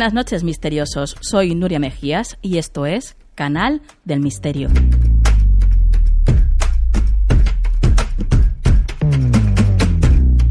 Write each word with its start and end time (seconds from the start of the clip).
Buenas 0.00 0.14
noches, 0.14 0.44
misteriosos. 0.44 1.18
Soy 1.20 1.54
Nuria 1.54 1.78
Mejías 1.78 2.38
y 2.40 2.56
esto 2.56 2.86
es 2.86 3.18
Canal 3.34 3.82
del 4.06 4.20
Misterio. 4.20 4.70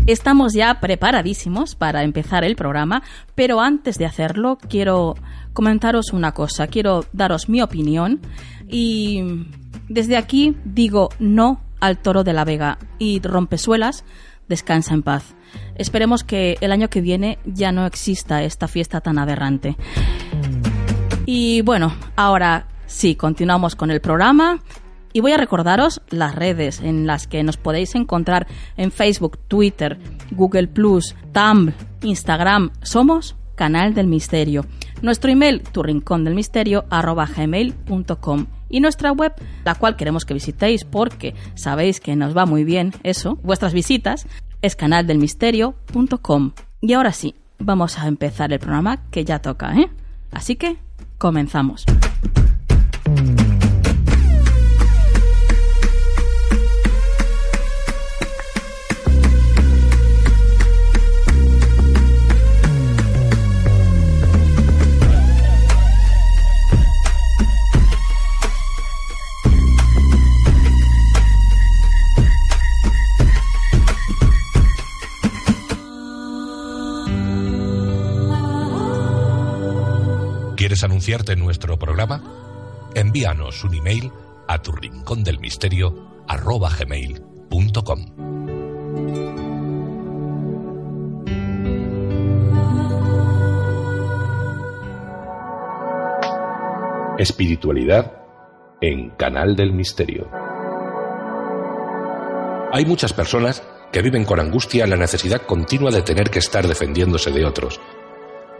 Estamos 0.05 0.53
ya 0.53 0.79
preparadísimos 0.79 1.73
para 1.73 2.03
empezar 2.03 2.43
el 2.43 2.55
programa, 2.55 3.01
pero 3.33 3.59
antes 3.59 3.97
de 3.97 4.05
hacerlo 4.05 4.59
quiero 4.69 5.15
comentaros 5.53 6.13
una 6.13 6.33
cosa, 6.33 6.67
quiero 6.67 7.05
daros 7.11 7.49
mi 7.49 7.63
opinión 7.63 8.21
y 8.67 9.47
desde 9.87 10.15
aquí 10.15 10.57
digo 10.63 11.09
no 11.17 11.59
al 11.79 11.97
toro 11.97 12.23
de 12.23 12.33
la 12.33 12.45
Vega 12.45 12.77
y 12.99 13.19
rompesuelas, 13.19 14.05
descansa 14.49 14.93
en 14.93 15.03
paz. 15.03 15.35
Esperemos 15.75 16.23
que 16.23 16.57
el 16.59 16.71
año 16.71 16.89
que 16.89 17.01
viene 17.01 17.39
ya 17.45 17.71
no 17.71 17.85
exista 17.85 18.43
esta 18.43 18.67
fiesta 18.67 18.99
tan 18.99 19.17
aberrante. 19.17 19.77
Y 21.25 21.61
bueno, 21.61 21.93
ahora 22.15 22.67
sí, 22.85 23.15
continuamos 23.15 23.75
con 23.75 23.91
el 23.91 24.01
programa. 24.01 24.59
Y 25.11 25.21
voy 25.21 25.31
a 25.31 25.37
recordaros 25.37 26.01
las 26.09 26.35
redes 26.35 26.81
en 26.81 27.07
las 27.07 27.27
que 27.27 27.41
nos 27.43 27.57
podéis 27.57 27.95
encontrar 27.95 28.47
en 28.77 28.91
Facebook, 28.91 29.39
Twitter, 29.47 29.97
Google 30.31 30.67
Plus, 30.67 31.15
Tumblr, 31.33 31.73
Instagram. 32.01 32.71
Somos 32.81 33.35
Canal 33.55 33.93
del 33.93 34.07
Misterio. 34.07 34.65
Nuestro 35.01 35.31
email, 35.31 35.61
tu 35.61 35.81
rincón 35.81 36.23
del 36.23 36.35
misterio, 36.35 36.85
arroba 36.89 37.25
gmail.com. 37.25 38.58
Y 38.69 38.79
nuestra 38.79 39.11
web, 39.11 39.33
la 39.65 39.75
cual 39.75 39.95
queremos 39.95 40.25
que 40.25 40.33
visitéis 40.33 40.85
porque 40.85 41.35
sabéis 41.55 41.99
que 41.99 42.15
nos 42.15 42.35
va 42.35 42.45
muy 42.45 42.63
bien 42.63 42.93
eso, 43.03 43.37
vuestras 43.43 43.73
visitas, 43.73 44.27
es 44.61 44.75
canaldelmisterio.com. 44.75 46.51
Y 46.81 46.93
ahora 46.93 47.11
sí, 47.11 47.35
vamos 47.57 47.97
a 47.97 48.07
empezar 48.07 48.53
el 48.53 48.59
programa 48.59 49.03
que 49.11 49.25
ya 49.25 49.39
toca, 49.39 49.75
¿eh? 49.75 49.89
Así 50.31 50.55
que, 50.55 50.77
comenzamos. 51.17 51.85
¿Quieres 80.79 80.91
anunciarte 80.91 81.33
en 81.33 81.39
nuestro 81.39 81.77
programa? 81.77 82.23
Envíanos 82.95 83.65
un 83.65 83.75
email 83.75 84.09
a 84.47 84.61
tu 84.61 84.71
rincón 84.71 85.25
del 85.25 85.37
misterio 85.37 86.23
arroba 86.25 86.69
gmail.com. 86.69 87.99
Espiritualidad 97.17 98.13
en 98.79 99.09
Canal 99.17 99.57
del 99.57 99.73
Misterio. 99.73 100.29
Hay 102.71 102.85
muchas 102.85 103.11
personas 103.11 103.63
que 103.91 104.01
viven 104.01 104.23
con 104.23 104.39
angustia 104.39 104.87
la 104.87 104.95
necesidad 104.95 105.41
continua 105.41 105.91
de 105.91 106.03
tener 106.03 106.29
que 106.29 106.39
estar 106.39 106.65
defendiéndose 106.65 107.31
de 107.31 107.43
otros. 107.43 107.81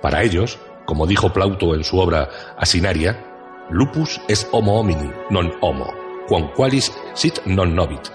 Para 0.01 0.23
ellos, 0.23 0.59
como 0.89 1.05
dijo 1.05 1.31
Plauto 1.31 1.75
en 1.75 1.83
su 1.83 1.99
obra 1.99 2.27
Asinaria, 2.57 3.23
lupus 3.69 4.19
es 4.27 4.49
homo 4.51 4.79
homini, 4.79 5.07
non 5.29 5.53
homo, 5.61 5.85
quam 6.27 6.49
qualis 6.57 6.89
sit 7.13 7.45
non 7.45 7.75
novit. 7.77 8.09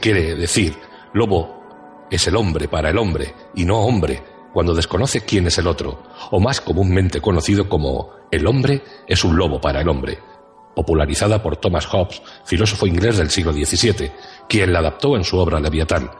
Quiere 0.00 0.34
decir, 0.34 0.72
lobo 1.12 2.06
es 2.10 2.26
el 2.26 2.36
hombre 2.36 2.66
para 2.66 2.88
el 2.88 2.96
hombre 2.96 3.34
y 3.54 3.66
no 3.66 3.80
hombre 3.80 4.22
cuando 4.54 4.72
desconoce 4.74 5.20
quién 5.20 5.48
es 5.48 5.58
el 5.58 5.66
otro, 5.66 6.02
o 6.30 6.40
más 6.40 6.62
comúnmente 6.62 7.20
conocido 7.20 7.68
como 7.68 8.12
el 8.30 8.46
hombre 8.46 8.82
es 9.06 9.22
un 9.22 9.36
lobo 9.36 9.60
para 9.60 9.82
el 9.82 9.88
hombre, 9.90 10.18
popularizada 10.74 11.42
por 11.42 11.58
Thomas 11.58 11.84
Hobbes, 11.84 12.22
filósofo 12.46 12.86
inglés 12.86 13.18
del 13.18 13.28
siglo 13.28 13.52
XVII, 13.52 14.12
quien 14.48 14.72
la 14.72 14.78
adaptó 14.78 15.14
en 15.16 15.24
su 15.24 15.36
obra 15.36 15.60
Leviatán. 15.60 16.10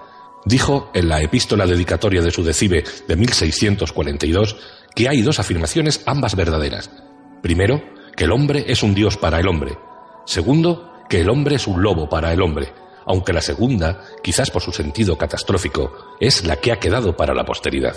Dijo 0.45 0.91
en 0.93 1.09
la 1.09 1.23
epístola 1.23 1.65
dedicatoria 1.65 2.21
de 2.21 2.31
su 2.31 2.45
decibe 2.45 2.85
de 3.09 3.17
1642 3.17 4.84
que 4.95 5.09
hay 5.09 5.23
dos 5.23 5.41
afirmaciones 5.41 6.03
ambas 6.07 6.37
verdaderas. 6.37 6.91
Primero, 7.43 7.83
que 8.17 8.25
el 8.25 8.33
hombre 8.33 8.65
es 8.69 8.83
un 8.83 8.95
dios 8.95 9.17
para 9.17 9.41
el 9.41 9.49
hombre. 9.49 9.77
Segundo, 10.25 10.93
que 11.09 11.21
el 11.21 11.29
hombre 11.29 11.57
es 11.57 11.67
un 11.67 11.83
lobo 11.83 12.09
para 12.09 12.33
el 12.33 12.41
hombre, 12.41 12.73
aunque 13.07 13.33
la 13.33 13.41
segunda, 13.41 14.01
quizás 14.23 14.51
por 14.51 14.63
su 14.63 14.73
sentido 14.73 15.19
catastrófico, 15.19 16.17
es 16.21 16.47
la 16.47 16.57
que 16.57 16.73
ha 16.73 16.79
quedado 16.79 17.17
para 17.17 17.35
la 17.35 17.45
posteridad. 17.45 17.97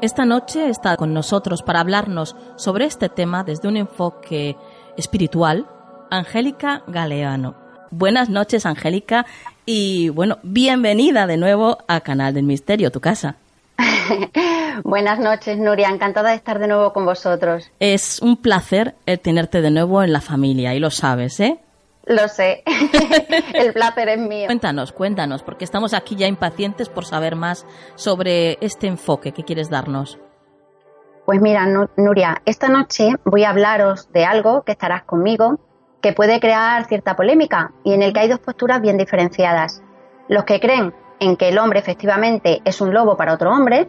Esta 0.00 0.24
noche 0.24 0.68
está 0.68 0.96
con 0.96 1.12
nosotros 1.12 1.62
para 1.62 1.80
hablarnos 1.80 2.36
sobre 2.56 2.86
este 2.86 3.08
tema 3.08 3.44
desde 3.44 3.68
un 3.68 3.76
enfoque 3.76 4.56
espiritual, 4.96 5.66
Angélica 6.10 6.84
Galeano. 6.86 7.56
Buenas 7.90 8.28
noches, 8.28 8.64
Angélica, 8.64 9.26
y 9.66 10.08
bueno, 10.10 10.38
bienvenida 10.42 11.26
de 11.26 11.36
nuevo 11.36 11.78
a 11.88 12.00
Canal 12.00 12.34
del 12.34 12.44
Misterio, 12.44 12.90
tu 12.90 13.00
casa. 13.00 13.36
Buenas 14.84 15.18
noches, 15.18 15.58
Nuria. 15.58 15.88
Encantada 15.88 16.30
de 16.30 16.36
estar 16.36 16.58
de 16.58 16.68
nuevo 16.68 16.92
con 16.92 17.04
vosotros. 17.04 17.70
Es 17.78 18.20
un 18.20 18.36
placer 18.36 18.94
tenerte 19.22 19.60
de 19.60 19.70
nuevo 19.70 20.02
en 20.02 20.12
la 20.12 20.20
familia 20.20 20.74
y 20.74 20.80
lo 20.80 20.90
sabes, 20.90 21.40
¿eh? 21.40 21.58
Lo 22.06 22.26
sé. 22.28 22.62
El 23.54 23.72
placer 23.74 24.08
es 24.08 24.18
mío. 24.18 24.46
Cuéntanos, 24.46 24.92
cuéntanos, 24.92 25.42
porque 25.42 25.64
estamos 25.64 25.92
aquí 25.92 26.16
ya 26.16 26.26
impacientes 26.26 26.88
por 26.88 27.04
saber 27.04 27.36
más 27.36 27.66
sobre 27.96 28.56
este 28.62 28.86
enfoque 28.86 29.32
que 29.32 29.44
quieres 29.44 29.68
darnos. 29.68 30.18
Pues 31.26 31.42
mira, 31.42 31.66
Nuria, 31.98 32.40
esta 32.46 32.68
noche 32.68 33.10
voy 33.24 33.44
a 33.44 33.50
hablaros 33.50 34.10
de 34.12 34.24
algo 34.24 34.62
que 34.62 34.72
estarás 34.72 35.02
conmigo, 35.02 35.60
que 36.00 36.14
puede 36.14 36.40
crear 36.40 36.86
cierta 36.86 37.16
polémica 37.16 37.72
y 37.84 37.92
en 37.92 38.00
el 38.00 38.14
que 38.14 38.20
hay 38.20 38.28
dos 38.28 38.38
posturas 38.38 38.80
bien 38.80 38.96
diferenciadas. 38.96 39.82
Los 40.28 40.44
que 40.44 40.60
creen 40.60 40.94
en 41.20 41.36
que 41.36 41.48
el 41.48 41.58
hombre 41.58 41.78
efectivamente 41.78 42.60
es 42.64 42.80
un 42.80 42.92
lobo 42.92 43.16
para 43.16 43.34
otro 43.34 43.50
hombre 43.50 43.88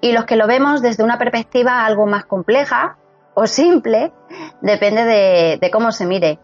y 0.00 0.12
los 0.12 0.24
que 0.24 0.36
lo 0.36 0.46
vemos 0.46 0.82
desde 0.82 1.04
una 1.04 1.18
perspectiva 1.18 1.84
algo 1.84 2.06
más 2.06 2.24
compleja 2.24 2.96
o 3.34 3.46
simple, 3.46 4.12
depende 4.62 5.04
de, 5.04 5.70
cómo 5.70 5.92
se 5.92 6.06
mire. 6.06 6.38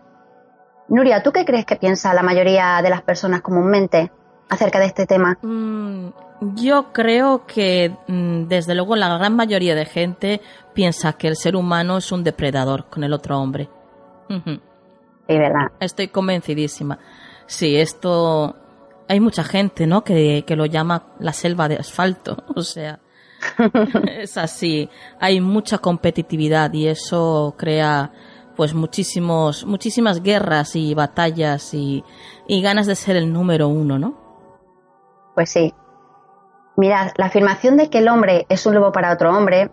Nuria, 0.89 1.23
¿tú 1.23 1.33
qué 1.33 1.45
crees 1.45 1.65
que 1.65 1.77
piensa 1.77 2.13
la 2.13 2.23
mayoría 2.23 2.81
de 2.83 2.91
las 2.91 3.03
personas 3.03 3.41
comúnmente 3.41 4.11
acerca 4.51 4.79
de 4.79 4.87
este 4.87 5.07
tema? 5.07 5.39
Mm, 5.41 6.09
yo 6.55 6.93
creo 6.93 7.47
que 7.47 7.97
mm, 8.09 8.47
desde 8.47 8.75
luego 8.75 8.97
la 8.97 9.17
gran 9.17 9.35
mayoría 9.35 9.75
de 9.75 9.87
gente 9.87 10.43
piensa 10.75 11.15
que 11.15 11.29
el 11.29 11.37
ser 11.37 11.57
humano 11.57 11.97
es 11.97 12.13
un 12.13 12.25
depredador 12.25 12.87
con 12.91 13.05
el 13.05 13.13
otro 13.13 13.39
hombre. 13.39 13.71
Sí, 14.29 14.61
¿verdad? 15.29 15.73
Estoy 15.81 16.09
convencidísima. 16.09 16.99
Sí, 17.47 17.77
esto 17.77 18.57
hay 19.12 19.20
mucha 19.20 19.44
gente, 19.44 19.87
¿no? 19.87 20.05
Que, 20.05 20.44
que 20.47 20.56
lo 20.56 20.64
llama 20.64 21.05
la 21.19 21.35
selva 21.35 21.69
de 21.69 21.76
asfalto. 21.76 22.44
O 22.56 22.62
sea, 22.62 22.99
es 24.19 24.38
así. 24.38 24.88
Hay 25.20 25.41
mucha 25.41 25.79
competitividad 25.79 26.73
y 26.73 26.88
eso 26.88 27.55
crea 27.59 28.11
pues 28.56 28.73
muchísimos, 28.73 29.67
muchísimas 29.67 30.23
guerras 30.23 30.76
y 30.76 30.94
batallas 30.94 31.75
y, 31.75 32.03
y 32.47 32.62
ganas 32.62 32.87
de 32.87 32.94
ser 32.94 33.17
el 33.17 33.31
número 33.32 33.69
uno, 33.69 33.99
¿no? 33.99 34.14
Pues 35.35 35.50
sí. 35.50 35.75
Mirad, 36.76 37.12
la 37.17 37.26
afirmación 37.26 37.76
de 37.76 37.91
que 37.91 37.99
el 37.99 38.09
hombre 38.09 38.47
es 38.49 38.64
un 38.64 38.75
lobo 38.75 38.93
para 38.93 39.12
otro 39.12 39.37
hombre 39.37 39.70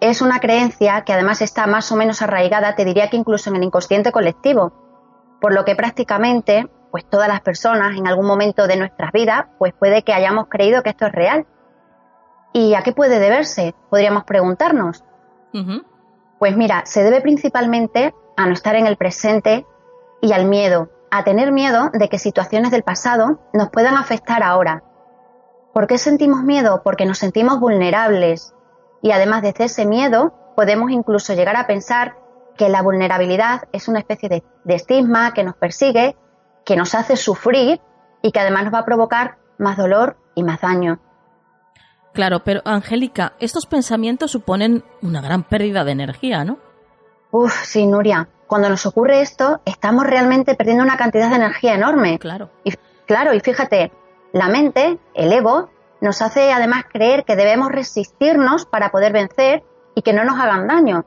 es 0.00 0.20
una 0.20 0.40
creencia 0.40 1.04
que 1.04 1.14
además 1.14 1.40
está 1.40 1.66
más 1.66 1.90
o 1.90 1.96
menos 1.96 2.20
arraigada, 2.20 2.74
te 2.74 2.84
diría 2.84 3.08
que 3.08 3.16
incluso 3.16 3.48
en 3.48 3.56
el 3.56 3.64
inconsciente 3.64 4.12
colectivo, 4.12 4.72
por 5.40 5.54
lo 5.54 5.64
que 5.64 5.74
prácticamente, 5.74 6.68
pues 6.90 7.08
todas 7.08 7.28
las 7.28 7.40
personas 7.40 7.96
en 7.96 8.06
algún 8.06 8.26
momento 8.26 8.66
de 8.66 8.76
nuestras 8.76 9.12
vidas, 9.12 9.46
pues 9.58 9.72
puede 9.74 10.02
que 10.02 10.12
hayamos 10.12 10.46
creído 10.48 10.82
que 10.82 10.90
esto 10.90 11.06
es 11.06 11.12
real. 11.12 11.46
¿Y 12.52 12.74
a 12.74 12.82
qué 12.82 12.92
puede 12.92 13.18
deberse? 13.18 13.74
Podríamos 13.90 14.24
preguntarnos. 14.24 15.04
Pues 16.38 16.56
mira, 16.56 16.82
se 16.86 17.02
debe 17.02 17.20
principalmente 17.20 18.14
a 18.36 18.46
no 18.46 18.52
estar 18.52 18.76
en 18.76 18.86
el 18.86 18.96
presente 18.96 19.66
y 20.20 20.32
al 20.32 20.46
miedo, 20.46 20.90
a 21.10 21.24
tener 21.24 21.52
miedo 21.52 21.90
de 21.92 22.08
que 22.08 22.18
situaciones 22.18 22.70
del 22.70 22.82
pasado 22.82 23.40
nos 23.52 23.70
puedan 23.70 23.96
afectar 23.96 24.42
ahora. 24.42 24.82
¿Por 25.74 25.86
qué 25.86 25.98
sentimos 25.98 26.42
miedo? 26.42 26.82
Porque 26.82 27.06
nos 27.06 27.18
sentimos 27.18 27.60
vulnerables, 27.60 28.54
y 29.02 29.12
además 29.12 29.42
de 29.42 29.54
ese 29.56 29.86
miedo, 29.86 30.32
podemos 30.56 30.90
incluso 30.90 31.34
llegar 31.34 31.56
a 31.56 31.66
pensar 31.66 32.16
que 32.56 32.68
la 32.68 32.82
vulnerabilidad 32.82 33.62
es 33.72 33.88
una 33.88 34.00
especie 34.00 34.28
de, 34.28 34.42
estigma 34.74 35.32
que 35.32 35.44
nos 35.44 35.54
persigue, 35.54 36.16
que 36.64 36.76
nos 36.76 36.94
hace 36.94 37.16
sufrir 37.16 37.80
y 38.22 38.32
que 38.32 38.40
además 38.40 38.64
nos 38.64 38.74
va 38.74 38.80
a 38.80 38.84
provocar 38.84 39.38
más 39.58 39.76
dolor 39.76 40.16
y 40.34 40.42
más 40.42 40.60
daño. 40.60 41.00
Claro, 42.12 42.42
pero 42.44 42.62
Angélica, 42.64 43.34
estos 43.38 43.66
pensamientos 43.66 44.30
suponen 44.30 44.84
una 45.02 45.20
gran 45.20 45.44
pérdida 45.44 45.84
de 45.84 45.92
energía, 45.92 46.44
¿no? 46.44 46.58
Uf, 47.30 47.64
sí, 47.64 47.86
Nuria. 47.86 48.28
Cuando 48.46 48.68
nos 48.68 48.86
ocurre 48.86 49.20
esto, 49.20 49.60
estamos 49.66 50.06
realmente 50.06 50.54
perdiendo 50.54 50.82
una 50.82 50.96
cantidad 50.96 51.28
de 51.28 51.36
energía 51.36 51.74
enorme. 51.74 52.18
Claro. 52.18 52.50
Y, 52.64 52.72
claro, 53.06 53.34
y 53.34 53.40
fíjate, 53.40 53.92
la 54.32 54.48
mente, 54.48 54.98
el 55.14 55.32
ego, 55.32 55.70
nos 56.00 56.22
hace 56.22 56.52
además 56.52 56.84
creer 56.90 57.24
que 57.24 57.36
debemos 57.36 57.68
resistirnos 57.70 58.64
para 58.64 58.90
poder 58.90 59.12
vencer 59.12 59.64
y 59.94 60.02
que 60.02 60.12
no 60.12 60.24
nos 60.24 60.40
hagan 60.40 60.66
daño. 60.66 61.04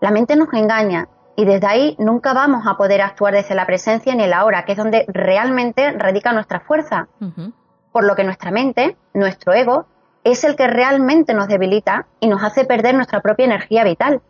La 0.00 0.10
mente 0.10 0.36
nos 0.36 0.52
engaña 0.52 1.08
y 1.38 1.44
desde 1.44 1.68
ahí 1.68 1.94
nunca 2.00 2.32
vamos 2.32 2.66
a 2.66 2.76
poder 2.76 3.00
actuar 3.00 3.32
desde 3.32 3.54
la 3.54 3.64
presencia 3.64 4.12
ni 4.12 4.24
el 4.24 4.32
ahora, 4.32 4.64
que 4.64 4.72
es 4.72 4.78
donde 4.78 5.04
realmente 5.06 5.92
radica 5.92 6.32
nuestra 6.32 6.58
fuerza. 6.58 7.06
Por 7.92 8.02
lo 8.02 8.16
que 8.16 8.24
nuestra 8.24 8.50
mente, 8.50 8.96
nuestro 9.14 9.52
ego, 9.52 9.86
es 10.24 10.42
el 10.42 10.56
que 10.56 10.66
realmente 10.66 11.34
nos 11.34 11.46
debilita 11.46 12.06
y 12.18 12.26
nos 12.26 12.42
hace 12.42 12.64
perder 12.64 12.96
nuestra 12.96 13.20
propia 13.20 13.44
energía 13.44 13.84
vital. 13.84 14.20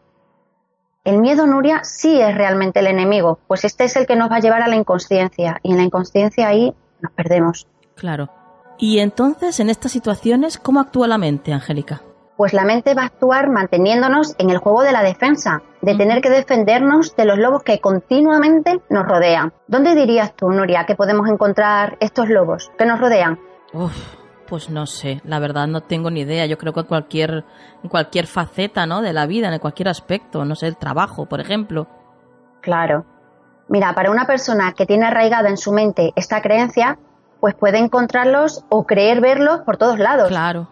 El 1.02 1.16
miedo, 1.16 1.46
Nuria, 1.46 1.82
sí 1.82 2.20
es 2.20 2.34
realmente 2.34 2.81
el 2.81 2.88
enemigo, 2.88 3.38
pues 3.46 3.64
este 3.64 3.84
es 3.84 3.96
el 3.96 4.06
que 4.06 4.14
nos 4.14 4.31
va 4.31 4.37
a 4.37 4.40
llevar 4.40 4.60
a 4.60 4.69
la 4.69 4.76
inconsciencia 4.76 5.60
y 5.62 5.70
en 5.70 5.78
la 5.78 5.84
inconsciencia 5.84 6.46
ahí 6.46 6.75
nos 7.00 7.12
perdemos. 7.12 7.66
Claro. 7.94 8.28
Y 8.76 8.99
entonces, 8.99 9.60
en 9.60 9.70
estas 9.70 9.93
situaciones, 9.93 10.58
¿cómo 10.58 10.78
actúa 10.78 11.08
la 11.08 11.16
mente, 11.16 11.55
Angélica? 11.55 12.02
Pues 12.37 12.52
la 12.52 12.64
mente 12.64 12.94
va 12.94 13.02
a 13.02 13.06
actuar 13.06 13.49
manteniéndonos 13.49 14.37
en 14.38 14.50
el 14.50 14.58
juego 14.58 14.82
de 14.82 14.93
la 14.93 15.02
defensa, 15.02 15.62
de 15.81 15.95
tener 15.95 16.21
que 16.21 16.31
defendernos 16.31 17.15
de 17.17 17.25
los 17.25 17.39
lobos 17.39 17.63
que 17.63 17.81
continuamente 17.81 18.81
nos 18.91 19.07
rodean. 19.07 19.53
¿Dónde 19.67 19.95
dirías 19.95 20.35
tú, 20.35 20.51
Nuria, 20.51 20.85
que 20.87 20.97
podemos 20.97 21.29
encontrar 21.29 21.97
estos 22.01 22.29
lobos 22.29 22.71
que 22.79 22.87
nos 22.87 23.01
rodean? 23.01 23.39
Uf, 23.73 24.17
pues 24.49 24.71
no 24.71 24.87
sé, 24.87 25.21
la 25.25 25.39
verdad 25.39 25.67
no 25.67 25.83
tengo 25.83 26.11
ni 26.11 26.21
idea. 26.21 26.47
Yo 26.47 26.59
creo 26.59 26.73
que 26.73 26.81
en 26.81 26.87
cualquier, 26.87 27.45
cualquier 27.89 28.27
faceta 28.27 28.87
¿no? 28.87 29.03
de 29.03 29.13
la 29.13 29.27
vida, 29.27 29.53
en 29.53 29.59
cualquier 29.61 29.89
aspecto, 29.89 30.45
no 30.45 30.55
sé, 30.55 30.67
el 30.67 30.77
trabajo, 30.77 31.27
por 31.27 31.41
ejemplo. 31.41 31.87
Claro. 32.61 33.05
Mira, 33.69 33.95
para 33.95 34.11
una 34.11 34.27
persona 34.27 34.73
que 34.73 34.87
tiene 34.87 35.07
arraigada 35.07 35.49
en 35.51 35.59
su 35.59 35.73
mente 35.73 36.13
esta 36.17 36.41
creencia, 36.41 36.99
pues 37.41 37.55
puede 37.55 37.79
encontrarlos 37.79 38.65
o 38.71 38.85
creer 38.85 39.21
verlos 39.21 39.61
por 39.61 39.77
todos 39.77 39.99
lados. 39.99 40.29
Claro. 40.29 40.69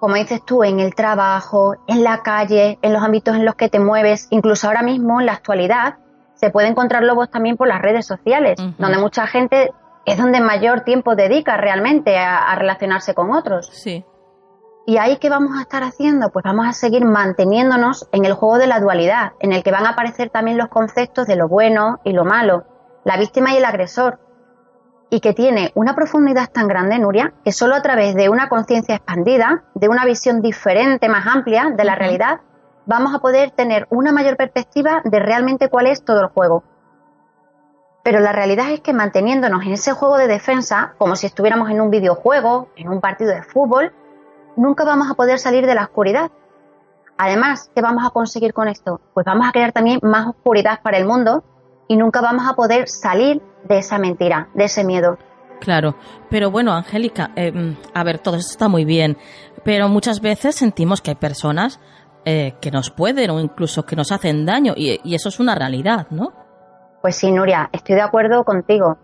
Como 0.00 0.14
dices 0.14 0.42
tú, 0.44 0.64
en 0.64 0.80
el 0.80 0.94
trabajo, 0.94 1.76
en 1.86 2.02
la 2.02 2.22
calle, 2.22 2.78
en 2.80 2.94
los 2.94 3.02
ámbitos 3.02 3.36
en 3.36 3.44
los 3.44 3.54
que 3.54 3.68
te 3.68 3.78
mueves, 3.78 4.28
incluso 4.30 4.66
ahora 4.66 4.82
mismo 4.82 5.20
en 5.20 5.26
la 5.26 5.34
actualidad, 5.34 5.98
se 6.34 6.48
puede 6.48 6.68
encontrar 6.68 7.02
lobos 7.02 7.30
también 7.30 7.58
por 7.58 7.68
las 7.68 7.82
redes 7.82 8.06
sociales, 8.06 8.58
donde 8.78 8.96
mucha 8.96 9.26
gente 9.26 9.70
es 10.06 10.16
donde 10.16 10.40
mayor 10.40 10.80
tiempo 10.80 11.14
dedica 11.14 11.58
realmente 11.58 12.16
a, 12.18 12.54
relacionarse 12.54 13.12
con 13.12 13.30
otros. 13.30 13.68
Sí. 13.72 14.04
¿Y 14.86 14.96
ahí 14.96 15.18
qué 15.18 15.28
vamos 15.28 15.58
a 15.58 15.60
estar 15.60 15.82
haciendo? 15.82 16.30
Pues 16.30 16.42
vamos 16.44 16.66
a 16.66 16.72
seguir 16.72 17.04
manteniéndonos 17.04 18.08
en 18.12 18.24
el 18.24 18.32
juego 18.32 18.56
de 18.56 18.66
la 18.66 18.80
dualidad, 18.80 19.32
en 19.38 19.52
el 19.52 19.62
que 19.62 19.70
van 19.70 19.84
a 19.86 19.90
aparecer 19.90 20.30
también 20.30 20.56
los 20.56 20.68
conceptos 20.68 21.26
de 21.26 21.36
lo 21.36 21.46
bueno 21.46 22.00
y 22.04 22.14
lo 22.14 22.24
malo, 22.24 22.64
la 23.04 23.18
víctima 23.18 23.52
y 23.52 23.58
el 23.58 23.64
agresor, 23.66 24.18
y 25.10 25.20
que 25.20 25.34
tiene 25.34 25.72
una 25.74 25.94
profundidad 25.94 26.50
tan 26.50 26.68
grande, 26.68 26.98
Nuria, 26.98 27.34
que 27.44 27.52
solo 27.52 27.74
a 27.74 27.82
través 27.82 28.14
de 28.14 28.28
una 28.28 28.48
conciencia 28.48 28.94
expandida, 28.94 29.64
de 29.74 29.88
una 29.88 30.04
visión 30.04 30.40
diferente, 30.40 31.08
más 31.08 31.26
amplia 31.26 31.70
de 31.76 31.84
la 31.84 31.96
realidad, 31.96 32.40
vamos 32.86 33.12
a 33.12 33.18
poder 33.18 33.50
tener 33.50 33.86
una 33.90 34.12
mayor 34.12 34.36
perspectiva 34.36 35.02
de 35.04 35.18
realmente 35.18 35.68
cuál 35.68 35.86
es 35.86 36.04
todo 36.04 36.20
el 36.20 36.28
juego. 36.28 36.62
Pero 38.04 38.20
la 38.20 38.32
realidad 38.32 38.70
es 38.70 38.80
que 38.80 38.94
manteniéndonos 38.94 39.64
en 39.64 39.72
ese 39.72 39.92
juego 39.92 40.16
de 40.16 40.28
defensa, 40.28 40.94
como 40.96 41.16
si 41.16 41.26
estuviéramos 41.26 41.70
en 41.70 41.80
un 41.80 41.90
videojuego, 41.90 42.68
en 42.76 42.88
un 42.88 43.00
partido 43.00 43.32
de 43.32 43.42
fútbol, 43.42 43.92
nunca 44.56 44.84
vamos 44.84 45.10
a 45.10 45.14
poder 45.14 45.38
salir 45.38 45.66
de 45.66 45.74
la 45.74 45.82
oscuridad. 45.82 46.30
Además, 47.18 47.70
¿qué 47.74 47.82
vamos 47.82 48.06
a 48.06 48.10
conseguir 48.10 48.54
con 48.54 48.68
esto? 48.68 49.00
Pues 49.12 49.26
vamos 49.26 49.46
a 49.46 49.52
crear 49.52 49.72
también 49.72 49.98
más 50.02 50.28
oscuridad 50.28 50.80
para 50.82 50.96
el 50.96 51.04
mundo 51.04 51.44
y 51.90 51.96
nunca 51.96 52.20
vamos 52.20 52.46
a 52.48 52.54
poder 52.54 52.88
salir 52.88 53.42
de 53.64 53.78
esa 53.78 53.98
mentira, 53.98 54.48
de 54.54 54.64
ese 54.66 54.84
miedo. 54.84 55.18
Claro, 55.60 55.96
pero 56.30 56.48
bueno, 56.52 56.72
Angélica, 56.72 57.32
eh, 57.34 57.76
a 57.92 58.04
ver, 58.04 58.20
todo 58.20 58.36
esto 58.36 58.52
está 58.52 58.68
muy 58.68 58.84
bien, 58.84 59.18
pero 59.64 59.88
muchas 59.88 60.20
veces 60.20 60.54
sentimos 60.54 61.00
que 61.00 61.10
hay 61.10 61.16
personas 61.16 61.80
eh, 62.24 62.54
que 62.60 62.70
nos 62.70 62.92
pueden 62.92 63.30
o 63.30 63.40
incluso 63.40 63.86
que 63.86 63.96
nos 63.96 64.12
hacen 64.12 64.46
daño 64.46 64.74
y, 64.76 65.00
eso 65.12 65.30
es 65.30 65.40
una 65.40 65.56
realidad, 65.56 66.06
¿no? 66.10 66.32
Pues 67.02 67.16
sí, 67.16 67.32
Nuria, 67.32 67.68
estoy 67.72 67.96
de 67.96 68.02
acuerdo 68.02 68.44
contigo. 68.44 68.96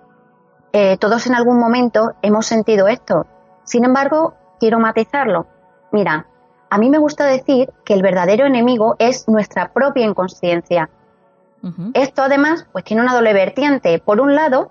Eh, 0.72 0.96
todos 0.98 1.26
en 1.26 1.34
algún 1.34 1.58
momento 1.58 2.12
hemos 2.22 2.46
sentido 2.46 2.86
esto. 2.86 3.26
Sin 3.64 3.84
embargo, 3.84 4.34
quiero 4.60 4.78
matizarlo. 4.78 5.48
Mira, 5.90 6.28
a 6.70 6.78
mí 6.78 6.88
me 6.88 6.98
gusta 6.98 7.26
decir 7.26 7.72
que 7.84 7.94
el 7.94 8.02
verdadero 8.02 8.46
enemigo 8.46 8.94
es 9.00 9.26
nuestra 9.26 9.72
propia 9.72 10.06
inconsciencia. 10.06 10.88
Esto 11.94 12.22
además 12.22 12.66
pues 12.72 12.84
tiene 12.84 13.02
una 13.02 13.14
doble 13.14 13.32
vertiente. 13.32 13.98
Por 13.98 14.20
un 14.20 14.34
lado, 14.34 14.70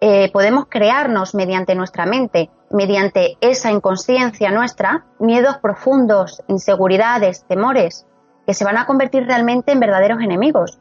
eh, 0.00 0.30
podemos 0.32 0.66
crearnos 0.68 1.34
mediante 1.34 1.74
nuestra 1.74 2.06
mente, 2.06 2.50
mediante 2.70 3.38
esa 3.40 3.70
inconsciencia 3.70 4.50
nuestra, 4.50 5.06
miedos 5.18 5.56
profundos, 5.58 6.42
inseguridades, 6.48 7.44
temores, 7.46 8.06
que 8.46 8.54
se 8.54 8.64
van 8.64 8.76
a 8.76 8.86
convertir 8.86 9.26
realmente 9.26 9.72
en 9.72 9.80
verdaderos 9.80 10.20
enemigos, 10.20 10.78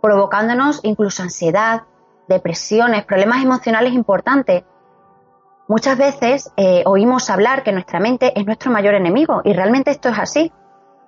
provocándonos 0.00 0.80
incluso 0.84 1.22
ansiedad, 1.22 1.82
depresiones, 2.28 3.04
problemas 3.04 3.42
emocionales 3.42 3.92
importantes. 3.92 4.64
Muchas 5.68 5.98
veces 5.98 6.50
eh, 6.56 6.82
oímos 6.86 7.30
hablar 7.30 7.62
que 7.62 7.72
nuestra 7.72 8.00
mente 8.00 8.32
es 8.38 8.46
nuestro 8.46 8.70
mayor 8.70 8.94
enemigo 8.94 9.42
y 9.44 9.52
realmente 9.52 9.90
esto 9.90 10.08
es 10.08 10.18
así 10.18 10.52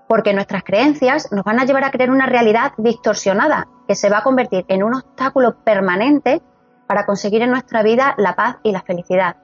porque 0.08 0.34
nuestras 0.34 0.64
creencias 0.64 1.32
nos 1.32 1.44
van 1.44 1.60
a 1.60 1.64
llevar 1.64 1.84
a 1.84 1.90
creer 1.90 2.10
una 2.10 2.26
realidad 2.26 2.72
distorsionada 2.76 3.68
que 3.86 3.94
se 3.94 4.08
va 4.08 4.18
a 4.18 4.22
convertir 4.22 4.64
en 4.68 4.82
un 4.82 4.94
obstáculo 4.94 5.56
permanente 5.64 6.42
para 6.86 7.06
conseguir 7.06 7.42
en 7.42 7.50
nuestra 7.50 7.82
vida 7.82 8.14
la 8.18 8.36
paz 8.36 8.56
y 8.62 8.72
la 8.72 8.82
felicidad. 8.82 9.36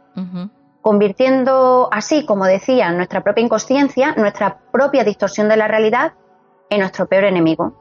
Convirtiendo 0.83 1.89
así, 1.93 2.25
como 2.27 2.47
decía, 2.47 2.91
nuestra 2.93 3.23
propia 3.23 3.45
inconsciencia, 3.45 4.15
nuestra 4.17 4.59
propia 4.73 5.05
distorsión 5.05 5.49
de 5.49 5.57
la 5.57 5.69
realidad, 5.69 6.15
en 6.71 6.81
nuestro 6.81 7.07
peor 7.07 7.25
enemigo. 7.25 7.75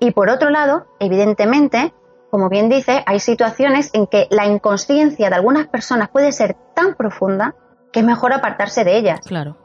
Y 0.00 0.12
por 0.12 0.30
otro 0.30 0.50
lado, 0.50 0.86
evidentemente, 0.98 1.92
como 2.30 2.48
bien 2.48 2.68
dice, 2.68 3.02
hay 3.06 3.20
situaciones 3.20 3.90
en 3.92 4.06
que 4.06 4.26
la 4.30 4.46
inconsciencia 4.46 5.28
de 5.28 5.34
algunas 5.34 5.68
personas 5.68 6.08
puede 6.08 6.32
ser 6.32 6.56
tan 6.74 6.94
profunda 6.94 7.54
que 7.92 8.00
es 8.00 8.06
mejor 8.06 8.32
apartarse 8.32 8.84
de 8.84 8.96
ellas. 8.96 9.20
Claro. 9.26 9.56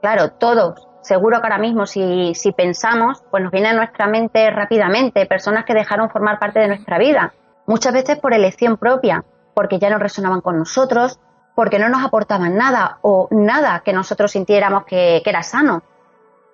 Claro, 0.00 0.32
todos 0.32 0.89
seguro 1.02 1.40
que 1.40 1.46
ahora 1.46 1.58
mismo 1.58 1.86
si, 1.86 2.34
si 2.34 2.52
pensamos, 2.52 3.22
pues 3.30 3.42
nos 3.42 3.52
viene 3.52 3.68
a 3.68 3.72
nuestra 3.72 4.06
mente 4.06 4.50
rápidamente 4.50 5.26
personas 5.26 5.64
que 5.64 5.74
dejaron 5.74 6.10
formar 6.10 6.38
parte 6.38 6.60
de 6.60 6.68
nuestra 6.68 6.98
vida, 6.98 7.34
muchas 7.66 7.92
veces 7.92 8.18
por 8.18 8.34
elección 8.34 8.76
propia, 8.76 9.24
porque 9.54 9.78
ya 9.78 9.90
no 9.90 9.98
resonaban 9.98 10.40
con 10.40 10.58
nosotros, 10.58 11.18
porque 11.54 11.78
no 11.78 11.88
nos 11.88 12.04
aportaban 12.04 12.56
nada 12.56 12.98
o 13.02 13.28
nada 13.30 13.82
que 13.84 13.92
nosotros 13.92 14.32
sintiéramos 14.32 14.84
que, 14.84 15.20
que 15.24 15.30
era 15.30 15.42
sano, 15.42 15.82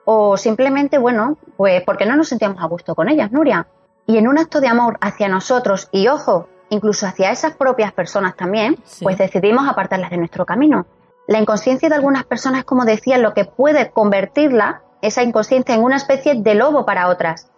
o 0.05 0.37
simplemente, 0.37 0.99
bueno, 0.99 1.37
pues 1.57 1.83
porque 1.83 2.07
no 2.07 2.17
nos 2.17 2.29
sentíamos 2.29 2.63
a 2.63 2.67
gusto 2.67 2.95
con 2.95 3.09
ellas, 3.09 3.33
Nuria. 3.33 3.67
Y 4.07 4.19
en 4.19 4.29
un 4.29 4.39
acto 4.39 4.61
de 4.61 4.69
amor 4.69 4.99
hacia 5.01 5.29
nosotros, 5.29 5.89
y 5.91 6.07
ojo, 6.07 6.49
incluso 6.71 7.07
hacia 7.07 7.33
esas 7.33 7.57
propias 7.57 7.93
personas 7.93 8.37
también, 8.37 8.77
pues 9.03 9.19
decidimos 9.19 9.69
apartarlas 9.69 10.11
de 10.11 10.17
nuestro 10.19 10.47
camino. 10.47 10.87
La 11.27 11.41
inconsciencia 11.41 11.89
de 11.89 11.95
algunas 11.95 12.25
personas, 12.25 12.65
como 12.65 12.85
decía, 12.85 13.19
lo 13.19 13.35
que 13.35 13.45
puede 13.45 13.91
convertirla, 13.91 14.83
esa 15.03 15.23
inconsciencia, 15.23 15.75
en 15.75 15.83
una 15.83 15.97
especie 15.97 16.35
de 16.37 16.55
lobo 16.55 16.87
para 16.87 17.09
otras. 17.09 17.51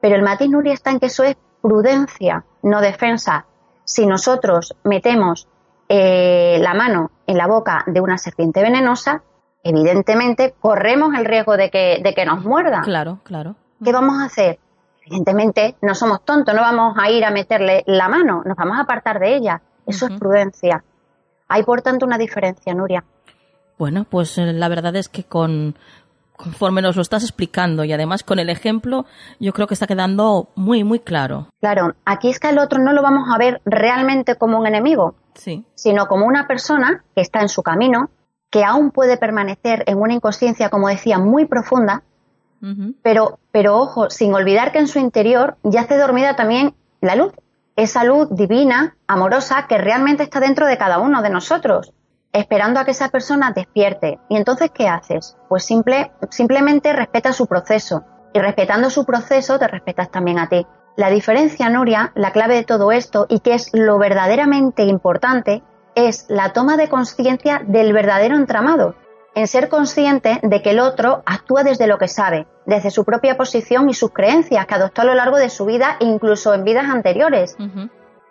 Pero 0.00 0.16
el 0.16 0.22
matiz 0.22 0.48
Nuria 0.48 0.72
está 0.72 0.90
en 0.90 1.00
que 1.00 1.06
eso 1.06 1.24
es 1.24 1.36
prudencia, 1.60 2.44
no 2.62 2.80
defensa. 2.80 3.46
Si 3.84 4.06
nosotros 4.06 4.74
metemos 4.84 5.48
eh, 5.88 6.58
la 6.60 6.74
mano 6.74 7.10
en 7.26 7.36
la 7.36 7.46
boca 7.46 7.84
de 7.86 8.00
una 8.00 8.16
serpiente 8.16 8.62
venenosa, 8.62 9.22
evidentemente 9.62 10.54
corremos 10.58 11.14
el 11.14 11.24
riesgo 11.24 11.56
de 11.56 11.70
que, 11.70 12.00
de 12.02 12.14
que 12.14 12.24
nos 12.24 12.44
muerda. 12.44 12.80
Claro, 12.82 13.18
claro. 13.24 13.56
¿Qué 13.84 13.92
vamos 13.92 14.20
a 14.20 14.24
hacer? 14.24 14.58
Evidentemente 15.04 15.76
no 15.82 15.94
somos 15.94 16.24
tontos, 16.24 16.54
no 16.54 16.60
vamos 16.60 16.96
a 16.98 17.10
ir 17.10 17.24
a 17.24 17.30
meterle 17.30 17.82
la 17.86 18.08
mano, 18.08 18.42
nos 18.44 18.56
vamos 18.56 18.78
a 18.78 18.82
apartar 18.82 19.18
de 19.18 19.34
ella. 19.34 19.62
Eso 19.86 20.06
es 20.06 20.18
prudencia. 20.18 20.84
Hay 21.50 21.64
por 21.64 21.82
tanto 21.82 22.06
una 22.06 22.16
diferencia, 22.16 22.72
Nuria. 22.72 23.04
Bueno, 23.76 24.06
pues 24.08 24.38
eh, 24.38 24.52
la 24.52 24.68
verdad 24.68 24.94
es 24.96 25.08
que 25.08 25.24
con 25.24 25.74
conforme 26.36 26.80
nos 26.80 26.96
lo 26.96 27.02
estás 27.02 27.22
explicando 27.22 27.84
y 27.84 27.92
además 27.92 28.22
con 28.22 28.38
el 28.38 28.48
ejemplo, 28.48 29.04
yo 29.40 29.52
creo 29.52 29.66
que 29.66 29.74
está 29.74 29.86
quedando 29.86 30.48
muy, 30.54 30.84
muy 30.84 31.00
claro. 31.00 31.48
Claro, 31.60 31.94
aquí 32.06 32.30
es 32.30 32.38
que 32.38 32.46
al 32.46 32.58
otro 32.58 32.78
no 32.78 32.94
lo 32.94 33.02
vamos 33.02 33.28
a 33.30 33.36
ver 33.36 33.60
realmente 33.66 34.36
como 34.36 34.58
un 34.58 34.66
enemigo, 34.66 35.16
sí. 35.34 35.66
sino 35.74 36.06
como 36.06 36.24
una 36.26 36.46
persona 36.46 37.04
que 37.14 37.20
está 37.20 37.42
en 37.42 37.50
su 37.50 37.62
camino, 37.62 38.08
que 38.48 38.64
aún 38.64 38.90
puede 38.90 39.18
permanecer 39.18 39.84
en 39.86 39.98
una 39.98 40.14
inconsciencia, 40.14 40.70
como 40.70 40.88
decía, 40.88 41.18
muy 41.18 41.44
profunda, 41.44 42.02
pero, 43.02 43.38
pero 43.52 43.78
ojo, 43.78 44.10
sin 44.10 44.34
olvidar 44.34 44.70
que 44.70 44.78
en 44.78 44.86
su 44.86 44.98
interior 44.98 45.56
yace 45.62 45.96
dormida 45.96 46.36
también 46.36 46.74
la 47.00 47.16
luz, 47.16 47.32
esa 47.82 48.04
luz 48.04 48.28
divina, 48.30 48.96
amorosa, 49.06 49.66
que 49.66 49.78
realmente 49.78 50.22
está 50.22 50.38
dentro 50.40 50.66
de 50.66 50.76
cada 50.76 50.98
uno 50.98 51.22
de 51.22 51.30
nosotros, 51.30 51.94
esperando 52.32 52.78
a 52.78 52.84
que 52.84 52.90
esa 52.90 53.08
persona 53.08 53.52
despierte. 53.52 54.18
¿Y 54.28 54.36
entonces 54.36 54.70
qué 54.72 54.88
haces? 54.88 55.36
Pues 55.48 55.64
simple, 55.64 56.12
simplemente 56.30 56.92
respeta 56.92 57.32
su 57.32 57.46
proceso. 57.46 58.04
Y 58.32 58.38
respetando 58.38 58.90
su 58.90 59.04
proceso, 59.04 59.58
te 59.58 59.66
respetas 59.66 60.10
también 60.10 60.38
a 60.38 60.48
ti. 60.48 60.66
La 60.96 61.08
diferencia, 61.08 61.70
Nuria, 61.70 62.12
la 62.14 62.32
clave 62.32 62.56
de 62.56 62.64
todo 62.64 62.92
esto 62.92 63.26
y 63.28 63.40
que 63.40 63.54
es 63.54 63.70
lo 63.72 63.98
verdaderamente 63.98 64.84
importante, 64.84 65.62
es 65.94 66.26
la 66.28 66.52
toma 66.52 66.76
de 66.76 66.88
conciencia 66.88 67.62
del 67.66 67.92
verdadero 67.92 68.36
entramado, 68.36 68.94
en 69.34 69.46
ser 69.46 69.68
consciente 69.68 70.40
de 70.42 70.62
que 70.62 70.70
el 70.70 70.80
otro 70.80 71.22
actúa 71.26 71.62
desde 71.62 71.86
lo 71.86 71.98
que 71.98 72.08
sabe, 72.08 72.46
desde 72.66 72.90
su 72.90 73.04
propia 73.04 73.36
posición 73.36 73.88
y 73.88 73.94
sus 73.94 74.10
creencias 74.12 74.66
que 74.66 74.74
adoptó 74.74 75.02
a 75.02 75.04
lo 75.04 75.14
largo 75.14 75.36
de 75.36 75.50
su 75.50 75.66
vida 75.66 75.96
e 76.00 76.04
incluso 76.04 76.52
en 76.54 76.64
vidas 76.64 76.86
anteriores. 76.86 77.56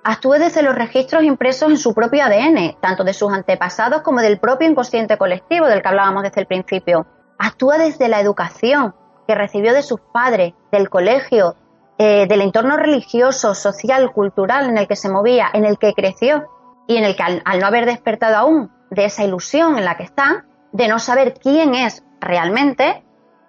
Actúa 0.04 0.40
desde 0.40 0.62
los 0.62 0.76
registros 0.76 1.24
impresos 1.24 1.70
en 1.70 1.78
su 1.78 1.94
propio 1.94 2.24
ADN, 2.24 2.78
tanto 2.82 3.04
de 3.04 3.14
sus 3.14 3.32
antepasados 3.32 4.02
como 4.02 4.22
del 4.22 4.40
propio 4.40 4.70
inconsciente 4.70 5.18
colectivo 5.18 5.68
del 5.68 5.82
que 5.82 5.88
hablábamos 5.88 6.24
desde 6.24 6.42
el 6.42 6.48
principio. 6.48 7.06
Actúa 7.38 7.78
desde 7.78 8.08
la 8.08 8.20
educación 8.20 8.96
que 9.28 9.36
recibió 9.36 9.74
de 9.74 9.84
sus 9.84 10.00
padres, 10.14 10.54
del 10.72 10.90
colegio, 10.90 11.56
eh, 11.98 12.28
del 12.28 12.42
entorno 12.42 12.78
religioso, 12.78 13.54
social, 13.54 14.12
cultural 14.14 14.70
en 14.70 14.78
el 14.78 14.88
que 14.88 14.96
se 14.96 15.10
movía, 15.10 15.50
en 15.54 15.66
el 15.66 15.78
que 15.78 15.94
creció 15.94 16.48
y 16.88 16.96
en 16.98 17.04
el 17.04 17.16
que 17.16 17.24
al, 17.24 17.60
no 17.60 17.68
haber 17.68 17.86
despertado 17.86 18.38
aún 18.38 18.72
de 18.90 19.06
esa 19.06 19.26
ilusión 19.26 19.78
en 19.78 19.86
la 19.86 19.98
que 19.98 20.04
está, 20.04 20.46
de 20.72 20.88
no 20.88 21.00
saber 21.00 21.34
quién 21.34 21.76
es 21.76 22.04
realmente, 22.20 23.04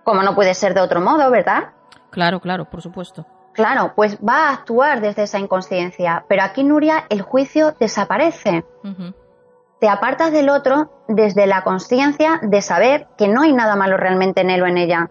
como 0.04 0.22
no 0.22 0.34
puede 0.34 0.54
ser 0.54 0.74
de 0.74 0.80
otro 0.80 1.00
modo, 1.00 1.30
¿verdad? 1.30 1.70
Claro, 2.10 2.40
claro, 2.40 2.64
por 2.64 2.82
supuesto. 2.82 3.26
Claro, 3.52 3.92
pues 3.94 4.18
va 4.18 4.48
a 4.48 4.52
actuar 4.52 5.00
desde 5.00 5.24
esa 5.24 5.38
inconsciencia, 5.38 6.24
pero 6.28 6.42
aquí 6.42 6.64
Nuria 6.64 7.04
el 7.08 7.22
juicio 7.22 7.74
desaparece. 7.78 8.64
Te 9.80 9.88
apartas 9.88 10.30
del 10.32 10.50
otro 10.50 11.04
desde 11.08 11.46
la 11.46 11.64
conciencia 11.64 12.38
de 12.42 12.62
saber 12.62 13.08
que 13.16 13.28
no 13.28 13.42
hay 13.42 13.52
nada 13.52 13.76
malo 13.76 13.96
realmente 13.96 14.42
en 14.42 14.50
él 14.50 14.62
o 14.62 14.66
en 14.66 14.76
ella. 14.76 15.10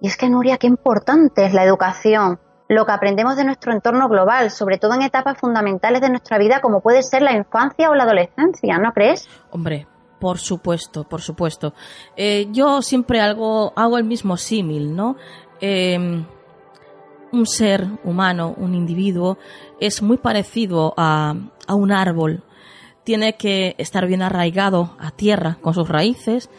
Y 0.00 0.08
es 0.08 0.16
que 0.16 0.28
Nuria, 0.28 0.58
qué 0.58 0.66
importante 0.66 1.44
es 1.44 1.54
la 1.54 1.64
educación, 1.64 2.38
lo 2.68 2.86
que 2.86 2.92
aprendemos 2.92 3.36
de 3.36 3.44
nuestro 3.44 3.72
entorno 3.72 4.08
global, 4.08 4.50
sobre 4.50 4.78
todo 4.78 4.94
en 4.94 5.02
etapas 5.02 5.38
fundamentales 5.38 6.00
de 6.00 6.10
nuestra 6.10 6.38
vida 6.38 6.60
como 6.60 6.80
puede 6.80 7.02
ser 7.02 7.22
la 7.22 7.32
infancia 7.32 7.90
o 7.90 7.94
la 7.94 8.04
adolescencia, 8.04 8.78
¿no 8.78 8.92
crees? 8.92 9.28
Hombre, 9.50 9.86
por 10.22 10.38
supuesto, 10.38 11.02
por 11.02 11.20
supuesto. 11.20 11.74
Eh, 12.16 12.46
yo 12.52 12.80
siempre 12.80 13.20
hago, 13.20 13.72
hago 13.74 13.98
el 13.98 14.04
mismo 14.04 14.36
símil, 14.36 14.94
¿no? 14.94 15.16
Em, 15.60 16.24
un 17.32 17.44
ser 17.44 17.88
humano, 18.04 18.54
un 18.56 18.76
individuo, 18.76 19.36
es 19.80 20.00
muy 20.00 20.18
parecido 20.18 20.94
a, 20.96 21.34
a 21.66 21.74
un 21.74 21.90
árbol. 21.90 22.44
Tiene 23.02 23.36
que 23.36 23.74
estar 23.78 24.06
bien 24.06 24.22
arraigado 24.22 24.94
a 25.00 25.10
tierra 25.10 25.58
con 25.60 25.74
sus 25.74 25.88
raíces, 25.88 26.50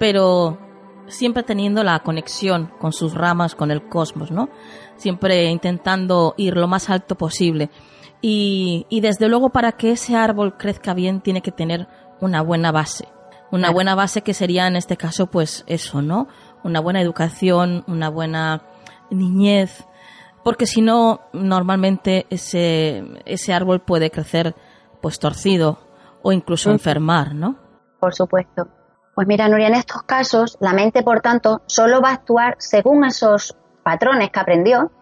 pero 0.00 0.58
siempre 1.06 1.44
teniendo 1.44 1.84
la 1.84 2.00
conexión 2.00 2.72
con 2.80 2.92
sus 2.92 3.14
ramas, 3.14 3.54
con 3.54 3.70
el 3.70 3.88
cosmos, 3.88 4.32
¿no? 4.32 4.48
siempre 4.96 5.48
intentando 5.48 6.34
ir 6.36 6.56
lo 6.56 6.66
más 6.66 6.90
alto 6.90 7.16
posible. 7.16 7.70
Y, 8.20 8.86
y, 8.88 9.00
desde 9.00 9.28
luego 9.28 9.50
para 9.50 9.72
que 9.72 9.92
ese 9.92 10.14
árbol 10.16 10.56
crezca 10.56 10.92
bien 10.94 11.20
tiene 11.20 11.42
que 11.42 11.50
tener 11.50 11.88
una 12.22 12.40
buena 12.40 12.72
base. 12.72 13.08
Una 13.50 13.70
buena 13.70 13.94
base 13.94 14.22
que 14.22 14.32
sería 14.32 14.66
en 14.66 14.76
este 14.76 14.96
caso 14.96 15.26
pues 15.26 15.64
eso, 15.66 16.00
¿no? 16.00 16.28
Una 16.64 16.80
buena 16.80 17.02
educación, 17.02 17.84
una 17.86 18.08
buena 18.08 18.62
niñez, 19.10 19.84
porque 20.42 20.64
si 20.64 20.80
no 20.80 21.20
normalmente 21.34 22.26
ese, 22.30 23.04
ese 23.26 23.52
árbol 23.52 23.80
puede 23.80 24.10
crecer 24.10 24.54
pues 25.02 25.18
torcido 25.18 25.80
o 26.22 26.32
incluso 26.32 26.70
enfermar, 26.70 27.34
¿no? 27.34 27.58
Por 28.00 28.14
supuesto. 28.14 28.68
Pues 29.14 29.26
mira, 29.26 29.48
Nuria, 29.48 29.66
en 29.66 29.74
estos 29.74 30.02
casos 30.04 30.56
la 30.60 30.72
mente, 30.72 31.02
por 31.02 31.20
tanto, 31.20 31.62
solo 31.66 32.00
va 32.00 32.10
a 32.10 32.14
actuar 32.14 32.54
según 32.58 33.04
esos 33.04 33.56
patrones 33.82 34.30
que 34.30 34.40
aprendió, 34.40 34.92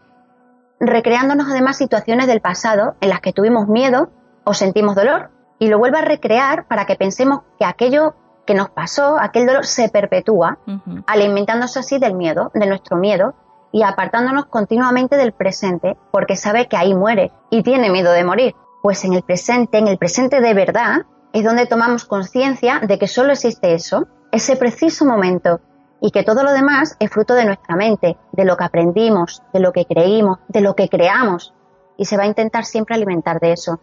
recreándonos 0.80 1.46
además 1.48 1.76
situaciones 1.76 2.26
del 2.26 2.40
pasado 2.40 2.96
en 3.00 3.10
las 3.10 3.20
que 3.20 3.34
tuvimos 3.34 3.68
miedo 3.68 4.10
o 4.44 4.54
sentimos 4.54 4.96
dolor 4.96 5.30
y 5.60 5.68
lo 5.68 5.78
vuelve 5.78 5.98
a 5.98 6.02
recrear 6.02 6.66
para 6.66 6.86
que 6.86 6.96
pensemos 6.96 7.42
que 7.58 7.64
aquello 7.64 8.14
que 8.46 8.54
nos 8.54 8.70
pasó, 8.70 9.18
aquel 9.20 9.46
dolor 9.46 9.66
se 9.66 9.90
perpetúa, 9.90 10.58
alimentándose 11.06 11.78
así 11.78 11.98
del 11.98 12.14
miedo, 12.14 12.50
de 12.54 12.66
nuestro 12.66 12.96
miedo 12.96 13.34
y 13.70 13.82
apartándonos 13.82 14.46
continuamente 14.46 15.16
del 15.16 15.32
presente 15.32 15.96
porque 16.10 16.34
sabe 16.34 16.66
que 16.66 16.76
ahí 16.76 16.94
muere 16.94 17.30
y 17.50 17.62
tiene 17.62 17.90
miedo 17.90 18.10
de 18.10 18.24
morir. 18.24 18.56
Pues 18.82 19.04
en 19.04 19.12
el 19.12 19.22
presente, 19.22 19.78
en 19.78 19.86
el 19.86 19.98
presente 19.98 20.40
de 20.40 20.54
verdad, 20.54 21.02
es 21.34 21.44
donde 21.44 21.66
tomamos 21.66 22.06
conciencia 22.06 22.80
de 22.80 22.98
que 22.98 23.06
solo 23.06 23.32
existe 23.32 23.74
eso, 23.74 24.08
ese 24.32 24.56
preciso 24.56 25.04
momento, 25.04 25.60
y 26.00 26.10
que 26.10 26.24
todo 26.24 26.42
lo 26.42 26.52
demás 26.52 26.96
es 26.98 27.10
fruto 27.10 27.34
de 27.34 27.44
nuestra 27.44 27.76
mente, 27.76 28.16
de 28.32 28.44
lo 28.46 28.56
que 28.56 28.64
aprendimos, 28.64 29.42
de 29.52 29.60
lo 29.60 29.72
que 29.72 29.84
creímos, 29.84 30.38
de 30.48 30.62
lo 30.62 30.74
que 30.74 30.88
creamos, 30.88 31.52
y 31.98 32.06
se 32.06 32.16
va 32.16 32.22
a 32.22 32.26
intentar 32.26 32.64
siempre 32.64 32.96
alimentar 32.96 33.38
de 33.40 33.52
eso. 33.52 33.80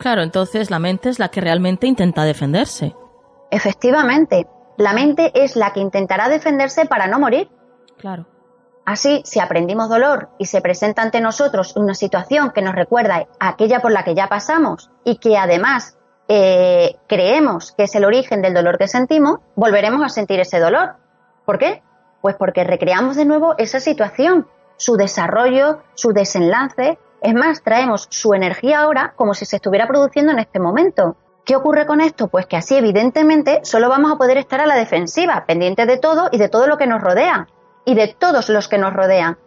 Claro, 0.00 0.22
entonces 0.22 0.68
la 0.70 0.80
mente 0.80 1.08
es 1.08 1.20
la 1.20 1.28
que 1.28 1.40
realmente 1.40 1.86
intenta 1.86 2.24
defenderse. 2.24 2.96
Efectivamente, 3.52 4.48
la 4.76 4.92
mente 4.92 5.30
es 5.34 5.54
la 5.54 5.72
que 5.72 5.78
intentará 5.78 6.28
defenderse 6.28 6.86
para 6.86 7.06
no 7.06 7.20
morir. 7.20 7.48
Claro. 7.96 8.26
Así, 8.84 9.22
si 9.24 9.38
aprendimos 9.38 9.88
dolor 9.88 10.30
y 10.38 10.46
se 10.46 10.60
presenta 10.60 11.02
ante 11.02 11.20
nosotros 11.20 11.76
una 11.76 11.94
situación 11.94 12.50
que 12.50 12.62
nos 12.62 12.74
recuerda 12.74 13.28
a 13.38 13.48
aquella 13.50 13.80
por 13.80 13.92
la 13.92 14.02
que 14.02 14.16
ya 14.16 14.26
pasamos 14.26 14.90
y 15.04 15.18
que 15.18 15.36
además 15.36 15.96
eh, 16.26 16.96
creemos 17.06 17.70
que 17.72 17.84
es 17.84 17.94
el 17.94 18.04
origen 18.04 18.42
del 18.42 18.54
dolor 18.54 18.78
que 18.78 18.88
sentimos, 18.88 19.38
volveremos 19.54 20.02
a 20.02 20.08
sentir 20.08 20.40
ese 20.40 20.58
dolor 20.58 20.96
¿Por 21.50 21.58
qué? 21.58 21.82
Pues 22.20 22.36
porque 22.36 22.62
recreamos 22.62 23.16
de 23.16 23.24
nuevo 23.24 23.56
esa 23.58 23.80
situación, 23.80 24.46
su 24.76 24.96
desarrollo, 24.96 25.82
su 25.94 26.12
desenlace. 26.12 26.96
Es 27.22 27.34
más, 27.34 27.62
traemos 27.62 28.06
su 28.10 28.34
energía 28.34 28.80
ahora 28.80 29.12
como 29.16 29.34
si 29.34 29.44
se 29.44 29.56
estuviera 29.56 29.86
produciendo 29.86 30.32
en 30.32 30.38
este 30.38 30.58
momento. 30.58 31.16
¿Qué 31.44 31.56
ocurre 31.56 31.86
con 31.86 32.00
esto? 32.00 32.28
Pues 32.28 32.46
que 32.46 32.56
así 32.56 32.76
evidentemente 32.76 33.60
solo 33.62 33.88
vamos 33.88 34.12
a 34.12 34.16
poder 34.16 34.38
estar 34.38 34.60
a 34.60 34.66
la 34.66 34.76
defensiva, 34.76 35.44
pendiente 35.46 35.86
de 35.86 35.98
todo 35.98 36.28
y 36.32 36.38
de 36.38 36.48
todo 36.48 36.66
lo 36.66 36.78
que 36.78 36.86
nos 36.86 37.02
rodea 37.02 37.48
y 37.84 37.94
de 37.94 38.08
todos 38.08 38.48
los 38.48 38.68
que 38.68 38.78
nos 38.78 38.92
rodean, 38.92 39.38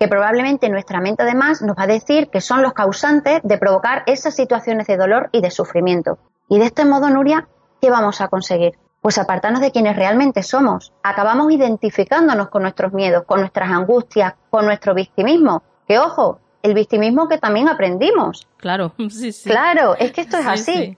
que 0.00 0.08
probablemente 0.08 0.68
nuestra 0.68 1.00
mente 1.00 1.22
además 1.22 1.62
nos 1.62 1.76
va 1.76 1.84
a 1.84 1.88
decir 1.88 2.28
que 2.28 2.40
son 2.40 2.62
los 2.62 2.72
causantes 2.72 3.40
de 3.42 3.58
provocar 3.58 4.02
esas 4.06 4.34
situaciones 4.34 4.86
de 4.86 4.96
dolor 4.96 5.28
y 5.32 5.40
de 5.42 5.50
sufrimiento. 5.50 6.18
Y 6.48 6.58
de 6.58 6.66
este 6.66 6.84
modo, 6.84 7.10
Nuria, 7.10 7.48
¿qué 7.80 7.90
vamos 7.90 8.20
a 8.20 8.28
conseguir? 8.28 8.78
pues 9.02 9.18
apartarnos 9.18 9.60
de 9.60 9.72
quienes 9.72 9.96
realmente 9.96 10.44
somos. 10.44 10.92
Acabamos 11.02 11.50
identificándonos 11.52 12.48
con 12.48 12.62
nuestros 12.62 12.92
miedos, 12.92 13.24
con 13.24 13.40
nuestras 13.40 13.68
angustias, 13.68 14.34
con 14.48 14.64
nuestro 14.64 14.94
victimismo. 14.94 15.64
Que 15.88 15.98
ojo, 15.98 16.38
el 16.62 16.74
victimismo 16.74 17.28
que 17.28 17.38
también 17.38 17.68
aprendimos. 17.68 18.46
Claro, 18.56 18.94
sí, 19.10 19.32
sí. 19.32 19.48
Claro, 19.48 19.96
es 19.96 20.12
que 20.12 20.22
esto 20.22 20.38
es 20.38 20.46
así. 20.46 20.96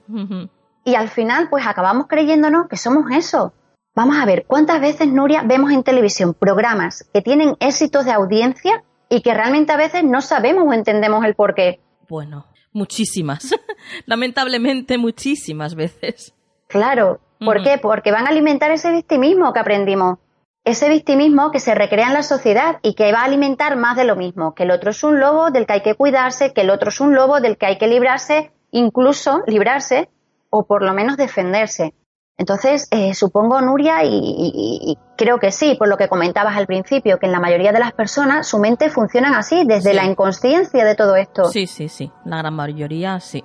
Y 0.85 0.95
al 0.95 1.09
final, 1.09 1.49
pues 1.49 1.67
acabamos 1.67 2.07
creyéndonos 2.09 2.69
que 2.69 2.77
somos 2.77 3.11
eso. 3.11 3.55
Vamos 3.95 4.17
a 4.19 4.27
ver, 4.27 4.45
¿cuántas 4.47 4.81
veces, 4.81 5.09
Nuria, 5.09 5.43
vemos 5.43 5.71
en 5.71 5.83
televisión 5.83 6.35
programas 6.35 7.09
que 7.15 7.23
tienen 7.23 7.57
éxitos 7.61 8.05
de 8.05 8.13
audiencia 8.13 8.83
y 9.09 9.23
que 9.23 9.33
realmente 9.33 9.73
a 9.73 9.77
veces 9.77 10.03
no 10.05 10.21
sabemos 10.21 10.65
o 10.67 10.73
entendemos 10.73 11.25
el 11.25 11.35
por 11.35 11.55
qué? 11.55 11.81
Bueno, 12.09 12.47
Muchísimas. 12.75 13.55
Lamentablemente 14.07 14.99
muchísimas 14.99 15.77
veces. 15.77 16.35
Claro. 16.67 17.21
¿Por 17.39 17.63
qué? 17.63 17.79
Porque 17.79 18.11
van 18.11 18.27
a 18.27 18.31
alimentar 18.31 18.71
ese 18.73 18.91
victimismo 18.91 19.53
que 19.53 19.61
aprendimos. 19.61 20.19
Ese 20.65 20.89
victimismo 20.89 21.51
que 21.51 21.61
se 21.61 21.75
recrea 21.75 22.07
en 22.07 22.15
la 22.15 22.23
sociedad 22.23 22.79
y 22.83 22.95
que 22.95 23.13
va 23.13 23.21
a 23.21 23.25
alimentar 23.25 23.77
más 23.77 23.97
de 23.97 24.05
lo 24.05 24.17
mismo. 24.17 24.55
Que 24.55 24.63
el 24.63 24.71
otro 24.71 24.91
es 24.91 25.05
un 25.05 25.21
lobo 25.21 25.51
del 25.51 25.67
que 25.67 25.75
hay 25.75 25.83
que 25.83 25.95
cuidarse, 25.95 26.55
que 26.55 26.63
el 26.63 26.71
otro 26.71 26.89
es 26.89 27.01
un 27.01 27.15
lobo 27.15 27.41
del 27.41 27.59
que 27.59 27.67
hay 27.67 27.77
que 27.77 27.87
librarse, 27.87 28.51
incluso 28.71 29.43
librarse 29.47 30.09
o 30.49 30.65
por 30.65 30.83
lo 30.83 30.95
menos 30.95 31.19
defenderse. 31.19 31.95
Entonces, 32.37 32.89
eh, 32.91 33.15
supongo, 33.15 33.61
Nuria, 33.61 34.03
y, 34.05 34.99
creo 35.17 35.39
que 35.39 35.53
sí, 35.53 35.77
por 35.79 35.89
lo 35.89 35.97
que 35.97 36.09
comentabas 36.09 36.57
al 36.57 36.67
principio, 36.67 37.19
que 37.19 37.27
en 37.27 37.33
la 37.33 37.39
mayoría 37.39 37.71
de 37.71 37.79
las 37.79 37.93
personas 37.93 38.49
su 38.49 38.59
mente 38.59 38.91
funciona 38.91 39.39
así, 39.39 39.65
desde 39.65 39.95
la 39.95 40.05
inconsciencia 40.05 40.85
de 40.85 40.97
todo 40.97 41.15
esto. 41.15 41.45
Sí, 41.45 41.67
sí, 41.67 41.89
sí, 41.89 42.11
la 42.25 42.39
gran 42.39 42.55
mayoría 42.55 43.21
sí. 43.21 43.45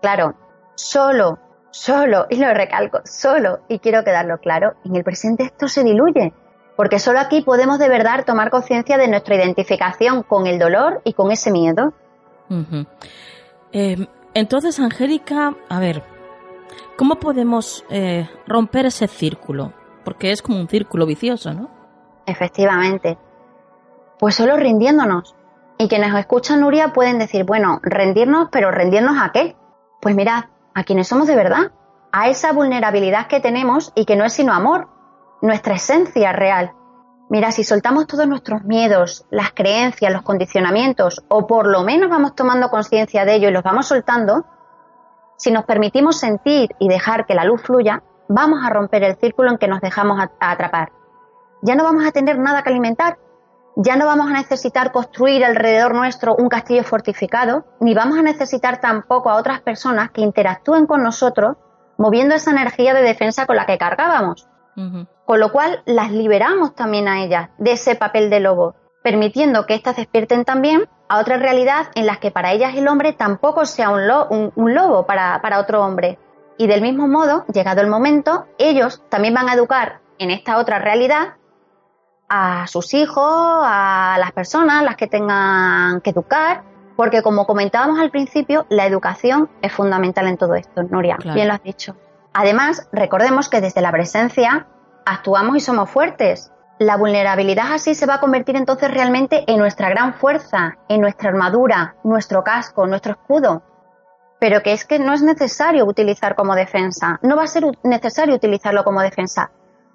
Claro, 0.00 0.36
solo, 0.76 1.38
solo, 1.70 2.26
y 2.30 2.36
lo 2.36 2.52
recalco, 2.54 3.00
solo, 3.04 3.60
y 3.68 3.80
quiero 3.80 4.04
quedarlo 4.04 4.38
claro, 4.38 4.74
en 4.84 4.94
el 4.94 5.02
presente 5.02 5.42
esto 5.42 5.66
se 5.66 5.82
diluye, 5.82 6.32
porque 6.78 6.98
solo 6.98 7.20
aquí 7.20 7.42
podemos 7.42 7.78
de 7.78 7.90
verdad 7.90 8.24
tomar 8.24 8.48
conciencia 8.48 8.96
de 8.96 9.08
nuestra 9.08 9.34
identificación 9.34 10.22
con 10.22 10.46
el 10.46 10.58
dolor 10.58 11.02
y 11.04 11.12
con 11.12 11.30
ese 11.30 11.50
miedo. 11.50 11.92
Eh, 13.72 14.06
entonces, 14.32 14.80
Angélica, 14.80 15.54
a 15.68 15.80
ver, 15.80 16.02
¿Cómo 16.98 17.14
podemos 17.20 17.84
eh, 17.90 18.28
romper 18.48 18.86
ese 18.86 19.06
círculo? 19.06 19.72
Porque 20.04 20.32
es 20.32 20.42
como 20.42 20.58
un 20.58 20.68
círculo 20.68 21.06
vicioso, 21.06 21.54
¿no? 21.54 21.70
Efectivamente. 22.26 23.16
Pues 24.18 24.34
solo 24.34 24.56
rindiéndonos. 24.56 25.36
Y 25.78 25.86
quienes 25.86 26.12
escuchan, 26.16 26.60
Nuria, 26.60 26.92
pueden 26.92 27.20
decir, 27.20 27.44
bueno, 27.44 27.78
rendirnos, 27.84 28.48
pero 28.50 28.72
¿rendirnos 28.72 29.16
a 29.22 29.30
qué? 29.30 29.54
Pues 30.00 30.16
mirad, 30.16 30.46
a 30.74 30.82
quienes 30.82 31.06
somos 31.06 31.28
de 31.28 31.36
verdad, 31.36 31.70
a 32.10 32.28
esa 32.28 32.52
vulnerabilidad 32.52 33.28
que 33.28 33.38
tenemos 33.38 33.92
y 33.94 34.04
que 34.04 34.16
no 34.16 34.24
es 34.24 34.32
sino 34.32 34.52
amor, 34.52 34.88
nuestra 35.40 35.74
esencia 35.74 36.32
real. 36.32 36.72
Mira, 37.30 37.52
si 37.52 37.62
soltamos 37.62 38.06
todos 38.06 38.26
nuestros 38.26 38.64
miedos, 38.64 39.26
las 39.30 39.52
creencias, 39.52 40.12
los 40.12 40.22
condicionamientos, 40.22 41.24
o 41.28 41.46
por 41.46 41.66
lo 41.66 41.82
menos 41.82 42.08
vamos 42.08 42.34
tomando 42.34 42.70
conciencia 42.70 43.24
de 43.24 43.34
ello 43.34 43.48
y 43.48 43.52
los 43.52 43.62
vamos 43.62 43.86
soltando, 43.86 44.46
si 45.36 45.50
nos 45.50 45.64
permitimos 45.64 46.18
sentir 46.18 46.74
y 46.78 46.88
dejar 46.88 47.26
que 47.26 47.34
la 47.34 47.44
luz 47.44 47.62
fluya, 47.62 48.02
vamos 48.28 48.60
a 48.64 48.70
romper 48.70 49.04
el 49.04 49.16
círculo 49.16 49.50
en 49.50 49.58
que 49.58 49.68
nos 49.68 49.80
dejamos 49.80 50.20
atrapar. 50.40 50.92
Ya 51.62 51.74
no 51.74 51.84
vamos 51.84 52.06
a 52.06 52.12
tener 52.12 52.38
nada 52.38 52.62
que 52.62 52.70
alimentar, 52.70 53.18
ya 53.76 53.94
no 53.96 54.06
vamos 54.06 54.28
a 54.28 54.32
necesitar 54.32 54.90
construir 54.90 55.44
alrededor 55.44 55.94
nuestro 55.94 56.34
un 56.34 56.48
castillo 56.48 56.82
fortificado, 56.82 57.64
ni 57.80 57.94
vamos 57.94 58.18
a 58.18 58.22
necesitar 58.22 58.80
tampoco 58.80 59.30
a 59.30 59.36
otras 59.36 59.60
personas 59.60 60.10
que 60.10 60.22
interactúen 60.22 60.86
con 60.86 61.02
nosotros 61.02 61.56
moviendo 61.96 62.34
esa 62.34 62.50
energía 62.52 62.94
de 62.94 63.02
defensa 63.02 63.46
con 63.46 63.56
la 63.56 63.66
que 63.66 63.78
cargábamos. 63.78 64.48
Con 65.28 65.40
lo 65.40 65.52
cual 65.52 65.82
las 65.84 66.10
liberamos 66.10 66.74
también 66.74 67.06
a 67.06 67.22
ellas 67.22 67.50
de 67.58 67.72
ese 67.72 67.96
papel 67.96 68.30
de 68.30 68.40
lobo, 68.40 68.76
permitiendo 69.02 69.66
que 69.66 69.74
éstas 69.74 69.96
despierten 69.96 70.46
también 70.46 70.88
a 71.06 71.18
otra 71.18 71.36
realidad 71.36 71.88
en 71.94 72.06
las 72.06 72.16
que 72.16 72.30
para 72.30 72.52
ellas 72.52 72.74
el 72.74 72.88
hombre 72.88 73.12
tampoco 73.12 73.66
sea 73.66 73.90
un, 73.90 74.06
lobo 74.56 75.04
para, 75.04 75.42
para 75.42 75.60
otro 75.60 75.84
hombre. 75.84 76.18
Y 76.56 76.66
del 76.66 76.80
mismo 76.80 77.08
modo, 77.08 77.44
llegado 77.52 77.82
el 77.82 77.88
momento, 77.88 78.46
ellos 78.56 79.02
también 79.10 79.34
van 79.34 79.50
a 79.50 79.52
educar 79.52 80.00
en 80.18 80.30
esta 80.30 80.56
otra 80.56 80.78
realidad 80.78 81.34
a 82.30 82.66
sus 82.66 82.94
hijos, 82.94 83.22
a 83.22 84.16
las 84.18 84.32
personas, 84.32 84.82
las 84.82 84.96
que 84.96 85.08
tengan 85.08 86.00
que 86.00 86.08
educar, 86.08 86.62
porque 86.96 87.20
como 87.20 87.44
comentábamos 87.44 88.00
al 88.00 88.10
principio, 88.10 88.64
la 88.70 88.86
educación 88.86 89.50
es 89.60 89.74
fundamental 89.74 90.26
en 90.26 90.38
todo 90.38 90.54
esto, 90.54 90.84
Nuria, 90.84 91.18
bien 91.34 91.48
lo 91.48 91.52
has 91.52 91.62
dicho. 91.62 91.96
Además, 92.32 92.88
recordemos 92.92 93.50
que 93.50 93.60
desde 93.60 93.82
la 93.82 93.92
presencia 93.92 94.68
actuamos 95.12 95.56
y 95.56 95.60
somos 95.60 95.90
fuertes, 95.90 96.52
la 96.78 96.96
vulnerabilidad 96.96 97.72
así 97.72 97.94
se 97.94 98.06
va 98.06 98.14
a 98.14 98.20
convertir 98.20 98.56
entonces 98.56 98.90
realmente 98.90 99.44
en 99.48 99.58
nuestra 99.58 99.88
gran 99.88 100.14
fuerza, 100.14 100.78
en 100.88 101.00
nuestra 101.00 101.30
armadura, 101.30 101.96
nuestro 102.04 102.44
casco, 102.44 102.86
nuestro 102.86 103.12
escudo. 103.12 103.62
Pero 104.38 104.62
que 104.62 104.72
es 104.72 104.84
que 104.84 105.00
no 105.00 105.12
es 105.12 105.22
necesario 105.22 105.84
utilizar 105.84 106.36
como 106.36 106.54
defensa, 106.54 107.18
no 107.22 107.36
va 107.36 107.42
a 107.42 107.48
ser 107.48 107.64
necesario 107.82 108.36
utilizarlo 108.36 108.84
como 108.84 109.02
defensa, 109.02 109.50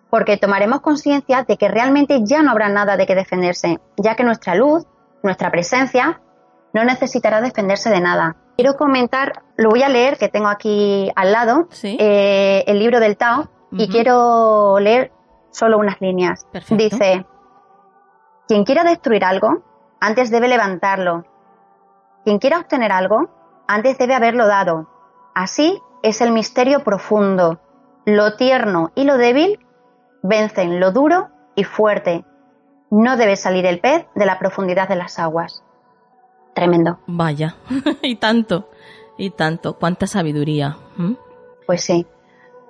porque 0.09 0.35
tomaremos 0.35 0.81
conciencia 0.81 1.43
de 1.43 1.55
que 1.57 1.69
realmente 1.69 2.19
ya 2.25 2.43
no 2.43 2.51
habrá 2.51 2.67
nada 2.67 2.97
de 2.97 3.05
que 3.05 3.15
defenderse, 3.15 3.79
ya 3.95 4.15
que 4.15 4.25
nuestra 4.25 4.55
luz, 4.55 4.85
nuestra 5.23 5.49
presencia, 5.49 6.21
no 6.73 6.83
necesitará 6.83 7.39
defenderse 7.39 7.89
de 7.89 8.01
nada. 8.01 8.35
Quiero 8.57 8.75
comentar, 8.75 9.43
lo 9.55 9.69
voy 9.69 9.83
a 9.83 9.89
leer, 9.89 10.17
que 10.17 10.27
tengo 10.27 10.47
aquí 10.47 11.09
al 11.15 11.31
lado, 11.31 11.69
eh, 11.81 12.63
el 12.67 12.79
libro 12.79 12.99
del 12.99 13.15
Tao, 13.15 13.49
y 13.77 13.87
quiero 13.89 14.79
leer 14.79 15.11
solo 15.51 15.77
unas 15.77 15.99
líneas. 16.01 16.47
Dice, 16.69 17.25
quien 18.47 18.63
quiera 18.65 18.83
destruir 18.83 19.23
algo, 19.23 19.63
antes 19.99 20.31
debe 20.31 20.47
levantarlo. 20.47 21.25
Quien 22.23 22.39
quiera 22.39 22.59
obtener 22.59 22.91
algo, 22.91 23.29
antes 23.67 23.97
debe 23.97 24.15
haberlo 24.15 24.47
dado. 24.47 24.87
Así 25.33 25.81
es 26.01 26.21
el 26.21 26.31
misterio 26.31 26.83
profundo. 26.83 27.59
Lo 28.05 28.35
tierno 28.35 28.91
y 28.95 29.05
lo 29.05 29.17
débil 29.17 29.59
vencen 30.21 30.79
lo 30.79 30.91
duro 30.91 31.29
y 31.55 31.63
fuerte. 31.63 32.25
No 32.89 33.17
debe 33.17 33.35
salir 33.35 33.65
el 33.65 33.79
pez 33.79 34.05
de 34.15 34.25
la 34.25 34.39
profundidad 34.39 34.87
de 34.87 34.95
las 34.95 35.19
aguas. 35.19 35.63
Tremendo. 36.53 36.99
Vaya, 37.07 37.55
y 38.01 38.17
tanto, 38.17 38.69
y 39.17 39.31
tanto, 39.31 39.77
cuánta 39.79 40.05
sabiduría. 40.05 40.77
Pues 41.65 41.83
sí. 41.83 42.05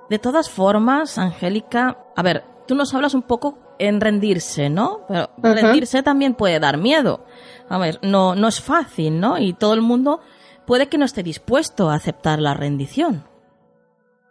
De 0.10 0.20
todas 0.20 0.50
formas, 0.50 1.18
Angélica, 1.18 1.98
a 2.16 2.22
ver, 2.22 2.44
tú 2.68 2.76
nos 2.76 2.94
hablas 2.94 3.14
un 3.14 3.24
poco 3.24 3.58
en 3.80 4.02
rendirse, 4.02 4.70
¿no? 4.70 5.02
Pero 5.08 5.30
rendirse 5.42 6.04
también 6.04 6.36
puede 6.36 6.60
dar 6.60 6.78
miedo. 6.78 7.26
A 7.70 7.78
ver, 7.78 8.00
no, 8.02 8.36
no 8.36 8.48
es 8.48 8.62
fácil, 8.62 9.20
¿no? 9.20 9.38
Y 9.38 9.54
todo 9.54 9.74
el 9.74 9.82
mundo 9.82 10.20
puede 10.66 10.88
que 10.88 10.98
no 10.98 11.06
esté 11.06 11.24
dispuesto 11.24 11.90
a 11.90 11.96
aceptar 11.96 12.40
la 12.40 12.54
rendición. 12.54 13.24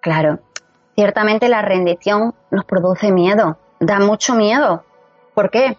Claro, 0.00 0.40
ciertamente 0.94 1.48
la 1.48 1.62
rendición 1.62 2.34
nos 2.50 2.64
produce 2.64 3.12
miedo, 3.12 3.58
da 3.80 3.98
mucho 3.98 4.34
miedo. 4.34 4.84
¿Por 5.34 5.50
qué? 5.50 5.78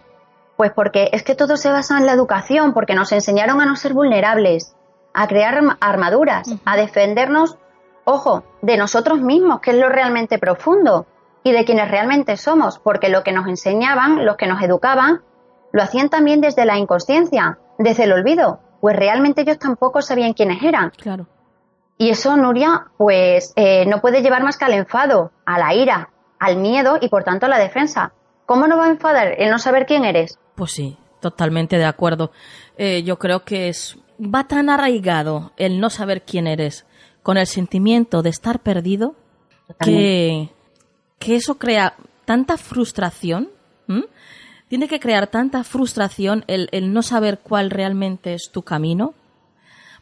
Pues 0.56 0.72
porque 0.72 1.10
es 1.12 1.22
que 1.22 1.34
todo 1.34 1.56
se 1.56 1.70
basa 1.70 1.98
en 1.98 2.06
la 2.06 2.12
educación, 2.12 2.74
porque 2.74 2.94
nos 2.94 3.12
enseñaron 3.12 3.60
a 3.60 3.66
no 3.66 3.76
ser 3.76 3.92
vulnerables, 3.92 4.76
a 5.12 5.26
crear 5.26 5.60
armaduras, 5.80 6.48
a 6.64 6.76
defendernos, 6.76 7.56
ojo, 8.04 8.44
de 8.62 8.76
nosotros 8.76 9.20
mismos, 9.20 9.60
que 9.60 9.72
es 9.72 9.76
lo 9.76 9.88
realmente 9.88 10.38
profundo 10.38 11.06
y 11.42 11.52
de 11.52 11.64
quienes 11.64 11.90
realmente 11.90 12.36
somos, 12.36 12.78
porque 12.78 13.08
lo 13.08 13.22
que 13.22 13.32
nos 13.32 13.46
enseñaban, 13.46 14.24
los 14.24 14.36
que 14.36 14.46
nos 14.46 14.62
educaban, 14.62 15.22
lo 15.72 15.82
hacían 15.82 16.08
también 16.08 16.40
desde 16.40 16.64
la 16.64 16.78
inconsciencia, 16.78 17.58
desde 17.78 18.04
el 18.04 18.12
olvido, 18.12 18.60
pues 18.80 18.96
realmente 18.96 19.42
ellos 19.42 19.58
tampoco 19.58 20.02
sabían 20.02 20.32
quiénes 20.32 20.62
eran. 20.62 20.90
Claro. 20.90 21.26
Y 21.98 22.10
eso, 22.10 22.36
Nuria, 22.36 22.86
pues 22.96 23.52
eh, 23.56 23.86
no 23.86 24.00
puede 24.00 24.22
llevar 24.22 24.42
más 24.42 24.56
que 24.56 24.64
al 24.64 24.72
enfado, 24.72 25.32
a 25.44 25.58
la 25.58 25.74
ira, 25.74 26.10
al 26.38 26.56
miedo 26.56 26.98
y 27.00 27.08
por 27.08 27.24
tanto 27.24 27.46
a 27.46 27.48
la 27.48 27.58
defensa. 27.58 28.12
¿Cómo 28.46 28.66
no 28.66 28.76
va 28.76 28.86
a 28.86 28.90
enfadar 28.90 29.34
el 29.38 29.50
no 29.50 29.58
saber 29.58 29.86
quién 29.86 30.04
eres? 30.04 30.38
Pues 30.54 30.72
sí, 30.72 30.98
totalmente 31.20 31.78
de 31.78 31.84
acuerdo. 31.84 32.30
Eh, 32.76 33.02
yo 33.04 33.18
creo 33.18 33.44
que 33.44 33.68
es 33.68 33.98
va 34.20 34.44
tan 34.44 34.70
arraigado 34.70 35.52
el 35.56 35.80
no 35.80 35.90
saber 35.90 36.22
quién 36.22 36.46
eres 36.46 36.86
con 37.24 37.36
el 37.36 37.48
sentimiento 37.48 38.22
de 38.22 38.30
estar 38.30 38.60
perdido 38.60 39.16
que 39.80 40.54
que 41.24 41.36
eso 41.36 41.58
crea 41.58 41.94
tanta 42.24 42.56
frustración. 42.56 43.48
Tiene 44.68 44.88
que 44.88 45.00
crear 45.00 45.26
tanta 45.28 45.64
frustración 45.64 46.44
el, 46.48 46.92
no 46.92 47.02
saber 47.02 47.38
cuál 47.38 47.70
realmente 47.70 48.34
es 48.34 48.50
tu 48.52 48.62
camino. 48.62 49.14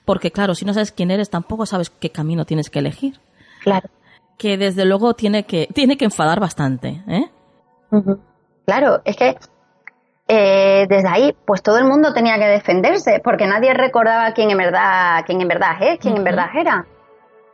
Porque 0.04 0.30
claro, 0.32 0.54
si 0.54 0.64
no 0.64 0.74
sabes 0.74 0.92
quién 0.92 1.10
eres, 1.10 1.30
tampoco 1.30 1.64
sabes 1.64 1.90
qué 1.90 2.10
camino 2.10 2.44
tienes 2.44 2.70
que 2.70 2.80
elegir. 2.80 3.20
Claro. 3.62 3.88
Que 4.36 4.56
desde 4.56 4.84
luego 4.84 5.14
tiene 5.14 5.44
que, 5.44 5.68
tiene 5.72 5.96
que 5.96 6.06
enfadar 6.06 6.40
bastante. 6.40 7.02
¿eh? 7.06 7.30
Claro, 8.66 9.00
es 9.04 9.16
que 9.16 9.36
eh, 10.26 10.86
desde 10.88 11.08
ahí, 11.08 11.36
pues 11.46 11.62
todo 11.62 11.78
el 11.78 11.84
mundo 11.84 12.12
tenía 12.12 12.36
que 12.38 12.46
defenderse, 12.46 13.20
porque 13.22 13.46
nadie 13.46 13.74
recordaba 13.74 14.32
quién 14.32 14.50
en 14.50 14.58
verdad, 14.58 15.22
quién 15.24 15.40
en 15.40 15.48
verdad 15.48 15.76
es, 15.80 15.98
quién 16.00 16.16
en 16.16 16.24
verdad 16.24 16.46
era. 16.58 16.86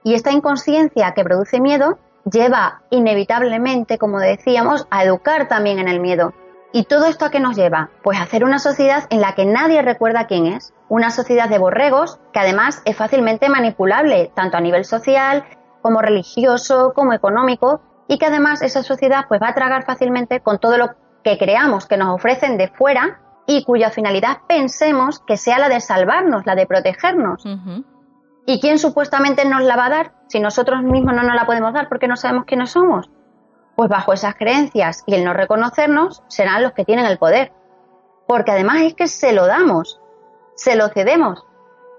Y 0.08 0.14
esta 0.14 0.32
inconsciencia 0.32 1.12
que 1.12 1.22
produce 1.22 1.60
miedo 1.60 1.98
lleva 2.24 2.80
inevitablemente, 2.88 3.98
como 3.98 4.20
decíamos, 4.20 4.86
a 4.90 5.04
educar 5.04 5.48
también 5.48 5.78
en 5.78 5.86
el 5.86 6.00
miedo. 6.00 6.32
¿Y 6.72 6.84
todo 6.84 7.04
esto 7.04 7.26
a 7.26 7.30
qué 7.30 7.40
nos 7.40 7.56
lleva? 7.56 7.90
Pues 8.02 8.18
a 8.18 8.22
hacer 8.22 8.42
una 8.42 8.58
sociedad 8.58 9.04
en 9.10 9.20
la 9.20 9.34
que 9.34 9.44
nadie 9.44 9.82
recuerda 9.82 10.26
quién 10.26 10.46
es. 10.46 10.72
Una 10.88 11.10
sociedad 11.10 11.50
de 11.50 11.58
borregos 11.58 12.18
que 12.32 12.40
además 12.40 12.80
es 12.86 12.96
fácilmente 12.96 13.50
manipulable, 13.50 14.32
tanto 14.34 14.56
a 14.56 14.62
nivel 14.62 14.86
social 14.86 15.44
como 15.82 16.00
religioso, 16.00 16.94
como 16.94 17.12
económico, 17.12 17.82
y 18.08 18.16
que 18.16 18.24
además 18.24 18.62
esa 18.62 18.82
sociedad 18.82 19.26
pues 19.28 19.42
va 19.42 19.48
a 19.48 19.54
tragar 19.54 19.84
fácilmente 19.84 20.40
con 20.40 20.58
todo 20.58 20.78
lo 20.78 20.92
que 21.22 21.36
creamos 21.36 21.84
que 21.84 21.98
nos 21.98 22.14
ofrecen 22.14 22.56
de 22.56 22.68
fuera 22.68 23.20
y 23.46 23.62
cuya 23.62 23.90
finalidad 23.90 24.38
pensemos 24.48 25.18
que 25.18 25.36
sea 25.36 25.58
la 25.58 25.68
de 25.68 25.82
salvarnos, 25.82 26.46
la 26.46 26.54
de 26.54 26.64
protegernos. 26.64 27.44
¿Y 28.48 28.60
quién 28.60 28.78
supuestamente 28.78 29.44
nos 29.44 29.62
la 29.62 29.76
va 29.76 29.84
a 29.84 29.90
dar 29.90 30.12
si 30.28 30.40
nosotros 30.40 30.82
mismos 30.82 31.14
no 31.14 31.22
nos 31.22 31.34
la 31.34 31.44
podemos 31.44 31.74
dar 31.74 31.90
porque 31.90 32.08
no 32.08 32.16
sabemos 32.16 32.46
quiénes 32.46 32.70
somos? 32.70 33.10
Pues 33.76 33.90
bajo 33.90 34.14
esas 34.14 34.36
creencias 34.36 35.04
y 35.06 35.16
el 35.16 35.22
no 35.22 35.34
reconocernos 35.34 36.22
serán 36.28 36.62
los 36.62 36.72
que 36.72 36.86
tienen 36.86 37.04
el 37.04 37.18
poder. 37.18 37.52
Porque 38.26 38.52
además 38.52 38.78
es 38.80 38.94
que 38.94 39.06
se 39.06 39.34
lo 39.34 39.46
damos, 39.46 40.00
se 40.54 40.76
lo 40.76 40.88
cedemos 40.88 41.44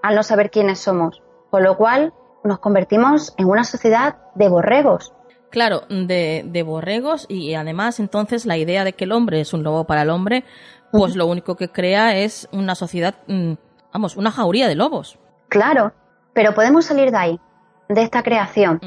al 0.02 0.16
no 0.16 0.24
saber 0.24 0.50
quiénes 0.50 0.80
somos. 0.80 1.22
Con 1.50 1.62
lo 1.62 1.76
cual 1.76 2.12
nos 2.42 2.58
convertimos 2.58 3.32
en 3.38 3.46
una 3.46 3.62
sociedad 3.62 4.16
de 4.34 4.48
borregos. 4.48 5.14
Claro, 5.50 5.82
de, 5.88 6.42
de, 6.44 6.62
borregos 6.64 7.26
y 7.28 7.54
además 7.54 8.00
entonces 8.00 8.44
la 8.44 8.56
idea 8.56 8.82
de 8.82 8.94
que 8.94 9.04
el 9.04 9.12
hombre 9.12 9.40
es 9.40 9.52
un 9.52 9.62
lobo 9.62 9.84
para 9.84 10.02
el 10.02 10.10
hombre, 10.10 10.42
pues 10.90 11.14
lo 11.14 11.26
único 11.26 11.54
que 11.54 11.68
crea 11.68 12.16
es 12.16 12.48
una 12.50 12.74
sociedad, 12.74 13.14
mm, 13.28 13.52
vamos, 13.92 14.16
una 14.16 14.32
jauría 14.32 14.66
de 14.66 14.74
lobos. 14.74 15.16
Claro, 15.48 15.92
pero 16.40 16.54
podemos 16.54 16.86
salir 16.86 17.10
de 17.10 17.18
ahí, 17.18 17.40
de 17.90 18.00
esta 18.00 18.22
creación. 18.22 18.80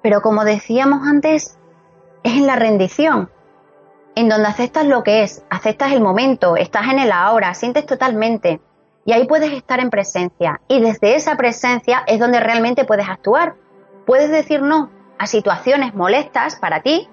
Pero 0.00 0.22
como 0.22 0.42
decíamos 0.42 1.06
antes, 1.06 1.58
es 2.22 2.32
en 2.32 2.46
la 2.46 2.56
rendición, 2.56 3.30
en 4.14 4.30
donde 4.30 4.48
aceptas 4.48 4.86
lo 4.86 5.02
que 5.02 5.22
es, 5.22 5.44
aceptas 5.50 5.92
el 5.92 6.00
momento, 6.00 6.56
estás 6.56 6.88
en 6.90 6.98
el 6.98 7.12
ahora, 7.12 7.52
sientes 7.52 7.84
totalmente. 7.84 8.62
Y 9.04 9.12
ahí 9.12 9.26
puedes 9.26 9.52
estar 9.52 9.80
en 9.80 9.90
presencia. 9.90 10.62
Y 10.66 10.80
desde 10.80 11.14
esa 11.14 11.36
presencia 11.36 12.04
es 12.06 12.18
donde 12.18 12.40
realmente 12.40 12.86
puedes 12.86 13.06
actuar. 13.06 13.56
Puedes 14.06 14.30
decir 14.30 14.62
no 14.62 14.88
a 15.18 15.26
situaciones 15.26 15.94
molestas 15.94 16.56
para 16.56 16.80
ti, 16.80 17.06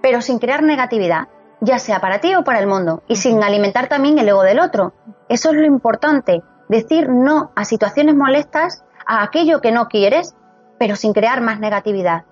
pero 0.00 0.22
sin 0.22 0.38
crear 0.38 0.62
negatividad, 0.62 1.28
ya 1.60 1.78
sea 1.78 2.00
para 2.00 2.22
ti 2.22 2.34
o 2.34 2.44
para 2.44 2.60
el 2.60 2.66
mundo, 2.66 3.02
y 3.08 3.16
sin 3.16 3.44
alimentar 3.44 3.88
también 3.88 4.18
el 4.18 4.28
ego 4.30 4.42
del 4.42 4.58
otro. 4.58 4.94
Eso 5.28 5.50
es 5.50 5.56
lo 5.56 5.66
importante, 5.66 6.42
decir 6.74 7.08
no 7.08 7.52
a 7.54 7.64
situaciones 7.64 8.14
molestas, 8.14 8.84
a 9.06 9.22
aquello 9.22 9.60
que 9.60 9.72
no 9.72 9.88
quieres, 9.88 10.34
pero 10.78 10.96
sin 10.96 11.12
crear 11.12 11.40
más 11.40 11.60
negatividad. 11.60 12.24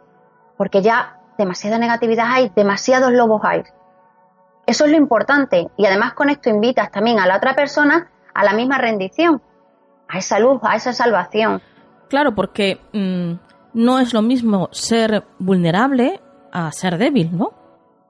Porque 0.57 0.83
ya 0.83 1.19
demasiada 1.39 1.79
negatividad 1.79 2.27
hay, 2.29 2.51
demasiados 2.55 3.13
lobos 3.13 3.43
hay. 3.45 3.63
Eso 4.67 4.85
es 4.85 4.91
lo 4.91 4.97
importante. 4.97 5.69
Y 5.77 5.87
además 5.87 6.15
con 6.15 6.31
esto 6.31 6.51
invitas 6.51 6.91
también 6.91 7.19
a 7.19 7.27
la 7.27 7.37
otra 7.37 7.55
persona 7.55 8.09
a 8.35 8.45
la 8.45 8.55
misma 8.55 8.79
rendición, 8.79 9.43
a 10.09 10.19
esa 10.19 10.39
luz, 10.39 10.61
a 10.63 10.77
esa 10.77 10.93
salvación. 10.93 11.61
Claro, 12.09 12.35
porque 12.35 12.81
mm, 12.93 13.33
no 13.75 13.99
es 13.99 14.13
lo 14.13 14.23
mismo 14.23 14.69
ser 14.73 15.25
vulnerable 15.39 16.21
a 16.53 16.71
ser 16.73 16.99
débil, 16.99 17.37
¿no? 17.37 17.53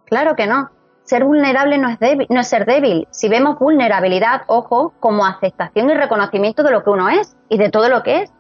Claro 0.07 0.35
que 0.37 0.47
no. 0.47 0.71
Ser 1.13 1.25
vulnerable 1.27 1.77
no 1.77 1.91
es, 1.91 1.99
débil, 1.99 2.27
no 2.31 2.41
es 2.41 2.49
ser 2.49 2.65
débil. 2.65 3.07
Si 3.11 3.29
vemos 3.29 3.59
vulnerabilidad, 3.59 4.45
ojo, 4.47 4.95
como 4.99 5.27
aceptación 5.27 5.91
y 5.91 5.93
reconocimiento 5.93 6.63
de 6.63 6.71
lo 6.71 6.83
que 6.83 6.89
uno 6.89 7.11
es 7.11 7.37
y 7.51 7.59
de 7.59 7.69
todo 7.69 7.91
lo 7.91 8.03
que 8.03 8.23
es. 8.23 8.33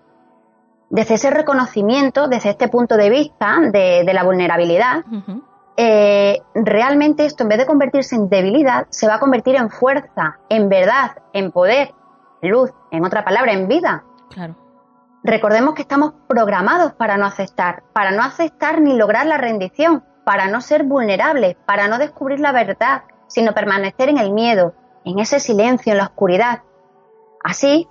Desde 0.88 1.16
ese 1.16 1.30
reconocimiento, 1.30 2.28
desde 2.28 2.48
este 2.48 2.68
punto 2.68 2.96
de 2.96 3.10
vista 3.10 3.58
de, 3.70 4.10
la 4.10 4.24
vulnerabilidad, 4.24 5.04
eh, 5.76 6.40
realmente 6.54 7.26
esto 7.26 7.42
en 7.42 7.50
vez 7.50 7.58
de 7.58 7.66
convertirse 7.66 8.16
en 8.16 8.30
debilidad, 8.30 8.86
se 8.88 9.06
va 9.06 9.16
a 9.16 9.20
convertir 9.20 9.56
en 9.56 9.68
fuerza, 9.68 10.38
en 10.48 10.70
verdad, 10.70 11.18
en 11.34 11.52
poder, 11.52 11.92
luz, 12.40 12.70
en 12.90 13.04
otra 13.04 13.22
palabra, 13.22 13.52
en 13.52 13.68
vida. 13.68 14.02
Claro. 14.30 14.56
Recordemos 15.22 15.74
que 15.74 15.82
estamos 15.82 16.14
programados 16.26 16.94
para 16.94 17.18
no 17.18 17.26
aceptar, 17.26 17.82
para 17.92 18.12
no 18.12 18.22
aceptar 18.22 18.80
ni 18.80 18.96
lograr 18.96 19.26
la 19.26 19.36
rendición, 19.36 20.04
para 20.24 20.48
no 20.48 20.60
ser 20.60 20.84
vulnerables, 20.84 21.56
para 21.66 21.88
no 21.88 21.98
descubrir 21.98 22.40
la 22.40 22.52
verdad, 22.52 23.02
sino 23.26 23.54
permanecer 23.54 24.08
en 24.08 24.18
el 24.18 24.32
miedo, 24.32 24.74
en 25.04 25.18
ese 25.18 25.40
silencio, 25.40 25.92
en 25.92 25.98
la 25.98 26.04
oscuridad. 26.04 26.62
Así, 27.42 27.88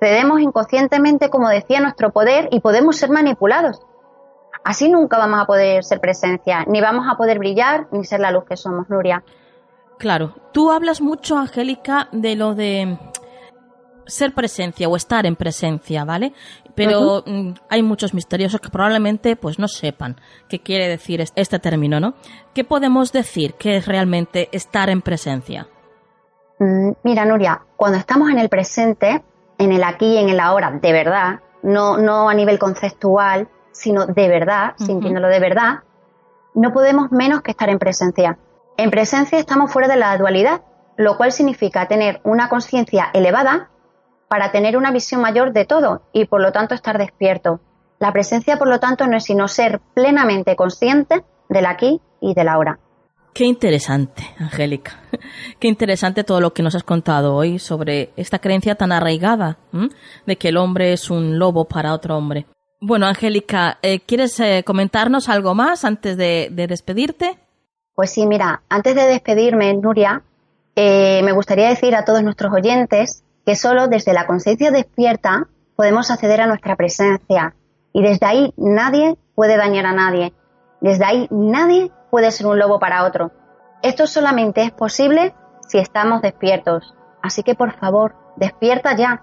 cedemos 0.00 0.40
inconscientemente, 0.40 1.30
como 1.30 1.48
decía, 1.48 1.80
nuestro 1.80 2.10
poder 2.10 2.48
y 2.50 2.60
podemos 2.60 2.96
ser 2.96 3.10
manipulados. 3.10 3.80
Así 4.64 4.88
nunca 4.88 5.18
vamos 5.18 5.40
a 5.40 5.46
poder 5.46 5.84
ser 5.84 6.00
presencia, 6.00 6.64
ni 6.66 6.80
vamos 6.80 7.06
a 7.08 7.16
poder 7.16 7.38
brillar, 7.38 7.86
ni 7.92 8.04
ser 8.04 8.20
la 8.20 8.30
luz 8.30 8.44
que 8.44 8.56
somos, 8.56 8.88
Nuria. 8.88 9.22
Claro, 9.98 10.34
tú 10.52 10.70
hablas 10.70 11.00
mucho, 11.00 11.36
Angélica, 11.36 12.08
de 12.12 12.36
lo 12.36 12.54
de 12.54 12.98
ser 14.08 14.34
presencia 14.34 14.88
o 14.88 14.96
estar 14.96 15.26
en 15.26 15.36
presencia, 15.36 16.04
¿vale? 16.04 16.32
Pero 16.74 17.22
mm, 17.24 17.50
hay 17.68 17.82
muchos 17.82 18.14
misteriosos 18.14 18.60
que 18.60 18.70
probablemente 18.70 19.36
pues 19.36 19.58
no 19.58 19.68
sepan 19.68 20.16
qué 20.48 20.60
quiere 20.60 20.88
decir 20.88 21.24
este 21.34 21.58
término, 21.58 22.00
¿no? 22.00 22.14
¿Qué 22.54 22.64
podemos 22.64 23.12
decir 23.12 23.54
que 23.54 23.76
es 23.76 23.86
realmente 23.86 24.48
estar 24.52 24.90
en 24.90 25.02
presencia? 25.02 25.68
Mm, 26.58 26.92
mira, 27.04 27.24
Nuria, 27.24 27.62
cuando 27.76 27.98
estamos 27.98 28.30
en 28.30 28.38
el 28.38 28.48
presente, 28.48 29.22
en 29.58 29.72
el 29.72 29.84
aquí 29.84 30.14
y 30.14 30.18
en 30.18 30.28
el 30.28 30.40
ahora, 30.40 30.70
de 30.70 30.92
verdad, 30.92 31.40
no, 31.62 31.98
no 31.98 32.28
a 32.28 32.34
nivel 32.34 32.58
conceptual, 32.58 33.48
sino 33.72 34.06
de 34.06 34.28
verdad, 34.28 34.74
sintiéndolo 34.76 35.28
de 35.28 35.40
verdad, 35.40 35.82
no 36.54 36.72
podemos 36.72 37.12
menos 37.12 37.42
que 37.42 37.52
estar 37.52 37.68
en 37.68 37.78
presencia. 37.78 38.38
En 38.76 38.90
presencia 38.90 39.38
estamos 39.38 39.72
fuera 39.72 39.88
de 39.88 39.96
la 39.96 40.16
dualidad, 40.16 40.62
lo 40.96 41.16
cual 41.16 41.32
significa 41.32 41.86
tener 41.86 42.20
una 42.24 42.48
conciencia 42.48 43.10
elevada 43.12 43.70
para 44.28 44.52
tener 44.52 44.76
una 44.76 44.92
visión 44.92 45.20
mayor 45.20 45.52
de 45.52 45.64
todo 45.64 46.02
y 46.12 46.26
por 46.26 46.40
lo 46.40 46.52
tanto 46.52 46.74
estar 46.74 46.98
despierto. 46.98 47.60
La 47.98 48.12
presencia, 48.12 48.58
por 48.58 48.68
lo 48.68 48.78
tanto, 48.78 49.06
no 49.06 49.16
es 49.16 49.24
sino 49.24 49.48
ser 49.48 49.80
plenamente 49.94 50.54
consciente 50.54 51.24
del 51.48 51.66
aquí 51.66 52.00
y 52.20 52.34
del 52.34 52.48
ahora. 52.48 52.78
Qué 53.34 53.44
interesante, 53.44 54.22
Angélica. 54.38 55.00
Qué 55.58 55.68
interesante 55.68 56.24
todo 56.24 56.40
lo 56.40 56.52
que 56.52 56.62
nos 56.62 56.74
has 56.74 56.82
contado 56.82 57.34
hoy 57.34 57.58
sobre 57.58 58.10
esta 58.16 58.38
creencia 58.38 58.74
tan 58.74 58.92
arraigada 58.92 59.58
de 60.26 60.36
que 60.36 60.48
el 60.48 60.56
hombre 60.56 60.92
es 60.92 61.10
un 61.10 61.38
lobo 61.38 61.66
para 61.66 61.92
otro 61.92 62.16
hombre. 62.16 62.46
Bueno, 62.80 63.06
Angélica, 63.06 63.78
eh, 63.82 64.00
¿quieres 64.00 64.38
eh, 64.40 64.62
comentarnos 64.64 65.28
algo 65.28 65.54
más 65.54 65.84
antes 65.84 66.16
de, 66.16 66.48
despedirte? 66.50 67.38
Pues 67.94 68.10
sí, 68.10 68.26
mira, 68.26 68.62
antes 68.68 68.94
de 68.94 69.06
despedirme, 69.06 69.74
Nuria, 69.74 70.22
eh, 70.76 71.20
me 71.24 71.32
gustaría 71.32 71.68
decir 71.68 71.96
a 71.96 72.04
todos 72.04 72.22
nuestros 72.22 72.52
oyentes 72.52 73.24
que 73.48 73.56
solo 73.56 73.88
desde 73.88 74.12
la 74.12 74.26
conciencia 74.26 74.70
despierta 74.70 75.48
podemos 75.74 76.10
acceder 76.10 76.42
a 76.42 76.46
nuestra 76.46 76.76
presencia 76.76 77.54
y 77.94 78.02
desde 78.02 78.26
ahí 78.26 78.52
nadie 78.58 79.16
puede 79.34 79.56
dañar 79.56 79.86
a 79.86 79.94
nadie. 79.94 80.34
Desde 80.82 81.06
ahí 81.06 81.28
nadie 81.30 81.90
puede 82.10 82.30
ser 82.30 82.46
un 82.46 82.58
lobo 82.58 82.78
para 82.78 83.06
otro. 83.06 83.32
Esto 83.80 84.06
solamente 84.06 84.60
es 84.60 84.70
posible 84.70 85.34
si 85.66 85.78
estamos 85.78 86.20
despiertos. 86.20 86.94
Así 87.22 87.42
que 87.42 87.54
por 87.54 87.72
favor, 87.72 88.16
despierta 88.36 88.94
ya. 88.94 89.22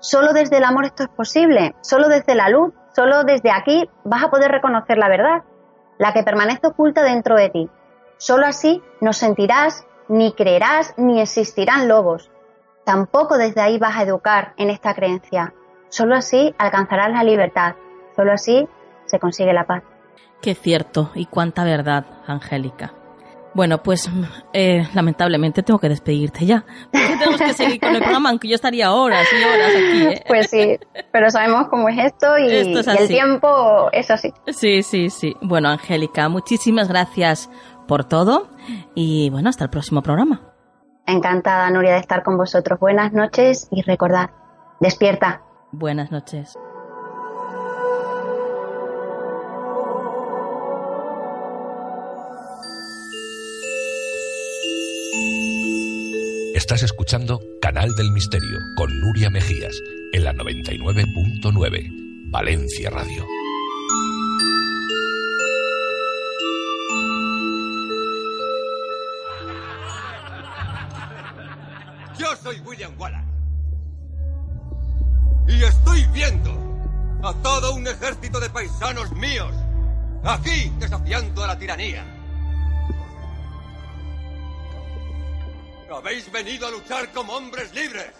Solo 0.00 0.32
desde 0.32 0.56
el 0.56 0.64
amor 0.64 0.86
esto 0.86 1.04
es 1.04 1.08
posible. 1.08 1.76
Solo 1.80 2.08
desde 2.08 2.34
la 2.34 2.48
luz 2.48 2.74
Solo 2.92 3.22
desde 3.22 3.52
aquí 3.52 3.88
vas 4.02 4.24
a 4.24 4.30
poder 4.30 4.50
reconocer 4.50 4.98
la 4.98 5.08
verdad, 5.08 5.44
la 5.96 6.12
que 6.12 6.24
permanece 6.24 6.66
oculta 6.66 7.04
dentro 7.04 7.36
de 7.36 7.48
ti. 7.48 7.70
Solo 8.18 8.46
así 8.46 8.82
no 9.00 9.12
sentirás, 9.12 9.86
ni 10.08 10.32
creerás, 10.32 10.92
ni 10.96 11.20
existirán 11.20 11.86
lobos. 11.86 12.29
Tampoco 12.90 13.38
desde 13.38 13.60
ahí 13.60 13.78
vas 13.78 13.96
a 13.96 14.02
educar 14.02 14.52
en 14.56 14.68
esta 14.68 14.94
creencia. 14.94 15.54
Solo 15.90 16.16
así 16.16 16.52
alcanzarás 16.58 17.12
la 17.12 17.22
libertad. 17.22 17.76
Solo 18.16 18.32
así 18.32 18.66
se 19.06 19.20
consigue 19.20 19.52
la 19.52 19.64
paz. 19.64 19.84
Qué 20.42 20.56
cierto 20.56 21.12
y 21.14 21.26
cuánta 21.26 21.62
verdad, 21.62 22.04
Angélica. 22.26 22.92
Bueno, 23.54 23.80
pues 23.80 24.10
eh, 24.52 24.88
lamentablemente 24.92 25.62
tengo 25.62 25.78
que 25.78 25.88
despedirte 25.88 26.44
ya. 26.44 26.64
Porque 26.90 27.16
tenemos 27.16 27.40
que 27.40 27.52
seguir 27.52 27.78
con 27.78 27.94
el 27.94 28.02
programa, 28.02 28.30
aunque 28.30 28.48
yo 28.48 28.56
estaría 28.56 28.90
horas 28.92 29.24
y 29.32 29.44
horas 29.44 29.70
aquí. 29.70 30.06
¿eh? 30.06 30.24
Pues 30.26 30.50
sí, 30.50 30.76
pero 31.12 31.30
sabemos 31.30 31.68
cómo 31.68 31.88
es 31.88 32.06
esto 32.06 32.38
y, 32.38 32.48
el 32.48 33.06
tiempo 33.06 33.88
es 33.92 34.10
así. 34.10 34.32
Sí, 34.48 34.82
sí, 34.82 35.10
sí. 35.10 35.36
Bueno, 35.42 35.68
Angélica, 35.68 36.28
muchísimas 36.28 36.88
gracias 36.88 37.50
por 37.86 38.02
todo 38.02 38.48
y 38.96 39.30
bueno, 39.30 39.48
hasta 39.48 39.62
el 39.62 39.70
próximo 39.70 40.02
programa. 40.02 40.49
Encantada, 41.06 41.70
Nuria, 41.70 41.94
de 41.94 42.00
estar 42.00 42.22
con 42.22 42.36
vosotros. 42.36 42.78
Buenas 42.78 43.12
noches 43.12 43.68
y 43.70 43.82
recordad, 43.82 44.30
despierta. 44.80 45.42
Buenas 45.72 46.10
noches. 46.10 46.56
Estás 56.54 56.82
escuchando 56.82 57.40
Canal 57.60 57.94
del 57.96 58.12
Misterio 58.12 58.58
con 58.76 59.00
Nuria 59.00 59.30
Mejías 59.30 59.76
en 60.12 60.24
la 60.24 60.32
99.9 60.34 62.30
Valencia 62.30 62.90
Radio. 62.90 63.39
Yo 72.20 72.36
soy 72.36 72.60
William 72.60 72.92
Wallace. 72.98 73.24
Y 75.48 75.64
estoy 75.64 76.04
viendo 76.12 76.52
a 77.22 77.32
todo 77.42 77.74
un 77.74 77.86
ejército 77.86 78.38
de 78.38 78.50
paisanos 78.50 79.10
míos 79.12 79.54
aquí 80.22 80.70
desafiando 80.78 81.42
a 81.42 81.46
la 81.46 81.58
tiranía 81.58 82.04
Habéis 85.90 86.30
venido 86.30 86.66
a 86.66 86.70
luchar 86.70 87.10
como 87.12 87.32
hombres 87.32 87.74
libres. 87.74 88.12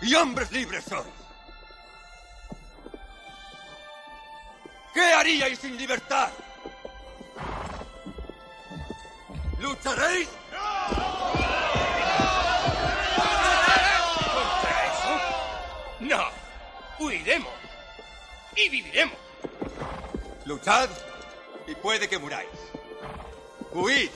y 0.00 0.14
hombres 0.14 0.50
libres 0.50 0.82
sois. 0.84 1.06
¿Qué 4.94 5.12
haríais 5.12 5.58
sin 5.58 5.76
libertad? 5.76 6.30
¿Lucharéis? 9.60 10.39
No. 16.00 16.24
Huiremos. 16.98 17.52
Y 18.56 18.68
viviremos. 18.68 19.16
Luchad 20.44 20.88
y 21.66 21.74
puede 21.74 22.08
que 22.08 22.18
muráis. 22.18 22.48
Huid 23.72 24.10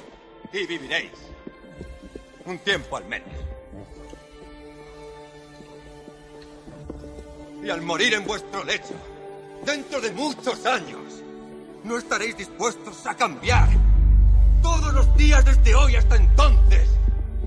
y 0.53 0.67
viviréis. 0.67 1.13
Un 2.45 2.59
tiempo 2.59 2.97
al 2.97 3.05
menos. 3.05 3.29
Y 7.63 7.71
al 7.71 7.81
morir 7.81 8.15
en 8.15 8.27
vuestro 8.27 8.65
lecho, 8.65 8.95
dentro 9.65 10.01
de 10.01 10.11
muchos 10.13 10.67
años, 10.67 11.23
no 11.85 11.97
estaréis 11.97 12.37
dispuestos 12.37 13.07
a 13.07 13.15
cambiar. 13.15 13.69
Todos 14.64 14.94
los 14.94 15.14
días 15.18 15.44
desde 15.44 15.74
hoy 15.74 15.94
hasta 15.94 16.16
entonces, 16.16 16.88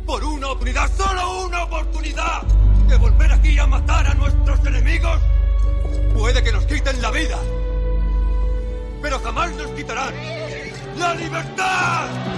por 0.06 0.24
una 0.24 0.50
oportunidad, 0.50 0.88
solo 0.96 1.46
una 1.48 1.64
oportunidad, 1.64 2.44
de 2.88 2.96
volver 2.96 3.34
aquí 3.34 3.58
a 3.58 3.66
matar 3.66 4.06
a 4.06 4.14
nuestros 4.14 4.64
enemigos, 4.64 5.20
puede 6.14 6.44
que 6.44 6.52
nos 6.52 6.64
quiten 6.68 7.02
la 7.02 7.10
vida, 7.10 7.40
pero 9.02 9.20
jamás 9.20 9.52
nos 9.56 9.72
quitarán 9.72 10.14
la 11.00 11.16
libertad. 11.16 12.37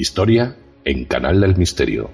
Historia 0.00 0.56
en 0.86 1.04
Canal 1.04 1.42
del 1.42 1.56
Misterio. 1.58 2.08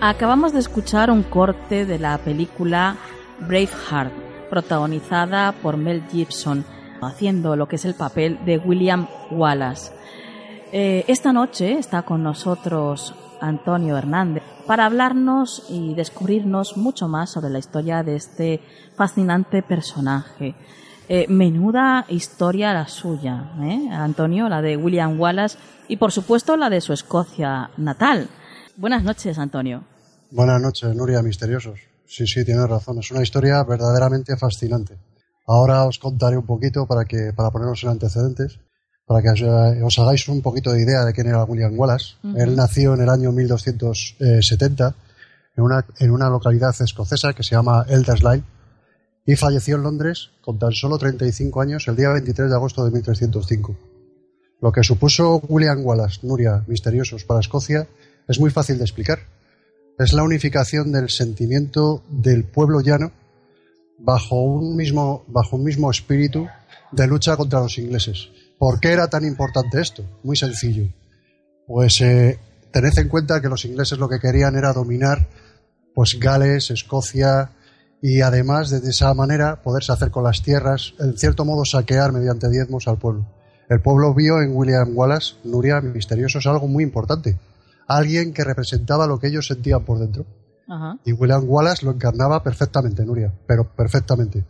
Acabamos 0.00 0.52
de 0.52 0.60
escuchar 0.60 1.10
un 1.10 1.24
corte 1.24 1.84
de 1.84 1.98
la 1.98 2.16
película 2.18 2.96
Braveheart, 3.40 4.12
protagonizada 4.48 5.50
por 5.50 5.76
Mel 5.76 6.04
Gibson, 6.12 6.64
haciendo 7.02 7.56
lo 7.56 7.66
que 7.66 7.74
es 7.74 7.84
el 7.84 7.94
papel 7.94 8.38
de 8.44 8.58
William 8.58 9.08
Wallace. 9.32 9.90
Eh, 10.70 11.04
esta 11.08 11.32
noche 11.32 11.72
está 11.72 12.02
con 12.02 12.22
nosotros 12.22 13.16
Antonio 13.40 13.98
Hernández 13.98 14.44
para 14.64 14.86
hablarnos 14.86 15.66
y 15.68 15.94
descubrirnos 15.94 16.76
mucho 16.76 17.08
más 17.08 17.30
sobre 17.30 17.50
la 17.50 17.58
historia 17.58 18.04
de 18.04 18.14
este 18.14 18.60
fascinante 18.94 19.64
personaje. 19.64 20.54
Eh, 21.08 21.26
menuda 21.28 22.04
historia 22.08 22.74
la 22.74 22.88
suya, 22.88 23.52
¿eh? 23.62 23.88
Antonio, 23.92 24.48
la 24.48 24.60
de 24.60 24.76
William 24.76 25.20
Wallace 25.20 25.56
y 25.86 25.98
por 25.98 26.10
supuesto 26.10 26.56
la 26.56 26.68
de 26.68 26.80
su 26.80 26.92
Escocia 26.92 27.70
natal. 27.76 28.28
Buenas 28.76 29.04
noches, 29.04 29.38
Antonio. 29.38 29.84
Buenas 30.32 30.60
noches, 30.60 30.92
Nuria, 30.96 31.22
misteriosos. 31.22 31.78
Sí, 32.06 32.26
sí, 32.26 32.44
tienes 32.44 32.68
razón. 32.68 32.98
Es 32.98 33.10
una 33.12 33.22
historia 33.22 33.62
verdaderamente 33.62 34.36
fascinante. 34.36 34.98
Ahora 35.46 35.84
os 35.84 36.00
contaré 36.00 36.36
un 36.36 36.46
poquito 36.46 36.86
para 36.86 37.04
que 37.04 37.32
para 37.36 37.52
ponernos 37.52 37.84
en 37.84 37.90
antecedentes, 37.90 38.58
para 39.06 39.22
que 39.22 39.30
os, 39.30 39.40
eh, 39.42 39.82
os 39.84 39.98
hagáis 40.00 40.26
un 40.28 40.42
poquito 40.42 40.72
de 40.72 40.82
idea 40.82 41.04
de 41.04 41.12
quién 41.12 41.28
era 41.28 41.44
William 41.44 41.78
Wallace. 41.78 42.16
Él 42.36 42.56
nació 42.56 42.94
en 42.94 43.02
el 43.02 43.10
año 43.10 43.30
1270 43.30 44.94
en 45.56 45.62
una, 45.62 45.86
en 46.00 46.10
una 46.10 46.28
localidad 46.28 46.74
escocesa 46.80 47.32
que 47.32 47.44
se 47.44 47.54
llama 47.54 47.86
Elderslie 47.88 48.42
y 49.26 49.34
falleció 49.34 49.76
en 49.76 49.82
Londres 49.82 50.30
con 50.40 50.58
tan 50.58 50.72
solo 50.72 50.98
35 50.98 51.60
años 51.60 51.88
el 51.88 51.96
día 51.96 52.10
23 52.10 52.48
de 52.48 52.54
agosto 52.54 52.84
de 52.84 52.92
1305. 52.92 53.76
Lo 54.62 54.72
que 54.72 54.84
supuso 54.84 55.42
William 55.48 55.84
Wallace, 55.84 56.20
Nuria, 56.22 56.64
misteriosos 56.68 57.24
para 57.24 57.40
Escocia, 57.40 57.88
es 58.28 58.38
muy 58.38 58.50
fácil 58.50 58.78
de 58.78 58.84
explicar. 58.84 59.18
Es 59.98 60.12
la 60.12 60.22
unificación 60.22 60.92
del 60.92 61.10
sentimiento 61.10 62.02
del 62.08 62.44
pueblo 62.44 62.80
llano 62.80 63.12
bajo 63.98 64.42
un 64.42 64.76
mismo, 64.76 65.24
bajo 65.26 65.56
un 65.56 65.64
mismo 65.64 65.90
espíritu 65.90 66.46
de 66.92 67.06
lucha 67.06 67.36
contra 67.36 67.60
los 67.60 67.78
ingleses. 67.78 68.28
¿Por 68.58 68.78
qué 68.78 68.92
era 68.92 69.08
tan 69.08 69.24
importante 69.24 69.80
esto? 69.80 70.04
Muy 70.22 70.36
sencillo. 70.36 70.88
Pues 71.66 72.00
eh, 72.00 72.38
tened 72.70 72.96
en 72.96 73.08
cuenta 73.08 73.40
que 73.40 73.48
los 73.48 73.64
ingleses 73.64 73.98
lo 73.98 74.08
que 74.08 74.20
querían 74.20 74.54
era 74.54 74.72
dominar 74.72 75.28
pues 75.94 76.18
Gales, 76.20 76.70
Escocia 76.70 77.50
y 78.08 78.20
además 78.20 78.70
de 78.70 78.88
esa 78.88 79.12
manera 79.14 79.62
poderse 79.64 79.90
hacer 79.90 80.12
con 80.12 80.22
las 80.22 80.40
tierras, 80.40 80.94
en 81.00 81.18
cierto 81.18 81.44
modo 81.44 81.64
saquear 81.64 82.12
mediante 82.12 82.48
diezmos 82.48 82.86
al 82.86 82.98
pueblo. 82.98 83.26
El 83.68 83.80
pueblo 83.80 84.14
vio 84.14 84.40
en 84.40 84.56
William 84.56 84.96
Wallace, 84.96 85.34
Nuria, 85.42 85.80
misteriosos, 85.80 86.46
algo 86.46 86.68
muy 86.68 86.84
importante. 86.84 87.36
Alguien 87.88 88.32
que 88.32 88.44
representaba 88.44 89.08
lo 89.08 89.18
que 89.18 89.26
ellos 89.26 89.48
sentían 89.48 89.84
por 89.84 89.98
dentro. 89.98 90.24
Ajá. 90.68 91.00
Y 91.04 91.14
William 91.14 91.46
Wallace 91.48 91.84
lo 91.84 91.90
encarnaba 91.90 92.44
perfectamente, 92.44 93.04
Nuria, 93.04 93.34
pero 93.44 93.64
perfectamente. 93.64 94.44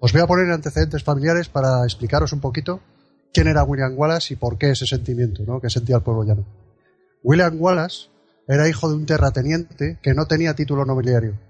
Os 0.00 0.10
voy 0.14 0.22
a 0.22 0.26
poner 0.26 0.50
antecedentes 0.50 1.04
familiares 1.04 1.50
para 1.50 1.84
explicaros 1.84 2.32
un 2.32 2.40
poquito 2.40 2.80
quién 3.34 3.48
era 3.48 3.64
William 3.64 3.92
Wallace 3.98 4.32
y 4.32 4.38
por 4.38 4.56
qué 4.56 4.70
ese 4.70 4.86
sentimiento 4.86 5.42
¿no? 5.46 5.60
que 5.60 5.68
sentía 5.68 5.96
el 5.96 6.02
pueblo 6.02 6.24
llano. 6.24 6.46
William 7.22 7.54
Wallace 7.60 8.08
era 8.46 8.66
hijo 8.66 8.88
de 8.88 8.94
un 8.94 9.04
terrateniente 9.04 9.98
que 10.00 10.14
no 10.14 10.24
tenía 10.24 10.54
título 10.54 10.86
nobiliario. 10.86 11.47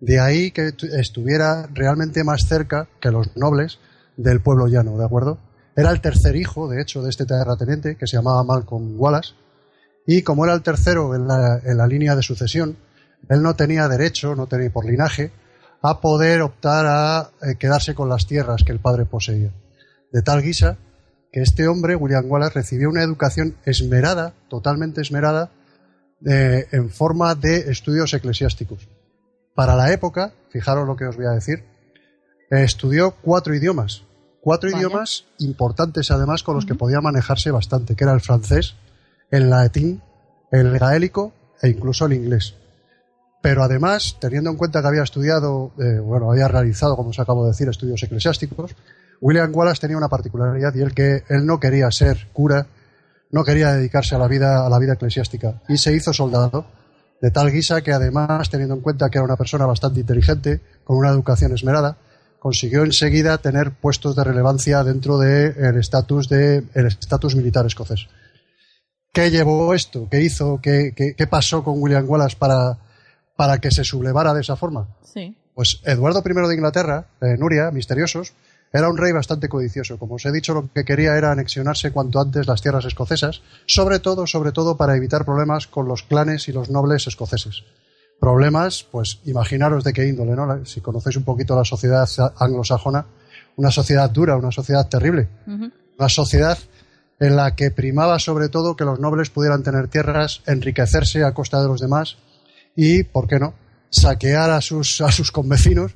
De 0.00 0.20
ahí 0.20 0.50
que 0.52 0.72
tu- 0.72 0.86
estuviera 0.86 1.68
realmente 1.72 2.22
más 2.24 2.42
cerca 2.46 2.88
que 3.00 3.10
los 3.10 3.36
nobles 3.36 3.78
del 4.16 4.40
pueblo 4.40 4.66
llano, 4.68 4.96
¿de 4.98 5.04
acuerdo? 5.04 5.38
Era 5.76 5.90
el 5.90 6.00
tercer 6.00 6.36
hijo, 6.36 6.68
de 6.68 6.80
hecho, 6.82 7.02
de 7.02 7.10
este 7.10 7.24
terrateniente 7.26 7.96
que 7.96 8.06
se 8.06 8.16
llamaba 8.16 8.42
Malcolm 8.44 8.98
Wallace. 8.98 9.34
Y 10.06 10.22
como 10.22 10.44
era 10.44 10.54
el 10.54 10.62
tercero 10.62 11.14
en 11.14 11.28
la, 11.28 11.60
en 11.64 11.76
la 11.76 11.86
línea 11.86 12.16
de 12.16 12.22
sucesión, 12.22 12.76
él 13.28 13.42
no 13.42 13.54
tenía 13.54 13.88
derecho, 13.88 14.34
no 14.34 14.46
tenía 14.46 14.70
por 14.70 14.84
linaje, 14.86 15.30
a 15.82 16.00
poder 16.00 16.42
optar 16.42 16.86
a 16.86 17.30
eh, 17.42 17.54
quedarse 17.56 17.94
con 17.94 18.08
las 18.08 18.26
tierras 18.26 18.62
que 18.64 18.72
el 18.72 18.80
padre 18.80 19.04
poseía. 19.04 19.52
De 20.12 20.22
tal 20.22 20.42
guisa 20.42 20.78
que 21.30 21.42
este 21.42 21.68
hombre, 21.68 21.94
William 21.94 22.24
Wallace, 22.28 22.54
recibió 22.54 22.88
una 22.88 23.02
educación 23.02 23.56
esmerada, 23.64 24.32
totalmente 24.48 25.00
esmerada, 25.02 25.50
eh, 26.26 26.66
en 26.72 26.90
forma 26.90 27.34
de 27.34 27.70
estudios 27.70 28.12
eclesiásticos. 28.14 28.88
Para 29.58 29.74
la 29.74 29.92
época, 29.92 30.34
fijaros 30.50 30.86
lo 30.86 30.94
que 30.94 31.04
os 31.04 31.16
voy 31.16 31.26
a 31.26 31.30
decir, 31.30 31.64
eh, 32.48 32.62
estudió 32.62 33.16
cuatro 33.20 33.56
idiomas. 33.56 34.04
Cuatro 34.40 34.70
Vaya. 34.70 34.86
idiomas 34.86 35.24
importantes 35.38 36.12
además 36.12 36.44
con 36.44 36.54
los 36.54 36.64
que 36.64 36.76
podía 36.76 37.00
manejarse 37.00 37.50
bastante, 37.50 37.96
que 37.96 38.04
era 38.04 38.12
el 38.12 38.20
francés, 38.20 38.76
el 39.32 39.50
latín, 39.50 40.00
el 40.52 40.78
gaélico 40.78 41.32
e 41.60 41.70
incluso 41.70 42.06
el 42.06 42.12
inglés. 42.12 42.54
Pero 43.42 43.64
además, 43.64 44.18
teniendo 44.20 44.48
en 44.48 44.56
cuenta 44.56 44.80
que 44.80 44.86
había 44.86 45.02
estudiado, 45.02 45.72
eh, 45.76 45.98
bueno, 45.98 46.30
había 46.30 46.46
realizado, 46.46 46.94
como 46.94 47.10
os 47.10 47.18
acabo 47.18 47.42
de 47.42 47.50
decir, 47.50 47.68
estudios 47.68 48.00
eclesiásticos, 48.04 48.76
William 49.20 49.50
Wallace 49.52 49.80
tenía 49.80 49.96
una 49.96 50.08
particularidad 50.08 50.72
y 50.76 50.82
él 50.82 50.94
que 50.94 51.24
él 51.28 51.44
no 51.44 51.58
quería 51.58 51.90
ser 51.90 52.28
cura, 52.32 52.68
no 53.32 53.42
quería 53.42 53.72
dedicarse 53.72 54.14
a 54.14 54.18
la 54.18 54.28
vida, 54.28 54.64
a 54.64 54.70
la 54.70 54.78
vida 54.78 54.92
eclesiástica 54.92 55.62
y 55.68 55.78
se 55.78 55.92
hizo 55.96 56.12
soldado, 56.12 56.64
de 57.20 57.30
tal 57.30 57.50
guisa 57.50 57.80
que 57.82 57.92
además, 57.92 58.48
teniendo 58.50 58.74
en 58.74 58.80
cuenta 58.80 59.08
que 59.10 59.18
era 59.18 59.24
una 59.24 59.36
persona 59.36 59.66
bastante 59.66 60.00
inteligente, 60.00 60.60
con 60.84 60.96
una 60.96 61.10
educación 61.10 61.52
esmerada, 61.52 61.96
consiguió 62.38 62.84
enseguida 62.84 63.38
tener 63.38 63.72
puestos 63.72 64.14
de 64.14 64.24
relevancia 64.24 64.84
dentro 64.84 65.18
del 65.18 65.76
estatus 65.78 66.28
de 66.28 66.62
el 66.74 66.86
estatus 66.86 67.34
militar 67.34 67.66
escocés. 67.66 68.06
¿Qué 69.12 69.30
llevó 69.30 69.74
esto? 69.74 70.06
¿Qué 70.10 70.20
hizo? 70.22 70.60
¿Qué, 70.62 70.92
qué- 70.94 71.14
qué 71.16 71.26
pasó 71.26 71.64
con 71.64 71.80
William 71.82 72.04
Wallace 72.08 72.36
para, 72.38 72.78
para 73.36 73.58
que 73.58 73.70
se 73.70 73.82
sublevara 73.82 74.32
de 74.34 74.42
esa 74.42 74.54
forma? 74.56 74.86
Sí. 75.02 75.34
Pues 75.54 75.80
Eduardo 75.84 76.22
I 76.24 76.48
de 76.48 76.54
Inglaterra, 76.54 77.06
eh, 77.20 77.36
Nuria, 77.36 77.70
misteriosos, 77.72 78.32
era 78.72 78.88
un 78.88 78.96
rey 78.96 79.12
bastante 79.12 79.48
codicioso. 79.48 79.98
Como 79.98 80.16
os 80.16 80.26
he 80.26 80.32
dicho, 80.32 80.54
lo 80.54 80.68
que 80.72 80.84
quería 80.84 81.16
era 81.16 81.32
anexionarse 81.32 81.90
cuanto 81.90 82.20
antes 82.20 82.46
las 82.46 82.60
tierras 82.60 82.84
escocesas, 82.84 83.42
sobre 83.66 83.98
todo, 83.98 84.26
sobre 84.26 84.52
todo 84.52 84.76
para 84.76 84.96
evitar 84.96 85.24
problemas 85.24 85.66
con 85.66 85.88
los 85.88 86.02
clanes 86.02 86.48
y 86.48 86.52
los 86.52 86.70
nobles 86.70 87.06
escoceses. 87.06 87.64
Problemas, 88.20 88.84
pues 88.90 89.20
imaginaros 89.24 89.84
de 89.84 89.92
qué 89.92 90.06
índole, 90.06 90.34
¿no? 90.34 90.64
Si 90.66 90.80
conocéis 90.80 91.16
un 91.16 91.24
poquito 91.24 91.56
la 91.56 91.64
sociedad 91.64 92.08
anglosajona, 92.36 93.06
una 93.56 93.70
sociedad 93.70 94.10
dura, 94.10 94.36
una 94.36 94.52
sociedad 94.52 94.88
terrible, 94.88 95.28
una 95.46 96.08
sociedad 96.08 96.58
en 97.20 97.36
la 97.36 97.54
que 97.56 97.70
primaba 97.70 98.18
sobre 98.18 98.48
todo 98.48 98.76
que 98.76 98.84
los 98.84 99.00
nobles 99.00 99.30
pudieran 99.30 99.62
tener 99.62 99.88
tierras, 99.88 100.42
enriquecerse 100.46 101.24
a 101.24 101.32
costa 101.32 101.60
de 101.62 101.68
los 101.68 101.80
demás 101.80 102.16
y, 102.76 103.02
¿por 103.02 103.26
qué 103.26 103.38
no?, 103.38 103.54
saquear 103.90 104.50
a 104.50 104.60
sus, 104.60 105.00
a 105.00 105.10
sus 105.10 105.32
convecinos 105.32 105.92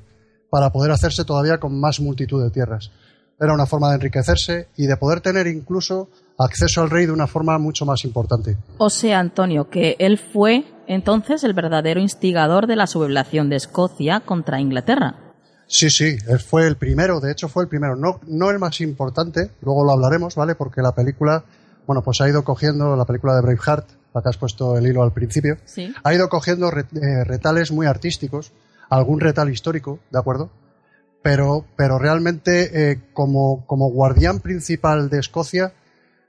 para 0.53 0.69
poder 0.71 0.91
hacerse 0.91 1.25
todavía 1.25 1.57
con 1.57 1.79
más 1.79 1.99
multitud 1.99 2.43
de 2.43 2.51
tierras. 2.51 2.91
Era 3.39 3.55
una 3.55 3.65
forma 3.65 3.89
de 3.89 3.95
enriquecerse 3.95 4.67
y 4.77 4.85
de 4.85 4.97
poder 4.97 5.19
tener 5.19 5.47
incluso 5.47 6.09
acceso 6.37 6.83
al 6.83 6.91
rey 6.91 7.07
de 7.07 7.11
una 7.11 7.25
forma 7.25 7.57
mucho 7.57 7.87
más 7.87 8.05
importante. 8.05 8.55
O 8.77 8.91
sea, 8.91 9.17
Antonio, 9.17 9.71
que 9.71 9.95
él 9.97 10.19
fue 10.19 10.63
entonces 10.85 11.43
el 11.43 11.55
verdadero 11.55 11.99
instigador 11.99 12.67
de 12.67 12.75
la 12.75 12.85
sublevación 12.85 13.49
de 13.49 13.55
Escocia 13.55 14.19
contra 14.19 14.61
Inglaterra. 14.61 15.15
Sí, 15.65 15.89
sí, 15.89 16.17
él 16.27 16.39
fue 16.39 16.67
el 16.67 16.77
primero, 16.77 17.19
de 17.19 17.31
hecho 17.31 17.47
fue 17.49 17.63
el 17.63 17.67
primero, 17.69 17.95
no, 17.95 18.19
no 18.27 18.51
el 18.51 18.59
más 18.59 18.79
importante, 18.79 19.49
luego 19.63 19.83
lo 19.83 19.93
hablaremos, 19.93 20.35
¿vale? 20.35 20.53
Porque 20.53 20.83
la 20.83 20.93
película, 20.93 21.45
bueno, 21.87 22.03
pues 22.03 22.21
ha 22.21 22.29
ido 22.29 22.43
cogiendo 22.43 22.95
la 22.95 23.05
película 23.05 23.33
de 23.33 23.41
Braveheart, 23.41 23.87
la 24.13 24.21
que 24.21 24.29
has 24.29 24.37
puesto 24.37 24.77
el 24.77 24.85
hilo 24.85 25.01
al 25.01 25.13
principio, 25.13 25.57
Sí. 25.65 25.91
ha 26.03 26.13
ido 26.13 26.29
cogiendo 26.29 26.69
eh, 26.69 27.23
retales 27.23 27.71
muy 27.71 27.87
artísticos, 27.87 28.51
algún 28.89 29.19
retal 29.19 29.49
histórico, 29.49 29.99
¿de 30.11 30.19
acuerdo? 30.19 30.51
Pero, 31.21 31.65
pero 31.75 31.97
realmente 31.99 32.91
eh, 32.91 33.01
como, 33.13 33.65
como 33.65 33.89
guardián 33.89 34.39
principal 34.39 35.09
de 35.09 35.19
Escocia 35.19 35.73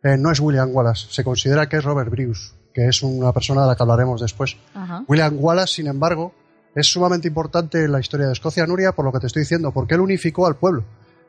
eh, 0.03 0.17
no 0.17 0.31
es 0.31 0.41
William 0.41 0.71
Wallace, 0.73 1.09
se 1.11 1.25
considera 1.25 1.69
que 1.69 1.79
es 1.79 1.85
Robert 1.85 2.11
Bruce, 2.11 2.53
que 2.73 2.87
es 2.89 3.03
una 3.03 3.33
persona 3.33 3.63
de 3.63 3.69
la 3.69 3.77
que 3.77 3.83
hablaremos 3.83 4.21
después. 4.21 4.57
Ajá. 4.75 5.05
William 5.09 5.37
Wallace, 5.39 5.75
sin 5.75 5.87
embargo, 5.87 6.33
es 6.75 6.89
sumamente 6.89 7.29
importante 7.29 7.85
en 7.85 7.93
la 7.93 8.01
historia 8.01 8.27
de 8.27 8.33
Escocia, 8.33 8.67
Nuria, 8.67 8.93
por 8.93 9.05
lo 9.05 9.13
que 9.13 9.21
te 9.21 9.29
estoy 9.29 9.43
diciendo, 9.43 9.73
porque 9.73 9.95
él 9.95 10.01
unificó 10.01 10.47
al 10.47 10.57
pueblo. 10.57 10.85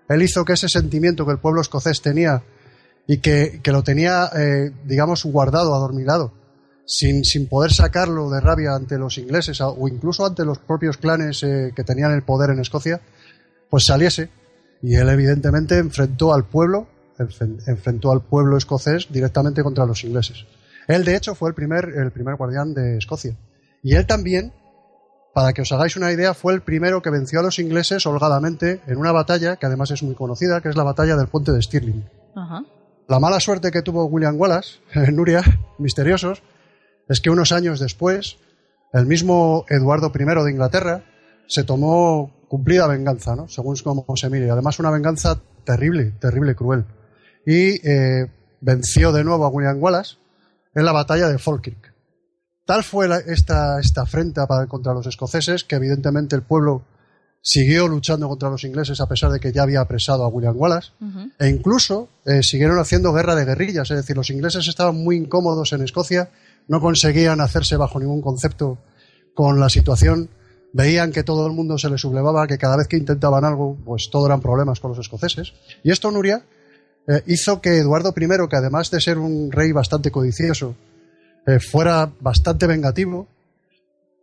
Él 0.10 0.22
hizo 0.22 0.44
que 0.46 0.54
ese 0.54 0.70
sentimiento 0.70 1.26
que 1.26 1.32
el 1.32 1.40
pueblo 1.40 1.62
escocés 1.62 2.02
tenía 2.02 2.44
y 3.08 3.18
que, 3.18 3.60
que 3.64 3.72
lo 3.72 3.84
tenía, 3.84 4.30
eh, 4.36 4.72
digamos, 4.86 5.24
guardado, 5.26 5.74
adormilado, 5.76 6.34
sin, 6.86 7.26
sin 7.26 7.48
poder 7.48 7.71
sacarlo 7.71 8.30
de 8.30 8.39
rabia 8.39 8.76
ante 8.76 8.98
los 8.98 9.17
ingleses 9.17 9.60
o 9.62 9.88
incluso 9.88 10.26
ante 10.26 10.45
los 10.45 10.60
propios 10.60 10.98
clanes 10.98 11.43
eh, 11.43 11.71
que 11.76 11.84
tenían 11.84 12.12
el 12.12 12.24
poder 12.24 12.52
en 12.52 12.60
Escocia, 12.60 13.02
pues 13.69 13.86
saliese. 13.86 14.30
Y 14.82 14.95
él, 14.95 15.10
evidentemente, 15.10 15.78
enfrentó 15.78 16.34
al 16.34 16.45
pueblo, 16.45 16.88
enfrentó 17.17 18.12
al 18.12 18.21
pueblo 18.21 18.58
escocés 18.58 19.08
directamente 19.10 19.63
contra 19.63 19.86
los 19.86 20.04
ingleses. 20.04 20.45
Él, 20.88 21.04
de 21.04 21.15
hecho, 21.15 21.34
fue 21.34 21.50
el 21.50 21.56
primer, 21.56 21.86
el 21.86 22.12
primer 22.12 22.36
guardián 22.36 22.74
de 22.74 22.98
Escocia. 22.98 23.36
Y 23.82 23.95
él 23.95 24.06
también, 24.06 24.54
para 25.34 25.54
que 25.54 25.63
os 25.63 25.71
hagáis 25.71 25.95
una 25.95 26.12
idea, 26.12 26.34
fue 26.34 26.54
el 26.54 26.62
primero 26.62 27.02
que 27.02 27.10
venció 27.10 27.39
a 27.39 27.43
los 27.43 27.58
ingleses 27.58 28.06
holgadamente 28.06 28.82
en 28.86 28.98
una 28.98 29.12
batalla 29.12 29.56
que 29.56 29.65
además 29.65 29.89
es 29.91 30.04
muy 30.04 30.13
conocida, 30.13 30.62
que 30.62 30.69
es 30.69 30.76
la 30.76 30.84
batalla 30.84 31.15
del 31.15 31.28
puente 31.28 31.52
de 31.52 31.62
Stirling. 31.62 32.08
Ajá. 32.36 32.63
La 33.08 33.19
mala 33.19 33.39
suerte 33.39 33.71
que 33.71 33.82
tuvo 33.82 34.06
William 34.06 34.39
Wallace, 34.39 34.80
Nuria, 35.12 35.43
misteriosos, 35.78 36.43
es 37.10 37.22
que 37.22 37.30
unos 37.30 37.52
años 37.52 37.80
después, 37.80 38.38
el 38.94 39.06
mismo 39.06 39.65
Eduardo 39.70 40.12
I 40.13 40.44
de 40.46 40.52
Inglaterra 40.52 41.04
se 41.48 41.63
tomó 41.63 42.46
cumplida 42.48 42.88
venganza, 42.88 43.36
¿no? 43.36 43.48
según 43.48 43.76
como 43.78 44.06
se 44.15 44.30
mire. 44.30 44.50
Además, 44.50 44.80
una 44.80 44.91
venganza 44.91 45.39
terrible, 45.63 46.12
terrible, 46.20 46.56
cruel. 46.56 46.86
Y 47.46 47.88
eh, 47.88 48.32
venció 48.62 49.12
de 49.12 49.24
nuevo 49.24 49.46
a 49.46 49.50
William 49.50 49.82
Wallace 49.82 50.15
en 50.74 50.86
la 50.86 50.91
batalla 50.91 51.28
de 51.30 51.38
Falkirk. 51.38 51.94
Tal 52.65 52.84
fue 52.84 53.08
la- 53.08 53.20
esta, 53.20 53.80
esta 53.80 54.02
afrenta 54.04 54.48
para- 54.48 54.65
contra 54.68 54.94
los 54.94 55.06
escoceses 55.06 55.63
que 55.63 55.76
evidentemente 55.76 56.36
el 56.36 56.41
pueblo 56.44 56.84
siguió 57.41 57.88
luchando 57.88 58.28
contra 58.28 58.50
los 58.50 58.63
ingleses 58.63 59.00
a 59.02 59.08
pesar 59.08 59.32
de 59.32 59.39
que 59.39 59.52
ya 59.52 59.62
había 59.62 59.82
apresado 59.82 60.24
a 60.24 60.30
William 60.30 60.56
Wallace 60.58 60.91
e 61.39 61.48
incluso 61.50 62.10
eh, 62.26 62.41
siguieron 62.41 62.80
haciendo 62.80 63.13
guerra 63.13 63.36
de 63.36 63.46
guerrillas, 63.46 63.91
es 63.91 63.98
decir, 63.98 64.15
los 64.15 64.32
ingleses 64.32 64.68
estaban 64.68 64.96
muy 64.96 65.15
incómodos 65.18 65.72
en 65.74 65.84
Escocia, 65.84 66.30
no 66.67 66.82
conseguían 66.82 67.41
hacerse 67.41 67.78
bajo 67.78 67.99
ningún 67.99 68.21
concepto 68.21 68.78
con 69.34 69.60
la 69.60 69.69
situación, 69.69 70.30
veían 70.73 71.12
que 71.12 71.23
todo 71.23 71.47
el 71.47 71.54
mundo 71.54 71.78
se 71.78 71.89
les 71.89 72.01
sublevaba, 72.01 72.47
que 72.47 72.58
cada 72.58 72.78
vez 72.78 72.88
que 72.88 72.97
intentaban 72.97 73.45
algo, 73.45 73.78
pues 73.86 74.10
todo 74.12 74.25
eran 74.25 74.41
problemas 74.41 74.80
con 74.80 74.91
los 74.91 74.99
escoceses. 74.99 75.54
Y 75.84 75.91
esto, 75.91 76.12
Nuria, 76.12 76.43
eh, 77.08 77.21
hizo 77.28 77.62
que 77.62 77.78
Eduardo 77.78 78.13
I, 78.15 78.47
que 78.49 78.56
además 78.56 78.91
de 78.91 78.99
ser 78.99 79.17
un 79.17 79.51
rey 79.51 79.71
bastante 79.71 80.12
codicioso, 80.12 80.75
eh, 81.47 81.60
fuera 81.60 82.12
bastante 82.19 82.65
vengativo, 82.67 83.28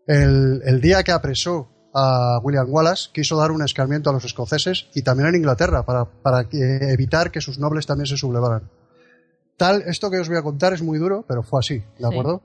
el, 0.06 0.80
día 0.80 1.02
que 1.04 1.12
apresó 1.12 1.68
a 1.94 2.40
William 2.42 2.66
Wallace 2.68 3.10
quiso 3.12 3.36
dar 3.36 3.52
un 3.52 3.62
escarmiento 3.62 4.10
a 4.10 4.12
los 4.12 4.24
escoceses 4.24 4.88
y 4.94 5.02
también 5.02 5.28
en 5.28 5.36
Inglaterra 5.36 5.84
para, 5.84 6.48
evitar 6.50 7.30
que 7.30 7.40
sus 7.40 7.58
nobles 7.58 7.86
también 7.86 8.06
se 8.06 8.16
sublevaran. 8.16 8.68
Tal, 9.62 9.82
esto 9.86 10.10
que 10.10 10.18
os 10.18 10.28
voy 10.28 10.36
a 10.38 10.42
contar 10.42 10.72
es 10.72 10.82
muy 10.82 10.98
duro, 10.98 11.24
pero 11.28 11.44
fue 11.44 11.60
así, 11.60 11.78
¿de 11.78 11.84
Sí. 11.98 12.04
acuerdo? 12.04 12.42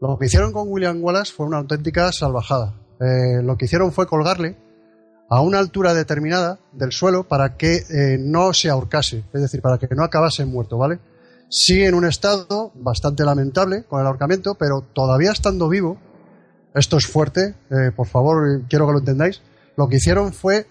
Lo 0.00 0.16
que 0.16 0.26
hicieron 0.26 0.52
con 0.52 0.68
William 0.68 1.02
Wallace 1.02 1.32
fue 1.32 1.46
una 1.46 1.58
auténtica 1.58 2.12
salvajada. 2.12 2.74
Eh, 3.00 3.42
lo 3.42 3.56
que 3.56 3.64
hicieron 3.64 3.90
fue 3.90 4.06
colgarle 4.06 4.56
a 5.28 5.40
una 5.40 5.58
altura 5.58 5.94
determinada 5.94 6.60
del 6.72 6.92
suelo 6.92 7.24
para 7.24 7.56
que 7.56 7.78
eh, 7.90 8.18
no 8.20 8.52
se 8.52 8.70
ahorcase, 8.70 9.24
es 9.32 9.40
decir, 9.42 9.60
para 9.60 9.78
que 9.78 9.88
no 9.96 10.04
acabase 10.04 10.44
muerto, 10.44 10.78
¿vale? 10.78 11.00
Sí 11.48 11.82
en 11.82 11.94
un 11.94 12.04
estado 12.06 12.70
bastante 12.76 13.24
lamentable 13.24 13.82
con 13.82 14.00
el 14.00 14.06
ahorcamiento, 14.06 14.54
pero 14.54 14.82
todavía 14.82 15.32
estando 15.32 15.68
vivo, 15.68 15.98
esto 16.72 16.98
es 16.98 17.06
fuerte, 17.08 17.56
eh, 17.70 17.90
por 17.96 18.06
favor, 18.06 18.62
quiero 18.68 18.86
que 18.86 18.92
lo 18.92 18.98
entendáis, 19.00 19.42
lo 19.76 19.88
que 19.88 19.96
hicieron 19.96 20.32
fue 20.32 20.66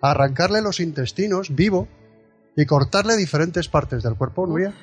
arrancarle 0.00 0.62
los 0.62 0.78
intestinos 0.78 1.56
vivo 1.56 1.88
y 2.56 2.64
cortarle 2.64 3.16
diferentes 3.16 3.68
partes 3.68 4.02
del 4.02 4.14
cuerpo, 4.14 4.46
Nuria, 4.46 4.74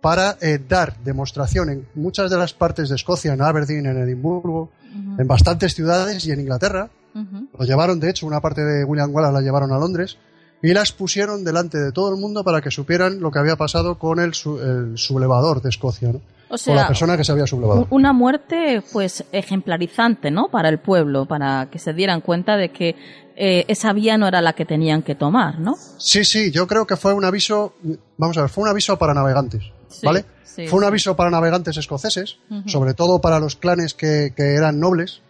para 0.00 0.36
eh, 0.40 0.58
dar 0.66 0.96
demostración 0.98 1.70
en 1.70 1.88
muchas 1.94 2.30
de 2.30 2.36
las 2.36 2.52
partes 2.52 2.88
de 2.88 2.96
Escocia, 2.96 3.32
en 3.32 3.40
Aberdeen, 3.40 3.86
en 3.86 3.98
Edimburgo, 3.98 4.70
en 5.18 5.26
bastantes 5.26 5.74
ciudades 5.74 6.26
y 6.26 6.32
en 6.32 6.40
Inglaterra, 6.40 6.90
lo 7.14 7.64
llevaron, 7.64 7.98
de 7.98 8.10
hecho, 8.10 8.26
una 8.26 8.40
parte 8.40 8.62
de 8.62 8.84
William 8.84 9.12
Wallace 9.12 9.32
la 9.32 9.40
llevaron 9.40 9.72
a 9.72 9.78
Londres 9.78 10.18
y 10.62 10.72
las 10.74 10.92
pusieron 10.92 11.44
delante 11.44 11.78
de 11.78 11.92
todo 11.92 12.10
el 12.12 12.20
mundo 12.20 12.42
para 12.44 12.60
que 12.60 12.70
supieran 12.70 13.20
lo 13.20 13.30
que 13.30 13.38
había 13.38 13.56
pasado 13.56 13.98
con 13.98 14.18
el, 14.20 14.34
su- 14.34 14.58
el 14.60 14.98
sublevador 14.98 15.62
de 15.62 15.68
Escocia, 15.68 16.08
¿no? 16.12 16.20
O 16.50 16.56
con 16.56 16.74
la 16.74 16.80
sea, 16.82 16.86
persona 16.88 17.16
que 17.16 17.24
se 17.24 17.32
había 17.32 17.46
sublevado. 17.46 17.86
una 17.90 18.12
muerte 18.14 18.82
pues 18.92 19.22
ejemplarizante, 19.32 20.30
¿no? 20.30 20.48
Para 20.48 20.68
el 20.68 20.78
pueblo, 20.78 21.26
para 21.26 21.68
que 21.70 21.78
se 21.78 21.92
dieran 21.92 22.20
cuenta 22.22 22.56
de 22.56 22.70
que 22.70 22.96
eh, 23.36 23.64
esa 23.68 23.92
vía 23.92 24.16
no 24.18 24.26
era 24.26 24.40
la 24.40 24.54
que 24.54 24.64
tenían 24.64 25.02
que 25.02 25.14
tomar, 25.14 25.60
¿no? 25.60 25.76
Sí, 25.98 26.24
sí, 26.24 26.50
yo 26.50 26.66
creo 26.66 26.86
que 26.86 26.96
fue 26.96 27.12
un 27.12 27.24
aviso, 27.24 27.74
vamos 28.16 28.36
a 28.38 28.42
ver, 28.42 28.50
fue 28.50 28.62
un 28.62 28.68
aviso 28.70 28.98
para 28.98 29.14
navegantes, 29.14 29.64
Sí, 29.88 30.06
¿vale? 30.06 30.24
sí, 30.42 30.66
fue 30.66 30.78
un 30.78 30.84
aviso 30.86 31.14
para 31.16 31.30
navegantes 31.30 31.76
escoceses, 31.76 32.38
sobre 32.66 32.94
todo 32.94 33.20
para 33.20 33.38
los 33.38 33.54
clanes 33.56 33.94
que, 33.94 34.32
que 34.36 34.54
eran 34.54 34.80
nobles, 34.80 35.20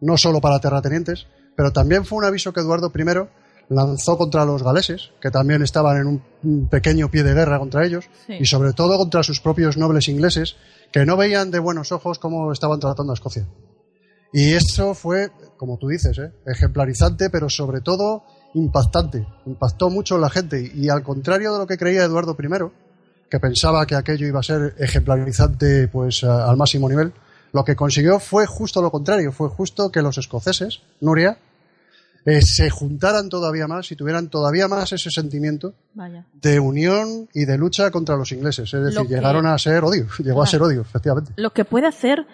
no 0.00 0.16
solo 0.18 0.40
para 0.40 0.58
terratenientes, 0.60 1.26
pero 1.56 1.72
también 1.72 2.04
fue 2.04 2.18
un 2.18 2.24
aviso 2.24 2.52
que 2.52 2.60
Eduardo 2.60 2.92
I 2.94 3.04
lanzó 3.68 4.18
contra 4.18 4.44
los 4.44 4.62
galeses, 4.62 5.10
que 5.20 5.30
también 5.30 5.62
estaban 5.62 5.96
en 5.96 6.06
un, 6.42 6.68
pequeño 6.68 7.10
pie 7.10 7.22
de 7.22 7.34
guerra 7.34 7.58
contra 7.58 7.84
ellos, 7.84 8.04
Sí. 8.26 8.34
y 8.40 8.44
sobre 8.46 8.72
todo 8.72 8.98
contra 8.98 9.22
sus 9.22 9.40
propios 9.40 9.76
nobles 9.76 10.08
ingleses, 10.08 10.56
que 10.92 11.06
no 11.06 11.16
veían 11.16 11.50
de 11.50 11.58
buenos 11.58 11.90
ojos 11.92 12.18
cómo 12.18 12.52
estaban 12.52 12.80
tratando 12.80 13.12
a 13.12 13.14
Escocia. 13.14 13.46
Y 14.32 14.52
eso 14.52 14.94
fue, 14.94 15.30
como 15.56 15.78
tú 15.78 15.88
dices, 15.88 16.18
¿eh? 16.18 16.32
ejemplarizante, 16.44 17.30
pero 17.30 17.48
sobre 17.48 17.80
todo 17.80 18.24
impactante. 18.54 19.26
Impactó 19.46 19.90
mucho 19.90 20.16
en 20.16 20.22
la 20.22 20.30
gente. 20.30 20.72
Y 20.74 20.88
al 20.88 21.04
contrario 21.04 21.52
de 21.52 21.58
lo 21.60 21.66
que 21.68 21.78
creía 21.78 22.02
Eduardo 22.02 22.36
I, 22.36 22.48
que 23.30 23.38
pensaba 23.40 23.86
que 23.86 23.94
aquello 23.94 24.26
iba 24.26 24.40
a 24.40 24.42
ser 24.42 24.74
ejemplarizante 24.78 25.86
pues, 25.88 26.24
al 26.24 26.56
máximo 26.56 26.88
nivel, 26.88 27.12
lo 27.52 27.64
que 27.64 27.76
consiguió 27.76 28.18
fue 28.18 28.46
justo 28.46 28.82
lo 28.82 28.90
contrario. 28.90 29.30
Fue 29.30 29.48
justo 29.48 29.90
que 29.92 30.02
los 30.02 30.18
escoceses, 30.18 30.80
Nuria, 31.00 31.38
eh, 32.26 32.40
se 32.42 32.70
juntaran 32.70 33.28
todavía 33.28 33.66
más 33.66 33.90
y 33.92 33.96
tuvieran 33.96 34.28
todavía 34.28 34.66
más 34.68 34.92
ese 34.92 35.10
sentimiento 35.10 35.74
Vaya. 35.94 36.26
de 36.40 36.58
unión 36.60 37.28
y 37.34 37.44
de 37.44 37.58
lucha 37.58 37.90
contra 37.90 38.16
los 38.16 38.32
ingleses. 38.32 38.72
Es 38.72 38.84
decir, 38.84 39.02
que- 39.08 39.14
llegaron 39.14 39.46
a 39.46 39.56
ser 39.58 39.84
odio. 39.84 40.06
Llegó 40.18 40.42
a 40.42 40.46
ser 40.46 40.62
odio, 40.62 40.80
efectivamente. 40.82 41.32
Lo 41.36 41.50
que 41.50 41.64
puede 41.64 41.86
hacer 41.86 42.26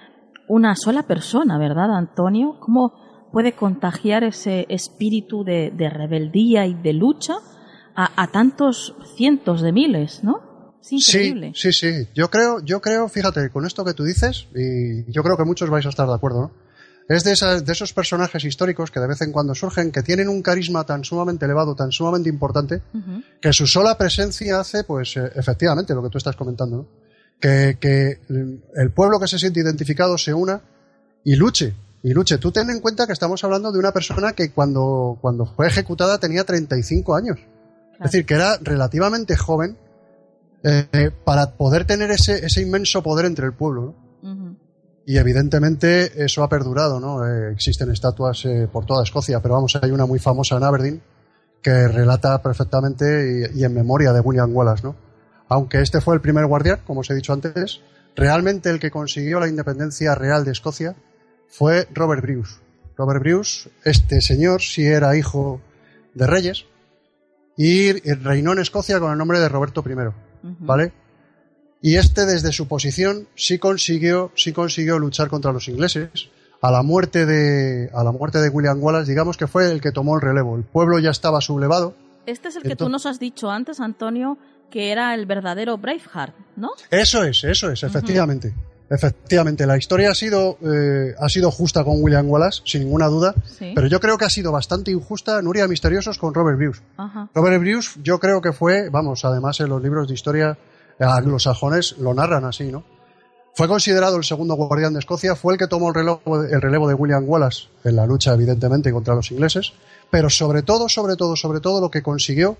una 0.48 0.74
sola 0.76 1.02
persona, 1.04 1.58
¿verdad, 1.58 1.96
Antonio? 1.96 2.58
¿Cómo 2.60 3.28
puede 3.32 3.52
contagiar 3.52 4.24
ese 4.24 4.66
espíritu 4.68 5.44
de, 5.44 5.72
de 5.76 5.88
rebeldía 5.90 6.66
y 6.66 6.74
de 6.74 6.92
lucha 6.92 7.34
a, 7.94 8.22
a 8.22 8.26
tantos 8.32 8.94
cientos 9.16 9.62
de 9.62 9.72
miles, 9.72 10.24
¿no? 10.24 10.74
Es 10.80 10.92
increíble. 10.92 11.52
Sí, 11.54 11.72
sí, 11.72 11.92
sí. 11.92 12.08
Yo 12.14 12.30
creo, 12.30 12.60
yo 12.64 12.80
creo, 12.80 13.08
fíjate, 13.08 13.50
con 13.50 13.66
esto 13.66 13.84
que 13.84 13.92
tú 13.94 14.02
dices, 14.02 14.48
y 14.54 15.10
yo 15.12 15.22
creo 15.22 15.36
que 15.36 15.44
muchos 15.44 15.68
vais 15.70 15.84
a 15.86 15.90
estar 15.90 16.08
de 16.08 16.14
acuerdo, 16.14 16.40
¿no? 16.40 16.50
Es 17.10 17.24
de, 17.24 17.32
esas- 17.32 17.64
de 17.64 17.72
esos 17.72 17.92
personajes 17.92 18.44
históricos 18.44 18.90
que 18.90 19.00
de 19.00 19.08
vez 19.08 19.20
en 19.22 19.32
cuando 19.32 19.54
surgen, 19.54 19.90
que 19.90 20.02
tienen 20.02 20.28
un 20.28 20.42
carisma 20.42 20.84
tan 20.84 21.02
sumamente 21.02 21.44
elevado, 21.44 21.74
tan 21.74 21.90
sumamente 21.90 22.28
importante, 22.28 22.82
que 23.40 23.52
su 23.52 23.66
sola 23.66 23.98
presencia 23.98 24.60
hace, 24.60 24.84
pues, 24.84 25.16
eh, 25.16 25.30
efectivamente, 25.34 25.92
lo 25.94 26.02
que 26.02 26.08
tú 26.10 26.18
estás 26.18 26.36
comentando, 26.36 26.76
¿no? 26.76 26.88
Que, 27.40 27.78
que 27.80 28.20
el 28.76 28.90
pueblo 28.92 29.18
que 29.18 29.26
se 29.26 29.38
siente 29.38 29.60
identificado 29.60 30.16
se 30.18 30.32
una 30.34 30.60
y 31.24 31.34
luche, 31.36 31.74
y 32.02 32.12
luche. 32.12 32.38
Tú 32.38 32.52
ten 32.52 32.70
en 32.70 32.80
cuenta 32.80 33.06
que 33.06 33.12
estamos 33.12 33.42
hablando 33.42 33.72
de 33.72 33.78
una 33.78 33.92
persona 33.92 34.32
que 34.34 34.52
cuando, 34.52 35.18
cuando 35.20 35.46
fue 35.46 35.66
ejecutada 35.66 36.18
tenía 36.18 36.44
35 36.44 37.14
años. 37.16 37.38
Es 37.94 38.04
decir, 38.12 38.24
que 38.24 38.34
era 38.34 38.56
relativamente 38.58 39.36
joven 39.36 39.76
eh, 40.62 40.86
eh, 40.92 41.10
para 41.24 41.52
poder 41.56 41.86
tener 41.86 42.10
ese, 42.10 42.44
ese 42.46 42.62
inmenso 42.62 43.02
poder 43.02 43.24
entre 43.26 43.46
el 43.46 43.52
pueblo. 43.54 43.82
¿no? 43.82 44.09
Y 45.10 45.18
evidentemente 45.18 46.24
eso 46.24 46.44
ha 46.44 46.48
perdurado, 46.48 47.00
¿no? 47.00 47.26
Eh, 47.26 47.50
existen 47.50 47.90
estatuas 47.90 48.44
eh, 48.44 48.68
por 48.72 48.86
toda 48.86 49.02
Escocia, 49.02 49.40
pero 49.42 49.54
vamos, 49.54 49.76
hay 49.82 49.90
una 49.90 50.06
muy 50.06 50.20
famosa 50.20 50.56
en 50.56 50.62
Aberdeen 50.62 51.02
que 51.60 51.88
relata 51.88 52.40
perfectamente 52.40 53.50
y, 53.52 53.64
en 53.64 53.74
memoria 53.74 54.12
de 54.12 54.20
William 54.20 54.54
Wallace, 54.54 54.84
¿no? 54.84 54.94
Aunque 55.48 55.80
este 55.80 56.00
fue 56.00 56.14
el 56.14 56.20
primer 56.20 56.46
guardián, 56.46 56.82
como 56.86 57.00
os 57.00 57.10
he 57.10 57.16
dicho 57.16 57.32
antes, 57.32 57.80
realmente 58.14 58.70
el 58.70 58.78
que 58.78 58.92
consiguió 58.92 59.40
la 59.40 59.48
independencia 59.48 60.14
real 60.14 60.44
de 60.44 60.52
Escocia 60.52 60.94
fue 61.48 61.88
Robert 61.92 62.22
Bruce. 62.22 62.60
Robert 62.96 63.18
Bruce, 63.18 63.68
este 63.84 64.20
señor 64.20 64.62
sí 64.62 64.86
era 64.86 65.16
hijo 65.16 65.60
de 66.14 66.28
reyes 66.28 66.66
y 67.56 67.90
reinó 68.14 68.52
en 68.52 68.60
Escocia 68.60 69.00
con 69.00 69.10
el 69.10 69.18
nombre 69.18 69.40
de 69.40 69.48
Roberto 69.48 69.82
I, 69.84 69.94
¿vale? 70.60 70.92
Y 71.82 71.96
este 71.96 72.26
desde 72.26 72.52
su 72.52 72.68
posición 72.68 73.26
sí 73.34 73.58
consiguió, 73.58 74.32
sí 74.34 74.52
consiguió 74.52 74.98
luchar 74.98 75.28
contra 75.28 75.52
los 75.52 75.68
ingleses. 75.68 76.10
A 76.62 76.70
la 76.70 76.82
muerte 76.82 77.24
de, 77.24 77.90
a 77.94 78.04
la 78.04 78.12
muerte 78.12 78.38
de 78.38 78.50
William 78.50 78.82
Wallace, 78.82 79.10
digamos 79.10 79.38
que 79.38 79.46
fue 79.46 79.72
el 79.72 79.80
que 79.80 79.92
tomó 79.92 80.16
el 80.16 80.20
relevo. 80.20 80.56
El 80.56 80.62
pueblo 80.62 80.98
ya 80.98 81.10
estaba 81.10 81.40
sublevado. 81.40 81.94
Este 82.26 82.48
es 82.48 82.56
el 82.56 82.64
que 82.64 82.76
tú 82.76 82.90
nos 82.90 83.06
has 83.06 83.18
dicho 83.18 83.50
antes, 83.50 83.80
Antonio, 83.80 84.36
que 84.70 84.92
era 84.92 85.14
el 85.14 85.24
verdadero 85.24 85.78
Braveheart, 85.78 86.34
¿no? 86.56 86.72
Eso 86.90 87.24
es, 87.24 87.44
eso 87.44 87.70
es, 87.70 87.82
efectivamente. 87.82 88.54
Efectivamente, 88.90 89.66
la 89.66 89.78
historia 89.78 90.10
ha 90.10 90.14
sido, 90.14 90.58
eh, 90.62 91.14
ha 91.18 91.28
sido 91.28 91.50
justa 91.52 91.84
con 91.84 92.02
William 92.02 92.28
Wallace, 92.28 92.60
sin 92.64 92.82
ninguna 92.82 93.06
duda, 93.06 93.34
pero 93.74 93.86
yo 93.86 94.00
creo 94.00 94.18
que 94.18 94.24
ha 94.24 94.30
sido 94.30 94.50
bastante 94.50 94.90
injusta 94.90 95.40
Nuria 95.40 95.68
Misteriosos 95.68 96.18
con 96.18 96.34
Robert 96.34 96.58
Bruce. 96.58 96.82
Robert 97.32 97.60
Bruce 97.60 98.00
yo 98.02 98.18
creo 98.18 98.42
que 98.42 98.52
fue, 98.52 98.90
vamos, 98.90 99.24
además 99.24 99.60
en 99.60 99.68
los 99.68 99.80
libros 99.80 100.08
de 100.08 100.14
historia 100.14 100.58
anglosajones 101.00 101.96
lo 101.98 102.14
narran 102.14 102.44
así, 102.44 102.70
¿no? 102.70 102.84
Fue 103.54 103.68
considerado 103.68 104.16
el 104.16 104.24
segundo 104.24 104.54
guardián 104.54 104.92
de 104.92 105.00
Escocia, 105.00 105.34
fue 105.34 105.54
el 105.54 105.58
que 105.58 105.66
tomó 105.66 105.88
el 105.88 105.94
relevo, 105.94 106.20
el 106.42 106.60
relevo 106.60 106.88
de 106.88 106.94
William 106.94 107.28
Wallace 107.28 107.64
en 107.84 107.96
la 107.96 108.06
lucha, 108.06 108.32
evidentemente, 108.32 108.92
contra 108.92 109.14
los 109.14 109.30
ingleses, 109.32 109.72
pero 110.10 110.30
sobre 110.30 110.62
todo, 110.62 110.88
sobre 110.88 111.16
todo, 111.16 111.36
sobre 111.36 111.60
todo, 111.60 111.80
lo 111.80 111.90
que 111.90 112.02
consiguió 112.02 112.56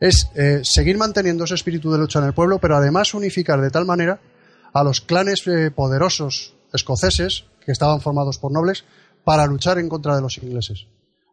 es 0.00 0.28
eh, 0.34 0.60
seguir 0.62 0.98
manteniendo 0.98 1.44
ese 1.44 1.54
espíritu 1.54 1.90
de 1.90 1.98
lucha 1.98 2.18
en 2.18 2.26
el 2.26 2.34
pueblo, 2.34 2.58
pero 2.58 2.76
además 2.76 3.14
unificar 3.14 3.60
de 3.60 3.70
tal 3.70 3.86
manera 3.86 4.20
a 4.72 4.84
los 4.84 5.00
clanes 5.00 5.46
eh, 5.46 5.70
poderosos 5.70 6.54
escoceses, 6.72 7.44
que 7.64 7.72
estaban 7.72 8.00
formados 8.00 8.38
por 8.38 8.52
nobles, 8.52 8.84
para 9.24 9.46
luchar 9.46 9.78
en 9.78 9.88
contra 9.88 10.14
de 10.14 10.22
los 10.22 10.36
ingleses. 10.38 10.86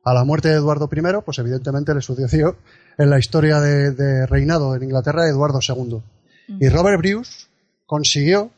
A 0.03 0.13
la 0.13 0.23
muerte 0.23 0.49
de 0.49 0.55
Eduardo 0.55 0.89
I, 0.91 1.21
pues 1.25 1.37
evidentemente 1.39 1.93
le 1.93 2.01
sucedió 2.01 2.55
en 2.97 3.09
la 3.09 3.19
historia 3.19 3.59
de, 3.59 3.91
de 3.91 4.25
reinado 4.25 4.75
en 4.75 4.83
Inglaterra 4.83 5.27
Eduardo 5.27 5.59
II. 5.61 6.01
Y 6.47 6.69
Robert 6.69 6.97
Bruce 6.97 7.47
consiguió 7.85 8.51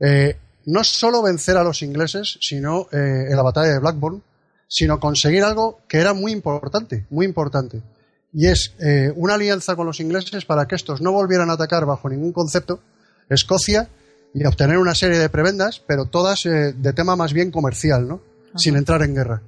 eh, 0.00 0.36
no 0.66 0.84
solo 0.84 1.22
vencer 1.22 1.56
a 1.56 1.64
los 1.64 1.82
ingleses, 1.82 2.38
sino 2.40 2.86
eh, 2.92 3.26
en 3.28 3.36
la 3.36 3.42
batalla 3.42 3.72
de 3.72 3.78
Blackburn, 3.78 4.22
sino 4.66 4.98
conseguir 4.98 5.42
algo 5.42 5.80
que 5.88 5.98
era 5.98 6.14
muy 6.14 6.32
importante, 6.32 7.06
muy 7.10 7.26
importante. 7.26 7.82
Y 8.32 8.46
es 8.46 8.74
eh, 8.80 9.12
una 9.14 9.34
alianza 9.34 9.76
con 9.76 9.86
los 9.86 10.00
ingleses 10.00 10.44
para 10.44 10.66
que 10.66 10.74
estos 10.74 11.00
no 11.00 11.12
volvieran 11.12 11.50
a 11.50 11.54
atacar 11.54 11.86
bajo 11.86 12.08
ningún 12.08 12.32
concepto 12.32 12.80
Escocia 13.28 13.88
y 14.34 14.44
obtener 14.44 14.78
una 14.78 14.94
serie 14.94 15.18
de 15.18 15.28
prebendas, 15.28 15.80
pero 15.86 16.06
todas 16.06 16.42
de 16.42 16.92
tema 16.92 17.16
más 17.16 17.32
bien 17.32 17.50
comercial, 17.50 18.06
¿no? 18.06 18.20
Sin 18.56 18.76
entrar 18.76 19.02
en 19.02 19.14
guerra. 19.14 19.42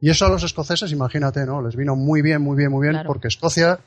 Y 0.00 0.08
eso 0.08 0.24
a 0.24 0.30
los 0.30 0.42
escoceses, 0.42 0.92
imagínate, 0.92 1.44
¿no? 1.44 1.60
Les 1.60 1.76
vino 1.76 1.96
muy 1.96 2.22
bien, 2.22 2.40
muy 2.40 2.56
bien, 2.56 2.70
muy 2.70 2.88
bien, 2.88 3.02
porque 3.06 3.28
Escocia 3.28 3.80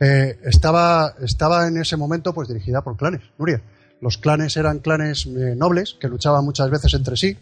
eh, 0.00 0.38
estaba, 0.44 1.14
estaba 1.22 1.66
en 1.66 1.78
ese 1.78 1.96
momento 1.96 2.32
pues 2.32 2.48
dirigida 2.48 2.82
por 2.82 2.96
clanes, 2.96 3.22
Nuria. 3.38 3.62
Los 4.00 4.18
clanes 4.18 4.56
eran 4.56 4.78
clanes 4.78 5.26
eh, 5.26 5.54
nobles 5.56 5.96
que 6.00 6.08
luchaban 6.08 6.44
muchas 6.44 6.70
veces 6.70 6.94
entre 6.94 7.16
sí, 7.16 7.36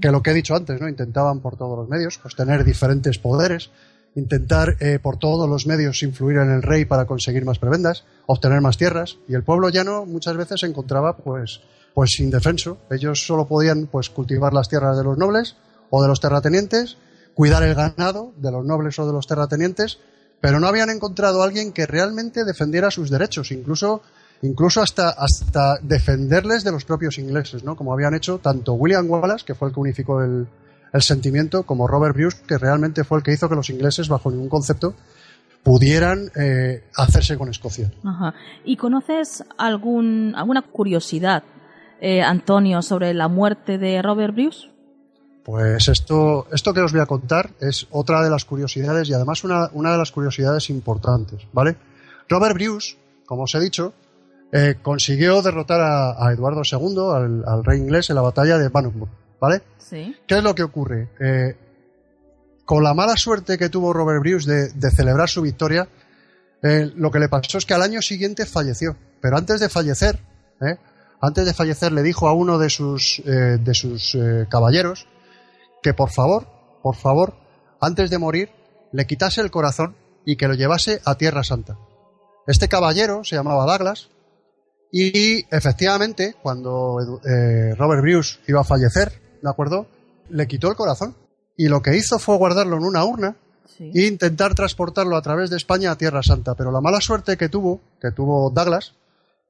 que 0.00 0.12
lo 0.12 0.22
que 0.22 0.30
he 0.30 0.34
dicho 0.34 0.54
antes, 0.54 0.80
¿no? 0.80 0.88
Intentaban 0.88 1.40
por 1.40 1.56
todos 1.56 1.76
los 1.76 1.88
medios 1.88 2.18
pues 2.18 2.36
tener 2.36 2.62
diferentes 2.64 3.18
poderes, 3.18 3.70
intentar 4.14 4.76
eh, 4.80 4.98
por 5.02 5.18
todos 5.18 5.48
los 5.48 5.66
medios 5.66 6.02
influir 6.02 6.38
en 6.38 6.50
el 6.50 6.62
rey 6.62 6.84
para 6.84 7.06
conseguir 7.06 7.44
más 7.44 7.58
prebendas, 7.58 8.04
obtener 8.26 8.60
más 8.60 8.76
tierras, 8.76 9.18
y 9.26 9.34
el 9.34 9.42
pueblo 9.42 9.68
llano 9.70 10.06
muchas 10.06 10.36
veces 10.36 10.60
se 10.60 10.66
encontraba 10.66 11.16
pues, 11.16 11.60
pues 11.94 12.20
indefenso. 12.20 12.78
Ellos 12.90 13.26
solo 13.26 13.46
podían 13.46 13.86
pues 13.86 14.10
cultivar 14.10 14.52
las 14.52 14.68
tierras 14.68 14.96
de 14.96 15.04
los 15.04 15.18
nobles 15.18 15.56
o 15.90 16.02
de 16.02 16.08
los 16.08 16.20
terratenientes, 16.20 16.96
cuidar 17.34 17.62
el 17.62 17.74
ganado 17.74 18.32
de 18.36 18.52
los 18.52 18.64
nobles 18.64 18.98
o 18.98 19.06
de 19.06 19.12
los 19.12 19.26
terratenientes, 19.26 19.98
pero 20.44 20.60
no 20.60 20.66
habían 20.66 20.90
encontrado 20.90 21.40
a 21.40 21.46
alguien 21.46 21.72
que 21.72 21.86
realmente 21.86 22.44
defendiera 22.44 22.90
sus 22.90 23.08
derechos, 23.08 23.50
incluso, 23.50 24.02
incluso 24.42 24.82
hasta, 24.82 25.08
hasta 25.08 25.78
defenderles 25.80 26.64
de 26.64 26.70
los 26.70 26.84
propios 26.84 27.16
ingleses, 27.16 27.64
¿no? 27.64 27.74
Como 27.76 27.94
habían 27.94 28.14
hecho 28.14 28.36
tanto 28.36 28.74
William 28.74 29.08
Wallace, 29.08 29.46
que 29.46 29.54
fue 29.54 29.68
el 29.68 29.74
que 29.74 29.80
unificó 29.80 30.22
el, 30.22 30.46
sentimiento, 31.00 31.62
como 31.62 31.88
Robert 31.88 32.14
Bruce, 32.14 32.42
que 32.46 32.58
realmente 32.58 33.04
fue 33.04 33.16
el 33.16 33.24
que 33.24 33.32
hizo 33.32 33.48
que 33.48 33.54
los 33.54 33.70
ingleses, 33.70 34.10
bajo 34.10 34.30
ningún 34.30 34.50
concepto, 34.50 34.92
pudieran 35.62 36.30
eh, 36.36 36.84
hacerse 36.94 37.38
con 37.38 37.48
Escocia. 37.48 37.90
¿Y 38.66 38.76
conoces 38.76 39.44
algún, 39.56 40.34
alguna 40.36 40.60
curiosidad, 40.60 41.42
eh, 42.02 42.20
Antonio, 42.20 42.82
sobre 42.82 43.14
la 43.14 43.28
muerte 43.28 43.78
de 43.78 44.02
Robert 44.02 44.34
Bruce? 44.34 44.73
Pues 45.44 45.88
esto, 45.88 46.46
esto 46.52 46.72
que 46.72 46.80
os 46.80 46.92
voy 46.92 47.02
a 47.02 47.06
contar 47.06 47.50
es 47.60 47.86
otra 47.90 48.22
de 48.22 48.30
las 48.30 48.46
curiosidades 48.46 49.10
y 49.10 49.12
además 49.12 49.44
una, 49.44 49.68
de 49.68 49.98
las 49.98 50.10
curiosidades 50.10 50.70
importantes, 50.70 51.42
¿vale? 51.52 51.76
Robert 52.30 52.54
Bruce, 52.54 52.96
como 53.26 53.42
os 53.42 53.54
he 53.54 53.60
dicho, 53.60 53.92
eh, 54.50 54.76
consiguió 54.82 55.42
derrotar 55.42 55.82
a, 55.82 56.32
Eduardo 56.32 56.62
II, 56.64 57.44
al, 57.46 57.62
rey 57.62 57.78
inglés, 57.78 58.08
en 58.08 58.16
la 58.16 58.22
batalla 58.22 58.56
de 58.56 58.70
Bannockburn, 58.70 59.10
¿vale? 59.38 59.60
Sí. 59.76 60.16
¿Qué 60.26 60.38
es 60.38 60.42
lo 60.42 60.54
que 60.54 60.62
ocurre? 60.62 61.10
Eh, 61.20 61.54
con 62.64 62.82
la 62.82 62.94
mala 62.94 63.14
suerte 63.18 63.58
que 63.58 63.68
tuvo 63.68 63.92
Robert 63.92 64.20
Bruce 64.20 64.50
de, 64.50 64.90
celebrar 64.92 65.28
su 65.28 65.42
victoria, 65.42 65.86
eh, 66.62 66.90
lo 66.96 67.10
que 67.10 67.18
le 67.18 67.28
pasó 67.28 67.58
es 67.58 67.66
que 67.66 67.74
al 67.74 67.82
año 67.82 68.00
siguiente 68.00 68.46
falleció. 68.46 68.96
Pero 69.20 69.36
antes 69.36 69.60
de 69.60 69.68
fallecer, 69.68 70.18
antes 71.20 71.44
de 71.44 71.52
fallecer 71.52 71.92
le 71.92 72.02
dijo 72.02 72.28
a 72.28 72.32
uno 72.32 72.58
de 72.58 72.70
sus, 72.70 73.22
de 73.24 73.74
sus 73.74 74.16
caballeros 74.48 75.06
que 75.84 75.92
por 75.92 76.10
favor, 76.10 76.46
por 76.82 76.96
favor, 76.96 77.34
antes 77.78 78.08
de 78.08 78.16
morir, 78.16 78.48
le 78.90 79.06
quitase 79.06 79.42
el 79.42 79.50
corazón 79.50 79.94
y 80.24 80.36
que 80.36 80.48
lo 80.48 80.54
llevase 80.54 81.02
a 81.04 81.16
Tierra 81.16 81.44
Santa. 81.44 81.76
Este 82.46 82.68
caballero 82.68 83.22
se 83.22 83.36
llamaba 83.36 83.66
Douglas 83.66 84.08
y 84.90 85.44
efectivamente, 85.54 86.36
cuando 86.42 87.20
eh, 87.22 87.74
Robert 87.76 88.00
Bruce 88.00 88.38
iba 88.48 88.62
a 88.62 88.64
fallecer, 88.64 89.38
¿de 89.42 89.50
acuerdo? 89.50 89.86
Le 90.30 90.48
quitó 90.48 90.70
el 90.70 90.76
corazón 90.76 91.14
y 91.54 91.68
lo 91.68 91.82
que 91.82 91.96
hizo 91.96 92.18
fue 92.18 92.38
guardarlo 92.38 92.78
en 92.78 92.84
una 92.84 93.04
urna 93.04 93.36
e 93.78 94.06
intentar 94.06 94.54
transportarlo 94.54 95.16
a 95.16 95.22
través 95.22 95.50
de 95.50 95.58
España 95.58 95.90
a 95.90 95.98
Tierra 95.98 96.22
Santa. 96.22 96.54
Pero 96.54 96.72
la 96.72 96.80
mala 96.80 97.02
suerte 97.02 97.36
que 97.36 97.50
tuvo, 97.50 97.82
que 98.00 98.10
tuvo 98.10 98.48
Douglas, 98.48 98.94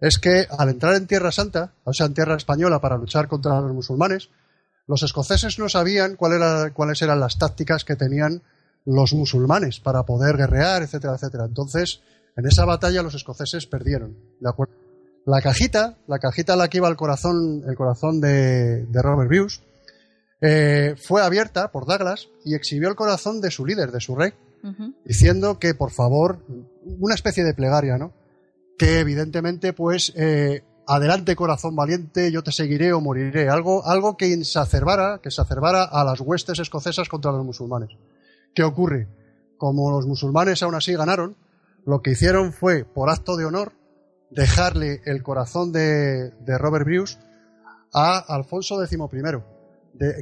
es 0.01 0.19
que 0.19 0.49
al 0.51 0.69
entrar 0.69 0.97
en 0.97 1.07
Tierra 1.07 1.31
Santa, 1.31 1.75
o 1.85 1.93
sea, 1.93 2.07
en 2.07 2.15
Tierra 2.15 2.35
Española 2.35 2.81
para 2.81 2.99
luchar 2.99 3.29
contra 3.29 3.61
los 3.61 3.73
musulmanes, 3.73 4.31
los 4.87 5.03
escoceses 5.03 5.59
no 5.59 5.69
sabían 5.69 6.17
cuáles 6.17 7.03
eran 7.03 7.21
las 7.21 7.39
tácticas 7.39 7.85
que 7.85 7.97
tenían 7.97 8.43
los 8.85 9.15
musulmanes 9.15 9.81
para 9.81 10.05
poder 10.05 10.37
guerrear, 10.37 10.83
etcétera, 10.83 11.15
etcétera. 11.15 11.47
Entonces, 11.47 12.03
en 12.37 12.47
esa 12.47 12.65
batalla 12.65 13.03
los 13.03 13.15
escoceses 13.15 13.67
perdieron. 13.67 14.17
La 15.27 15.41
cajita, 15.41 15.97
la 16.07 16.19
cajita 16.19 16.53
a 16.53 16.57
la 16.57 16.69
que 16.69 16.79
iba 16.79 16.89
el 16.89 16.97
corazón, 16.97 17.63
el 17.67 17.77
corazón 17.77 18.21
de, 18.21 18.87
Robert 18.93 19.29
Bruce, 19.29 19.63
eh, 20.41 20.95
fue 21.03 21.23
abierta 21.23 21.73
por 21.73 21.87
Douglas 21.87 22.29
y 22.45 22.55
exhibió 22.55 22.91
el 22.91 22.97
corazón 22.97 23.41
de 23.41 23.51
su 23.51 23.65
líder, 23.65 23.91
de 23.91 24.01
su 24.01 24.15
rey, 24.15 24.35
diciendo 25.05 25.59
que 25.59 25.75
por 25.75 25.91
favor, 25.91 26.45
una 26.85 27.15
especie 27.15 27.45
de 27.45 27.55
plegaria, 27.55 27.97
¿no? 27.97 28.13
Que 28.79 28.99
evidentemente, 28.99 29.73
pues, 29.73 30.13
eh, 30.17 30.63
adelante 30.87 31.37
corazón 31.37 31.77
valiente, 31.77 32.31
yo 32.31 32.43
te 32.43 32.53
seguiré 32.53 32.93
o 32.93 33.01
moriré. 33.01 33.49
Algo, 33.49 33.87
algo 33.87 34.17
que 34.17 34.33
exacerbara, 34.33 35.21
que 35.23 35.29
exacerbara 35.29 35.85
a 35.85 36.05
las 36.05 36.21
huestes 36.21 36.59
escocesas 36.59 37.09
contra 37.09 37.33
los 37.33 37.45
musulmanes. 37.45 37.91
¿Qué 38.55 38.63
ocurre? 38.63 39.09
Como 39.57 39.91
los 39.91 40.07
musulmanes 40.07 40.63
aún 40.63 40.75
así 40.75 40.95
ganaron, 40.95 41.37
lo 41.85 42.03
que 42.03 42.13
hicieron 42.13 42.53
fue, 42.53 42.85
por 42.85 43.11
acto 43.11 43.37
de 43.37 43.45
honor, 43.45 43.73
dejarle 44.31 45.03
el 45.05 45.23
corazón 45.23 45.73
de, 45.73 46.33
Robert 46.59 46.85
Bruce 46.85 47.19
a 47.93 48.19
Alfonso 48.19 48.85
XI, 48.85 48.99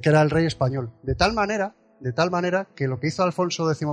que 0.02 0.08
era 0.08 0.22
el 0.22 0.30
rey 0.30 0.46
español. 0.46 0.92
De 1.02 1.14
tal 1.14 1.32
manera, 1.32 1.74
de 2.00 2.12
tal 2.12 2.30
manera 2.30 2.68
que 2.74 2.88
lo 2.88 2.98
que 3.00 3.08
hizo 3.08 3.22
Alfonso 3.22 3.72
XI 3.72 3.86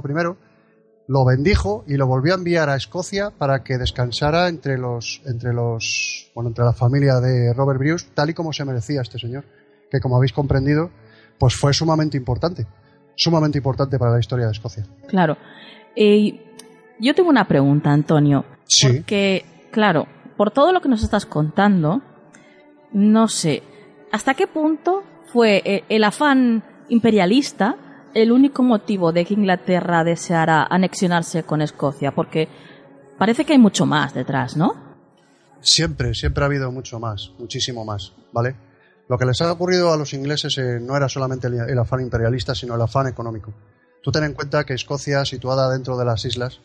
lo 1.09 1.25
bendijo 1.25 1.83
y 1.87 1.97
lo 1.97 2.05
volvió 2.05 2.33
a 2.33 2.37
enviar 2.37 2.69
a 2.69 2.75
Escocia 2.75 3.31
para 3.31 3.63
que 3.63 3.79
descansara 3.79 4.47
entre 4.47 4.77
los, 4.77 5.23
entre 5.25 5.53
los, 5.53 6.29
bueno, 6.35 6.49
entre 6.49 6.63
la 6.63 6.71
familia 6.71 7.15
de 7.19 7.51
Robert 7.51 7.79
Bruce, 7.79 8.05
tal 8.13 8.29
y 8.29 8.35
como 8.35 8.53
se 8.53 8.63
merecía 8.63 9.01
este 9.01 9.17
señor, 9.17 9.43
que 9.89 9.99
como 9.99 10.17
habéis 10.17 10.33
comprendido, 10.33 10.91
pues 11.39 11.55
fue 11.55 11.73
sumamente 11.73 12.15
importante, 12.15 12.67
sumamente 13.15 13.57
importante 13.57 13.97
para 13.97 14.11
la 14.11 14.19
historia 14.19 14.45
de 14.45 14.51
Escocia. 14.51 14.85
Claro. 15.07 15.35
yo 15.95 17.15
tengo 17.15 17.29
una 17.29 17.47
pregunta, 17.47 17.91
Antonio. 17.91 18.45
Sí. 18.65 18.99
Porque, 18.99 19.45
claro, 19.71 20.05
por 20.37 20.51
todo 20.51 20.71
lo 20.71 20.79
que 20.79 20.89
nos 20.89 21.01
estás 21.01 21.25
contando, 21.25 22.03
no 22.93 23.27
sé, 23.27 23.63
¿hasta 24.11 24.35
qué 24.35 24.45
punto 24.45 25.03
fue 25.33 25.63
eh, 25.65 25.83
el 25.89 26.03
afán 26.03 26.63
imperialista 26.87 27.77
el 28.13 28.31
único 28.31 28.63
motivo 28.63 29.11
de 29.11 29.25
que 29.25 29.33
Inglaterra 29.33 30.03
deseara 30.03 30.67
anexionarse 30.69 31.43
con 31.43 31.61
Escocia? 31.61 32.13
Porque 32.13 32.47
parece 33.17 33.45
que 33.45 33.53
hay 33.53 33.59
mucho 33.59 33.85
más 33.85 34.13
detrás, 34.13 34.57
¿no? 34.57 34.73
Siempre, 35.61 36.13
siempre 36.13 36.43
ha 36.43 36.47
habido 36.47 36.71
mucho 36.71 36.99
más, 36.99 37.31
muchísimo 37.37 37.83
más, 37.83 38.13
¿vale? 38.31 38.55
Lo 39.09 39.17
que 39.17 39.25
les 39.25 39.41
ha 39.41 39.51
ocurrido 39.51 39.91
a 39.91 39.97
los 39.97 40.13
ingleses 40.13 40.57
eh, 40.59 40.79
no 40.79 40.95
era 40.95 41.09
solamente 41.09 41.47
el, 41.47 41.79
afán 41.79 42.01
imperialista, 42.01 42.53
sino 42.53 42.75
el 42.75 42.81
afán 42.81 43.07
económico. 43.07 43.53
Tú 44.03 44.11
ten 44.11 44.23
en 44.23 44.33
cuenta 44.33 44.63
que 44.63 44.75
Escocia, 44.75 45.25
situada 45.25 45.69
dentro 45.69 45.97
de 45.97 46.05
las 46.05 46.23
islas, 46.25 46.61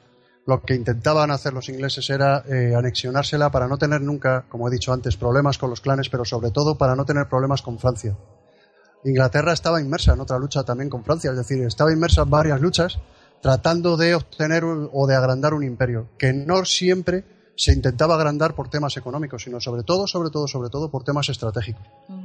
lo 0.46 0.62
que 0.62 0.74
intentaban 0.74 1.30
hacer 1.30 1.54
los 1.54 1.70
ingleses 1.70 2.10
era 2.10 2.44
eh, 2.46 2.74
anexionársela 2.76 3.50
para 3.50 3.66
no 3.66 3.78
tener 3.78 4.02
nunca, 4.02 4.44
como 4.48 4.68
he 4.68 4.70
dicho 4.70 4.92
antes, 4.92 5.16
problemas 5.16 5.56
con 5.56 5.70
los 5.70 5.80
clanes, 5.80 6.10
pero 6.10 6.26
sobre 6.26 6.50
todo 6.50 6.76
para 6.76 6.94
no 6.94 7.06
tener 7.06 7.28
problemas 7.28 7.62
con 7.62 7.78
Francia. 7.78 8.14
Inglaterra 9.04 9.52
estaba 9.52 9.80
inmersa 9.80 10.14
en 10.14 10.20
otra 10.20 10.38
lucha 10.38 10.64
también 10.64 10.88
con 10.88 11.04
Francia, 11.04 11.30
es 11.30 11.36
decir, 11.36 11.62
estaba 11.64 11.92
inmersa 11.92 12.22
en 12.22 12.30
varias 12.30 12.60
luchas 12.60 12.98
tratando 13.42 13.98
de 13.98 14.14
obtener 14.14 14.64
o 14.64 15.06
de 15.06 15.14
agrandar 15.14 15.52
un 15.52 15.62
imperio, 15.62 16.08
que 16.18 16.32
no 16.32 16.64
siempre 16.64 17.24
se 17.56 17.72
intentaba 17.72 18.14
agrandar 18.14 18.54
por 18.54 18.70
temas 18.70 18.96
económicos, 18.96 19.42
sino 19.42 19.60
sobre 19.60 19.82
todo, 19.82 20.06
sobre 20.06 20.30
todo, 20.30 20.48
sobre 20.48 20.70
todo 20.70 20.90
por 20.90 21.04
temas 21.04 21.28
estratégicos. 21.28 21.82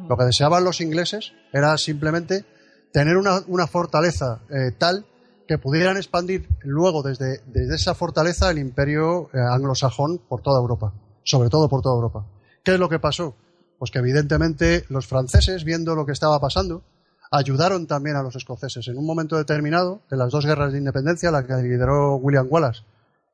Lo 0.07 0.17
que 0.17 0.23
deseaban 0.23 0.63
los 0.63 0.79
ingleses 0.79 1.33
era 1.51 1.77
simplemente 1.77 2.45
tener 2.93 3.17
una, 3.17 3.67
fortaleza 3.67 4.39
eh, 4.49 4.71
tal 4.77 5.05
que 5.45 5.57
pudieran 5.57 5.97
expandir 5.97 6.47
luego 6.61 7.03
desde, 7.03 7.41
desde 7.47 7.75
esa 7.75 7.95
fortaleza 7.95 8.49
el 8.49 8.57
imperio 8.57 9.29
eh, 9.33 9.39
anglosajón 9.39 10.19
por 10.19 10.41
toda 10.41 10.59
Europa, 10.59 10.93
sobre 11.23 11.49
todo 11.49 11.67
por 11.67 11.81
toda 11.81 11.95
Europa. 11.95 12.25
¿Qué 12.63 12.73
es 12.73 12.79
lo 12.79 12.87
que 12.87 12.99
pasó? 12.99 13.35
Pues 13.79 13.91
que 13.91 13.99
evidentemente 13.99 14.85
los 14.89 15.07
franceses, 15.07 15.63
viendo 15.63 15.95
lo 15.95 16.05
que 16.05 16.11
estaba 16.11 16.39
pasando, 16.39 16.83
ayudaron 17.31 17.87
también 17.87 18.15
a 18.15 18.21
los 18.21 18.35
escoceses. 18.35 18.87
En 18.87 18.97
un 18.97 19.05
momento 19.05 19.37
determinado, 19.37 20.01
de 20.09 20.17
las 20.17 20.31
dos 20.31 20.45
guerras 20.45 20.73
de 20.73 20.79
independencia, 20.79 21.31
la 21.31 21.45
que 21.47 21.55
lideró 21.55 22.17
William 22.17 22.47
Wallace 22.49 22.81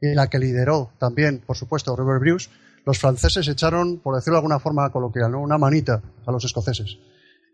y 0.01 0.13
la 0.13 0.27
que 0.27 0.39
lideró 0.39 0.91
también, 0.99 1.41
por 1.45 1.57
supuesto, 1.57 1.95
Robert 1.95 2.21
Bruce, 2.21 2.49
los 2.85 2.99
franceses 2.99 3.47
echaron, 3.47 3.99
por 3.99 4.15
decirlo 4.15 4.35
de 4.35 4.39
alguna 4.39 4.59
forma 4.59 4.89
coloquial, 4.91 5.33
una 5.35 5.57
manita 5.57 6.01
a 6.25 6.31
los 6.31 6.45
escoceses. 6.45 6.97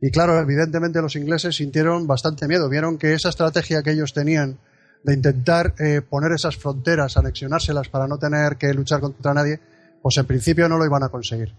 Y 0.01 0.11
claro, 0.11 0.37
evidentemente 0.39 1.01
los 1.01 1.15
ingleses 1.15 1.55
sintieron 1.55 2.07
bastante 2.07 2.47
miedo, 2.47 2.67
vieron 2.67 2.97
que 2.97 3.13
esa 3.13 3.29
estrategia 3.29 3.83
que 3.83 3.91
ellos 3.91 4.13
tenían 4.13 4.57
de 5.03 5.13
intentar 5.13 5.73
eh, 5.79 6.01
poner 6.01 6.31
esas 6.33 6.57
fronteras, 6.57 7.17
anexionárselas 7.17 7.87
para 7.89 8.07
no 8.07 8.17
tener 8.17 8.57
que 8.57 8.73
luchar 8.73 8.99
contra 8.99 9.33
nadie, 9.33 9.59
pues 10.01 10.17
en 10.17 10.25
principio 10.25 10.67
no 10.67 10.77
lo 10.77 10.85
iban 10.85 11.03
a 11.03 11.09
conseguir. 11.09 11.53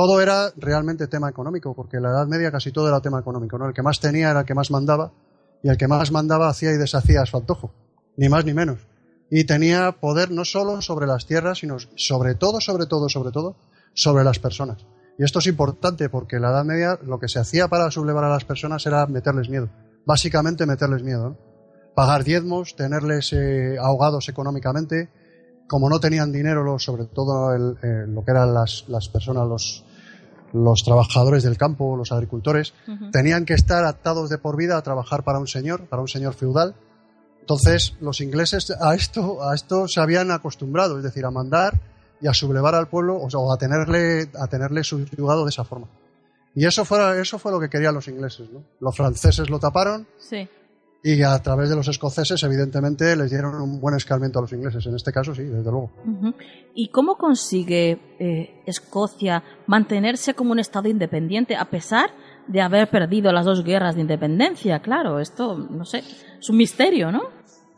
Todo 0.00 0.20
era 0.20 0.50
realmente 0.56 1.08
tema 1.08 1.28
económico, 1.28 1.74
porque 1.74 1.98
en 1.98 2.04
la 2.04 2.10
Edad 2.10 2.26
Media 2.26 2.50
casi 2.50 2.72
todo 2.72 2.88
era 2.88 3.00
tema 3.00 3.20
económico, 3.20 3.58
¿no? 3.58 3.66
El 3.66 3.74
que 3.74 3.82
más 3.82 4.00
tenía 4.00 4.30
era 4.30 4.40
el 4.40 4.46
que 4.46 4.54
más 4.54 4.70
mandaba, 4.70 5.12
y 5.62 5.68
el 5.68 5.76
que 5.76 5.88
más 5.88 6.10
mandaba 6.10 6.48
hacía 6.48 6.72
y 6.72 6.76
deshacía 6.76 7.22
a 7.22 7.26
su 7.26 7.36
antojo, 7.36 7.70
ni 8.16 8.28
más 8.28 8.44
ni 8.44 8.54
menos 8.54 8.78
y 9.30 9.44
tenía 9.44 9.92
poder 9.92 10.30
no 10.32 10.44
solo 10.44 10.82
sobre 10.82 11.06
las 11.06 11.24
tierras, 11.24 11.58
sino 11.58 11.76
sobre 11.94 12.34
todo, 12.34 12.60
sobre 12.60 12.86
todo, 12.86 13.08
sobre 13.08 13.30
todo, 13.30 13.56
sobre 13.94 14.24
las 14.24 14.40
personas. 14.40 14.84
Y 15.18 15.24
esto 15.24 15.38
es 15.38 15.46
importante 15.46 16.08
porque 16.08 16.36
en 16.36 16.42
la 16.42 16.50
Edad 16.50 16.64
Media 16.64 16.98
lo 17.04 17.20
que 17.20 17.28
se 17.28 17.38
hacía 17.38 17.68
para 17.68 17.90
sublevar 17.90 18.24
a 18.24 18.30
las 18.30 18.44
personas 18.44 18.84
era 18.86 19.06
meterles 19.06 19.48
miedo. 19.48 19.70
Básicamente 20.04 20.66
meterles 20.66 21.04
miedo. 21.04 21.38
Pagar 21.94 22.24
diezmos, 22.24 22.74
tenerles 22.74 23.32
eh, 23.32 23.76
ahogados 23.78 24.28
económicamente. 24.28 25.10
Como 25.68 25.88
no 25.88 26.00
tenían 26.00 26.32
dinero, 26.32 26.78
sobre 26.80 27.04
todo 27.04 27.54
eh, 27.54 28.06
lo 28.08 28.24
que 28.24 28.30
eran 28.32 28.52
las, 28.52 28.82
personas, 29.12 29.46
los, 29.46 29.84
los 30.52 30.82
trabajadores 30.84 31.42
del 31.42 31.56
campo, 31.56 31.96
los 31.96 32.12
agricultores, 32.12 32.74
tenían 33.12 33.44
que 33.44 33.54
estar 33.54 33.84
atados 33.84 34.30
de 34.30 34.38
por 34.38 34.56
vida 34.56 34.76
a 34.76 34.82
trabajar 34.82 35.22
para 35.22 35.38
un 35.38 35.46
señor, 35.46 35.86
para 35.86 36.02
un 36.02 36.08
señor 36.08 36.34
feudal, 36.34 36.74
entonces, 37.50 37.96
los 38.00 38.20
ingleses 38.20 38.70
a 38.80 38.94
esto, 38.94 39.42
a 39.42 39.56
esto 39.56 39.88
se 39.88 40.00
habían 40.00 40.30
acostumbrado, 40.30 40.98
es 40.98 41.02
decir, 41.02 41.24
a 41.24 41.32
mandar 41.32 41.80
y 42.20 42.28
a 42.28 42.32
sublevar 42.32 42.76
al 42.76 42.86
pueblo 42.86 43.16
o 43.16 43.52
a 43.52 43.56
tenerle, 43.58 44.30
a 44.38 44.46
tenerle 44.46 44.84
subyugado 44.84 45.44
de 45.44 45.50
esa 45.50 45.64
forma. 45.64 45.88
Y 46.54 46.64
eso 46.64 46.84
fue, 46.84 47.20
eso 47.20 47.40
fue 47.40 47.50
lo 47.50 47.58
que 47.58 47.68
querían 47.68 47.94
los 47.94 48.06
ingleses. 48.06 48.48
¿no? 48.50 48.62
Los 48.78 48.96
franceses 48.96 49.50
lo 49.50 49.58
taparon 49.58 50.06
sí. 50.16 50.48
Y 51.02 51.22
a 51.22 51.38
través 51.38 51.70
de 51.70 51.76
los 51.76 51.88
escoceses, 51.88 52.42
evidentemente, 52.42 53.16
les 53.16 53.30
dieron 53.30 53.54
un 53.54 53.80
buen 53.80 53.96
escarmiento 53.96 54.38
a 54.38 54.42
los 54.42 54.52
ingleses. 54.52 54.84
En 54.84 54.94
este 54.94 55.12
caso, 55.12 55.34
sí, 55.34 55.42
desde 55.42 55.70
luego. 55.70 55.90
¿Y 56.74 56.88
cómo 56.88 57.16
consigue 57.16 57.98
eh, 58.18 58.62
Escocia 58.66 59.42
mantenerse 59.66 60.34
como 60.34 60.52
un 60.52 60.58
Estado 60.58 60.88
independiente 60.88 61.56
a 61.56 61.70
pesar 61.70 62.10
de 62.48 62.60
haber 62.60 62.90
perdido 62.90 63.32
las 63.32 63.46
dos 63.46 63.64
guerras 63.64 63.94
de 63.94 64.02
independencia? 64.02 64.80
Claro, 64.80 65.20
esto, 65.20 65.56
no 65.56 65.86
sé, 65.86 66.02
es 66.38 66.50
un 66.50 66.58
misterio, 66.58 67.10
¿no? 67.10 67.22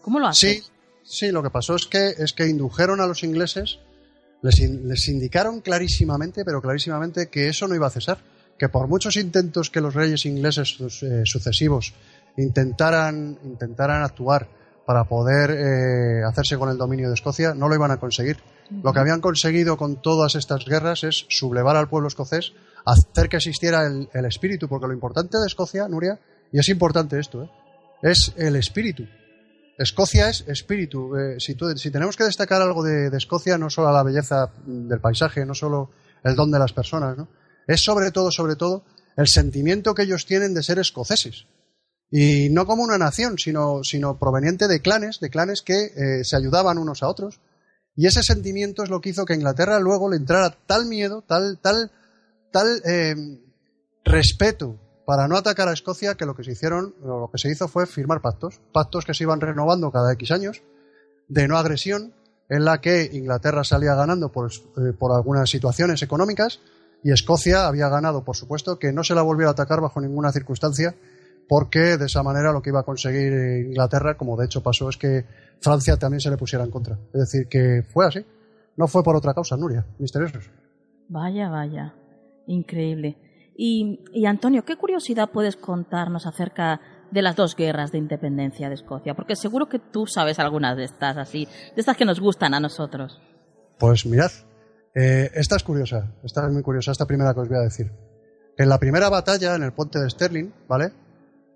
¿Cómo 0.00 0.18
lo 0.18 0.26
hace? 0.26 0.54
Sí, 0.54 0.62
sí, 1.04 1.30
lo 1.30 1.44
que 1.44 1.50
pasó 1.50 1.76
es 1.76 1.86
que, 1.86 2.08
es 2.18 2.32
que 2.32 2.48
indujeron 2.48 3.00
a 3.00 3.06
los 3.06 3.22
ingleses, 3.22 3.78
les, 4.42 5.08
indicaron 5.08 5.60
clarísimamente, 5.60 6.44
pero 6.44 6.60
clarísimamente, 6.60 7.28
que 7.28 7.48
eso 7.48 7.68
no 7.68 7.76
iba 7.76 7.86
a 7.86 7.90
cesar. 7.90 8.18
Que 8.58 8.68
por 8.68 8.86
muchos 8.86 9.16
intentos 9.16 9.70
que 9.70 9.80
los 9.80 9.94
reyes 9.94 10.26
ingleses 10.26 10.76
eh, 11.02 11.22
sucesivos 11.24 11.94
intentaran, 12.36 13.38
intentaran 13.44 14.02
actuar 14.02 14.48
para 14.86 15.04
poder 15.04 15.50
eh, 15.50 16.24
hacerse 16.24 16.58
con 16.58 16.68
el 16.68 16.78
dominio 16.78 17.08
de 17.08 17.14
Escocia, 17.14 17.54
no 17.54 17.68
lo 17.68 17.74
iban 17.74 17.90
a 17.90 17.98
conseguir. 17.98 18.38
Lo 18.82 18.92
que 18.92 19.00
habían 19.00 19.20
conseguido 19.20 19.76
con 19.76 20.00
todas 20.00 20.34
estas 20.34 20.64
guerras 20.64 21.04
es 21.04 21.26
sublevar 21.28 21.76
al 21.76 21.88
pueblo 21.88 22.08
escocés, 22.08 22.52
hacer 22.84 23.28
que 23.28 23.36
existiera 23.36 23.86
el, 23.86 24.08
el 24.12 24.24
espíritu, 24.24 24.68
porque 24.68 24.86
lo 24.86 24.94
importante 24.94 25.38
de 25.38 25.46
Escocia, 25.46 25.88
Nuria, 25.88 26.18
y 26.52 26.58
es 26.58 26.68
importante 26.68 27.18
esto, 27.18 27.44
¿eh? 27.44 27.50
es 28.02 28.32
el 28.36 28.56
espíritu. 28.56 29.04
Escocia 29.78 30.28
es 30.28 30.44
espíritu. 30.46 31.16
Eh, 31.16 31.40
si, 31.40 31.54
tenemos 31.90 32.16
que 32.16 32.24
destacar 32.24 32.60
algo 32.60 32.82
de, 32.82 33.08
Escocia, 33.16 33.56
no 33.56 33.70
solo 33.70 33.90
la 33.90 34.02
belleza 34.02 34.52
del 34.66 35.00
paisaje, 35.00 35.46
no 35.46 35.54
solo 35.54 35.90
el 36.22 36.36
don 36.36 36.50
de 36.50 36.58
las 36.58 36.72
personas, 36.72 37.16
¿no? 37.16 37.28
es 37.66 37.82
sobre 37.82 38.10
todo, 38.10 38.30
sobre 38.30 38.56
todo, 38.56 38.84
el 39.16 39.28
sentimiento 39.28 39.94
que 39.94 40.02
ellos 40.02 40.26
tienen 40.26 40.54
de 40.54 40.62
ser 40.62 40.78
escoceses. 40.78 41.46
Y 42.14 42.50
no 42.50 42.66
como 42.66 42.82
una 42.82 42.98
nación, 42.98 43.38
sino, 43.38 43.80
proveniente 44.20 44.68
de 44.68 44.80
clanes, 44.80 45.18
de 45.18 45.30
clanes 45.30 45.62
que 45.62 45.86
eh, 45.96 46.24
se 46.24 46.36
ayudaban 46.36 46.76
unos 46.76 47.02
a 47.02 47.08
otros. 47.08 47.40
Y 47.96 48.06
ese 48.06 48.22
sentimiento 48.22 48.82
es 48.82 48.90
lo 48.90 49.00
que 49.00 49.08
hizo 49.08 49.24
que 49.24 49.34
Inglaterra 49.34 49.80
luego 49.80 50.10
le 50.10 50.18
entrara 50.18 50.54
tal 50.66 50.84
miedo, 50.84 51.24
tal, 51.26 51.58
tal, 51.62 51.90
tal 52.52 52.82
eh, 52.84 53.14
respeto 54.04 54.78
para 55.06 55.26
no 55.26 55.38
atacar 55.38 55.68
a 55.68 55.72
Escocia, 55.72 56.14
que 56.14 56.26
lo 56.26 56.36
que 56.36 56.44
se 56.44 56.52
hicieron, 56.52 56.94
lo 57.02 57.30
que 57.32 57.38
se 57.38 57.50
hizo 57.50 57.66
fue 57.66 57.86
firmar 57.86 58.20
pactos, 58.20 58.60
pactos 58.74 59.06
que 59.06 59.14
se 59.14 59.24
iban 59.24 59.40
renovando 59.40 59.90
cada 59.90 60.12
X 60.12 60.32
años, 60.32 60.62
de 61.28 61.48
no 61.48 61.56
agresión, 61.56 62.12
en 62.50 62.66
la 62.66 62.82
que 62.82 63.08
Inglaterra 63.10 63.64
salía 63.64 63.94
ganando 63.94 64.30
por, 64.30 64.52
eh, 64.52 64.92
por 64.98 65.12
algunas 65.12 65.48
situaciones 65.48 66.02
económicas 66.02 66.60
y 67.02 67.10
Escocia 67.10 67.66
había 67.66 67.88
ganado, 67.88 68.22
por 68.22 68.36
supuesto, 68.36 68.78
que 68.78 68.92
no 68.92 69.02
se 69.02 69.14
la 69.14 69.22
volviera 69.22 69.48
a 69.48 69.52
atacar 69.52 69.80
bajo 69.80 69.98
ninguna 70.00 70.30
circunstancia, 70.30 70.94
porque 71.49 71.97
de 71.97 72.07
esa 72.07 72.22
manera 72.22 72.53
lo 72.53 72.62
que 72.62 72.70
iba 72.70 72.80
a 72.80 72.84
conseguir 72.84 73.32
Inglaterra, 73.66 74.16
como 74.16 74.36
de 74.36 74.47
hecho 74.47 74.62
pasó, 74.62 74.88
es 74.88 74.97
que 74.97 75.24
Francia 75.61 75.97
también 75.97 76.20
se 76.20 76.30
le 76.30 76.36
pusiera 76.36 76.64
en 76.64 76.70
contra. 76.70 76.99
Es 77.12 77.20
decir, 77.20 77.49
que 77.49 77.82
fue 77.82 78.07
así. 78.07 78.24
No 78.76 78.86
fue 78.88 79.03
por 79.03 79.16
otra 79.16 79.34
causa, 79.34 79.57
Nuria, 79.57 79.84
misteriosos. 79.99 80.51
Vaya, 81.09 81.51
vaya. 81.51 81.95
Increíble. 82.47 83.16
Y, 83.55 84.24
Antonio, 84.26 84.64
¿qué 84.64 84.76
curiosidad 84.76 85.30
puedes 85.30 85.57
contarnos 85.57 86.26
acerca 86.26 86.80
de 87.11 87.22
las 87.22 87.36
dos 87.36 87.55
guerras 87.55 87.93
de 87.93 87.99
independencia 87.99 88.68
de 88.68 88.74
Escocia? 88.74 89.14
Porque 89.14 89.36
seguro 89.36 89.68
que 89.68 89.78
tú 89.78 90.07
sabes 90.07 90.38
algunas 90.38 90.76
de 90.76 90.84
estas, 90.84 91.16
así, 91.18 91.45
de 91.45 91.80
estas 91.80 91.97
que 91.97 92.07
nos 92.07 92.18
gustan 92.18 92.55
a 92.55 92.61
nosotros. 92.61 93.20
Pues 93.78 94.07
mirad, 94.07 94.30
eh, 94.95 95.30
esta 95.34 95.57
es 95.57 95.62
curiosa, 95.62 96.14
esta 96.24 96.47
es 96.47 96.53
muy 96.53 96.62
curiosa, 96.62 96.93
esta 96.93 97.07
primera 97.07 97.34
que 97.34 97.40
os 97.40 97.49
voy 97.49 97.59
a 97.59 97.62
decir. 97.62 97.93
En 98.57 98.68
la 98.68 98.78
primera 98.78 99.11
batalla, 99.11 99.55
en 99.55 99.62
el 99.62 99.72
puente 99.72 99.99
de 99.99 100.09
Stirling, 100.09 100.53
¿vale? 100.68 100.93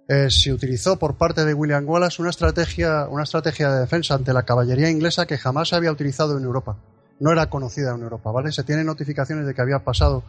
Eh, 0.08 0.28
se 0.30 0.52
utilizó 0.52 0.96
por 0.98 1.16
parte 1.16 1.44
de 1.44 1.52
William 1.52 1.84
Wallace 1.88 2.22
una 2.22 2.30
estrategia, 2.30 3.08
una 3.08 3.24
estrategia 3.24 3.70
de 3.72 3.80
defensa 3.80 4.14
ante 4.14 4.32
la 4.32 4.44
caballería 4.44 4.88
inglesa 4.88 5.26
que 5.26 5.36
jamás 5.36 5.70
se 5.70 5.76
había 5.76 5.90
utilizado 5.90 6.38
en 6.38 6.44
Europa. 6.44 6.76
No 7.18 7.32
era 7.32 7.50
conocida 7.50 7.94
en 7.94 8.02
Europa, 8.02 8.30
¿vale? 8.30 8.52
Se 8.52 8.62
tienen 8.62 8.86
notificaciones 8.86 9.46
de 9.46 9.54
que 9.54 9.62
había 9.62 9.80
pasado 9.80 10.22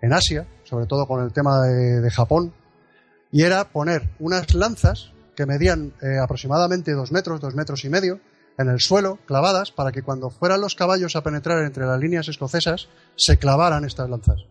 en 0.00 0.12
Asia, 0.12 0.46
sobre 0.62 0.86
todo 0.86 1.06
con 1.06 1.24
el 1.24 1.32
tema 1.32 1.62
de, 1.62 2.10
Japón, 2.10 2.52
y 3.32 3.42
era 3.42 3.64
poner 3.64 4.10
unas 4.20 4.54
lanzas 4.54 5.12
que 5.34 5.46
medían 5.46 5.94
eh, 6.00 6.18
aproximadamente 6.22 6.92
dos 6.92 7.10
metros, 7.10 7.40
dos 7.40 7.54
metros 7.54 7.84
y 7.84 7.88
medio, 7.88 8.20
en 8.56 8.68
el 8.68 8.78
suelo, 8.78 9.18
clavadas, 9.26 9.72
para 9.72 9.90
que 9.90 10.02
cuando 10.02 10.30
fueran 10.30 10.60
los 10.60 10.76
caballos 10.76 11.16
a 11.16 11.24
penetrar 11.24 11.64
entre 11.64 11.86
las 11.86 11.98
líneas 11.98 12.28
escocesas, 12.28 12.88
se 13.16 13.36
clavaran 13.38 13.84
estas 13.84 14.08
lanzas. 14.08 14.44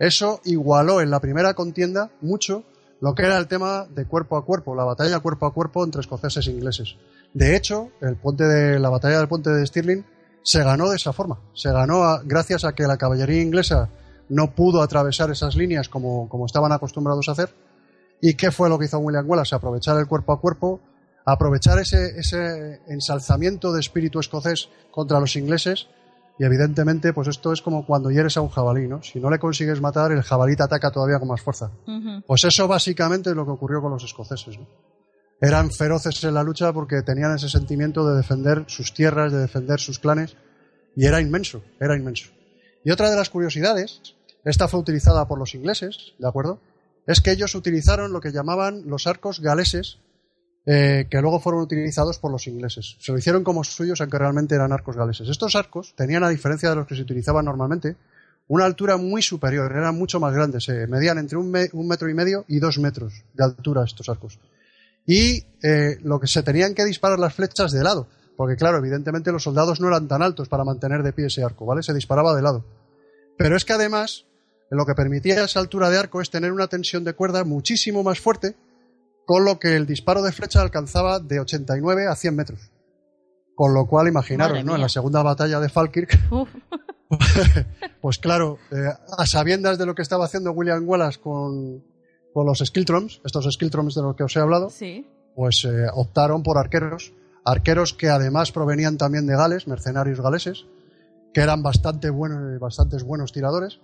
Eso 0.00 0.40
igualó 0.44 1.00
en 1.00 1.10
la 1.10 1.20
primera 1.20 1.54
contienda 1.54 2.10
mucho 2.20 2.64
lo 3.00 3.14
que 3.14 3.22
era 3.22 3.36
el 3.38 3.46
tema 3.46 3.86
de 3.86 4.06
cuerpo 4.06 4.36
a 4.36 4.44
cuerpo, 4.44 4.74
la 4.74 4.84
batalla 4.84 5.20
cuerpo 5.20 5.46
a 5.46 5.52
cuerpo 5.52 5.84
entre 5.84 6.00
escoceses 6.00 6.46
e 6.46 6.50
ingleses. 6.50 6.96
De 7.32 7.56
hecho, 7.56 7.90
el 8.00 8.16
puente 8.16 8.44
de, 8.44 8.78
la 8.78 8.90
batalla 8.90 9.18
del 9.18 9.28
puente 9.28 9.50
de 9.50 9.66
Stirling 9.66 10.04
se 10.42 10.64
ganó 10.64 10.88
de 10.90 10.96
esa 10.96 11.12
forma. 11.12 11.40
Se 11.54 11.70
ganó 11.70 12.02
gracias 12.24 12.64
a 12.64 12.72
que 12.72 12.84
la 12.84 12.96
caballería 12.96 13.42
inglesa 13.42 13.90
no 14.28 14.54
pudo 14.54 14.82
atravesar 14.82 15.30
esas 15.30 15.56
líneas 15.56 15.88
como, 15.88 16.28
estaban 16.46 16.72
acostumbrados 16.72 17.28
a 17.28 17.32
hacer 17.32 17.54
¿Y 18.20 18.34
qué 18.34 18.50
fue 18.50 18.68
lo 18.68 18.78
que 18.78 18.86
hizo 18.86 18.98
William 18.98 19.28
Wallace? 19.30 19.54
Aprovechar 19.54 19.96
el 19.96 20.08
cuerpo 20.08 20.32
a 20.32 20.40
cuerpo, 20.40 20.80
aprovechar 21.24 21.78
ese, 21.78 22.18
ese 22.18 22.80
ensalzamiento 22.88 23.72
de 23.72 23.78
espíritu 23.78 24.18
escocés 24.18 24.70
contra 24.90 25.20
los 25.20 25.36
ingleses 25.36 25.86
y 26.38 26.44
evidentemente, 26.44 27.12
pues 27.12 27.28
esto 27.28 27.52
es 27.52 27.60
como 27.60 27.84
cuando 27.84 28.10
hieres 28.10 28.36
a 28.36 28.40
un 28.40 28.48
jabalí, 28.48 28.86
¿no? 28.86 29.02
Si 29.02 29.18
no 29.18 29.28
le 29.28 29.38
consigues 29.40 29.80
matar, 29.80 30.12
el 30.12 30.22
jabalí 30.22 30.54
te 30.54 30.62
ataca 30.62 30.90
todavía 30.90 31.18
con 31.18 31.28
más 31.28 31.40
fuerza. 31.40 31.72
Pues 32.26 32.44
eso 32.44 32.68
básicamente 32.68 33.30
es 33.30 33.36
lo 33.36 33.44
que 33.44 33.50
ocurrió 33.50 33.80
con 33.80 33.90
los 33.90 34.04
escoceses, 34.04 34.58
¿no? 34.58 34.68
Eran 35.40 35.70
feroces 35.70 36.22
en 36.24 36.34
la 36.34 36.42
lucha 36.42 36.72
porque 36.72 37.02
tenían 37.02 37.34
ese 37.34 37.48
sentimiento 37.48 38.08
de 38.08 38.16
defender 38.16 38.64
sus 38.66 38.94
tierras, 38.94 39.32
de 39.32 39.38
defender 39.38 39.80
sus 39.80 39.98
clanes, 39.98 40.36
y 40.96 41.06
era 41.06 41.20
inmenso, 41.20 41.62
era 41.80 41.96
inmenso. 41.96 42.30
Y 42.84 42.90
otra 42.90 43.10
de 43.10 43.16
las 43.16 43.30
curiosidades, 43.30 44.02
esta 44.44 44.68
fue 44.68 44.80
utilizada 44.80 45.26
por 45.28 45.38
los 45.38 45.54
ingleses, 45.54 46.14
¿de 46.18 46.28
acuerdo? 46.28 46.60
Es 47.06 47.20
que 47.20 47.32
ellos 47.32 47.54
utilizaron 47.54 48.12
lo 48.12 48.20
que 48.20 48.32
llamaban 48.32 48.82
los 48.86 49.06
arcos 49.06 49.40
galeses, 49.40 49.98
eh, 50.70 51.06
que 51.08 51.22
luego 51.22 51.40
fueron 51.40 51.62
utilizados 51.62 52.18
por 52.18 52.30
los 52.30 52.46
ingleses. 52.46 52.98
Se 53.00 53.10
lo 53.10 53.16
hicieron 53.16 53.42
como 53.42 53.64
suyos, 53.64 54.02
aunque 54.02 54.18
realmente 54.18 54.54
eran 54.54 54.70
arcos 54.70 54.96
galeses. 54.96 55.26
Estos 55.26 55.56
arcos 55.56 55.94
tenían, 55.96 56.22
a 56.24 56.28
diferencia 56.28 56.68
de 56.68 56.76
los 56.76 56.86
que 56.86 56.94
se 56.94 57.00
utilizaban 57.00 57.46
normalmente, 57.46 57.96
una 58.48 58.66
altura 58.66 58.98
muy 58.98 59.22
superior, 59.22 59.72
eran 59.72 59.94
mucho 59.96 60.20
más 60.20 60.34
grandes, 60.34 60.64
se 60.64 60.86
medían 60.86 61.16
entre 61.16 61.38
un, 61.38 61.50
metro 61.50 62.10
y 62.10 62.12
medio 62.12 62.44
y 62.48 62.58
dos 62.58 62.78
metros 62.78 63.14
de 63.32 63.44
altura 63.44 63.82
estos 63.82 64.10
arcos. 64.10 64.38
Y 65.06 65.42
eh, 65.62 66.00
lo 66.02 66.20
que 66.20 66.26
se 66.26 66.42
tenían 66.42 66.74
que 66.74 66.84
disparar 66.84 67.18
las 67.18 67.32
flechas 67.32 67.72
de 67.72 67.82
lado, 67.82 68.06
porque 68.36 68.56
claro, 68.56 68.76
evidentemente 68.76 69.32
los 69.32 69.44
soldados 69.44 69.80
no 69.80 69.88
eran 69.88 70.06
tan 70.06 70.20
altos 70.20 70.50
para 70.50 70.64
mantener 70.64 71.02
de 71.02 71.14
pie 71.14 71.28
ese 71.28 71.42
arco, 71.42 71.64
¿vale? 71.64 71.82
Se 71.82 71.94
disparaba 71.94 72.34
de 72.34 72.42
lado. 72.42 72.62
Pero 73.38 73.56
es 73.56 73.64
que 73.64 73.72
además, 73.72 74.26
lo 74.68 74.84
que 74.84 74.94
permitía 74.94 75.42
esa 75.42 75.60
altura 75.60 75.88
de 75.88 75.96
arco 75.96 76.20
es 76.20 76.28
tener 76.28 76.52
una 76.52 76.66
tensión 76.66 77.04
de 77.04 77.14
cuerda 77.14 77.44
muchísimo 77.44 78.02
más 78.02 78.20
fuerte 78.20 78.54
con 79.28 79.44
lo 79.44 79.58
que 79.58 79.76
el 79.76 79.84
disparo 79.84 80.22
de 80.22 80.32
flecha 80.32 80.62
alcanzaba 80.62 81.20
de 81.20 81.38
89 81.38 82.06
a 82.06 82.16
100 82.16 82.34
metros. 82.34 82.70
Con 83.54 83.74
lo 83.74 83.86
cual, 83.86 84.08
imaginaros, 84.08 84.64
¿no? 84.64 84.74
En 84.74 84.80
la 84.80 84.88
segunda 84.88 85.22
batalla 85.22 85.60
de 85.60 85.68
Falkirk, 85.68 86.18
pues 88.00 88.16
claro, 88.16 88.56
eh, 88.70 88.88
a 89.18 89.26
sabiendas 89.26 89.76
de 89.76 89.84
lo 89.84 89.94
que 89.94 90.00
estaba 90.00 90.24
haciendo 90.24 90.52
William 90.52 90.88
Wallace 90.88 91.20
con, 91.20 91.84
con 92.32 92.46
los 92.46 92.60
Skiltroms, 92.64 93.20
estos 93.22 93.46
Skiltroms 93.52 93.94
de 93.94 94.00
los 94.00 94.16
que 94.16 94.22
os 94.24 94.34
he 94.34 94.40
hablado, 94.40 94.70
pues 95.36 95.62
eh, 95.66 95.88
optaron 95.92 96.42
por 96.42 96.56
arqueros, 96.56 97.12
arqueros 97.44 97.92
que 97.92 98.08
además 98.08 98.50
provenían 98.50 98.96
también 98.96 99.26
de 99.26 99.36
Gales, 99.36 99.68
mercenarios 99.68 100.22
galeses, 100.22 100.64
que 101.34 101.42
eran 101.42 101.62
bastante 101.62 102.08
buenos, 102.08 102.58
bastantes 102.60 103.02
buenos 103.02 103.32
tiradores, 103.32 103.78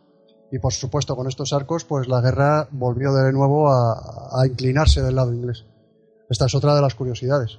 y 0.55 0.61
por 0.61 0.73
supuesto 0.73 1.17
con 1.17 1.27
estos 1.27 1.53
arcos 1.53 1.85
pues 1.85 2.07
la 2.07 2.21
guerra 2.21 2.69
volvió 2.71 3.13
de 3.13 3.33
nuevo 3.33 3.69
a, 3.69 4.47
inclinarse 4.47 5.03
del 5.03 5.17
lado 5.17 5.35
inglés. 5.35 5.65
Esta 6.31 6.47
es 6.47 6.55
otra 6.55 6.77
de 6.77 6.81
las 6.81 6.95
curiosidades. 6.95 7.59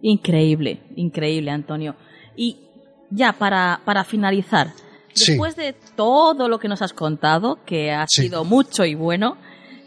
Increíble, 0.00 0.80
increíble 0.96 1.50
Antonio. 1.50 1.96
Y 2.34 2.60
ya 3.10 3.34
para, 3.34 3.82
para 3.84 4.04
finalizar, 4.04 4.72
después 5.14 5.54
de 5.54 5.74
todo 5.96 6.48
lo 6.48 6.58
que 6.58 6.66
nos 6.66 6.80
has 6.80 6.94
contado, 6.94 7.58
que 7.66 7.92
ha 7.92 8.06
sido 8.08 8.42
mucho 8.44 8.86
y 8.86 8.94
bueno, 8.94 9.36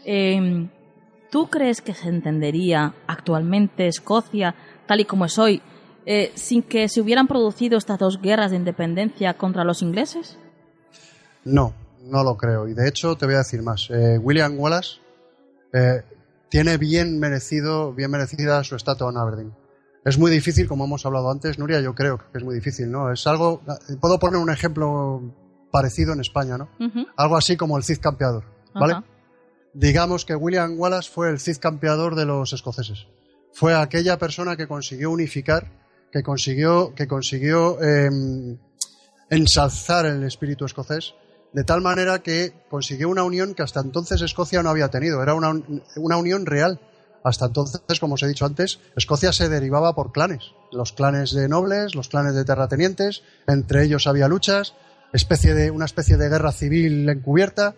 em, 0.04 0.70
¿tú 1.32 1.48
crees 1.48 1.80
que 1.80 1.92
se 1.92 2.08
entendería 2.08 2.94
actualmente 3.08 3.88
Escocia 3.88 4.54
tal 4.86 5.00
y 5.00 5.06
como 5.06 5.24
es 5.24 5.36
hoy 5.40 5.60
eh, 6.06 6.30
sin 6.36 6.62
que 6.62 6.88
se 6.88 7.00
hubieran 7.00 7.26
producido 7.26 7.78
estas 7.78 7.98
dos 7.98 8.22
guerras 8.22 8.52
de 8.52 8.58
independencia 8.58 9.34
contra 9.34 9.64
los 9.64 9.82
ingleses? 9.82 10.38
No, 11.44 11.74
no 12.08 12.24
lo 12.24 12.36
creo. 12.36 12.68
Y 12.68 12.74
de 12.74 12.88
hecho, 12.88 13.16
te 13.16 13.26
voy 13.26 13.34
a 13.34 13.38
decir 13.38 13.62
más. 13.62 13.88
Eh, 13.90 14.18
William 14.18 14.58
Wallace 14.58 15.00
eh, 15.72 16.02
tiene 16.48 16.78
bien 16.78 17.18
merecido, 17.18 17.92
bien 17.92 18.10
merecida 18.10 18.62
su 18.64 18.76
estatua 18.76 19.10
en 19.10 19.18
Aberdeen. 19.18 19.54
Es 20.04 20.18
muy 20.18 20.30
difícil, 20.30 20.66
como 20.66 20.84
hemos 20.84 21.04
hablado 21.04 21.30
antes, 21.30 21.58
Nuria, 21.58 21.80
yo 21.80 21.94
creo 21.94 22.18
que 22.18 22.38
es 22.38 22.44
muy 22.44 22.54
difícil, 22.54 22.90
¿no? 22.90 23.12
Es 23.12 23.26
algo. 23.26 23.62
Puedo 24.00 24.18
poner 24.18 24.40
un 24.40 24.50
ejemplo 24.50 25.20
parecido 25.70 26.14
en 26.14 26.20
España, 26.20 26.56
¿no? 26.56 26.68
Algo 27.16 27.36
así 27.36 27.56
como 27.56 27.76
el 27.76 27.84
Cid 27.84 27.98
campeador, 27.98 28.44
¿vale? 28.74 29.02
Digamos 29.74 30.24
que 30.24 30.34
William 30.34 30.78
Wallace 30.78 31.10
fue 31.10 31.28
el 31.30 31.40
Cid 31.40 31.58
campeador 31.58 32.14
de 32.14 32.24
los 32.24 32.52
escoceses. 32.52 33.06
Fue 33.52 33.74
aquella 33.74 34.18
persona 34.18 34.56
que 34.56 34.66
consiguió 34.66 35.10
unificar, 35.10 35.70
que 36.10 36.22
consiguió, 36.22 36.94
que 36.94 37.06
consiguió 37.06 37.80
em, 37.82 38.56
ensalzar 39.28 40.06
el 40.06 40.22
espíritu 40.22 40.64
escocés 40.64 41.14
de 41.52 41.64
tal 41.64 41.80
manera 41.80 42.20
que 42.20 42.52
consiguió 42.68 43.08
una 43.08 43.24
unión 43.24 43.54
que 43.54 43.62
hasta 43.62 43.80
entonces 43.80 44.20
Escocia 44.20 44.62
no 44.62 44.70
había 44.70 44.88
tenido. 44.88 45.22
Era 45.22 45.34
una, 45.34 46.16
unión 46.16 46.46
real. 46.46 46.80
Hasta 47.24 47.46
entonces, 47.46 48.00
como 48.00 48.14
os 48.14 48.22
he 48.22 48.28
dicho 48.28 48.46
antes, 48.46 48.80
Escocia 48.96 49.32
se 49.32 49.48
derivaba 49.48 49.94
por 49.94 50.12
clanes. 50.12 50.52
Los 50.72 50.92
clanes 50.92 51.32
de 51.32 51.48
nobles, 51.48 51.94
los 51.94 52.08
clanes 52.08 52.34
de 52.34 52.44
terratenientes, 52.44 53.22
entre 53.46 53.84
ellos 53.84 54.06
había 54.06 54.28
luchas, 54.28 54.74
especie 55.12 55.54
de, 55.54 55.70
una 55.70 55.86
especie 55.86 56.16
de 56.16 56.28
guerra 56.28 56.52
civil 56.52 57.08
encubierta. 57.08 57.74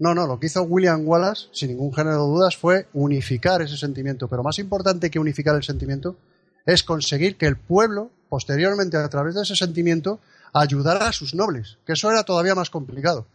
No, 0.00 0.14
no, 0.14 0.26
lo 0.26 0.40
que 0.40 0.46
hizo 0.46 0.62
William 0.62 1.06
Wallace, 1.06 1.46
sin 1.52 1.70
ningún 1.70 1.94
género 1.94 2.24
de 2.24 2.28
dudas, 2.28 2.56
fue 2.56 2.88
unificar 2.92 3.62
ese 3.62 3.76
sentimiento. 3.76 4.28
Pero 4.28 4.42
más 4.42 4.58
importante 4.58 5.10
que 5.10 5.20
unificar 5.20 5.54
el 5.54 5.62
sentimiento 5.62 6.16
es 6.66 6.82
conseguir 6.82 7.36
que 7.36 7.46
el 7.46 7.56
pueblo, 7.56 8.10
posteriormente, 8.28 8.96
a 8.96 9.08
través 9.08 9.34
de 9.34 9.42
ese 9.42 9.54
sentimiento, 9.54 10.20
ayudar 10.54 11.02
a 11.02 11.12
sus 11.12 11.34
nobles, 11.34 11.78
que 11.84 11.92
eso 11.92 12.10
era 12.10 12.22
todavía 12.22 12.54
más 12.54 12.70
complicado. 12.70 13.26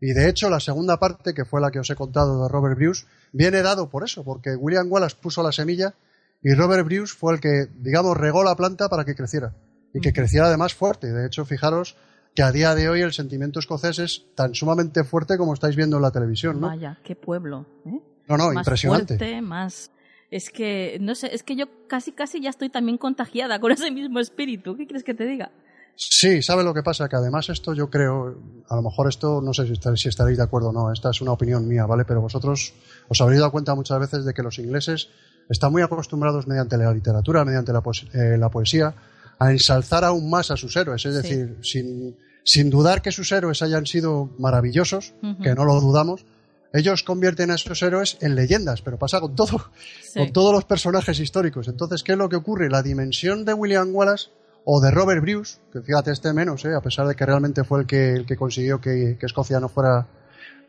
Y 0.00 0.12
de 0.12 0.28
hecho, 0.28 0.50
la 0.50 0.60
segunda 0.60 0.98
parte, 0.98 1.32
que 1.32 1.44
fue 1.44 1.60
la 1.60 1.70
que 1.70 1.78
os 1.78 1.88
he 1.88 1.94
contado 1.94 2.42
de 2.42 2.48
Robert 2.48 2.76
Bruce, 2.76 3.06
viene 3.32 3.62
dado 3.62 3.88
por 3.88 4.04
eso, 4.04 4.24
porque 4.24 4.54
William 4.54 4.90
Wallace 4.90 5.16
puso 5.20 5.42
la 5.42 5.52
semilla 5.52 5.94
y 6.42 6.52
Robert 6.52 6.84
Bruce 6.84 7.14
fue 7.14 7.34
el 7.34 7.40
que, 7.40 7.68
digamos, 7.78 8.16
regó 8.16 8.44
la 8.44 8.54
planta 8.54 8.88
para 8.88 9.04
que 9.04 9.14
creciera. 9.14 9.54
Y 9.94 10.00
que 10.00 10.12
creciera 10.12 10.48
además 10.48 10.74
fuerte. 10.74 11.12
De 11.12 11.26
hecho, 11.26 11.44
fijaros 11.44 11.96
que 12.34 12.42
a 12.42 12.50
día 12.50 12.74
de 12.74 12.88
hoy 12.88 13.00
el 13.00 13.12
sentimiento 13.12 13.60
escocés 13.60 14.00
es 14.00 14.24
tan 14.34 14.54
sumamente 14.54 15.04
fuerte 15.04 15.38
como 15.38 15.54
estáis 15.54 15.76
viendo 15.76 15.96
en 15.96 16.02
la 16.02 16.10
televisión, 16.10 16.60
¿no? 16.60 16.66
Vaya, 16.66 16.98
qué 17.04 17.14
pueblo. 17.14 17.64
¿eh? 17.86 18.00
No, 18.28 18.36
no, 18.36 18.52
impresionante. 18.52 19.16
Fuerte, 19.16 19.40
más. 19.40 19.92
Es 20.30 20.50
que, 20.50 20.98
no 21.00 21.14
sé, 21.14 21.32
es 21.32 21.44
que 21.44 21.54
yo 21.54 21.66
casi, 21.86 22.10
casi 22.10 22.40
ya 22.40 22.50
estoy 22.50 22.70
también 22.70 22.98
contagiada 22.98 23.60
con 23.60 23.70
ese 23.70 23.92
mismo 23.92 24.18
espíritu. 24.18 24.76
¿Qué 24.76 24.86
quieres 24.86 25.04
que 25.04 25.14
te 25.14 25.26
diga? 25.26 25.52
Sí, 25.96 26.42
¿sabe 26.42 26.64
lo 26.64 26.74
que 26.74 26.82
pasa? 26.82 27.08
Que 27.08 27.16
además 27.16 27.48
esto 27.48 27.72
yo 27.72 27.88
creo, 27.88 28.36
a 28.68 28.76
lo 28.76 28.82
mejor 28.82 29.08
esto, 29.08 29.40
no 29.40 29.54
sé 29.54 29.64
si, 29.66 30.08
estaréis 30.08 30.36
de 30.36 30.42
acuerdo 30.42 30.70
o 30.70 30.72
no, 30.72 30.92
esta 30.92 31.10
es 31.10 31.20
una 31.20 31.32
opinión 31.32 31.68
mía, 31.68 31.86
¿vale? 31.86 32.04
Pero 32.04 32.20
vosotros 32.20 32.74
os 33.08 33.20
habréis 33.20 33.40
dado 33.40 33.52
cuenta 33.52 33.74
muchas 33.74 34.00
veces 34.00 34.24
de 34.24 34.34
que 34.34 34.42
los 34.42 34.58
ingleses 34.58 35.08
están 35.48 35.70
muy 35.70 35.82
acostumbrados 35.82 36.46
mediante 36.46 36.76
la 36.76 36.92
literatura, 36.92 37.44
mediante 37.44 37.72
la, 37.72 37.82
eh, 38.12 38.48
poesía, 38.50 38.94
a 39.38 39.50
ensalzar 39.52 40.04
aún 40.04 40.28
más 40.28 40.50
a 40.50 40.56
sus 40.56 40.76
héroes. 40.76 41.04
Es 41.06 41.14
decir, 41.14 41.58
sin, 41.62 42.70
dudar 42.70 43.00
que 43.00 43.12
sus 43.12 43.30
héroes 43.30 43.62
hayan 43.62 43.86
sido 43.86 44.30
maravillosos, 44.38 45.14
que 45.42 45.54
no 45.54 45.64
lo 45.64 45.80
dudamos, 45.80 46.24
ellos 46.72 47.04
convierten 47.04 47.52
a 47.52 47.54
esos 47.54 47.80
héroes 47.82 48.18
en 48.20 48.34
leyendas, 48.34 48.82
pero 48.82 48.98
pasa 48.98 49.20
con 49.20 49.36
todo, 49.36 49.70
con 50.12 50.32
todos 50.32 50.52
los 50.52 50.64
personajes 50.64 51.20
históricos. 51.20 51.68
Entonces, 51.68 52.02
¿qué 52.02 52.12
es 52.12 52.18
lo 52.18 52.28
que 52.28 52.34
ocurre? 52.34 52.68
La 52.68 52.82
dimensión 52.82 53.44
de 53.44 53.54
William 53.54 53.94
Wallace 53.94 54.30
o 54.64 54.80
de 54.80 54.90
Robert 54.90 55.20
Bruce, 55.20 55.58
que 55.72 55.82
fíjate 55.82 56.10
este 56.10 56.32
menos, 56.32 56.64
¿eh? 56.64 56.74
a 56.74 56.80
pesar 56.80 57.06
de 57.06 57.14
que 57.14 57.26
realmente 57.26 57.64
fue 57.64 57.80
el 57.80 57.86
que, 57.86 58.12
el 58.12 58.26
que 58.26 58.36
consiguió 58.36 58.80
que, 58.80 59.18
Escocia 59.20 59.60
no 59.60 59.68
fuera, 59.68 60.06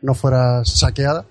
no 0.02 0.14
fuera 0.14 0.64
saqueada. 0.64 1.24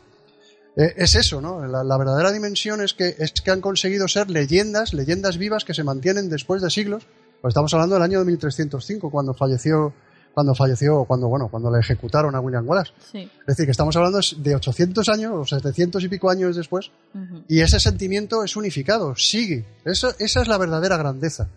Eh, 0.76 0.94
es 0.98 1.16
eso, 1.16 1.40
¿no? 1.42 1.66
La, 1.66 1.98
verdadera 1.98 2.32
dimensión 2.32 2.82
es 2.82 2.94
que, 2.94 3.16
es 3.18 3.32
que 3.32 3.52
han 3.52 3.62
conseguido 3.62 4.08
ser 4.08 4.30
leyendas, 4.30 4.94
leyendas 4.94 5.38
vivas 5.38 5.64
que 5.64 5.74
se 5.74 5.84
mantienen 5.84 6.30
después 6.30 6.62
de 6.62 6.70
siglos. 6.70 7.08
Pues 7.42 7.52
estamos 7.52 7.74
hablando 7.74 7.96
del 7.96 8.04
año 8.04 8.20
de 8.20 8.26
1305, 8.26 9.12
cuando 9.12 9.34
falleció, 9.36 9.94
cuando 10.34 10.56
falleció, 10.56 11.06
cuando, 11.06 11.28
bueno, 11.28 11.48
cuando 11.50 11.72
le 11.72 11.80
ejecutaron 11.80 12.36
a 12.36 12.40
William 12.40 12.68
Wallace. 12.68 12.92
Es 13.14 13.46
decir, 13.46 13.66
que 13.66 13.72
estamos 13.72 13.96
hablando 13.96 14.20
de 14.38 14.56
800 14.56 15.08
años 15.10 15.32
o 15.36 15.46
700 15.46 16.04
y 16.04 16.10
pico 16.10 16.32
años 16.32 16.56
después, 16.56 16.92
y 17.48 17.62
ese 17.62 17.80
sentimiento 17.80 18.44
es 18.44 18.56
unificado, 18.56 19.16
sigue. 19.16 19.66
esa 19.86 20.16
es 20.18 20.48
la 20.48 20.58
verdadera 20.58 20.98
grandeza 20.98 21.48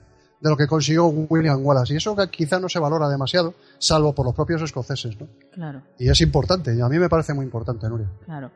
de 0.40 0.50
lo 0.50 0.56
que 0.56 0.66
consiguió 0.66 1.06
William 1.06 1.64
Wallace. 1.64 1.94
Y 1.94 1.96
eso 1.96 2.14
que 2.14 2.28
quizá 2.28 2.60
no 2.60 2.68
se 2.68 2.78
valora 2.78 3.08
demasiado, 3.08 3.54
salvo 3.78 4.14
por 4.14 4.26
los 4.26 4.34
propios 4.34 4.62
escoceses, 4.62 5.18
¿no? 5.20 5.26
Claro. 5.52 5.82
Y 5.98 6.08
es 6.08 6.20
importante, 6.20 6.74
y 6.74 6.80
a 6.80 6.88
mí 6.88 6.98
me 6.98 7.08
parece 7.08 7.34
muy 7.34 7.44
importante, 7.44 7.88
Nuria. 7.88 8.08
Claro. 8.24 8.50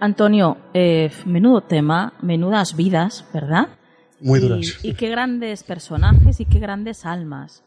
Antonio, 0.00 0.56
eh, 0.74 1.10
menudo 1.26 1.62
tema, 1.62 2.14
menudas 2.22 2.74
vidas, 2.74 3.24
¿verdad? 3.32 3.68
Muy 4.20 4.40
duras. 4.40 4.78
Y, 4.82 4.94
qué 4.94 5.08
grandes 5.08 5.62
personajes 5.62 6.40
y 6.40 6.46
qué 6.46 6.58
grandes 6.58 7.06
almas. 7.06 7.62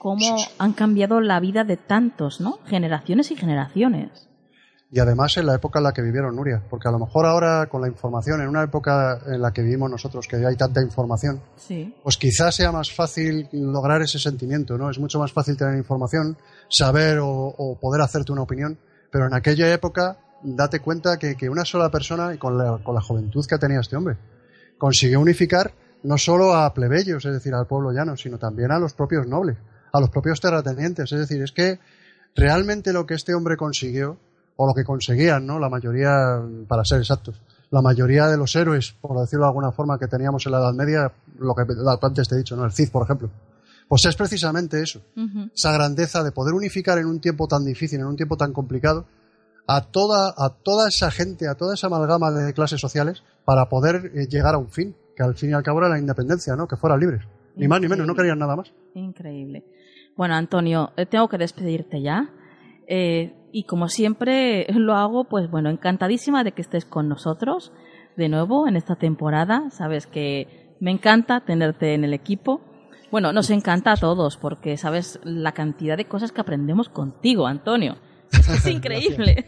Cómo 0.00 0.36
han 0.58 0.72
cambiado 0.72 1.20
la 1.20 1.38
vida 1.38 1.62
de 1.62 1.76
tantos, 1.76 2.40
¿no? 2.40 2.58
Generaciones 2.66 3.30
y 3.30 3.36
generaciones 3.36 4.28
y 4.90 5.00
además 5.00 5.36
en 5.36 5.46
la 5.46 5.54
época 5.54 5.78
en 5.78 5.84
la 5.84 5.92
que 5.92 6.02
vivieron 6.02 6.36
Nuria, 6.36 6.62
porque 6.70 6.88
a 6.88 6.92
lo 6.92 6.98
mejor 6.98 7.26
ahora 7.26 7.66
con 7.66 7.80
la 7.80 7.88
información, 7.88 8.40
en 8.40 8.48
una 8.48 8.62
época 8.62 9.20
en 9.26 9.42
la 9.42 9.52
que 9.52 9.62
vivimos 9.62 9.90
nosotros, 9.90 10.28
que 10.28 10.36
hay 10.36 10.56
tanta 10.56 10.80
información, 10.80 11.40
pues 12.02 12.16
quizás 12.16 12.54
sea 12.54 12.70
más 12.70 12.92
fácil 12.92 13.48
lograr 13.52 14.02
ese 14.02 14.18
sentimiento, 14.18 14.78
¿no? 14.78 14.90
Es 14.90 14.98
mucho 14.98 15.18
más 15.18 15.32
fácil 15.32 15.56
tener 15.56 15.76
información, 15.76 16.36
saber 16.68 17.18
o, 17.20 17.78
poder 17.80 18.02
hacerte 18.02 18.32
una 18.32 18.42
opinión, 18.42 18.78
pero 19.10 19.26
en 19.26 19.34
aquella 19.34 19.72
época 19.72 20.18
date 20.42 20.80
cuenta 20.80 21.18
que, 21.18 21.34
que 21.36 21.48
una 21.48 21.64
sola 21.64 21.90
persona, 21.90 22.34
y 22.34 22.38
con 22.38 22.56
la, 22.56 22.78
con 22.84 22.94
la 22.94 23.00
juventud 23.00 23.44
que 23.48 23.58
tenía 23.58 23.80
este 23.80 23.96
hombre, 23.96 24.16
consiguió 24.78 25.20
unificar 25.20 25.72
no 26.04 26.18
solo 26.18 26.54
a 26.54 26.72
plebeyos, 26.72 27.24
es 27.24 27.32
decir, 27.32 27.54
al 27.54 27.66
pueblo 27.66 27.90
llano, 27.90 28.16
sino 28.16 28.38
también 28.38 28.70
a 28.70 28.78
los 28.78 28.92
propios 28.92 29.26
nobles, 29.26 29.56
a 29.92 30.00
los 30.00 30.10
propios 30.10 30.40
terratenientes. 30.40 31.10
Es 31.10 31.18
decir, 31.18 31.42
es 31.42 31.52
que 31.52 31.80
realmente 32.36 32.92
lo 32.92 33.06
que 33.06 33.14
este 33.14 33.34
hombre 33.34 33.56
consiguió, 33.56 34.18
o 34.56 34.66
lo 34.66 34.74
que 34.74 34.84
conseguían, 34.84 35.46
¿no? 35.46 35.58
La 35.58 35.68
mayoría, 35.68 36.40
para 36.68 36.84
ser 36.84 37.00
exactos, 37.00 37.40
la 37.70 37.82
mayoría 37.82 38.28
de 38.28 38.36
los 38.36 38.54
héroes, 38.54 38.94
por 39.00 39.18
decirlo 39.18 39.44
de 39.46 39.48
alguna 39.48 39.72
forma, 39.72 39.98
que 39.98 40.06
teníamos 40.06 40.46
en 40.46 40.52
la 40.52 40.58
Edad 40.58 40.74
Media, 40.74 41.12
lo 41.38 41.54
que 41.54 41.64
antes 42.02 42.28
te 42.28 42.36
he 42.36 42.38
dicho, 42.38 42.56
¿no? 42.56 42.64
El 42.64 42.72
Cid, 42.72 42.90
por 42.90 43.02
ejemplo. 43.02 43.30
Pues 43.88 44.04
es 44.06 44.16
precisamente 44.16 44.80
eso, 44.80 45.02
esa 45.54 45.72
grandeza 45.72 46.22
de 46.22 46.32
poder 46.32 46.54
unificar 46.54 46.98
en 46.98 47.06
un 47.06 47.20
tiempo 47.20 47.46
tan 47.46 47.64
difícil, 47.64 48.00
en 48.00 48.06
un 48.06 48.16
tiempo 48.16 48.36
tan 48.36 48.52
complicado, 48.52 49.06
a 49.66 49.82
toda, 49.82 50.34
a 50.36 50.50
toda 50.50 50.88
esa 50.88 51.10
gente, 51.10 51.48
a 51.48 51.54
toda 51.54 51.74
esa 51.74 51.88
amalgama 51.88 52.30
de 52.30 52.52
clases 52.54 52.80
sociales 52.80 53.22
para 53.44 53.68
poder 53.68 54.12
eh, 54.14 54.26
llegar 54.28 54.54
a 54.54 54.58
un 54.58 54.70
fin, 54.70 54.94
que 55.16 55.22
al 55.22 55.34
fin 55.34 55.50
y 55.50 55.52
al 55.52 55.62
cabo 55.62 55.80
era 55.80 55.88
la 55.88 55.98
independencia, 55.98 56.56
¿no? 56.56 56.66
Que 56.66 56.76
fueran 56.76 57.00
libres. 57.00 57.22
Ni 57.56 57.68
más 57.68 57.80
ni 57.80 57.88
menos, 57.88 58.06
no 58.06 58.14
querían 58.14 58.38
nada 58.38 58.56
más. 58.56 58.72
Increíble. 58.94 59.64
Bueno, 60.16 60.34
Antonio, 60.34 60.92
eh, 60.96 61.06
tengo 61.06 61.28
que 61.28 61.38
despedirte 61.38 62.02
ya. 62.02 62.30
Eh, 62.86 63.34
y 63.54 63.62
como 63.62 63.88
siempre 63.88 64.66
lo 64.74 64.94
hago, 64.94 65.24
pues 65.24 65.48
bueno, 65.48 65.70
encantadísima 65.70 66.42
de 66.42 66.50
que 66.50 66.60
estés 66.60 66.84
con 66.84 67.08
nosotros 67.08 67.72
de 68.16 68.28
nuevo 68.28 68.66
en 68.66 68.74
esta 68.74 68.96
temporada. 68.96 69.70
Sabes 69.70 70.08
que 70.08 70.74
me 70.80 70.90
encanta 70.90 71.44
tenerte 71.44 71.94
en 71.94 72.02
el 72.02 72.14
equipo. 72.14 72.60
Bueno, 73.12 73.32
nos 73.32 73.50
encanta 73.50 73.92
a 73.92 73.96
todos 73.96 74.38
porque 74.38 74.76
sabes 74.76 75.20
la 75.22 75.52
cantidad 75.52 75.96
de 75.96 76.06
cosas 76.06 76.32
que 76.32 76.40
aprendemos 76.40 76.88
contigo, 76.88 77.46
Antonio. 77.46 77.94
Es 78.54 78.66
increíble. 78.66 79.44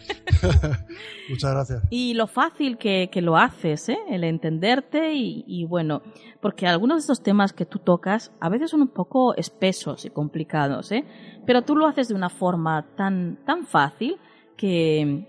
Muchas 1.29 1.53
gracias. 1.53 1.83
Y 1.91 2.15
lo 2.15 2.27
fácil 2.27 2.79
que, 2.79 3.09
que 3.11 3.23
lo 3.23 3.37
haces, 3.37 3.89
¿eh? 3.89 3.99
el 4.09 4.25
entenderte 4.25 5.15
y, 5.15 5.45
y, 5.47 5.65
bueno, 5.65 6.03
porque 6.41 6.67
algunos 6.67 6.97
de 6.97 7.01
estos 7.01 7.23
temas 7.23 7.53
que 7.53 7.67
tú 7.67 7.79
tocas 7.79 8.33
a 8.41 8.49
veces 8.49 8.71
son 8.71 8.83
un 8.83 8.89
poco 8.89 9.35
espesos 9.35 10.05
y 10.05 10.11
complicados, 10.11 10.93
¿eh? 10.93 11.05
pero 11.47 11.63
tú 11.63 11.77
lo 11.77 11.87
haces 11.87 12.09
de 12.09 12.15
una 12.15 12.29
forma 12.29 12.87
tan, 12.97 13.39
tan 13.45 13.67
fácil 13.67 14.17
que, 14.57 15.27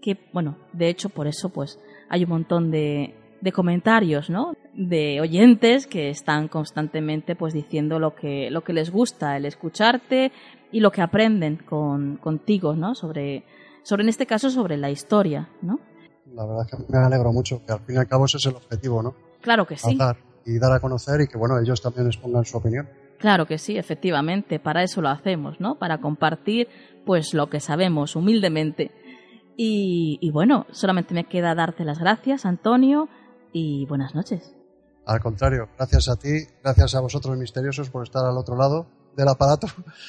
que, 0.00 0.18
bueno, 0.32 0.56
de 0.72 0.88
hecho 0.88 1.08
por 1.08 1.26
eso 1.26 1.48
pues 1.50 1.78
hay 2.08 2.24
un 2.24 2.30
montón 2.30 2.70
de, 2.70 3.14
de 3.40 3.52
comentarios, 3.52 4.30
¿no? 4.30 4.54
De 4.74 5.20
oyentes 5.20 5.86
que 5.86 6.10
están 6.10 6.48
constantemente 6.48 7.34
pues 7.36 7.54
diciendo 7.54 7.98
lo 7.98 8.14
que, 8.14 8.50
lo 8.50 8.62
que 8.62 8.72
les 8.72 8.90
gusta, 8.90 9.36
el 9.36 9.46
escucharte 9.46 10.32
y 10.72 10.80
lo 10.80 10.90
que 10.90 11.02
aprenden 11.02 11.56
con, 11.56 12.16
contigo, 12.16 12.74
¿no? 12.74 12.94
Sobre, 12.94 13.44
sobre, 13.82 14.02
en 14.02 14.08
este 14.08 14.26
caso, 14.26 14.50
sobre 14.50 14.76
la 14.76 14.90
historia, 14.90 15.48
¿no? 15.62 15.80
La 16.32 16.44
verdad 16.44 16.66
es 16.66 16.70
que 16.70 16.92
me 16.92 16.98
alegro 16.98 17.32
mucho, 17.32 17.64
que 17.66 17.72
al 17.72 17.80
fin 17.80 17.96
y 17.96 17.98
al 17.98 18.06
cabo 18.06 18.26
ese 18.26 18.36
es 18.36 18.46
el 18.46 18.56
objetivo, 18.56 19.02
¿no? 19.02 19.14
Claro 19.40 19.66
que 19.66 19.76
sí. 19.76 19.92
Hablar 19.92 20.18
y 20.44 20.58
dar 20.58 20.72
a 20.72 20.80
conocer 20.80 21.20
y 21.20 21.26
que, 21.26 21.36
bueno, 21.36 21.58
ellos 21.58 21.82
también 21.82 22.06
expongan 22.06 22.44
su 22.44 22.56
opinión. 22.56 22.88
Claro 23.18 23.46
que 23.46 23.58
sí, 23.58 23.76
efectivamente, 23.76 24.58
para 24.58 24.82
eso 24.82 25.02
lo 25.02 25.08
hacemos, 25.08 25.60
¿no? 25.60 25.78
Para 25.78 26.00
compartir, 26.00 26.68
pues, 27.04 27.34
lo 27.34 27.50
que 27.50 27.60
sabemos 27.60 28.16
humildemente. 28.16 28.90
Y, 29.56 30.18
y 30.22 30.30
bueno, 30.30 30.66
solamente 30.70 31.12
me 31.12 31.24
queda 31.24 31.54
darte 31.54 31.84
las 31.84 31.98
gracias, 31.98 32.46
Antonio, 32.46 33.08
y 33.52 33.84
buenas 33.86 34.14
noches. 34.14 34.54
Al 35.04 35.20
contrario, 35.20 35.68
gracias 35.76 36.08
a 36.08 36.16
ti, 36.16 36.46
gracias 36.62 36.94
a 36.94 37.00
vosotros 37.00 37.36
misteriosos 37.36 37.90
por 37.90 38.04
estar 38.04 38.24
al 38.24 38.38
otro 38.38 38.56
lado 38.56 38.86
del 39.20 39.28
aparato 39.28 39.68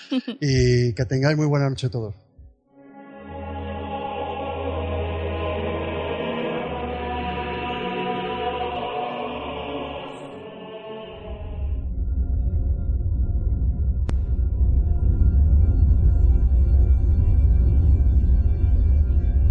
y 0.40 0.94
que 0.94 1.06
tengáis 1.06 1.38
muy 1.38 1.46
buena 1.46 1.70
noche 1.70 1.90
todos. 1.90 2.16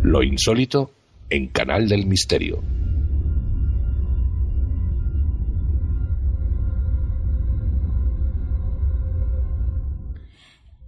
Lo 0.03 0.25
insólito 0.25 0.91
en 1.29 1.49
Canal 1.49 1.89
del 1.89 2.07
Misterio. 2.07 2.80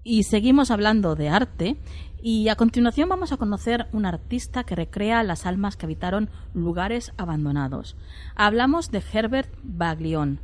Y 0.05 0.25
seguimos 0.25 0.71
hablando 0.71 1.15
de 1.15 1.29
arte 1.29 1.77
y 2.21 2.49
a 2.49 2.57
continuación 2.57 3.09
vamos 3.09 3.33
a 3.33 3.37
conocer 3.37 3.87
un 3.93 4.07
artista 4.07 4.65
que 4.65 4.75
recrea 4.75 5.23
las 5.23 5.47
almas 5.47 5.77
que 5.77 5.87
habitaron 5.87 6.31
lugares 6.55 7.13
abandonados. 7.17 7.97
Hablamos 8.35 8.91
de 8.91 9.03
Herbert 9.13 9.53
Baglione. 9.63 10.39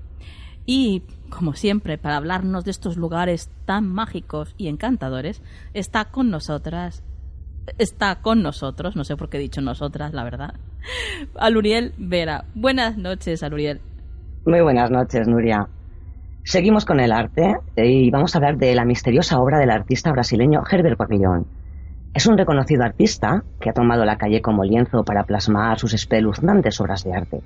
Y, 0.67 1.03
como 1.31 1.55
siempre, 1.55 1.97
para 1.97 2.17
hablarnos 2.17 2.65
de 2.65 2.73
estos 2.73 2.97
lugares 2.97 3.51
tan 3.65 3.89
mágicos 3.89 4.55
y 4.59 4.69
encantadores, 4.69 5.43
está 5.73 6.07
con 6.07 6.31
nosotras, 6.31 7.03
está 7.79 8.21
con 8.21 8.43
nosotros, 8.43 8.95
no 8.95 9.05
sé 9.05 9.17
por 9.17 9.31
qué 9.31 9.39
he 9.39 9.41
dicho 9.41 9.63
nosotras, 9.63 10.13
la 10.13 10.25
verdad, 10.25 10.55
Aluriel 11.37 11.95
Vera. 11.97 12.45
Buenas 12.55 12.99
noches, 12.99 13.43
Aluriel. 13.43 13.81
Muy 14.45 14.61
buenas 14.61 14.91
noches, 14.91 15.27
Nuria. 15.27 15.69
Seguimos 16.49 16.87
con 16.87 16.99
el 16.99 17.13
arte 17.13 17.57
y 17.77 18.11
vamos 18.11 18.35
a 18.35 18.39
hablar 18.39 18.57
de 18.57 18.75
la 18.75 18.87
misteriosa 18.87 19.39
obra 19.39 19.59
del 19.59 19.69
artista 19.69 20.11
brasileño 20.13 20.63
Herbert 20.67 20.97
Baglione. 20.97 21.45
Es 22.15 22.25
un 22.25 22.39
reconocido 22.39 22.85
artista 22.85 23.45
que 23.61 23.69
ha 23.69 23.75
tomado 23.75 24.07
la 24.07 24.17
calle 24.17 24.41
como 24.41 24.65
lienzo 24.65 25.05
para 25.05 25.25
plasmar 25.25 25.79
sus 25.79 25.93
espeluznantes 25.93 26.81
obras 26.81 27.05
de 27.05 27.13
arte. 27.13 27.43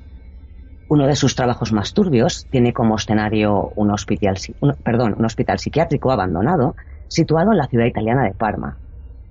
Uno 0.89 1.09
de 1.09 1.17
sus 1.17 1.35
trabajos 1.35 1.73
más 1.73 1.95
turbios 1.95 2.47
tiene 2.49 2.73
como 2.73 2.95
escenario 2.95 3.73
un 3.75 3.91
hospital, 3.91 4.37
un 4.61 5.25
hospital 5.25 5.59
psiquiátrico 5.59 6.13
abandonado 6.13 6.77
situado 7.09 7.51
en 7.51 7.59
la 7.59 7.67
ciudad 7.67 7.87
italiana 7.87 8.23
de 8.23 8.35
Parma. 8.35 8.79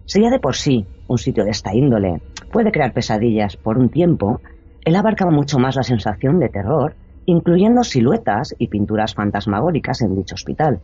Si 0.03 0.21
ya 0.21 0.29
de 0.29 0.39
por 0.39 0.57
sí 0.57 0.85
un 1.07 1.17
sitio 1.17 1.45
de 1.45 1.51
esta 1.51 1.73
índole 1.73 2.21
puede 2.51 2.73
crear 2.73 2.91
pesadillas 2.91 3.55
por 3.55 3.77
un 3.77 3.87
tiempo, 3.87 4.41
él 4.83 4.97
abarcaba 4.97 5.31
mucho 5.31 5.59
más 5.59 5.77
la 5.77 5.83
sensación 5.83 6.39
de 6.39 6.49
terror 6.49 6.93
incluyendo 7.25 7.83
siluetas 7.83 8.55
y 8.57 8.67
pinturas 8.67 9.13
fantasmagóricas 9.13 10.01
en 10.01 10.15
dicho 10.15 10.35
hospital. 10.35 10.79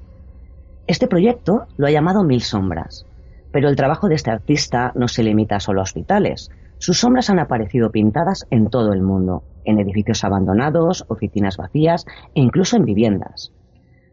Este 0.87 1.07
proyecto 1.07 1.67
lo 1.77 1.87
ha 1.87 1.91
llamado 1.91 2.23
Mil 2.23 2.41
Sombras, 2.41 3.05
pero 3.51 3.69
el 3.69 3.75
trabajo 3.75 4.07
de 4.07 4.15
este 4.15 4.31
artista 4.31 4.91
no 4.95 5.07
se 5.07 5.23
limita 5.23 5.59
solo 5.59 5.81
a 5.81 5.83
hospitales. 5.83 6.49
Sus 6.77 6.99
sombras 6.99 7.29
han 7.29 7.39
aparecido 7.39 7.91
pintadas 7.91 8.45
en 8.51 8.69
todo 8.69 8.93
el 8.93 9.01
mundo, 9.01 9.43
en 9.65 9.79
edificios 9.79 10.23
abandonados, 10.23 11.05
oficinas 11.07 11.57
vacías 11.57 12.05
e 12.35 12.41
incluso 12.41 12.77
en 12.77 12.85
viviendas. 12.85 13.51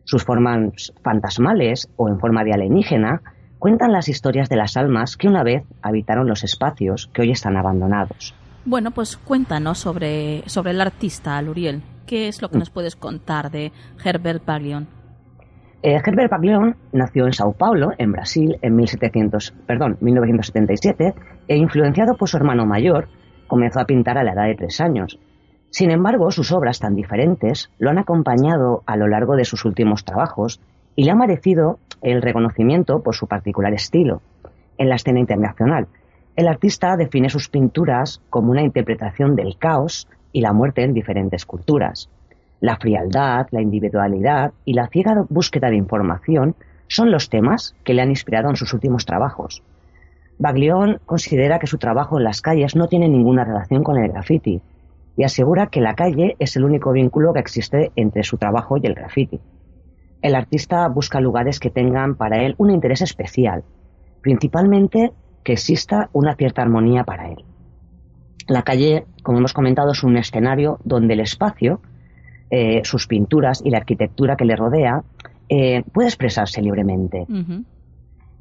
Sus 0.05 0.25
formas 0.25 0.93
fantasmales 1.03 1.89
o 1.97 2.09
en 2.09 2.19
forma 2.19 2.45
de 2.45 2.55
alienígena 2.55 3.23
cuentan 3.59 3.93
las 3.93 4.09
historias 4.09 4.49
de 4.49 4.57
las 4.57 4.77
almas 4.77 5.17
que 5.17 5.29
una 5.29 5.43
vez 5.43 5.65
habitaron 5.81 6.29
los 6.29 6.45
espacios 6.45 7.09
que 7.13 7.23
hoy 7.23 7.31
están 7.31 7.57
abandonados. 7.57 8.35
Bueno, 8.67 8.93
pues 8.93 9.19
cuéntanos 9.19 9.79
sobre, 9.79 10.43
sobre 10.47 10.71
el 10.71 10.81
artista, 10.81 11.41
Luriel. 11.43 11.83
¿Qué 12.07 12.29
es 12.29 12.41
lo 12.41 12.49
que 12.49 12.59
nos 12.59 12.71
puedes 12.71 12.97
contar 12.97 13.51
de 13.51 13.73
Herbert 14.03 14.45
Baglione? 14.45 14.87
Eh, 15.83 16.01
Herbert 16.03 16.31
Baglione 16.31 16.75
nació 16.93 17.27
en 17.27 17.35
Sao 17.35 17.53
Paulo, 17.53 17.91
en 17.99 18.13
Brasil, 18.13 18.57
en 18.63 18.75
1700, 18.75 19.53
perdón, 19.67 19.99
1977, 20.01 21.15
e 21.47 21.57
influenciado 21.57 22.17
por 22.17 22.29
su 22.31 22.39
hermano 22.39 22.65
mayor, 22.65 23.09
comenzó 23.49 23.81
a 23.81 23.85
pintar 23.85 24.17
a 24.17 24.25
la 24.25 24.33
edad 24.33 24.47
de 24.47 24.55
tres 24.55 24.81
años. 24.81 25.19
Sin 25.69 25.91
embargo, 25.91 26.31
sus 26.31 26.51
obras 26.51 26.79
tan 26.79 26.95
diferentes 26.95 27.71
lo 27.79 27.91
han 27.91 27.99
acompañado 27.99 28.83
a 28.87 28.97
lo 28.97 29.09
largo 29.09 29.37
de 29.37 29.45
sus 29.45 29.67
últimos 29.67 30.07
trabajos 30.07 30.61
y 30.97 31.05
le 31.05 31.11
ha 31.11 31.17
merecido 31.17 31.81
el 32.01 32.23
reconocimiento 32.23 33.03
por 33.03 33.15
su 33.15 33.27
particular 33.27 33.75
estilo 33.75 34.23
en 34.79 34.89
la 34.89 34.95
escena 34.95 35.21
internacional. 35.21 35.87
El 36.37 36.49
artista 36.49 36.97
define 36.97 37.31
sus 37.31 37.49
pinturas 37.49 38.21
como 38.29 38.51
una 38.51 38.63
interpretación 38.63 39.37
del 39.37 39.57
caos 39.57 40.09
y 40.33 40.41
la 40.41 40.53
muerte 40.53 40.83
en 40.83 40.93
diferentes 40.93 41.47
culturas. 41.47 42.11
La 42.61 42.77
frialdad, 42.77 43.47
la 43.53 43.63
individualidad 43.63 44.53
y 44.65 44.73
la 44.75 44.89
ciega 44.89 45.25
búsqueda 45.29 45.71
de 45.71 45.77
información 45.77 46.57
son 46.89 47.13
los 47.13 47.29
temas 47.29 47.77
que 47.85 47.95
le 47.95 48.03
han 48.03 48.11
inspirado 48.11 48.51
en 48.51 48.57
sus 48.57 48.75
últimos 48.75 49.07
trabajos. 49.07 49.63
Baglione 50.39 50.99
considera 51.07 51.61
que 51.61 51.69
su 51.69 51.79
trabajo 51.79 52.19
en 52.19 52.25
las 52.25 52.43
calles 52.43 52.75
no 52.75 52.89
tiene 52.89 53.09
ninguna 53.09 53.45
relación 53.45 53.85
con 53.85 53.97
el 53.97 54.11
graffiti 54.11 54.61
y 55.17 55.23
asegura 55.23 55.69
que 55.69 55.81
la 55.81 55.95
calle 55.95 56.35
es 56.41 56.57
el 56.57 56.65
único 56.65 56.91
vínculo 56.91 57.33
que 57.33 57.41
existe 57.41 57.93
entre 57.95 58.25
su 58.25 58.39
trabajo 58.39 58.77
y 58.77 58.87
el 58.87 58.95
graffiti. 58.95 59.41
El 60.21 60.35
artista 60.35 60.89
busca 60.89 61.21
lugares 61.21 61.61
que 61.61 61.71
tengan 61.71 62.17
para 62.17 62.43
él 62.43 62.57
un 62.59 62.71
interés 62.71 63.03
especial, 63.03 63.63
principalmente 64.21 65.13
que 65.45 65.53
exista 65.53 66.09
una 66.13 66.35
cierta 66.35 66.63
armonía 66.63 67.05
para 67.05 67.29
él. 67.29 67.45
La 68.49 68.63
calle, 68.63 69.07
como 69.23 69.39
hemos 69.39 69.53
comentado, 69.53 69.93
es 69.93 70.03
un 70.03 70.17
escenario 70.17 70.79
donde 70.85 71.15
el 71.15 71.21
espacio, 71.21 71.81
eh, 72.51 72.81
sus 72.85 73.07
pinturas 73.07 73.63
y 73.65 73.71
la 73.71 73.79
arquitectura 73.79 74.37
que 74.37 74.45
le 74.45 74.57
rodea 74.57 75.03
eh, 75.49 75.83
puede 75.93 76.09
expresarse 76.09 76.61
libremente. 76.63 77.27
Uh 77.29 77.33
-huh. 77.33 77.65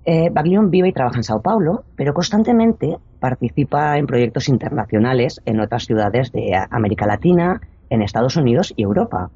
eh, 0.05 0.29
Baglione 0.31 0.69
vive 0.69 0.89
y 0.89 0.93
trabaja 0.93 1.17
en 1.17 1.23
Sao 1.23 1.41
Paulo, 1.41 1.83
pero 1.95 2.13
constantemente 2.13 2.97
participa 3.19 3.97
en 3.97 4.05
proyectos 4.05 4.49
internacionales 4.49 5.41
en 5.45 5.59
otras 5.59 5.85
ciudades 5.85 6.31
de 6.31 6.51
América 6.69 7.05
Latina, 7.05 7.61
en 7.89 8.01
Estados 8.01 8.35
Unidos 8.35 8.73
y 8.75 8.83
Europa. 8.83 9.29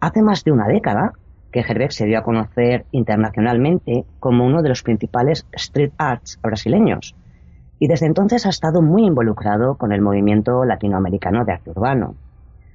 Hace 0.00 0.22
más 0.22 0.44
de 0.44 0.52
una 0.52 0.68
década 0.68 1.12
que 1.54 1.60
Herbeck 1.60 1.92
se 1.92 2.04
dio 2.04 2.18
a 2.18 2.24
conocer 2.24 2.84
internacionalmente 2.90 4.04
como 4.18 4.44
uno 4.44 4.60
de 4.60 4.70
los 4.70 4.82
principales 4.82 5.46
street 5.52 5.92
arts 5.98 6.40
brasileños 6.42 7.14
y 7.78 7.86
desde 7.86 8.06
entonces 8.06 8.44
ha 8.44 8.48
estado 8.48 8.82
muy 8.82 9.04
involucrado 9.06 9.76
con 9.76 9.92
el 9.92 10.00
movimiento 10.00 10.64
latinoamericano 10.64 11.44
de 11.44 11.52
arte 11.52 11.70
urbano. 11.70 12.16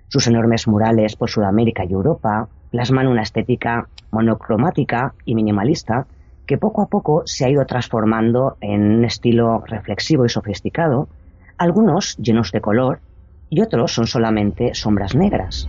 Sus 0.07 0.27
enormes 0.27 0.65
murales 0.69 1.17
por 1.17 1.29
Sudamérica 1.29 1.83
y 1.83 1.91
Europa 1.91 2.47
plasman 2.71 3.07
una 3.07 3.23
estética 3.23 3.89
monocromática 4.11 5.13
y 5.25 5.35
minimalista 5.35 6.07
que 6.45 6.57
poco 6.57 6.81
a 6.81 6.87
poco 6.87 7.23
se 7.25 7.43
ha 7.43 7.49
ido 7.49 7.65
transformando 7.65 8.55
en 8.61 8.81
un 8.99 9.03
estilo 9.03 9.61
reflexivo 9.67 10.23
y 10.23 10.29
sofisticado, 10.29 11.09
algunos 11.57 12.15
llenos 12.15 12.53
de 12.53 12.61
color 12.61 13.01
y 13.49 13.59
otros 13.59 13.91
son 13.91 14.07
solamente 14.07 14.73
sombras 14.73 15.15
negras. 15.15 15.67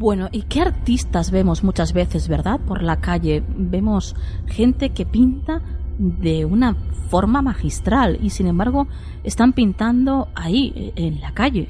Bueno, 0.00 0.30
¿y 0.32 0.44
qué 0.44 0.62
artistas 0.62 1.30
vemos 1.30 1.62
muchas 1.62 1.92
veces, 1.92 2.26
verdad? 2.26 2.58
Por 2.58 2.82
la 2.82 3.02
calle 3.02 3.42
vemos 3.46 4.16
gente 4.46 4.94
que 4.94 5.04
pinta 5.04 5.60
de 5.98 6.46
una 6.46 6.74
forma 7.10 7.42
magistral 7.42 8.16
y 8.22 8.30
sin 8.30 8.46
embargo 8.46 8.86
están 9.24 9.52
pintando 9.52 10.28
ahí, 10.34 10.94
en 10.96 11.20
la 11.20 11.34
calle. 11.34 11.68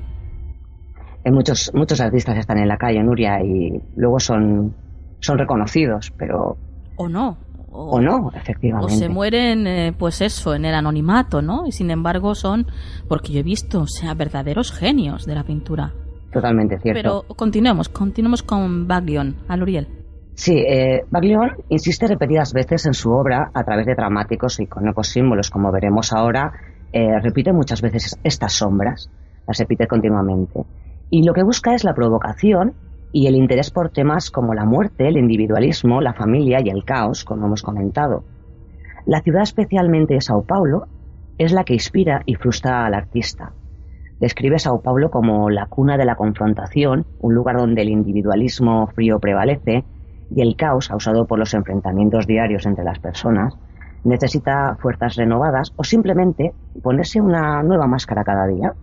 muchos, 1.24 1.72
muchos 1.74 2.00
artistas 2.00 2.38
están 2.38 2.58
en 2.58 2.68
la 2.68 2.76
calle, 2.76 3.02
Nuria, 3.02 3.42
y 3.42 3.82
luego 3.96 4.20
son, 4.20 4.76
son 5.18 5.36
reconocidos, 5.36 6.12
pero... 6.16 6.56
O 6.98 7.08
no. 7.08 7.36
O, 7.72 8.00
no, 8.00 8.30
efectivamente. 8.32 8.94
O 8.94 8.96
se 8.96 9.08
mueren, 9.08 9.66
eh, 9.66 9.92
pues 9.98 10.20
eso, 10.20 10.54
en 10.54 10.66
el 10.66 10.74
anonimato, 10.76 11.42
¿no? 11.42 11.66
Y 11.66 11.72
sin 11.72 11.90
embargo 11.90 12.36
son, 12.36 12.68
porque 13.08 13.32
yo 13.32 13.40
he 13.40 13.42
visto, 13.42 13.80
o 13.80 13.86
sea, 13.88 14.14
verdaderos 14.14 14.70
genios 14.70 15.26
de 15.26 15.34
la 15.34 15.42
pintura. 15.42 15.94
Totalmente 16.32 16.78
cierto. 16.78 17.24
Pero 17.26 17.36
continuemos, 17.36 17.88
continuemos 17.88 18.42
con 18.42 18.86
Baglion, 18.86 19.36
Aluriel. 19.48 19.88
Sí, 20.34 20.54
eh, 20.56 21.04
Baglion 21.10 21.50
insiste 21.68 22.06
repetidas 22.06 22.52
veces 22.52 22.86
en 22.86 22.94
su 22.94 23.10
obra 23.10 23.50
a 23.52 23.64
través 23.64 23.86
de 23.86 23.94
dramáticos 23.94 24.60
y 24.60 24.64
icónicos 24.64 25.08
símbolos, 25.08 25.50
como 25.50 25.70
veremos 25.72 26.12
ahora, 26.12 26.52
eh, 26.92 27.18
repite 27.20 27.52
muchas 27.52 27.82
veces 27.82 28.18
estas 28.24 28.52
sombras, 28.52 29.10
las 29.46 29.58
repite 29.58 29.86
continuamente. 29.86 30.64
Y 31.10 31.24
lo 31.24 31.34
que 31.34 31.42
busca 31.42 31.74
es 31.74 31.84
la 31.84 31.94
provocación 31.94 32.74
y 33.12 33.26
el 33.26 33.34
interés 33.34 33.70
por 33.70 33.90
temas 33.90 34.30
como 34.30 34.54
la 34.54 34.64
muerte, 34.64 35.08
el 35.08 35.16
individualismo, 35.16 36.00
la 36.00 36.14
familia 36.14 36.60
y 36.64 36.70
el 36.70 36.84
caos, 36.84 37.24
como 37.24 37.46
hemos 37.46 37.62
comentado. 37.62 38.24
La 39.06 39.20
ciudad, 39.22 39.42
especialmente 39.42 40.14
de 40.14 40.20
Sao 40.20 40.42
Paulo, 40.42 40.86
es 41.38 41.52
la 41.52 41.64
que 41.64 41.74
inspira 41.74 42.22
y 42.26 42.36
frustra 42.36 42.86
al 42.86 42.94
artista. 42.94 43.52
Describe 44.20 44.58
Sao 44.58 44.82
Paulo 44.82 45.10
como 45.10 45.50
la 45.50 45.66
cuna 45.66 45.96
de 45.96 46.04
la 46.04 46.14
confrontación, 46.14 47.06
un 47.20 47.34
lugar 47.34 47.56
donde 47.56 47.82
el 47.82 47.88
individualismo 47.88 48.86
frío 48.88 49.18
prevalece 49.18 49.84
y 50.30 50.42
el 50.42 50.56
caos 50.56 50.88
causado 50.88 51.26
por 51.26 51.38
los 51.38 51.54
enfrentamientos 51.54 52.26
diarios 52.26 52.66
entre 52.66 52.84
las 52.84 52.98
personas 52.98 53.56
necesita 54.04 54.76
fuerzas 54.80 55.16
renovadas 55.16 55.72
o 55.76 55.84
simplemente 55.84 56.52
ponerse 56.82 57.20
una 57.20 57.62
nueva 57.62 57.86
máscara 57.86 58.24
cada 58.24 58.46
día. 58.46 58.74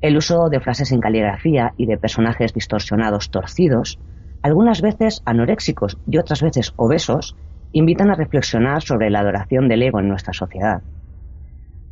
El 0.00 0.16
uso 0.16 0.48
de 0.48 0.60
frases 0.60 0.92
en 0.92 1.00
caligrafía 1.00 1.74
y 1.76 1.86
de 1.86 1.98
personajes 1.98 2.54
distorsionados, 2.54 3.30
torcidos, 3.30 3.98
algunas 4.42 4.80
veces 4.80 5.22
anoréxicos 5.24 5.98
y 6.06 6.18
otras 6.18 6.42
veces 6.42 6.72
obesos, 6.76 7.36
invitan 7.72 8.10
a 8.10 8.14
reflexionar 8.14 8.82
sobre 8.82 9.10
la 9.10 9.20
adoración 9.20 9.68
del 9.68 9.82
ego 9.82 10.00
en 10.00 10.08
nuestra 10.08 10.32
sociedad. 10.32 10.82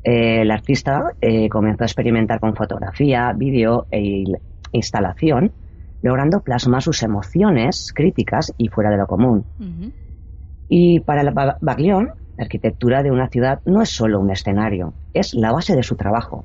El 0.03 0.51
artista 0.51 1.13
eh, 1.21 1.49
comenzó 1.49 1.85
a 1.85 1.87
experimentar 1.87 2.41
con 2.41 2.55
fotografía, 2.55 3.33
vídeo 3.35 3.87
e 3.91 4.25
instalación 4.73 5.53
logrando 6.03 6.41
plasmar 6.41 6.83
sus 6.83 7.03
emociones 7.03 7.93
críticas 7.95 8.55
y 8.57 8.69
fuera 8.69 8.91
de 8.91 8.99
lo 8.99 9.07
común. 9.07 9.45
Y 10.69 11.01
para 11.01 11.23
Baglione, 11.61 12.11
la 12.37 12.45
arquitectura 12.45 13.03
de 13.03 13.11
una 13.11 13.29
ciudad 13.29 13.61
no 13.65 13.83
es 13.83 13.91
solo 13.91 14.21
un 14.21 14.31
escenario, 14.31 14.95
es 15.15 15.35
la 15.35 15.53
base 15.53 15.75
de 15.75 15.83
su 15.83 15.97
trabajo. 15.97 16.45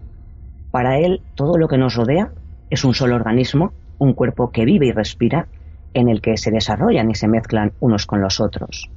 Para 0.72 0.97
él, 0.97 1.22
todo 1.36 1.58
lo 1.58 1.68
que 1.68 1.78
nos 1.78 1.95
rodea 1.95 2.32
es 2.70 2.84
un 2.84 2.93
solo 2.93 3.16
organismo, 3.16 3.74
un 3.99 4.14
cuerpo 4.14 4.49
que 4.49 4.66
vive 4.66 4.88
y 4.88 4.91
respira, 4.91 5.47
en 5.93 6.10
el 6.10 6.22
que 6.22 6.38
se 6.38 6.49
desarrollan 6.49 7.12
y 7.12 7.16
se 7.16 7.28
mezclan 7.28 7.74
unos 7.80 8.08
con 8.08 8.22
los 8.22 8.39
otros. 8.39 8.89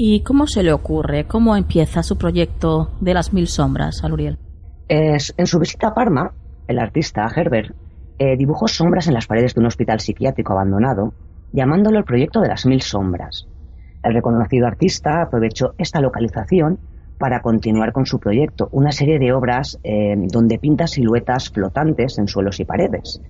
¿Y 0.00 0.22
cómo 0.22 0.46
se 0.46 0.62
le 0.62 0.72
ocurre? 0.72 1.24
¿Cómo 1.24 1.56
empieza 1.56 2.04
su 2.04 2.16
proyecto 2.16 2.92
de 3.00 3.14
las 3.14 3.32
mil 3.32 3.48
sombras, 3.48 4.04
Aluriel? 4.04 4.38
Es, 4.86 5.34
en 5.36 5.48
su 5.48 5.58
visita 5.58 5.88
a 5.88 5.94
Parma, 5.94 6.30
el 6.68 6.78
artista 6.78 7.26
Herbert 7.34 7.74
eh, 8.16 8.36
dibujó 8.36 8.68
sombras 8.68 9.08
en 9.08 9.14
las 9.14 9.26
paredes 9.26 9.54
de 9.54 9.60
un 9.60 9.66
hospital 9.66 9.98
psiquiátrico 9.98 10.52
abandonado, 10.52 11.14
llamándolo 11.52 11.98
el 11.98 12.04
proyecto 12.04 12.40
de 12.40 12.46
las 12.46 12.64
mil 12.64 12.80
sombras. 12.80 13.48
El 14.04 14.14
reconocido 14.14 14.68
artista 14.68 15.20
aprovechó 15.20 15.74
esta 15.78 16.00
localización 16.00 16.78
para 17.18 17.42
continuar 17.42 17.92
con 17.92 18.06
su 18.06 18.20
proyecto, 18.20 18.68
una 18.70 18.92
serie 18.92 19.18
de 19.18 19.32
obras 19.32 19.80
eh, 19.82 20.14
donde 20.30 20.60
pinta 20.60 20.86
siluetas 20.86 21.50
flotantes 21.50 22.18
en 22.18 22.28
suelos 22.28 22.60
y 22.60 22.64
paredes. 22.64 23.20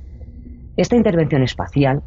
Esta 0.77 0.97
intervención 0.97 1.43
espacial 1.43 2.03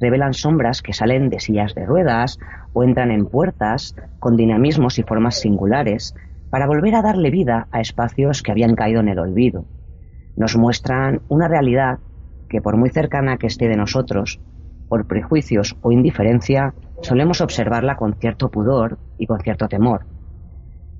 revelan 0.00 0.34
sombras 0.34 0.82
que 0.82 0.92
salen 0.92 1.30
de 1.30 1.40
sillas 1.40 1.74
de 1.74 1.86
ruedas 1.86 2.38
o 2.72 2.84
entran 2.84 3.10
en 3.10 3.26
puertas 3.26 3.94
con 4.18 4.36
dinamismos 4.36 4.98
y 4.98 5.02
formas 5.02 5.40
singulares 5.40 6.14
para 6.50 6.66
volver 6.66 6.94
a 6.94 7.02
darle 7.02 7.30
vida 7.30 7.68
a 7.70 7.80
espacios 7.80 8.42
que 8.42 8.52
habían 8.52 8.74
caído 8.74 9.00
en 9.00 9.08
el 9.08 9.18
olvido. 9.18 9.64
Nos 10.36 10.56
muestran 10.56 11.20
una 11.28 11.48
realidad 11.48 11.98
que 12.48 12.60
por 12.60 12.76
muy 12.76 12.90
cercana 12.90 13.36
que 13.36 13.46
esté 13.46 13.68
de 13.68 13.76
nosotros, 13.76 14.40
por 14.88 15.06
prejuicios 15.06 15.76
o 15.82 15.92
indiferencia, 15.92 16.74
solemos 17.00 17.40
observarla 17.40 17.96
con 17.96 18.14
cierto 18.14 18.50
pudor 18.50 18.98
y 19.18 19.26
con 19.26 19.40
cierto 19.40 19.68
temor. 19.68 20.06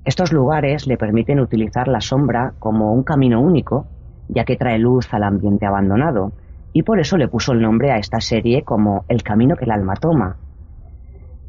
Estos 0.03 0.31
lugares 0.31 0.87
le 0.87 0.97
permiten 0.97 1.39
utilizar 1.39 1.87
la 1.87 2.01
sombra 2.01 2.53
como 2.59 2.93
un 2.93 3.03
camino 3.03 3.41
único, 3.41 3.87
ya 4.27 4.45
que 4.45 4.55
trae 4.55 4.77
luz 4.77 5.13
al 5.13 5.23
ambiente 5.23 5.65
abandonado, 5.65 6.31
y 6.75 6.83
por 6.83 6.99
eso 6.99 7.15
le 7.15 7.29
puso 7.29 7.53
el 7.53 7.61
nombre 7.61 7.89
a 7.91 7.99
esta 7.99 8.19
serie 8.19 8.63
como 8.63 9.05
El 9.07 9.23
camino 9.23 9.55
que 9.55 9.63
el 9.63 9.71
alma 9.71 9.93
toma. 9.93 10.35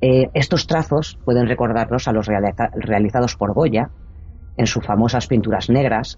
Eh, 0.01 0.31
estos 0.35 0.69
trazos 0.69 1.19
pueden 1.25 1.49
recordarnos 1.49 2.07
a 2.07 2.13
los 2.13 2.29
realizados 2.29 3.35
por 3.35 3.53
Goya 3.53 3.91
en 4.57 4.67
sus 4.69 4.87
famosas 4.87 5.27
pinturas 5.27 5.69
negras, 5.69 6.17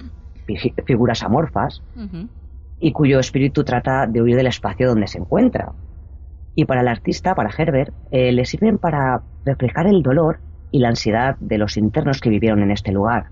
figuras 0.85 1.23
amorfas, 1.23 1.83
y 2.81 2.93
cuyo 2.93 3.19
espíritu 3.19 3.65
trata 3.65 4.07
de 4.07 4.21
huir 4.21 4.37
del 4.37 4.47
espacio 4.47 4.87
donde 4.87 5.07
se 5.07 5.17
encuentra. 5.17 5.73
Y 6.55 6.67
para 6.67 6.83
el 6.83 6.89
artista, 6.89 7.35
para 7.35 7.49
Herbert, 7.57 7.95
eh, 8.11 8.31
le 8.31 8.45
sirven 8.45 8.77
para 8.77 9.23
reflejar 9.47 9.87
el 9.87 10.03
dolor 10.03 10.41
y 10.71 10.81
la 10.81 10.91
ansiedad 10.91 11.39
de 11.41 11.57
los 11.57 11.79
internos 11.79 12.21
que 12.21 12.29
vivieron 12.29 12.63
en 12.63 12.73
este 12.73 12.93
lugar. 12.93 13.31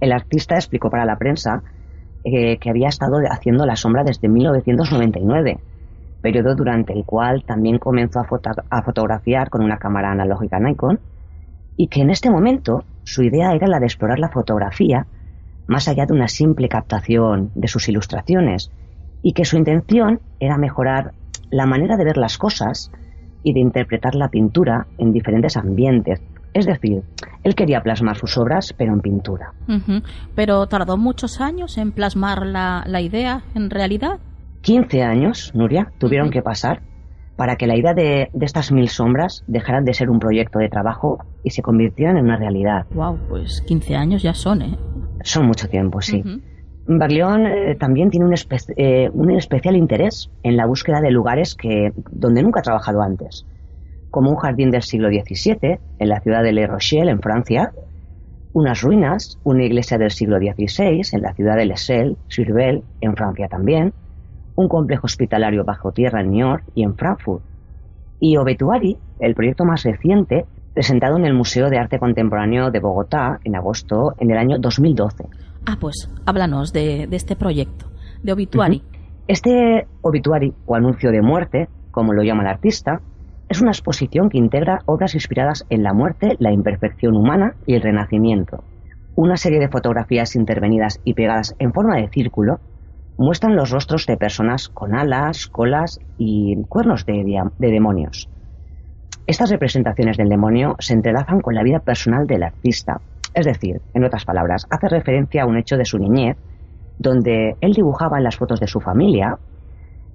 El 0.00 0.10
artista 0.10 0.56
explicó 0.56 0.90
para 0.90 1.04
la 1.04 1.16
prensa 1.16 1.62
eh, 2.28 2.58
que 2.58 2.70
había 2.70 2.88
estado 2.88 3.18
haciendo 3.30 3.64
la 3.66 3.76
sombra 3.76 4.02
desde 4.02 4.28
1999, 4.28 5.60
periodo 6.20 6.56
durante 6.56 6.92
el 6.92 7.04
cual 7.04 7.44
también 7.44 7.78
comenzó 7.78 8.18
a, 8.18 8.26
a 8.68 8.82
fotografiar 8.82 9.48
con 9.48 9.62
una 9.62 9.78
cámara 9.78 10.10
analógica 10.10 10.58
Nikon, 10.58 10.98
y 11.76 11.86
que 11.86 12.00
en 12.00 12.10
este 12.10 12.28
momento 12.28 12.82
su 13.04 13.22
idea 13.22 13.52
era 13.52 13.68
la 13.68 13.78
de 13.78 13.86
explorar 13.86 14.18
la 14.18 14.30
fotografía 14.30 15.06
más 15.68 15.86
allá 15.86 16.04
de 16.04 16.14
una 16.14 16.26
simple 16.26 16.68
captación 16.68 17.52
de 17.54 17.68
sus 17.68 17.88
ilustraciones, 17.88 18.72
y 19.22 19.32
que 19.32 19.44
su 19.44 19.56
intención 19.56 20.18
era 20.40 20.58
mejorar 20.58 21.12
la 21.50 21.66
manera 21.66 21.96
de 21.96 22.06
ver 22.06 22.16
las 22.16 22.38
cosas 22.38 22.90
y 23.44 23.52
de 23.52 23.60
interpretar 23.60 24.16
la 24.16 24.30
pintura 24.30 24.88
en 24.98 25.12
diferentes 25.12 25.56
ambientes. 25.56 26.20
Es 26.56 26.64
decir, 26.64 27.02
él 27.44 27.54
quería 27.54 27.82
plasmar 27.82 28.16
sus 28.16 28.38
obras, 28.38 28.74
pero 28.78 28.94
en 28.94 29.00
pintura. 29.00 29.52
Pero 30.34 30.66
tardó 30.68 30.96
muchos 30.96 31.42
años 31.42 31.76
en 31.76 31.92
plasmar 31.92 32.46
la, 32.46 33.00
idea 33.02 33.42
en 33.54 33.68
realidad. 33.68 34.20
15 34.62 35.02
años, 35.02 35.52
Nuria, 35.54 35.92
tuvieron 35.98 36.30
que 36.30 36.40
pasar 36.40 36.80
para 37.36 37.56
que 37.56 37.66
la 37.66 37.76
idea 37.76 37.92
de, 37.92 38.30
de, 38.32 38.46
estas 38.46 38.72
mil 38.72 38.88
sombras 38.88 39.44
dejaran 39.46 39.84
de 39.84 39.92
ser 39.92 40.08
un 40.08 40.18
proyecto 40.18 40.58
de 40.58 40.70
trabajo 40.70 41.18
y 41.44 41.50
se 41.50 41.60
convirtieran 41.60 42.16
en 42.16 42.24
una 42.24 42.38
realidad. 42.38 42.86
Wow, 42.94 43.18
pues 43.28 43.60
15 43.66 43.94
años 43.94 44.22
ya 44.22 44.32
son, 44.32 44.62
¿eh? 44.62 44.78
Son 45.24 45.46
mucho 45.46 45.68
tiempo, 45.68 46.00
sí. 46.00 46.24
Eh, 46.88 47.76
también 47.78 48.08
tiene 48.08 48.24
un, 48.24 48.34
eh, 48.78 49.10
un, 49.12 49.30
especial 49.32 49.76
interés 49.76 50.30
en 50.42 50.56
la 50.56 50.64
búsqueda 50.64 51.02
de 51.02 51.10
lugares 51.10 51.54
que, 51.54 51.92
donde 52.10 52.42
nunca 52.42 52.60
ha 52.60 52.62
trabajado 52.62 53.02
antes, 53.02 53.44
como 54.16 54.30
un 54.30 54.36
jardín 54.36 54.70
del 54.70 54.80
siglo 54.80 55.10
XVII 55.10 55.78
en 55.98 56.08
la 56.08 56.20
ciudad 56.20 56.42
de 56.42 56.50
Le 56.50 56.66
Rochelle, 56.66 57.10
en 57.10 57.20
Francia, 57.20 57.72
unas 58.54 58.80
ruinas, 58.80 59.38
una 59.44 59.62
iglesia 59.62 59.98
del 59.98 60.10
siglo 60.10 60.38
XVI 60.38 61.02
en 61.12 61.20
la 61.20 61.34
ciudad 61.34 61.54
de 61.54 61.66
Les 61.66 61.92
Survel, 62.28 62.82
en 63.02 63.14
Francia 63.14 63.46
también, 63.48 63.92
un 64.54 64.68
complejo 64.68 65.04
hospitalario 65.04 65.64
bajo 65.64 65.92
tierra 65.92 66.22
en 66.22 66.32
York 66.32 66.64
y 66.74 66.82
en 66.82 66.96
Frankfurt, 66.96 67.42
y 68.18 68.38
Obetuari, 68.38 68.96
el 69.20 69.34
proyecto 69.34 69.66
más 69.66 69.82
reciente, 69.82 70.46
presentado 70.72 71.18
en 71.18 71.26
el 71.26 71.34
Museo 71.34 71.68
de 71.68 71.76
Arte 71.76 71.98
Contemporáneo 71.98 72.70
de 72.70 72.80
Bogotá 72.80 73.38
en 73.44 73.54
agosto 73.54 74.14
en 74.18 74.30
el 74.30 74.38
año 74.38 74.56
2012. 74.58 75.24
Ah, 75.66 75.76
pues 75.78 76.10
háblanos 76.24 76.72
de, 76.72 77.06
este 77.10 77.36
proyecto, 77.36 77.84
de 78.22 78.32
Obituary. 78.32 78.82
Este 79.28 79.86
obituary 80.00 80.54
o 80.64 80.74
anuncio 80.74 81.10
de 81.10 81.20
muerte, 81.20 81.68
como 81.90 82.14
lo 82.14 82.22
llama 82.22 82.44
el 82.44 82.48
artista, 82.48 83.02
es 83.48 83.60
una 83.60 83.70
exposición 83.70 84.28
que 84.28 84.38
integra 84.38 84.80
obras 84.86 85.14
inspiradas 85.14 85.64
en 85.70 85.82
la 85.82 85.92
muerte, 85.92 86.36
la 86.38 86.52
imperfección 86.52 87.16
humana 87.16 87.54
y 87.66 87.74
el 87.74 87.82
renacimiento. 87.82 88.64
Una 89.14 89.36
serie 89.36 89.60
de 89.60 89.68
fotografías 89.68 90.34
intervenidas 90.36 91.00
y 91.04 91.14
pegadas 91.14 91.54
en 91.58 91.72
forma 91.72 91.96
de 91.96 92.08
círculo 92.08 92.58
muestran 93.18 93.56
los 93.56 93.70
rostros 93.70 94.06
de 94.06 94.16
personas 94.16 94.68
con 94.68 94.94
alas, 94.94 95.46
colas 95.46 96.00
y 96.18 96.56
cuernos 96.68 97.06
de, 97.06 97.24
de 97.58 97.70
demonios. 97.70 98.28
Estas 99.26 99.50
representaciones 99.50 100.16
del 100.16 100.28
demonio 100.28 100.76
se 100.78 100.92
entrelazan 100.92 101.40
con 101.40 101.54
la 101.54 101.62
vida 101.62 101.78
personal 101.80 102.26
del 102.26 102.42
artista, 102.42 103.00
es 103.32 103.46
decir, 103.46 103.80
en 103.94 104.04
otras 104.04 104.24
palabras, 104.24 104.66
hace 104.70 104.88
referencia 104.88 105.42
a 105.42 105.46
un 105.46 105.56
hecho 105.56 105.76
de 105.76 105.84
su 105.84 105.98
niñez, 105.98 106.36
donde 106.98 107.56
él 107.60 107.72
dibujaba 107.72 108.18
en 108.18 108.24
las 108.24 108.36
fotos 108.36 108.60
de 108.60 108.66
su 108.66 108.80
familia, 108.80 109.38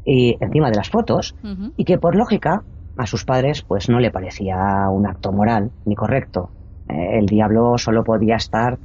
y 0.05 0.35
encima 0.39 0.69
de 0.69 0.77
las 0.77 0.89
fotos, 0.89 1.35
y 1.75 1.85
que 1.85 1.97
por 1.97 2.15
lógica 2.15 2.63
a 2.97 3.05
sus 3.05 3.25
padres 3.25 3.61
pues 3.61 3.89
no 3.89 3.99
le 3.99 4.11
parecía 4.11 4.87
un 4.89 5.07
acto 5.07 5.31
moral 5.31 5.71
ni 5.85 5.95
correcto. 5.95 6.49
Eh, 6.89 7.19
el 7.19 7.25
diablo 7.25 7.77
solo 7.77 8.03
podía 8.03 8.35
estar 8.35 8.77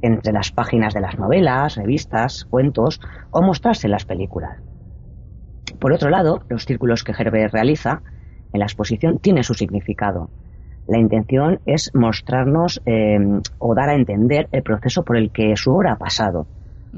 entre 0.00 0.32
las 0.32 0.52
páginas 0.52 0.94
de 0.94 1.00
las 1.00 1.18
novelas, 1.18 1.76
revistas, 1.76 2.44
cuentos 2.44 3.00
o 3.30 3.42
mostrarse 3.42 3.86
en 3.86 3.92
las 3.92 4.04
películas. 4.04 4.58
Por 5.78 5.92
otro 5.92 6.10
lado, 6.10 6.42
los 6.48 6.64
círculos 6.64 7.04
que 7.04 7.12
Herbert 7.12 7.52
realiza 7.52 8.02
en 8.52 8.60
la 8.60 8.66
exposición 8.66 9.18
tiene 9.18 9.42
su 9.42 9.54
significado. 9.54 10.30
La 10.86 10.98
intención 10.98 11.60
es 11.66 11.90
mostrarnos 11.94 12.80
eh, 12.86 13.18
o 13.58 13.74
dar 13.74 13.90
a 13.90 13.94
entender 13.94 14.48
el 14.52 14.62
proceso 14.62 15.04
por 15.04 15.16
el 15.16 15.30
que 15.30 15.56
su 15.56 15.72
obra 15.72 15.92
ha 15.92 15.98
pasado. 15.98 16.46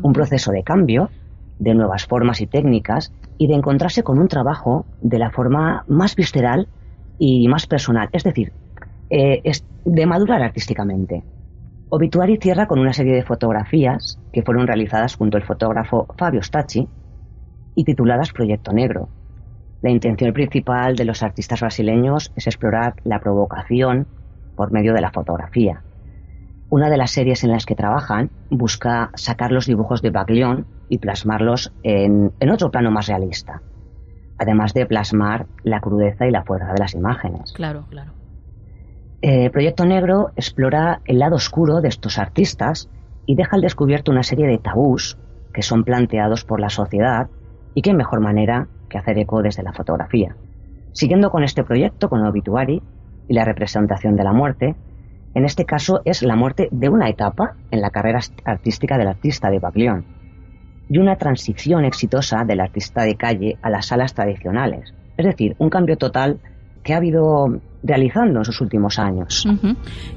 Un 0.01 0.13
proceso 0.13 0.53
de 0.53 0.63
cambio, 0.63 1.11
de 1.59 1.75
nuevas 1.75 2.07
formas 2.07 2.41
y 2.41 2.47
técnicas 2.47 3.13
y 3.41 3.47
de 3.47 3.55
encontrarse 3.55 4.03
con 4.03 4.19
un 4.19 4.29
trabajo 4.29 4.85
de 5.01 5.19
la 5.19 5.31
forma 5.31 5.85
más 5.89 6.15
visceral 6.15 6.69
y 7.19 7.49
más 7.49 7.67
personal, 7.67 8.11
es 8.13 8.23
decir, 8.23 8.53
eh, 9.09 9.41
de 9.87 10.07
madurar 10.07 10.43
artísticamente. 10.43 11.25
Obituary 11.89 12.37
cierra 12.37 12.67
con 12.67 12.79
una 12.79 12.93
serie 12.93 13.15
de 13.15 13.25
fotografías 13.25 14.21
que 14.31 14.43
fueron 14.43 14.67
realizadas 14.67 15.17
junto 15.17 15.39
al 15.39 15.45
fotógrafo 15.45 16.07
Fabio 16.19 16.43
Stacci 16.43 16.87
y 17.75 17.85
tituladas 17.85 18.31
Proyecto 18.31 18.73
Negro, 18.73 19.09
la 19.83 19.91
intención 19.91 20.35
principal 20.35 20.95
de 20.95 21.07
los 21.07 21.23
artistas 21.23 21.61
brasileños 21.61 22.33
es 22.37 22.47
explorar 22.47 22.97
la 23.05 23.21
provocación 23.21 24.07
por 24.55 24.73
medio 24.73 24.93
de 24.93 25.01
la 25.01 25.11
fotografía. 25.11 25.83
Una 26.69 26.91
de 26.91 26.99
las 26.99 27.13
series 27.13 27.45
en 27.45 27.53
las 27.53 27.65
que 27.65 27.75
trabajan 27.75 28.31
busca 28.51 29.11
sacar 29.15 29.53
los 29.53 29.65
dibujos 29.65 30.03
de 30.03 30.11
Baglione 30.11 30.65
y 30.91 30.99
plasmarlos 30.99 31.73
en, 31.85 32.33
otro 32.51 32.71
plano 32.71 32.91
más 32.91 33.07
realista, 33.07 33.63
además 34.39 34.75
de 34.75 34.85
plasmar 34.85 35.47
la 35.63 35.81
crudeza 35.81 36.27
y 36.27 36.33
la 36.33 36.43
fuerza 36.43 36.73
de 36.73 36.81
las 36.81 36.95
imágenes. 36.95 37.53
Claro, 37.53 37.87
claro. 37.89 38.13
Eh, 39.23 39.51
Proyecto 39.51 39.87
Negro 39.87 40.33
explora 40.35 41.01
el 41.05 41.21
lado 41.21 41.37
oscuro 41.37 41.81
de 41.81 41.89
estos 41.89 42.19
artistas 42.19 42.91
y 43.25 43.37
deja 43.37 43.55
al 43.55 43.63
descubierto 43.63 44.11
una 44.11 44.25
serie 44.25 44.49
de 44.49 44.59
tabús 44.59 45.17
que 45.55 45.63
son 45.63 45.85
planteados 45.85 46.45
por 46.45 46.59
la 46.59 46.71
sociedad 46.71 47.29
y 47.75 47.83
qué 47.83 47.95
mejor 47.95 48.21
manera 48.21 48.67
que 48.89 48.99
hacer 48.99 49.17
eco 49.19 49.43
desde 49.43 49.63
la 49.63 49.73
fotografía. 49.73 50.35
Siguiendo 50.93 51.31
con 51.31 51.45
este 51.45 51.63
proyecto, 51.63 52.09
con 52.09 52.21
el 52.21 52.27
obituary 52.27 52.83
y 53.29 53.35
la 53.35 53.45
representación 53.45 54.17
de 54.17 54.25
la 54.25 54.33
muerte, 54.33 54.75
en 55.35 55.45
este 55.45 55.67
caso 55.67 56.01
es 56.05 56.25
la 56.25 56.35
muerte 56.35 56.69
de 56.73 56.89
una 56.89 57.09
etapa 57.09 57.55
en 57.71 57.81
la 57.81 57.91
carrera 57.91 58.19
artística 58.45 58.99
del 58.99 59.07
artista 59.07 59.51
de 59.51 59.61
Baglione 59.61 60.20
y 60.91 60.99
una 60.99 61.17
transición 61.17 61.85
exitosa 61.85 62.45
del 62.45 62.61
artista 62.61 63.03
de 63.05 63.15
calle 63.15 63.57
a 63.63 63.71
las 63.71 63.87
salas 63.87 64.13
tradicionales. 64.13 64.93
Es 65.17 65.25
decir, 65.25 65.55
un 65.59 65.71
cambio 65.71 65.97
total 65.97 66.41
que 66.83 66.95
ha 66.95 66.97
habido 66.97 67.61
realizando 67.83 68.41
en 68.41 68.45
sus 68.45 68.61
últimos 68.61 68.99
años. 68.99 69.47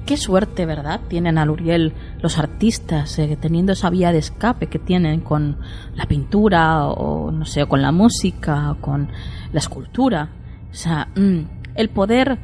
Qué 0.06 0.18
suerte, 0.18 0.66
¿verdad? 0.66 1.02
Tienen 1.08 1.38
a 1.38 1.46
Luriel 1.46 1.94
los 2.22 2.40
artistas, 2.40 3.20
eh, 3.20 3.38
teniendo 3.40 3.74
esa 3.74 3.90
vía 3.90 4.12
de 4.12 4.18
escape 4.18 4.68
que 4.68 4.80
tienen 4.80 5.22
con 5.22 5.58
la 5.94 6.06
pintura 6.06 6.88
o, 6.88 7.32
no 7.32 7.46
sé, 7.46 7.66
con 7.68 7.82
la 7.82 7.92
música 7.92 8.72
o 8.72 8.82
con 8.82 9.10
la 9.52 9.60
escultura. 9.60 10.30
O 10.72 10.74
sea, 10.74 11.08
mm, 11.16 11.40
el 11.76 11.90
poder 11.90 12.40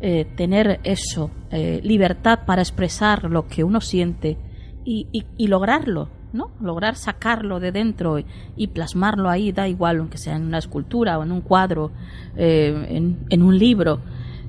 eh, 0.00 0.24
tener 0.36 0.80
eso, 0.82 1.30
eh, 1.50 1.80
libertad 1.82 2.40
para 2.46 2.62
expresar 2.62 3.24
lo 3.24 3.46
que 3.46 3.64
uno 3.64 3.80
siente 3.80 4.38
y, 4.84 5.06
y 5.36 5.46
lograrlo, 5.46 6.08
¿no? 6.32 6.50
Lograr 6.60 6.96
sacarlo 6.96 7.60
de 7.60 7.72
dentro 7.72 8.18
y, 8.56 8.66
plasmarlo 8.68 9.28
ahí, 9.28 9.52
da 9.52 9.68
igual, 9.68 9.98
aunque 9.98 10.18
sea 10.18 10.36
en 10.36 10.46
una 10.46 10.58
escultura 10.58 11.18
o 11.18 11.22
en 11.22 11.32
un 11.32 11.40
cuadro, 11.40 11.90
eh, 12.36 13.16
en, 13.28 13.42
un 13.42 13.58
libro, 13.58 14.00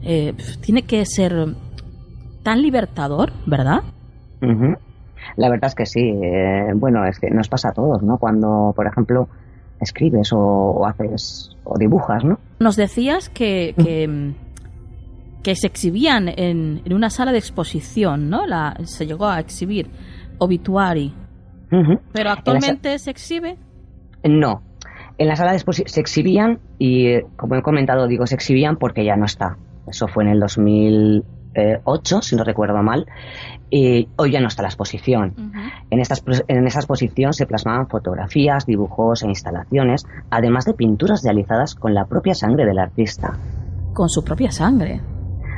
eh, 0.04 0.34
tiene 0.62 0.84
que 0.84 1.06
ser 1.06 1.56
tan 2.44 2.62
libertador, 2.62 3.32
¿verdad? 3.46 3.82
La 5.38 5.50
verdad 5.50 5.68
es 5.68 5.76
que 5.76 5.86
sí. 5.86 6.02
Eh, 6.02 6.72
bueno, 6.76 7.06
es 7.06 7.20
que 7.20 7.30
nos 7.30 7.48
pasa 7.48 7.70
a 7.70 7.74
todos, 7.74 8.02
¿no? 8.04 8.18
Cuando, 8.18 8.74
por 8.76 8.88
ejemplo, 8.88 9.28
escribes 9.80 10.32
o, 10.34 10.86
haces 10.86 11.56
o 11.64 11.78
dibujas, 11.78 12.24
¿no? 12.24 12.40
Nos 12.60 12.76
decías 12.76 13.30
que, 13.30 13.74
que, 15.44 15.56
se 15.56 15.68
exhibían 15.68 16.28
en, 16.30 16.82
en, 16.86 16.94
una 16.94 17.10
sala 17.10 17.32
de 17.32 17.38
exposición, 17.38 18.30
¿no? 18.30 18.46
La, 18.46 18.76
se 18.84 19.06
llegó 19.06 19.28
a 19.28 19.40
exhibir 19.40 19.90
Obituary. 20.40 21.14
¿Pero 22.12 22.30
actualmente 22.30 23.00
se 23.00 23.12
exhibe? 23.12 23.58
No. 24.24 24.62
En 25.18 25.28
la 25.28 25.36
sala 25.36 25.54
de 25.54 25.60
se 25.60 26.00
exhibían 26.00 26.60
y, 26.80 27.22
como 27.38 27.56
he 27.56 27.62
comentado, 27.62 28.08
digo 28.08 28.26
se 28.28 28.36
exhibían 28.36 28.78
porque 28.78 29.06
ya 29.06 29.16
no 29.16 29.26
está. 29.26 29.58
Eso 29.88 30.08
fue 30.08 30.24
en 30.24 30.32
el 30.32 30.40
2008, 30.40 32.22
si 32.22 32.36
no 32.36 32.44
recuerdo 32.44 32.82
mal. 32.82 33.06
Y 33.70 34.10
hoy 34.18 34.32
ya 34.32 34.42
no 34.42 34.48
está 34.48 34.64
la 34.64 34.68
exposición. 34.68 35.34
en, 35.90 36.00
esta, 36.00 36.16
en 36.48 36.68
esa 36.68 36.80
exposición 36.80 37.34
se 37.34 37.46
plasmaban 37.46 37.88
fotografías, 37.88 38.66
dibujos 38.66 39.24
e 39.24 39.28
instalaciones, 39.28 40.06
además 40.30 40.66
de 40.66 40.74
pinturas 40.74 41.24
realizadas 41.24 41.76
con 41.76 41.94
la 41.94 42.06
propia 42.06 42.34
sangre 42.34 42.66
del 42.66 42.80
artista. 42.80 43.38
Con 43.94 44.10
su 44.10 44.24
propia 44.24 44.52
sangre. 44.52 45.02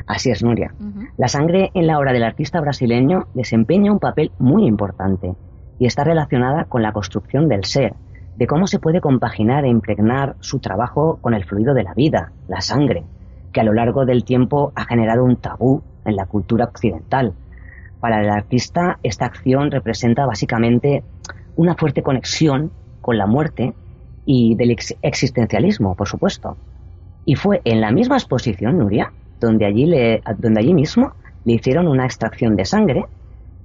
Así 0.06 0.30
es, 0.30 0.44
Nuria. 0.44 0.74
La 1.16 1.28
sangre 1.28 1.70
en 1.74 1.86
la 1.86 1.98
obra 1.98 2.12
del 2.12 2.24
artista 2.24 2.60
brasileño 2.60 3.28
desempeña 3.34 3.92
un 3.92 3.98
papel 3.98 4.30
muy 4.38 4.66
importante 4.66 5.34
y 5.78 5.86
está 5.86 6.04
relacionada 6.04 6.64
con 6.64 6.82
la 6.82 6.92
construcción 6.92 7.48
del 7.48 7.64
ser, 7.64 7.94
de 8.36 8.46
cómo 8.46 8.66
se 8.66 8.78
puede 8.78 9.00
compaginar 9.00 9.64
e 9.64 9.68
impregnar 9.68 10.36
su 10.40 10.58
trabajo 10.58 11.18
con 11.20 11.34
el 11.34 11.44
fluido 11.44 11.74
de 11.74 11.84
la 11.84 11.94
vida, 11.94 12.32
la 12.48 12.60
sangre, 12.60 13.04
que 13.52 13.60
a 13.60 13.64
lo 13.64 13.72
largo 13.72 14.04
del 14.04 14.24
tiempo 14.24 14.72
ha 14.74 14.84
generado 14.84 15.24
un 15.24 15.36
tabú 15.36 15.82
en 16.04 16.16
la 16.16 16.26
cultura 16.26 16.64
occidental. 16.64 17.34
Para 18.00 18.20
el 18.20 18.28
artista, 18.28 18.98
esta 19.02 19.26
acción 19.26 19.70
representa 19.70 20.26
básicamente 20.26 21.04
una 21.56 21.74
fuerte 21.74 22.02
conexión 22.02 22.72
con 23.00 23.16
la 23.16 23.26
muerte 23.26 23.74
y 24.26 24.56
del 24.56 24.76
existencialismo, 25.02 25.94
por 25.94 26.08
supuesto. 26.08 26.56
Y 27.24 27.36
fue 27.36 27.62
en 27.64 27.80
la 27.80 27.92
misma 27.92 28.16
exposición, 28.16 28.78
Nuria, 28.78 29.12
donde 29.40 29.66
allí, 29.66 29.86
donde 30.38 30.60
allí 30.60 30.74
mismo 30.74 31.12
le 31.44 31.54
hicieron 31.54 31.86
una 31.86 32.04
extracción 32.04 32.56
de 32.56 32.64
sangre 32.64 33.04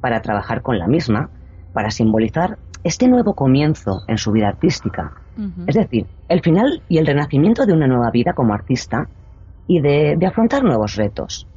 para 0.01 0.21
trabajar 0.21 0.61
con 0.61 0.77
la 0.77 0.87
misma 0.87 1.29
para 1.73 1.91
simbolizar 1.91 2.57
este 2.83 3.07
nuevo 3.07 3.33
comienzo 3.33 4.01
en 4.07 4.17
su 4.17 4.31
vida 4.31 4.47
artística. 4.47 5.13
Es 5.67 5.75
decir, 5.75 6.05
el 6.27 6.41
final 6.41 6.81
y 6.89 6.97
el 6.97 7.07
renacimiento 7.07 7.65
de 7.65 7.71
una 7.71 7.87
nueva 7.87 8.11
vida 8.11 8.33
como 8.33 8.53
artista 8.53 9.07
y 9.67 9.79
de, 9.79 10.17
afrontar 10.25 10.63
nuevos 10.63 10.95
retos. 10.95 11.47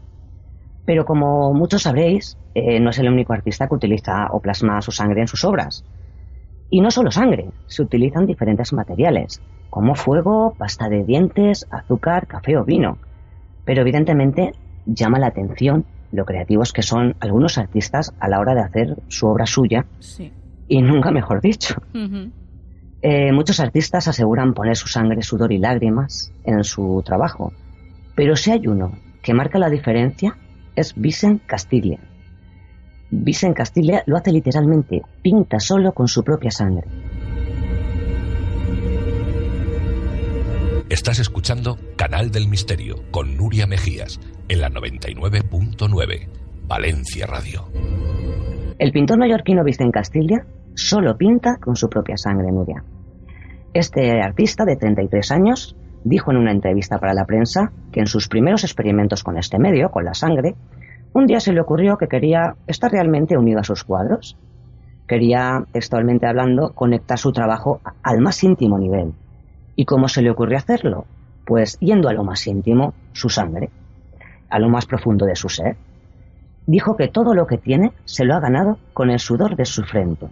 Pero 0.84 1.04
como 1.04 1.52
muchos 1.52 1.82
sabréis, 1.82 2.36
eh, 2.54 2.78
no 2.78 2.90
es 2.90 2.98
el 2.98 3.08
único 3.08 3.32
artista 3.32 3.66
que 3.66 3.74
utiliza 3.74 4.28
o 4.30 4.40
plasma 4.40 4.80
su 4.82 4.92
sangre 4.92 5.22
en 5.22 5.28
sus 5.28 5.44
obras. 5.44 5.84
Y 6.70 6.80
no 6.80 6.90
solo 6.90 7.10
sangre, 7.10 7.50
se 7.66 7.82
utilizan 7.82 8.26
diferentes 8.26 8.72
materiales, 8.72 9.42
como 9.68 9.94
fuego, 9.94 10.54
pasta 10.56 10.88
de 10.88 11.04
dientes, 11.04 11.66
azúcar, 11.70 12.26
café 12.26 12.56
o 12.56 12.64
vino. 12.64 12.98
Pero 13.64 13.82
evidentemente 13.82 14.52
llama 14.86 15.18
la 15.18 15.28
atención 15.28 15.86
lo 16.12 16.24
creativos 16.24 16.72
que 16.72 16.82
son 16.82 17.16
algunos 17.20 17.58
artistas 17.58 18.14
a 18.20 18.28
la 18.28 18.38
hora 18.38 18.54
de 18.54 18.60
hacer 18.60 18.96
su 19.08 19.26
obra 19.26 19.46
suya. 19.46 19.86
Y 20.68 20.82
nunca 20.82 21.10
mejor 21.10 21.40
dicho. 21.40 21.74
Eh, 23.02 23.32
muchos 23.32 23.58
artistas 23.58 24.06
aseguran 24.06 24.54
poner 24.54 24.76
su 24.76 24.86
sangre, 24.86 25.22
sudor 25.22 25.52
y 25.52 25.58
lágrimas 25.58 26.32
en 26.44 26.62
su 26.62 27.02
trabajo. 27.04 27.52
Pero 28.14 28.36
si 28.36 28.52
hay 28.52 28.66
uno 28.66 28.92
que 29.22 29.34
marca 29.34 29.58
la 29.58 29.70
diferencia, 29.70 30.36
es 30.76 30.94
Vicent 30.94 31.44
Castilla. 31.46 31.98
Vicent 33.10 33.56
Castilla 33.56 34.02
lo 34.06 34.16
hace 34.16 34.32
literalmente, 34.32 35.02
pinta 35.22 35.58
solo 35.58 35.92
con 35.92 36.08
su 36.08 36.22
propia 36.22 36.50
sangre. 36.50 36.86
Estás 40.88 41.18
escuchando 41.20 41.78
Canal 41.96 42.30
del 42.30 42.48
Misterio 42.48 43.02
con 43.10 43.36
Nuria 43.36 43.66
Mejías 43.66 44.20
en 44.52 44.60
la 44.60 44.68
99.9 44.68 46.28
Valencia 46.66 47.26
Radio. 47.26 47.64
El 48.78 48.92
pintor 48.92 49.18
mallorquino 49.18 49.64
Vicente 49.64 49.92
Castilla 49.92 50.44
solo 50.74 51.16
pinta 51.16 51.56
con 51.56 51.74
su 51.74 51.88
propia 51.88 52.18
sangre, 52.18 52.52
Nuria. 52.52 52.84
Este 53.72 54.20
artista 54.20 54.66
de 54.66 54.76
33 54.76 55.32
años 55.32 55.74
dijo 56.04 56.32
en 56.32 56.36
una 56.36 56.52
entrevista 56.52 56.98
para 56.98 57.14
la 57.14 57.24
prensa 57.24 57.72
que 57.92 58.00
en 58.00 58.06
sus 58.06 58.28
primeros 58.28 58.64
experimentos 58.64 59.24
con 59.24 59.38
este 59.38 59.58
medio, 59.58 59.90
con 59.90 60.04
la 60.04 60.12
sangre, 60.12 60.54
un 61.14 61.26
día 61.26 61.40
se 61.40 61.54
le 61.54 61.62
ocurrió 61.62 61.96
que 61.96 62.08
quería 62.08 62.54
estar 62.66 62.92
realmente 62.92 63.38
unido 63.38 63.60
a 63.60 63.64
sus 63.64 63.84
cuadros. 63.84 64.36
Quería, 65.08 65.64
textualmente 65.72 66.26
hablando, 66.26 66.74
conectar 66.74 67.18
su 67.18 67.32
trabajo 67.32 67.80
al 68.02 68.20
más 68.20 68.44
íntimo 68.44 68.78
nivel. 68.78 69.14
¿Y 69.76 69.86
cómo 69.86 70.08
se 70.08 70.20
le 70.20 70.30
ocurrió 70.30 70.58
hacerlo? 70.58 71.06
Pues 71.46 71.78
yendo 71.80 72.10
a 72.10 72.12
lo 72.12 72.22
más 72.22 72.46
íntimo, 72.46 72.92
su 73.12 73.30
sangre, 73.30 73.70
a 74.52 74.58
lo 74.58 74.68
más 74.68 74.86
profundo 74.86 75.24
de 75.26 75.34
su 75.34 75.48
ser. 75.48 75.76
Dijo 76.66 76.96
que 76.96 77.08
todo 77.08 77.34
lo 77.34 77.46
que 77.46 77.58
tiene 77.58 77.92
se 78.04 78.24
lo 78.24 78.34
ha 78.34 78.40
ganado 78.40 78.78
con 78.92 79.10
el 79.10 79.18
sudor 79.18 79.56
de 79.56 79.64
su 79.64 79.82
frente, 79.82 80.28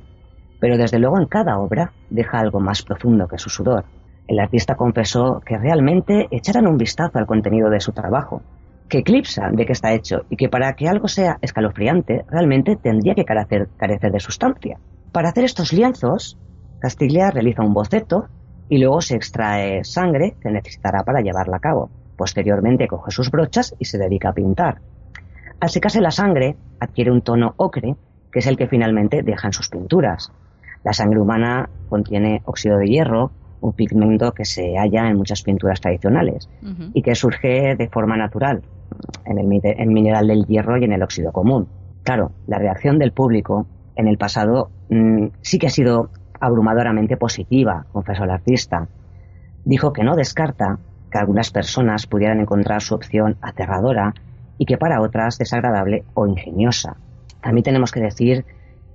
pero 0.60 0.76
desde 0.76 0.98
luego 0.98 1.18
en 1.18 1.26
cada 1.26 1.58
obra 1.58 1.92
deja 2.10 2.38
algo 2.38 2.60
más 2.60 2.82
profundo 2.82 3.26
que 3.26 3.38
su 3.38 3.48
sudor. 3.48 3.84
El 4.28 4.38
artista 4.38 4.76
confesó 4.76 5.40
que 5.44 5.58
realmente 5.58 6.28
echaran 6.30 6.68
un 6.68 6.76
vistazo 6.76 7.18
al 7.18 7.26
contenido 7.26 7.70
de 7.70 7.80
su 7.80 7.92
trabajo, 7.92 8.42
que 8.88 8.98
eclipsa 8.98 9.48
de 9.50 9.64
qué 9.64 9.72
está 9.72 9.92
hecho 9.92 10.26
y 10.28 10.36
que 10.36 10.48
para 10.48 10.74
que 10.74 10.88
algo 10.88 11.08
sea 11.08 11.38
escalofriante 11.40 12.24
realmente 12.28 12.76
tendría 12.76 13.14
que 13.14 13.24
carecer, 13.24 13.68
carecer 13.76 14.12
de 14.12 14.20
sustancia. 14.20 14.78
Para 15.12 15.30
hacer 15.30 15.44
estos 15.44 15.72
lienzos, 15.72 16.38
Castilla 16.78 17.30
realiza 17.30 17.64
un 17.64 17.72
boceto 17.72 18.26
y 18.68 18.78
luego 18.78 19.00
se 19.00 19.16
extrae 19.16 19.82
sangre 19.82 20.36
que 20.40 20.50
necesitará 20.50 21.02
para 21.02 21.22
llevarla 21.22 21.56
a 21.56 21.60
cabo. 21.60 21.90
Posteriormente 22.20 22.86
coge 22.86 23.12
sus 23.12 23.30
brochas 23.30 23.74
y 23.78 23.86
se 23.86 23.96
dedica 23.96 24.28
a 24.28 24.34
pintar. 24.34 24.82
Al 25.58 25.70
secarse 25.70 26.02
la 26.02 26.10
sangre, 26.10 26.54
adquiere 26.78 27.10
un 27.10 27.22
tono 27.22 27.54
ocre, 27.56 27.96
que 28.30 28.40
es 28.40 28.46
el 28.46 28.58
que 28.58 28.68
finalmente 28.68 29.22
deja 29.22 29.48
en 29.48 29.54
sus 29.54 29.70
pinturas. 29.70 30.30
La 30.84 30.92
sangre 30.92 31.18
humana 31.18 31.70
contiene 31.88 32.42
óxido 32.44 32.76
de 32.76 32.88
hierro, 32.88 33.30
un 33.62 33.72
pigmento 33.72 34.32
que 34.32 34.44
se 34.44 34.76
halla 34.76 35.08
en 35.08 35.16
muchas 35.16 35.42
pinturas 35.42 35.80
tradicionales 35.80 36.50
y 36.92 37.00
que 37.00 37.14
surge 37.14 37.74
de 37.74 37.88
forma 37.88 38.18
natural 38.18 38.60
en 39.24 39.38
el, 39.38 39.46
mineral 39.88 40.26
del 40.26 40.44
hierro 40.44 40.76
y 40.76 40.84
en 40.84 40.92
el 40.92 41.02
óxido 41.02 41.32
común. 41.32 41.68
Claro, 42.02 42.32
la 42.46 42.58
reacción 42.58 42.98
del 42.98 43.12
público 43.12 43.66
en 43.96 44.08
el 44.08 44.18
pasado 44.18 44.68
mm, 44.90 45.28
sí 45.40 45.58
que 45.58 45.68
ha 45.68 45.70
sido 45.70 46.10
abrumadoramente 46.38 47.16
positiva, 47.16 47.86
confesó 47.90 48.24
el 48.24 48.30
artista. 48.30 48.88
Dijo 49.64 49.94
que 49.94 50.04
no 50.04 50.16
descarta 50.16 50.80
que 51.10 51.18
algunas 51.18 51.50
personas 51.50 52.06
pudieran 52.06 52.40
encontrar 52.40 52.82
su 52.82 52.94
opción 52.94 53.36
aterradora 53.42 54.14
y 54.58 54.66
que 54.66 54.78
para 54.78 55.00
otras 55.00 55.38
desagradable 55.38 56.04
o 56.14 56.26
ingeniosa. 56.26 56.96
También 57.40 57.64
tenemos 57.64 57.92
que 57.92 58.00
decir 58.00 58.44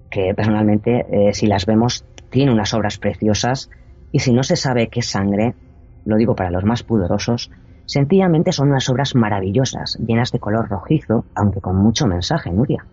que 0.09 0.33
personalmente, 0.35 1.05
eh, 1.09 1.33
si 1.33 1.47
las 1.47 1.65
vemos, 1.65 2.05
tiene 2.29 2.51
unas 2.51 2.73
obras 2.73 2.97
preciosas 2.97 3.69
y 4.11 4.19
si 4.19 4.31
no 4.31 4.43
se 4.43 4.55
sabe 4.55 4.87
qué 4.87 5.01
sangre, 5.01 5.55
lo 6.05 6.17
digo 6.17 6.35
para 6.35 6.51
los 6.51 6.63
más 6.63 6.83
pudorosos, 6.83 7.51
sencillamente 7.85 8.51
son 8.51 8.69
unas 8.69 8.87
obras 8.89 9.15
maravillosas, 9.15 9.97
llenas 10.05 10.31
de 10.31 10.39
color 10.39 10.69
rojizo, 10.69 11.25
aunque 11.35 11.61
con 11.61 11.75
mucho 11.75 12.07
mensaje, 12.07 12.51
Nuria. 12.51 12.85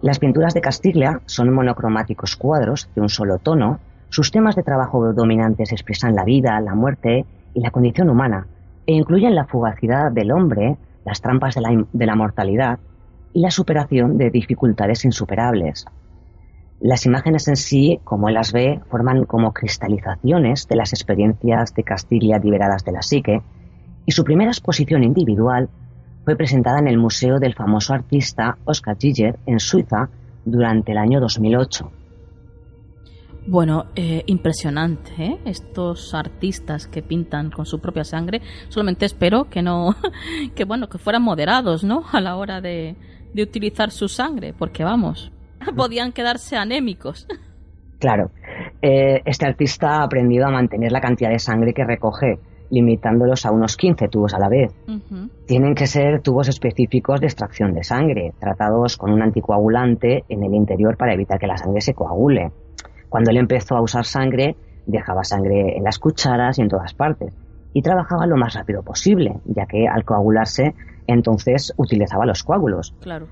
Las 0.00 0.18
pinturas 0.18 0.54
de 0.54 0.60
Castilla 0.60 1.20
son 1.26 1.52
monocromáticos 1.52 2.36
cuadros 2.36 2.88
de 2.94 3.02
un 3.02 3.08
solo 3.08 3.38
tono. 3.38 3.80
Sus 4.08 4.30
temas 4.30 4.56
de 4.56 4.62
trabajo 4.62 5.12
dominantes 5.12 5.72
expresan 5.72 6.14
la 6.14 6.24
vida, 6.24 6.60
la 6.60 6.74
muerte 6.74 7.24
y 7.52 7.60
la 7.60 7.70
condición 7.70 8.08
humana, 8.08 8.46
e 8.86 8.92
incluyen 8.92 9.34
la 9.34 9.46
fugacidad 9.46 10.12
del 10.12 10.30
hombre, 10.32 10.76
las 11.04 11.20
trampas 11.20 11.54
de 11.54 12.06
la, 12.06 12.16
mortalidad 12.16 12.78
y 13.32 13.40
la 13.40 13.50
superación 13.50 14.18
de 14.18 14.30
dificultades 14.30 15.04
insuperables. 15.04 15.86
Las 16.80 17.06
imágenes 17.06 17.48
en 17.48 17.56
sí, 17.56 18.00
como 18.04 18.28
él 18.28 18.34
las 18.34 18.52
ve, 18.52 18.80
forman 18.90 19.24
como 19.24 19.52
cristalizaciones 19.52 20.68
de 20.68 20.76
las 20.76 20.92
experiencias 20.92 21.74
de 21.74 21.84
Castilla 21.84 22.38
liberadas 22.38 22.84
de 22.84 22.92
la 22.92 23.02
psique, 23.02 23.42
y 24.06 24.12
su 24.12 24.24
primera 24.24 24.50
exposición 24.50 25.02
individual 25.02 25.68
fue 26.24 26.36
presentada 26.36 26.78
en 26.78 26.88
el 26.88 26.98
Museo 26.98 27.38
del 27.38 27.54
famoso 27.54 27.94
artista 27.94 28.58
Oscar 28.64 28.96
Giger 28.98 29.38
en 29.46 29.60
Suiza 29.60 30.08
durante 30.44 30.92
el 30.92 30.98
año 30.98 31.20
2008. 31.20 31.90
Bueno, 33.46 33.86
eh, 33.94 34.22
impresionante, 34.26 35.12
¿eh? 35.18 35.38
Estos 35.44 36.14
artistas 36.14 36.86
que 36.86 37.02
pintan 37.02 37.50
con 37.50 37.66
su 37.66 37.78
propia 37.78 38.04
sangre. 38.04 38.40
Solamente 38.68 39.04
espero 39.04 39.44
que 39.50 39.60
no, 39.60 39.94
que 40.54 40.64
bueno, 40.64 40.88
que 40.88 40.98
fueran 40.98 41.22
moderados, 41.22 41.84
¿no? 41.84 42.04
A 42.12 42.20
la 42.20 42.36
hora 42.36 42.62
de, 42.62 42.96
de 43.34 43.42
utilizar 43.42 43.90
su 43.90 44.08
sangre, 44.08 44.54
porque 44.58 44.82
vamos, 44.82 45.30
podían 45.76 46.12
quedarse 46.12 46.56
anémicos. 46.56 47.26
Claro, 47.98 48.30
eh, 48.80 49.22
este 49.24 49.46
artista 49.46 49.98
ha 49.98 50.04
aprendido 50.04 50.46
a 50.46 50.50
mantener 50.50 50.92
la 50.92 51.00
cantidad 51.00 51.30
de 51.30 51.38
sangre 51.38 51.74
que 51.74 51.84
recoge, 51.84 52.38
limitándolos 52.70 53.46
a 53.46 53.50
unos 53.50 53.76
15 53.76 54.08
tubos 54.08 54.34
a 54.34 54.38
la 54.38 54.48
vez. 54.48 54.72
Tienen 55.46 55.74
que 55.74 55.86
ser 55.86 56.20
tubos 56.22 56.48
específicos 56.48 57.20
de 57.20 57.26
extracción 57.26 57.72
de 57.72 57.84
sangre, 57.84 58.32
tratados 58.38 58.96
con 58.96 59.12
un 59.12 59.22
anticoagulante 59.22 60.24
en 60.28 60.44
el 60.44 60.54
interior 60.54 60.96
para 60.96 61.14
evitar 61.14 61.38
que 61.38 61.46
la 61.46 61.56
sangre 61.56 61.80
se 61.80 61.94
coagule. 61.94 62.50
Cuando 63.14 63.30
él 63.30 63.36
empezó 63.36 63.76
a 63.76 63.80
usar 63.80 64.06
sangre, 64.06 64.56
dejaba 64.86 65.22
sangre 65.22 65.76
en 65.76 65.84
las 65.84 66.00
cucharas 66.00 66.58
y 66.58 66.62
en 66.62 66.68
todas 66.68 66.94
partes. 66.94 67.32
Y 67.72 67.80
trabajaba 67.80 68.26
lo 68.26 68.36
más 68.36 68.54
rápido 68.54 68.82
posible, 68.82 69.36
ya 69.44 69.66
que 69.66 69.86
al 69.86 70.04
coagularse, 70.04 70.74
entonces 71.06 71.72
utilizaba 71.76 72.26
los 72.26 72.42
coágulos. 72.42 72.92
Claro. 73.00 73.28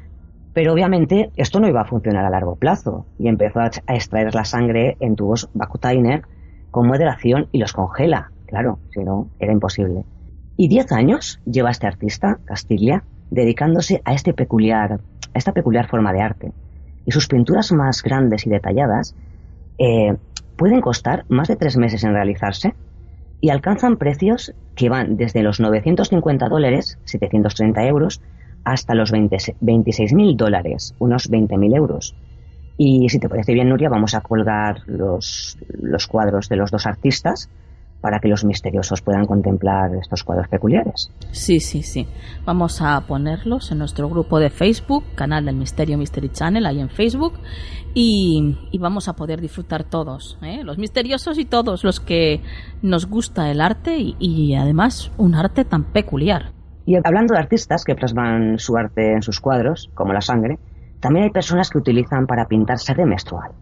Pero 0.54 0.72
obviamente 0.72 1.32
esto 1.34 1.58
no 1.58 1.66
iba 1.66 1.80
a 1.80 1.84
funcionar 1.84 2.24
a 2.24 2.30
largo 2.30 2.54
plazo 2.54 3.06
y 3.18 3.26
empezó 3.26 3.58
a 3.58 3.70
extraer 3.88 4.32
la 4.36 4.44
sangre 4.44 4.96
en 5.00 5.16
tubos 5.16 5.48
Bakutainer 5.52 6.22
con 6.70 6.86
moderación 6.86 7.48
y 7.50 7.58
los 7.58 7.72
congela. 7.72 8.30
Claro, 8.46 8.78
si 8.94 9.02
no, 9.02 9.30
era 9.40 9.52
imposible. 9.52 10.04
Y 10.56 10.68
diez 10.68 10.92
años 10.92 11.40
lleva 11.44 11.72
este 11.72 11.88
artista, 11.88 12.38
Castilla, 12.44 13.02
dedicándose 13.32 14.00
a, 14.04 14.14
este 14.14 14.32
peculiar, 14.32 15.00
a 15.34 15.38
esta 15.38 15.50
peculiar 15.50 15.88
forma 15.88 16.12
de 16.12 16.20
arte. 16.20 16.52
Y 17.04 17.10
sus 17.10 17.26
pinturas 17.26 17.72
más 17.72 18.04
grandes 18.04 18.46
y 18.46 18.50
detalladas 18.50 19.16
eh, 19.84 20.16
pueden 20.56 20.80
costar 20.80 21.24
más 21.28 21.48
de 21.48 21.56
tres 21.56 21.76
meses 21.76 22.04
en 22.04 22.12
realizarse 22.12 22.74
y 23.40 23.50
alcanzan 23.50 23.96
precios 23.96 24.54
que 24.76 24.88
van 24.88 25.16
desde 25.16 25.42
los 25.42 25.58
950 25.58 26.48
dólares, 26.48 27.00
730 27.04 27.84
euros, 27.86 28.20
hasta 28.62 28.94
los 28.94 29.12
26.000 29.12 30.36
dólares, 30.36 30.94
unos 31.00 31.28
20.000 31.28 31.76
euros. 31.76 32.14
Y 32.78 33.08
si 33.08 33.18
te 33.18 33.28
parece 33.28 33.54
bien, 33.54 33.70
Nuria, 33.70 33.88
vamos 33.88 34.14
a 34.14 34.20
colgar 34.20 34.82
los, 34.86 35.58
los 35.80 36.06
cuadros 36.06 36.48
de 36.48 36.56
los 36.56 36.70
dos 36.70 36.86
artistas 36.86 37.50
para 38.02 38.18
que 38.18 38.28
los 38.28 38.44
misteriosos 38.44 39.00
puedan 39.00 39.24
contemplar 39.24 39.94
estos 39.94 40.24
cuadros 40.24 40.48
peculiares. 40.48 41.10
Sí, 41.30 41.60
sí, 41.60 41.82
sí. 41.82 42.06
Vamos 42.44 42.82
a 42.82 43.00
ponerlos 43.06 43.70
en 43.70 43.78
nuestro 43.78 44.10
grupo 44.10 44.38
de 44.40 44.50
Facebook, 44.50 45.04
canal 45.14 45.46
del 45.46 45.56
Misterio 45.56 45.96
Mystery 45.96 46.28
Channel, 46.28 46.66
ahí 46.66 46.80
en 46.80 46.90
Facebook, 46.90 47.34
y, 47.94 48.58
vamos 48.78 49.08
a 49.08 49.14
poder 49.14 49.40
disfrutar 49.40 49.84
todos, 49.84 50.38
¿eh? 50.42 50.64
los 50.64 50.76
misteriosos 50.78 51.38
y 51.38 51.44
todos 51.44 51.84
los 51.84 52.00
que 52.00 52.40
nos 52.82 53.06
gusta 53.06 53.50
el 53.50 53.60
arte 53.60 53.96
y, 53.96 54.16
y 54.18 54.54
además 54.56 55.12
un 55.16 55.36
arte 55.36 55.64
tan 55.64 55.84
peculiar. 55.84 56.52
Y 56.84 56.96
hablando 56.96 57.34
de 57.34 57.40
artistas 57.40 57.84
que 57.84 57.94
plasman 57.94 58.58
su 58.58 58.76
arte 58.76 59.12
en 59.12 59.22
sus 59.22 59.40
cuadros, 59.40 59.88
como 59.94 60.12
la 60.12 60.20
sangre, 60.20 60.58
también 60.98 61.24
hay 61.24 61.30
personas 61.30 61.70
que 61.70 61.78
utilizan 61.78 62.26
para 62.26 62.46
pintar 62.46 62.78
sangre 62.78 63.06
menstrual. 63.06 63.52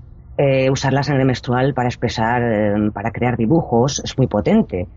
Eh, 0.42 0.70
usar 0.70 0.94
la 0.94 1.02
sangre 1.02 1.26
menstrual 1.26 1.74
para 1.74 1.90
expresar, 1.90 2.40
eh, 2.42 2.90
para 2.94 3.10
crear 3.10 3.36
dibujos, 3.36 4.00
es 4.02 4.16
muy 4.16 4.26
potente. 4.26 4.88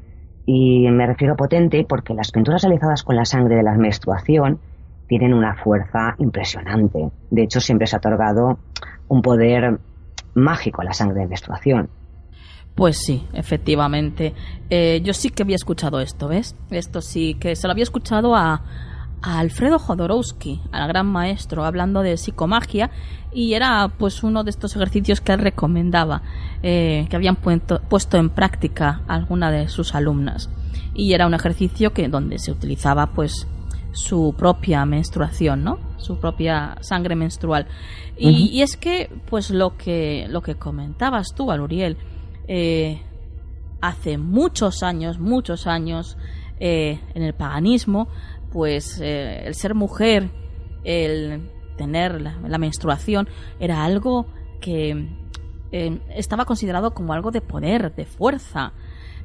Y 0.45 0.89
me 0.89 1.05
refiero 1.05 1.33
a 1.33 1.35
potente 1.35 1.85
porque 1.87 2.13
las 2.13 2.31
pinturas 2.31 2.63
realizadas 2.63 3.03
con 3.03 3.17
la 3.17 3.25
sangre 3.25 3.57
de 3.57 3.63
la 3.63 3.73
menstruación 3.75 4.59
tienen 5.05 5.33
una 5.33 5.53
fuerza 5.57 6.15
impresionante. 6.19 7.09
De 7.29 7.43
hecho, 7.43 7.59
siempre 7.59 7.87
se 7.87 7.97
ha 7.97 7.99
otorgado 7.99 8.57
un 9.09 9.21
poder 9.21 9.79
mágico 10.33 10.81
a 10.81 10.85
la 10.85 10.93
sangre 10.93 11.23
de 11.23 11.27
menstruación. 11.27 11.89
Pues 12.73 12.99
sí, 13.05 13.27
efectivamente. 13.33 14.33
Eh, 14.69 15.01
yo 15.03 15.13
sí 15.13 15.29
que 15.29 15.43
había 15.43 15.57
escuchado 15.57 15.99
esto, 15.99 16.29
¿ves? 16.29 16.55
Esto 16.71 17.01
sí 17.01 17.33
que 17.33 17.57
se 17.57 17.67
lo 17.67 17.73
había 17.73 17.83
escuchado 17.83 18.33
a, 18.33 18.63
a 19.23 19.39
Alfredo 19.39 19.79
Jodorowsky, 19.79 20.61
al 20.71 20.87
gran 20.89 21.07
maestro, 21.07 21.63
hablando 21.65 22.01
de 22.01 22.17
psicomagia 22.17 22.91
y 23.31 23.53
era 23.53 23.87
pues 23.97 24.21
uno 24.21 24.43
de 24.43 24.51
estos 24.51 24.75
ejercicios 24.75 25.21
que 25.21 25.31
él 25.31 25.39
recomendaba, 25.39 26.21
eh, 26.61 27.07
que 27.09 27.15
habían 27.15 27.37
puesto 27.37 28.17
en 28.17 28.29
práctica 28.29 29.01
alguna 29.07 29.49
de 29.49 29.69
sus 29.69 29.95
alumnas 29.95 30.49
y 30.93 31.13
era 31.13 31.25
un 31.25 31.33
ejercicio 31.33 31.93
que 31.93 32.07
donde 32.07 32.37
se 32.37 32.51
utilizaba 32.51 33.07
pues 33.07 33.47
su 33.93 34.35
propia 34.37 34.85
menstruación, 34.85 35.63
¿no? 35.63 35.79
Su 35.97 36.17
propia 36.17 36.77
sangre 36.81 37.15
menstrual. 37.15 37.67
Y, 38.17 38.61
es 38.61 38.77
que, 38.77 39.09
pues 39.29 39.49
lo 39.49 39.75
que, 39.75 40.27
lo 40.29 40.41
que 40.41 40.55
comentabas 40.55 41.33
tú, 41.35 41.51
Aluriel, 41.51 41.97
eh, 42.47 43.01
hace 43.81 44.17
muchos 44.17 44.83
años, 44.83 45.19
muchos 45.19 45.67
años, 45.67 46.17
eh, 46.59 46.99
en 47.15 47.23
el 47.23 47.33
paganismo, 47.33 48.07
pues 48.53 49.01
eh, 49.01 49.47
el 49.47 49.55
ser 49.55 49.73
mujer, 49.73 50.29
el 50.83 51.49
tener 51.75 52.21
la, 52.21 52.57
menstruación, 52.59 53.27
era 53.59 53.83
algo 53.83 54.27
que 54.61 55.09
eh, 55.71 55.99
estaba 56.15 56.45
considerado 56.45 56.93
como 56.93 57.13
algo 57.13 57.31
de 57.31 57.41
poder, 57.41 57.95
de 57.95 58.05
fuerza. 58.05 58.71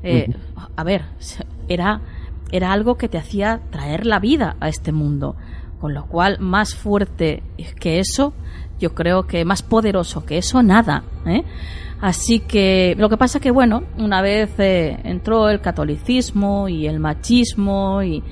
Eh, 0.03 0.29
a 0.75 0.83
ver, 0.83 1.05
era, 1.69 2.01
era 2.51 2.73
algo 2.73 2.97
que 2.97 3.09
te 3.09 3.19
hacía 3.19 3.61
traer 3.71 4.07
la 4.07 4.19
vida 4.19 4.57
a 4.61 4.69
este 4.69 4.93
mundo. 4.93 5.37
Con 5.79 5.95
lo 5.95 6.07
cual, 6.07 6.39
más 6.41 6.75
fuerte 6.75 7.43
que 7.79 8.01
eso, 8.01 8.33
yo 8.81 8.95
creo 8.95 9.27
que 9.27 9.45
más 9.45 9.63
poderoso 9.63 10.25
que 10.25 10.39
eso, 10.39 10.63
nada. 10.63 11.05
¿eh? 11.27 11.45
Así 12.01 12.41
que 12.41 12.95
lo 12.97 13.09
que 13.09 13.17
pasa 13.17 13.41
que, 13.41 13.51
bueno, 13.51 13.83
una 13.99 14.23
vez 14.23 14.51
eh, 14.59 14.99
entró 15.05 15.49
el 15.49 15.61
catolicismo 15.61 16.69
y 16.69 16.87
el 16.87 17.01
machismo 17.01 18.03
y 18.03 18.23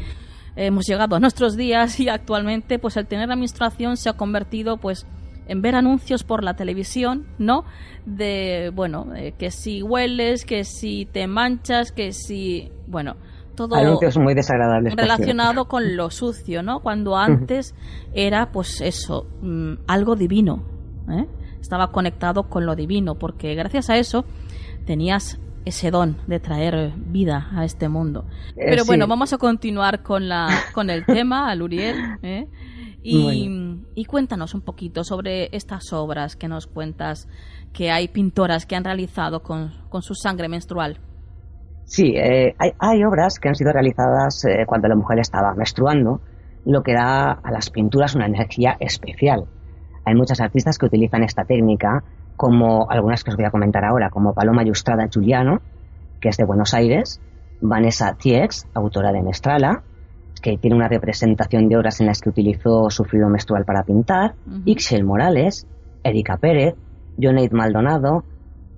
hemos 0.56 0.86
llegado 0.86 1.16
a 1.16 1.20
nuestros 1.20 1.56
días 1.56 2.00
y 2.00 2.08
actualmente 2.08 2.78
pues 2.78 2.96
el 2.96 3.06
tener 3.06 3.28
la 3.28 3.36
menstruación 3.36 3.96
se 3.96 4.08
ha 4.08 4.14
convertido 4.14 4.78
pues 4.78 5.06
en 5.48 5.62
ver 5.62 5.76
anuncios 5.76 6.24
por 6.24 6.42
la 6.42 6.54
televisión, 6.54 7.26
¿no? 7.38 7.64
De, 8.04 8.72
bueno, 8.74 9.14
eh, 9.14 9.32
que 9.38 9.50
si 9.50 9.82
hueles, 9.82 10.44
que 10.44 10.64
si 10.64 11.06
te 11.06 11.26
manchas, 11.26 11.92
que 11.92 12.12
si, 12.12 12.72
bueno, 12.88 13.14
todo 13.54 13.76
anuncios 13.76 14.18
muy 14.18 14.34
desagradables 14.34 14.94
relacionado 14.96 15.66
con 15.66 15.96
lo 15.96 16.10
sucio, 16.10 16.62
¿no? 16.62 16.80
Cuando 16.80 17.16
antes 17.16 17.74
era, 18.12 18.50
pues 18.50 18.80
eso, 18.80 19.26
mm, 19.40 19.74
algo 19.86 20.16
divino, 20.16 20.64
¿eh? 21.10 21.26
estaba 21.60 21.92
conectado 21.92 22.44
con 22.44 22.66
lo 22.66 22.74
divino, 22.74 23.14
porque 23.14 23.54
gracias 23.54 23.88
a 23.88 23.96
eso 23.96 24.24
tenías 24.84 25.38
ese 25.66 25.90
don 25.90 26.16
de 26.28 26.40
traer 26.40 26.92
vida 26.96 27.48
a 27.52 27.64
este 27.64 27.88
mundo. 27.88 28.24
Eh, 28.50 28.64
Pero 28.70 28.84
bueno, 28.86 29.06
vamos 29.08 29.32
a 29.32 29.38
continuar 29.38 30.02
con 30.02 30.28
la 30.28 30.48
con 30.72 30.88
el 30.88 31.04
tema, 31.04 31.50
Aluriel, 31.50 31.96
¿eh? 32.22 32.46
y, 33.02 33.50
y, 33.94 34.04
cuéntanos 34.04 34.54
un 34.54 34.62
poquito 34.62 35.04
sobre 35.04 35.48
estas 35.54 35.92
obras 35.92 36.34
que 36.36 36.48
nos 36.48 36.66
cuentas 36.66 37.28
que 37.72 37.90
hay 37.90 38.08
pintoras 38.08 38.64
que 38.64 38.74
han 38.74 38.84
realizado 38.84 39.42
con, 39.42 39.72
con 39.88 40.02
su 40.02 40.14
sangre 40.14 40.48
menstrual. 40.48 40.98
Sí, 41.84 42.14
eh, 42.16 42.56
hay, 42.58 43.04
obras 43.04 43.38
que 43.38 43.48
han 43.48 43.54
sido 43.54 43.72
realizadas 43.72 44.44
cuando 44.66 44.88
la 44.88 44.96
mujer 44.96 45.20
estaba 45.20 45.54
menstruando, 45.54 46.20
lo 46.64 46.82
que 46.82 46.94
da 46.94 47.30
a 47.30 47.52
las 47.52 47.70
pinturas 47.70 48.16
una 48.16 48.26
energía 48.26 48.76
especial. 48.80 49.46
Hay 50.04 50.14
muchas 50.14 50.40
artistas 50.40 50.78
que 50.78 50.86
utilizan 50.86 51.22
esta 51.22 51.44
técnica, 51.44 52.02
como 52.36 52.90
algunas 52.90 53.24
que 53.24 53.30
os 53.30 53.36
voy 53.36 53.46
a 53.46 53.50
comentar 53.50 53.84
ahora, 53.84 54.10
como 54.10 54.34
Paloma 54.34 54.62
Ilustrada 54.62 55.08
Giuliano, 55.08 55.60
que 56.20 56.28
es 56.28 56.36
de 56.36 56.44
Buenos 56.44 56.74
Aires, 56.74 57.20
Vanessa 57.60 58.14
Tiex, 58.14 58.66
autora 58.74 59.12
de 59.12 59.22
Mestrala, 59.22 59.82
que 60.42 60.58
tiene 60.58 60.76
una 60.76 60.88
representación 60.88 61.68
de 61.68 61.76
obras 61.76 62.00
en 62.00 62.06
las 62.06 62.20
que 62.20 62.28
utilizó 62.28 62.90
su 62.90 63.04
fluido 63.04 63.28
menstrual 63.28 63.64
para 63.64 63.82
pintar, 63.82 64.34
Ixel 64.64 65.04
Morales, 65.04 65.66
Erika 66.04 66.36
Pérez, 66.36 66.74
Joneid 67.20 67.52
Maldonado, 67.52 68.24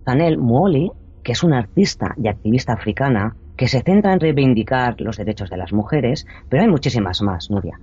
Tanel 0.05 0.39
Muoli, 0.39 0.91
que 1.23 1.33
es 1.33 1.43
una 1.43 1.59
artista 1.59 2.15
y 2.17 2.29
activista 2.29 2.73
africana 2.73 3.37
que 3.57 3.67
se 3.67 3.83
centra 3.83 4.13
en 4.13 4.21
reivindicar 4.21 5.01
los 5.01 5.17
derechos 5.17 5.51
de 5.51 5.57
las 5.57 5.73
mujeres, 5.73 6.27
pero 6.49 6.63
hay 6.63 6.69
muchísimas 6.69 7.21
más, 7.23 7.51
Nuria. 7.51 7.79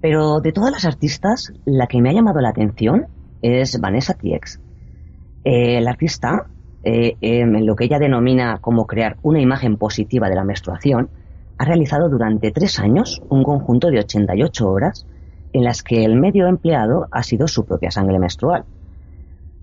Pero 0.00 0.40
de 0.40 0.52
todas 0.52 0.70
las 0.70 0.84
artistas, 0.84 1.52
la 1.66 1.88
que 1.88 2.00
me 2.00 2.10
ha 2.10 2.12
llamado 2.12 2.40
la 2.40 2.50
atención 2.50 3.06
es 3.42 3.78
Vanessa 3.80 4.14
Tiex. 4.14 4.60
Eh, 5.44 5.80
la 5.80 5.90
artista, 5.90 6.46
eh, 6.82 7.16
em, 7.20 7.56
en 7.56 7.66
lo 7.66 7.76
que 7.76 7.84
ella 7.84 7.98
denomina 7.98 8.58
como 8.58 8.86
crear 8.86 9.16
una 9.22 9.40
imagen 9.40 9.76
positiva 9.76 10.28
de 10.28 10.34
la 10.34 10.44
menstruación, 10.44 11.08
ha 11.58 11.64
realizado 11.64 12.08
durante 12.08 12.50
tres 12.50 12.78
años 12.78 13.22
un 13.28 13.42
conjunto 13.42 13.90
de 13.90 14.00
88 14.00 14.70
horas 14.70 15.06
en 15.52 15.64
las 15.64 15.82
que 15.82 16.04
el 16.04 16.16
medio 16.16 16.46
empleado 16.46 17.06
ha 17.10 17.22
sido 17.22 17.48
su 17.48 17.64
propia 17.64 17.90
sangre 17.90 18.18
menstrual. 18.18 18.64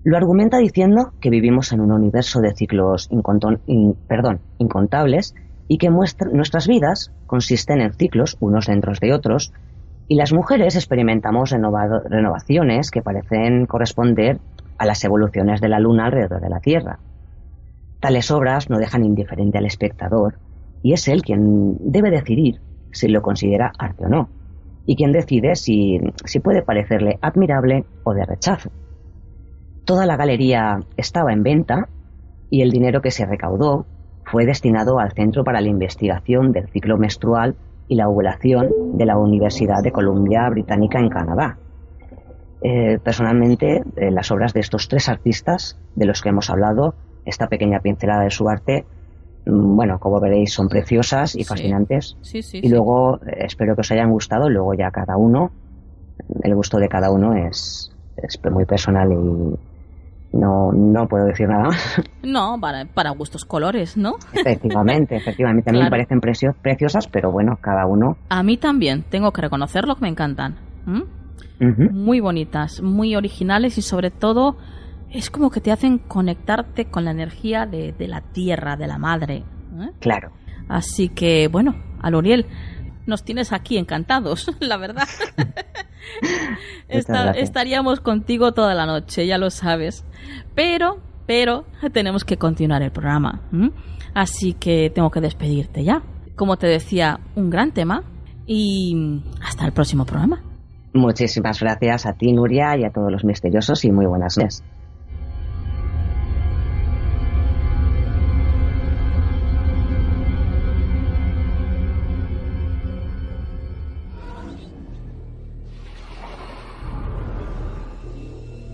Lo 0.04 0.16
argumenta 0.16 0.58
diciendo 0.58 1.12
que 1.20 1.30
vivimos 1.30 1.72
en 1.72 1.80
un 1.80 1.92
universo 1.92 2.40
de 2.40 2.54
ciclos 2.54 3.08
incontables 3.10 5.34
y 5.66 5.78
que 5.78 5.90
nuestras 5.90 6.68
vidas 6.68 7.12
consisten 7.26 7.80
en 7.80 7.92
ciclos 7.92 8.36
unos 8.40 8.66
dentro 8.66 8.92
de 9.00 9.12
otros 9.12 9.52
y 10.06 10.14
las 10.14 10.32
mujeres 10.32 10.76
experimentamos 10.76 11.50
renovaciones 11.50 12.90
que 12.90 13.02
parecen 13.02 13.66
corresponder 13.66 14.38
a 14.78 14.86
las 14.86 15.02
evoluciones 15.04 15.60
de 15.60 15.68
la 15.68 15.80
luna 15.80 16.06
alrededor 16.06 16.40
de 16.40 16.48
la 16.48 16.60
Tierra. 16.60 16.98
Tales 18.00 18.30
obras 18.30 18.70
no 18.70 18.78
dejan 18.78 19.04
indiferente 19.04 19.58
al 19.58 19.66
espectador 19.66 20.38
y 20.82 20.92
es 20.92 21.08
él 21.08 21.22
quien 21.22 21.76
debe 21.80 22.10
decidir 22.10 22.60
si 22.92 23.08
lo 23.08 23.22
considera 23.22 23.72
arte 23.78 24.06
o 24.06 24.08
no 24.08 24.28
y 24.86 24.96
quien 24.96 25.12
decide 25.12 25.54
si 25.54 26.00
puede 26.42 26.62
parecerle 26.62 27.18
admirable 27.20 27.84
o 28.04 28.14
de 28.14 28.24
rechazo. 28.24 28.70
Toda 29.84 30.06
la 30.06 30.16
galería 30.16 30.80
estaba 30.96 31.32
en 31.32 31.42
venta 31.42 31.88
y 32.50 32.62
el 32.62 32.70
dinero 32.70 33.02
que 33.02 33.10
se 33.10 33.26
recaudó 33.26 33.86
fue 34.24 34.46
destinado 34.46 34.98
al 34.98 35.12
Centro 35.12 35.44
para 35.44 35.60
la 35.60 35.68
Investigación 35.68 36.52
del 36.52 36.68
Ciclo 36.68 36.98
Menstrual 36.98 37.56
y 37.88 37.96
la 37.96 38.08
Ovulación 38.08 38.68
de 38.94 39.06
la 39.06 39.16
Universidad 39.16 39.82
de 39.82 39.92
Columbia 39.92 40.48
Británica 40.50 40.98
en 40.98 41.08
Canadá. 41.08 41.58
Eh, 42.60 42.98
personalmente, 43.02 43.82
las 43.96 44.30
obras 44.30 44.52
de 44.52 44.60
estos 44.60 44.88
tres 44.88 45.08
artistas 45.08 45.78
de 45.94 46.06
los 46.06 46.22
que 46.22 46.30
hemos 46.30 46.50
hablado, 46.50 46.94
esta 47.24 47.48
pequeña 47.48 47.80
pincelada 47.80 48.24
de 48.24 48.30
su 48.30 48.48
arte, 48.48 48.84
mm, 49.46 49.76
bueno, 49.76 49.98
como 49.98 50.20
veréis, 50.20 50.52
son 50.52 50.68
preciosas 50.68 51.36
y 51.36 51.44
fascinantes. 51.44 52.16
y 52.52 52.68
luego 52.68 53.16
eh, 53.24 53.44
espero 53.46 53.74
que 53.74 53.82
os 53.82 53.90
hayan 53.92 54.10
gustado, 54.10 54.48
luego 54.48 54.74
ya 54.74 54.90
cada 54.90 55.16
uno, 55.16 55.52
el 56.42 56.54
gusto 56.54 56.78
de 56.78 56.88
cada 56.88 57.10
uno 57.10 57.34
es, 57.34 57.94
es 58.16 58.40
muy 58.50 58.64
personal 58.64 59.12
y, 59.12 59.56
no, 60.32 60.72
no 60.72 61.08
puedo 61.08 61.24
decir 61.26 61.48
nada 61.48 61.64
más. 61.64 62.02
No, 62.22 62.58
para, 62.60 62.84
para 62.84 63.10
gustos 63.10 63.44
colores, 63.44 63.96
¿no? 63.96 64.16
Efectivamente, 64.34 65.16
efectivamente. 65.16 65.70
A 65.70 65.72
mí 65.72 65.80
me 65.80 65.88
parecen 65.88 66.20
preciosas, 66.20 67.06
pero 67.06 67.32
bueno, 67.32 67.56
cada 67.60 67.86
uno. 67.86 68.18
A 68.28 68.42
mí 68.42 68.58
también, 68.58 69.04
tengo 69.08 69.32
que 69.32 69.40
reconocerlo 69.40 69.94
que 69.94 70.02
me 70.02 70.08
encantan. 70.08 70.56
Muy 71.60 72.20
bonitas, 72.20 72.82
muy 72.82 73.16
originales 73.16 73.78
y 73.78 73.82
sobre 73.82 74.10
todo 74.10 74.56
es 75.10 75.30
como 75.30 75.50
que 75.50 75.60
te 75.60 75.72
hacen 75.72 75.98
conectarte 75.98 76.86
con 76.86 77.04
la 77.04 77.10
energía 77.10 77.66
de, 77.66 77.94
la 77.98 78.20
tierra, 78.20 78.76
de 78.76 78.86
la 78.86 78.98
madre. 78.98 79.44
¿eh? 79.80 79.90
Claro. 80.00 80.32
Así 80.68 81.08
que, 81.08 81.48
bueno, 81.48 81.74
Aloriel, 82.00 82.46
nos 83.06 83.24
tienes 83.24 83.52
aquí 83.52 83.78
encantados, 83.78 84.50
la 84.60 84.76
verdad. 84.76 85.08
estaríamos 86.88 88.00
contigo 88.00 88.52
toda 88.52 88.74
la 88.74 88.86
noche, 88.86 89.26
ya 89.26 89.38
lo 89.38 89.50
sabes. 89.50 90.04
Pero, 90.54 91.00
pero, 91.26 91.64
tenemos 91.92 92.24
que 92.24 92.36
continuar 92.36 92.82
el 92.82 92.92
programa. 92.92 93.40
Así 94.14 94.52
que 94.52 94.90
tengo 94.94 95.10
que 95.10 95.20
despedirte 95.20 95.84
ya. 95.84 96.02
Como 96.36 96.56
te 96.56 96.66
decía, 96.66 97.18
un 97.34 97.50
gran 97.50 97.72
tema 97.72 98.04
y 98.46 99.22
hasta 99.42 99.66
el 99.66 99.72
próximo 99.72 100.04
programa. 100.04 100.42
Muchísimas 100.98 101.60
gracias 101.60 102.06
a 102.06 102.14
ti, 102.14 102.32
Nuria, 102.32 102.76
y 102.76 102.84
a 102.84 102.90
todos 102.90 103.12
los 103.12 103.24
misteriosos 103.24 103.84
y 103.84 103.92
muy 103.92 104.06
buenas 104.06 104.36
noches. 104.36 104.64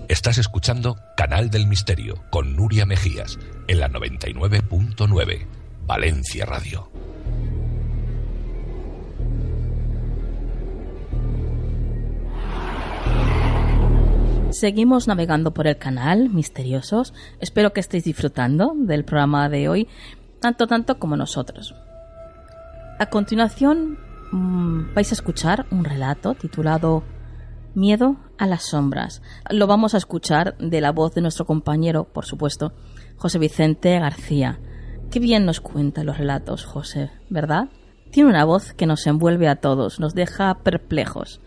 Estás 0.08 0.38
escuchando 0.38 0.96
Canal 1.16 1.50
del 1.50 1.66
Misterio 1.66 2.14
con 2.30 2.56
Nuria 2.56 2.86
Mejías 2.86 3.38
en 3.68 3.80
la 3.80 3.90
99.9 3.90 5.46
Valencia 5.86 6.46
Radio. 6.46 6.88
Seguimos 14.54 15.08
navegando 15.08 15.52
por 15.52 15.66
el 15.66 15.78
canal 15.78 16.30
Misteriosos. 16.30 17.12
Espero 17.40 17.72
que 17.72 17.80
estéis 17.80 18.04
disfrutando 18.04 18.72
del 18.76 19.04
programa 19.04 19.48
de 19.48 19.68
hoy, 19.68 19.88
tanto 20.38 20.68
tanto 20.68 21.00
como 21.00 21.16
nosotros. 21.16 21.74
A 23.00 23.06
continuación 23.06 23.98
mm, 24.30 24.94
vais 24.94 25.10
a 25.10 25.14
escuchar 25.16 25.66
un 25.72 25.84
relato 25.84 26.34
titulado 26.34 27.02
Miedo 27.74 28.14
a 28.38 28.46
las 28.46 28.66
sombras. 28.66 29.22
Lo 29.50 29.66
vamos 29.66 29.92
a 29.94 29.98
escuchar 29.98 30.56
de 30.58 30.80
la 30.80 30.92
voz 30.92 31.14
de 31.14 31.22
nuestro 31.22 31.46
compañero, 31.46 32.04
por 32.04 32.24
supuesto, 32.24 32.74
José 33.16 33.40
Vicente 33.40 33.98
García. 33.98 34.60
Qué 35.10 35.18
bien 35.18 35.46
nos 35.46 35.60
cuenta 35.60 36.04
los 36.04 36.16
relatos, 36.16 36.64
José, 36.64 37.10
¿verdad? 37.28 37.70
Tiene 38.12 38.30
una 38.30 38.44
voz 38.44 38.72
que 38.72 38.86
nos 38.86 39.04
envuelve 39.08 39.48
a 39.48 39.56
todos, 39.56 39.98
nos 39.98 40.14
deja 40.14 40.60
perplejos. 40.62 41.40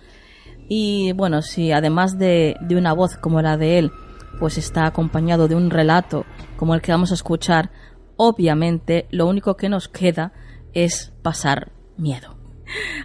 Y 0.67 1.13
bueno, 1.13 1.41
si 1.41 1.71
además 1.71 2.17
de, 2.17 2.57
de 2.61 2.75
una 2.75 2.93
voz 2.93 3.17
como 3.17 3.41
la 3.41 3.57
de 3.57 3.79
él, 3.79 3.91
pues 4.39 4.57
está 4.57 4.85
acompañado 4.85 5.47
de 5.47 5.55
un 5.55 5.69
relato 5.69 6.25
como 6.57 6.75
el 6.75 6.81
que 6.81 6.91
vamos 6.91 7.11
a 7.11 7.15
escuchar, 7.15 7.71
obviamente 8.17 9.07
lo 9.11 9.27
único 9.27 9.55
que 9.55 9.69
nos 9.69 9.87
queda 9.87 10.33
es 10.73 11.13
pasar 11.21 11.71
miedo. 11.97 12.37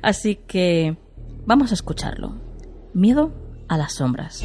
Así 0.03 0.37
que 0.37 0.99
vamos 1.47 1.71
a 1.71 1.75
escucharlo. 1.75 2.35
Miedo 2.95 3.33
a 3.69 3.79
las 3.79 3.95
sombras. 3.95 4.45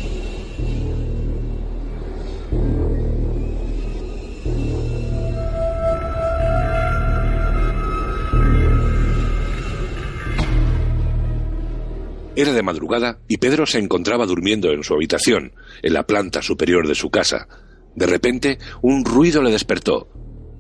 Era 12.38 12.54
de 12.54 12.62
madrugada 12.62 13.18
y 13.28 13.38
Pedro 13.38 13.66
se 13.66 13.80
encontraba 13.80 14.28
durmiendo 14.28 14.72
en 14.72 14.84
su 14.84 14.94
habitación, 14.94 15.54
en 15.82 15.94
la 15.94 16.06
planta 16.06 16.44
superior 16.44 16.88
de 16.88 16.94
su 16.94 17.10
casa. 17.10 17.48
De 17.96 18.06
repente, 18.06 18.60
un 18.84 19.04
ruido 19.04 19.42
le 19.42 19.50
despertó. 19.50 20.08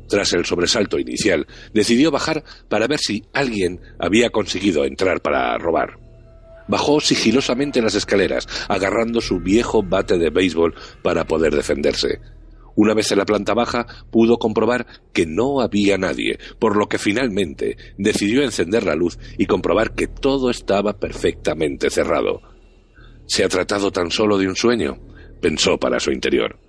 Tras 0.09 0.33
el 0.33 0.43
sobresalto 0.43 0.97
inicial, 0.97 1.45
decidió 1.75 2.09
bajar 2.09 2.43
para 2.67 2.87
ver 2.87 2.97
si 2.97 3.25
alguien 3.31 3.79
había 3.99 4.31
conseguido 4.31 4.85
entrar 4.85 5.21
para 5.21 5.55
robar. 5.59 5.99
Bajó 6.67 6.99
sigilosamente 6.99 7.79
las 7.79 7.93
escaleras, 7.93 8.47
agarrando 8.69 9.21
su 9.21 9.39
viejo 9.39 9.83
bate 9.83 10.17
de 10.17 10.31
béisbol 10.31 10.73
para 11.03 11.27
poder 11.27 11.55
defenderse. 11.55 12.19
Una 12.77 12.93
vez 12.93 13.11
en 13.11 13.17
la 13.17 13.25
planta 13.25 13.55
baja, 13.55 13.87
pudo 14.11 14.37
comprobar 14.37 14.85
que 15.11 15.25
no 15.25 15.61
había 15.61 15.97
nadie, 15.97 16.37
por 16.59 16.77
lo 16.77 16.87
que 16.87 16.99
finalmente 16.99 17.75
decidió 17.97 18.43
encender 18.43 18.83
la 18.83 18.93
luz 18.93 19.17
y 19.35 19.47
comprobar 19.47 19.95
que 19.95 20.05
todo 20.05 20.51
estaba 20.51 20.99
perfectamente 20.99 21.89
cerrado. 21.89 22.39
¿Se 23.25 23.43
ha 23.43 23.49
tratado 23.49 23.91
tan 23.91 24.11
solo 24.11 24.37
de 24.37 24.47
un 24.47 24.55
sueño? 24.55 24.99
pensó 25.41 25.79
para 25.79 25.99
su 25.99 26.11
interior. 26.11 26.59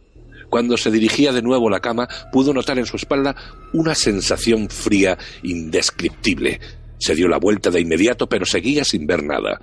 Cuando 0.48 0.78
se 0.78 0.90
dirigía 0.90 1.30
de 1.30 1.42
nuevo 1.42 1.68
a 1.68 1.72
la 1.72 1.80
cama, 1.80 2.08
pudo 2.32 2.54
notar 2.54 2.78
en 2.78 2.86
su 2.86 2.96
espalda 2.96 3.36
una 3.74 3.94
sensación 3.94 4.70
fría 4.70 5.18
indescriptible. 5.42 6.58
Se 6.98 7.14
dio 7.14 7.28
la 7.28 7.38
vuelta 7.38 7.70
de 7.70 7.82
inmediato, 7.82 8.30
pero 8.30 8.46
seguía 8.46 8.82
sin 8.84 9.06
ver 9.06 9.22
nada. 9.22 9.60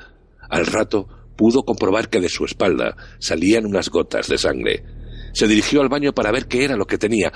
Al 0.47 0.67
rato 0.67 1.07
pudo 1.35 1.63
comprobar 1.63 2.09
que 2.09 2.21
de 2.21 2.29
su 2.29 2.45
espalda 2.45 2.95
salían 3.17 3.65
unas 3.65 3.89
gotas 3.89 4.27
de 4.27 4.37
sangre. 4.37 4.83
Se 5.35 5.47
dirigió 5.47 5.81
al 5.81 5.89
baño 5.89 6.13
para 6.13 6.31
ver 6.31 6.47
qué 6.47 6.63
era 6.63 6.77
lo 6.77 6.87
que 6.87 6.97
tenía, 6.97 7.31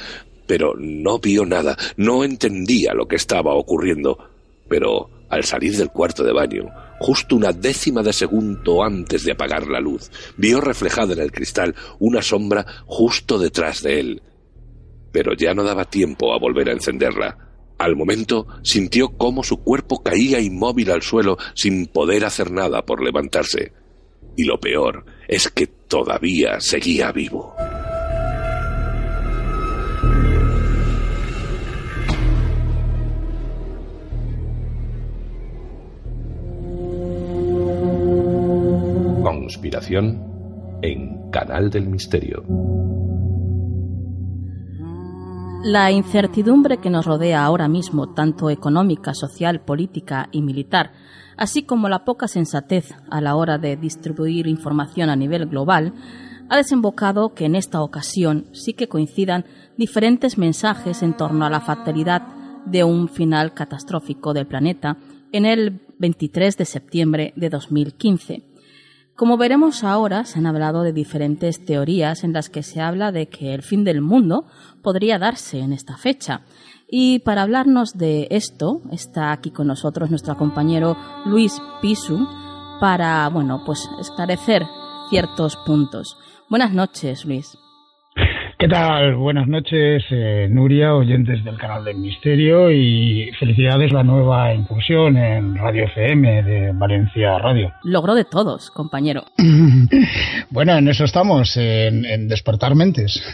pero 0.47 0.73
no 0.77 1.19
vio 1.19 1.45
nada, 1.45 1.77
no 1.97 2.23
entendía 2.23 2.93
lo 2.93 3.09
que 3.09 3.17
estaba 3.17 3.53
ocurriendo. 3.53 4.17
Pero 4.69 5.09
al 5.27 5.43
salir 5.43 5.75
del 5.75 5.89
cuarto 5.89 6.23
de 6.23 6.31
baño, 6.31 6.69
justo 6.99 7.35
una 7.35 7.51
décima 7.51 8.01
de 8.01 8.13
segundo 8.13 8.83
antes 8.83 9.25
de 9.25 9.33
apagar 9.33 9.67
la 9.67 9.81
luz, 9.81 10.09
vio 10.37 10.61
reflejada 10.61 11.11
en 11.11 11.19
el 11.19 11.33
cristal 11.33 11.75
una 11.99 12.21
sombra 12.21 12.65
justo 12.85 13.37
detrás 13.37 13.83
de 13.83 13.99
él. 13.99 14.21
Pero 15.11 15.33
ya 15.35 15.53
no 15.53 15.65
daba 15.65 15.83
tiempo 15.83 16.33
a 16.33 16.39
volver 16.39 16.69
a 16.69 16.73
encenderla. 16.73 17.37
Al 17.77 17.97
momento 17.97 18.47
sintió 18.63 19.09
cómo 19.09 19.43
su 19.43 19.57
cuerpo 19.57 20.01
caía 20.01 20.39
inmóvil 20.39 20.89
al 20.91 21.01
suelo 21.01 21.37
sin 21.53 21.87
poder 21.87 22.23
hacer 22.23 22.49
nada 22.49 22.85
por 22.85 23.03
levantarse. 23.03 23.73
Y 24.37 24.45
lo 24.45 24.57
peor 24.57 25.05
es 25.27 25.49
que 25.49 25.67
todavía 25.67 26.61
seguía 26.61 27.11
vivo. 27.11 27.53
Conspiración 39.49 40.77
en 40.83 41.31
Canal 41.31 41.71
del 41.71 41.87
Misterio. 41.87 42.43
La 45.63 45.89
incertidumbre 45.91 46.77
que 46.77 46.91
nos 46.91 47.07
rodea 47.07 47.43
ahora 47.43 47.67
mismo, 47.67 48.13
tanto 48.13 48.51
económica, 48.51 49.15
social, 49.15 49.61
política 49.61 50.29
y 50.31 50.43
militar, 50.43 50.91
así 51.35 51.63
como 51.63 51.89
la 51.89 52.05
poca 52.05 52.27
sensatez 52.27 52.93
a 53.09 53.21
la 53.21 53.35
hora 53.35 53.57
de 53.57 53.75
distribuir 53.75 54.45
información 54.45 55.09
a 55.09 55.15
nivel 55.15 55.47
global, 55.47 55.95
ha 56.47 56.55
desembocado 56.55 57.33
que 57.33 57.45
en 57.45 57.55
esta 57.55 57.81
ocasión 57.81 58.45
sí 58.51 58.73
que 58.73 58.87
coincidan 58.87 59.45
diferentes 59.77 60.37
mensajes 60.37 61.01
en 61.01 61.17
torno 61.17 61.43
a 61.43 61.49
la 61.49 61.61
fatalidad 61.61 62.21
de 62.67 62.83
un 62.83 63.09
final 63.09 63.55
catastrófico 63.55 64.35
del 64.35 64.45
planeta 64.45 64.97
en 65.31 65.47
el 65.47 65.81
23 65.97 66.55
de 66.55 66.65
septiembre 66.65 67.33
de 67.35 67.49
2015. 67.49 68.48
Como 69.19 69.35
veremos 69.35 69.83
ahora, 69.83 70.23
se 70.23 70.39
han 70.39 70.45
hablado 70.45 70.81
de 70.81 70.93
diferentes 70.93 71.65
teorías 71.65 72.23
en 72.23 72.31
las 72.31 72.49
que 72.49 72.63
se 72.63 72.79
habla 72.79 73.11
de 73.11 73.27
que 73.27 73.53
el 73.53 73.63
fin 73.63 73.83
del 73.83 73.99
mundo 73.99 74.45
podría 74.81 75.19
darse 75.19 75.59
en 75.59 75.73
esta 75.73 75.97
fecha. 75.97 76.43
Y 76.87 77.19
para 77.19 77.41
hablarnos 77.41 77.97
de 77.97 78.29
esto, 78.31 78.81
está 78.93 79.33
aquí 79.33 79.51
con 79.51 79.67
nosotros 79.67 80.09
nuestro 80.09 80.37
compañero 80.37 80.95
Luis 81.25 81.61
Pisu 81.81 82.25
para, 82.79 83.27
bueno, 83.27 83.63
pues 83.65 83.89
esclarecer 83.99 84.63
ciertos 85.09 85.57
puntos. 85.65 86.15
Buenas 86.47 86.71
noches, 86.71 87.25
Luis. 87.25 87.57
¿Qué 88.61 88.67
tal? 88.67 89.15
Buenas 89.15 89.47
noches, 89.47 90.03
eh, 90.11 90.49
Nuria, 90.51 90.93
oyentes 90.93 91.45
del 91.45 91.57
canal 91.57 91.85
del 91.85 91.95
Misterio 91.95 92.69
y 92.69 93.31
felicidades 93.39 93.93
la 93.93 94.03
nueva 94.03 94.53
incursión 94.53 95.15
en 95.15 95.55
Radio 95.55 95.85
FM 95.85 96.43
de 96.43 96.71
Valencia 96.73 97.39
Radio. 97.39 97.71
Logro 97.83 98.15
de 98.15 98.25
todos, 98.25 98.69
compañero. 98.69 99.23
bueno, 100.49 100.73
en 100.75 100.89
eso 100.89 101.05
estamos, 101.05 101.55
en, 101.55 102.27
despertar 102.27 102.75
mentes. 102.75 103.23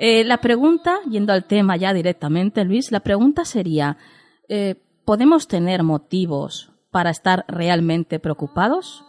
Eh, 0.00 0.24
la 0.24 0.38
pregunta, 0.38 0.98
yendo 1.08 1.32
al 1.32 1.44
tema 1.44 1.76
ya 1.76 1.94
directamente, 1.94 2.64
Luis, 2.64 2.90
la 2.90 3.00
pregunta 3.00 3.44
sería, 3.44 3.96
eh, 4.48 4.74
¿podemos 5.04 5.46
tener 5.46 5.84
motivos 5.84 6.72
para 6.90 7.10
estar 7.10 7.44
realmente 7.46 8.18
preocupados? 8.18 9.04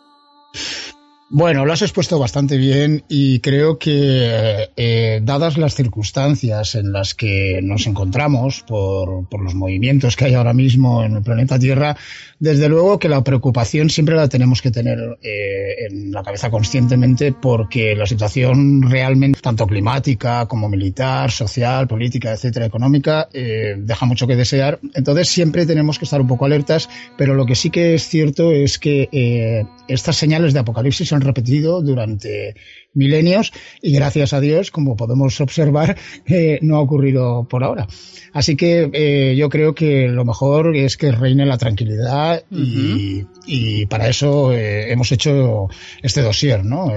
Bueno, 1.27 1.65
lo 1.65 1.73
has 1.73 1.81
expuesto 1.81 2.19
bastante 2.19 2.55
bien 2.55 3.03
y 3.09 3.39
creo 3.39 3.79
que, 3.79 4.69
eh, 4.77 5.21
dadas 5.23 5.57
las 5.57 5.73
circunstancias 5.73 6.75
en 6.75 6.91
las 6.91 7.15
que 7.15 7.61
nos 7.63 7.87
encontramos 7.87 8.61
por, 8.61 9.25
los 9.41 9.55
movimientos 9.55 10.15
que 10.15 10.25
hay 10.25 10.35
ahora 10.35 10.53
mismo 10.53 11.03
en 11.03 11.15
el 11.15 11.23
planeta 11.23 11.57
Tierra, 11.57 11.97
desde 12.39 12.69
luego 12.69 12.99
que 12.99 13.09
la 13.09 13.23
preocupación 13.23 13.89
siempre 13.89 14.15
la 14.15 14.29
tenemos 14.29 14.61
que 14.61 14.69
tener 14.69 14.99
eh, 15.23 15.87
en 15.89 16.11
la 16.11 16.21
cabeza 16.21 16.51
conscientemente 16.51 17.31
porque 17.33 17.95
la 17.95 18.05
situación 18.05 18.83
realmente, 18.83 19.39
tanto 19.41 19.65
climática 19.65 20.45
como 20.45 20.69
militar, 20.69 21.31
social, 21.31 21.87
política, 21.87 22.33
etcétera, 22.33 22.67
económica, 22.67 23.29
eh, 23.33 23.75
deja 23.79 24.05
mucho 24.05 24.27
que 24.27 24.35
desear. 24.35 24.79
Entonces 24.93 25.29
siempre 25.29 25.65
tenemos 25.65 25.97
que 25.97 26.05
estar 26.05 26.21
un 26.21 26.27
poco 26.27 26.45
alertas, 26.45 26.87
pero 27.17 27.33
lo 27.33 27.47
que 27.47 27.55
sí 27.55 27.71
que 27.71 27.95
es 27.95 28.07
cierto 28.07 28.51
es 28.51 28.77
que 28.77 29.09
eh, 29.11 29.65
estas 29.87 30.15
señales 30.15 30.53
de 30.53 30.59
apocalipsis 30.59 31.13
han 31.13 31.21
repetido 31.21 31.81
durante 31.81 32.55
milenios 32.93 33.51
y 33.81 33.93
gracias 33.93 34.33
a 34.33 34.39
Dios, 34.39 34.71
como 34.71 34.95
podemos 34.95 35.39
observar, 35.41 35.97
eh, 36.25 36.59
no 36.61 36.77
ha 36.77 36.81
ocurrido 36.81 37.47
por 37.47 37.63
ahora. 37.63 37.87
Así 38.33 38.55
que 38.55 38.89
eh, 38.91 39.35
yo 39.37 39.49
creo 39.49 39.73
que 39.75 40.07
lo 40.07 40.25
mejor 40.25 40.75
es 40.75 40.97
que 40.97 41.11
reine 41.11 41.45
la 41.45 41.57
tranquilidad 41.57 42.43
y, 42.51 43.25
y, 43.45 43.85
para 43.85 44.09
eso 44.09 44.51
eh, 44.51 44.91
hemos 44.91 45.11
hecho 45.11 45.69
este 46.01 46.21
dossier, 46.21 46.65
¿no? 46.65 46.91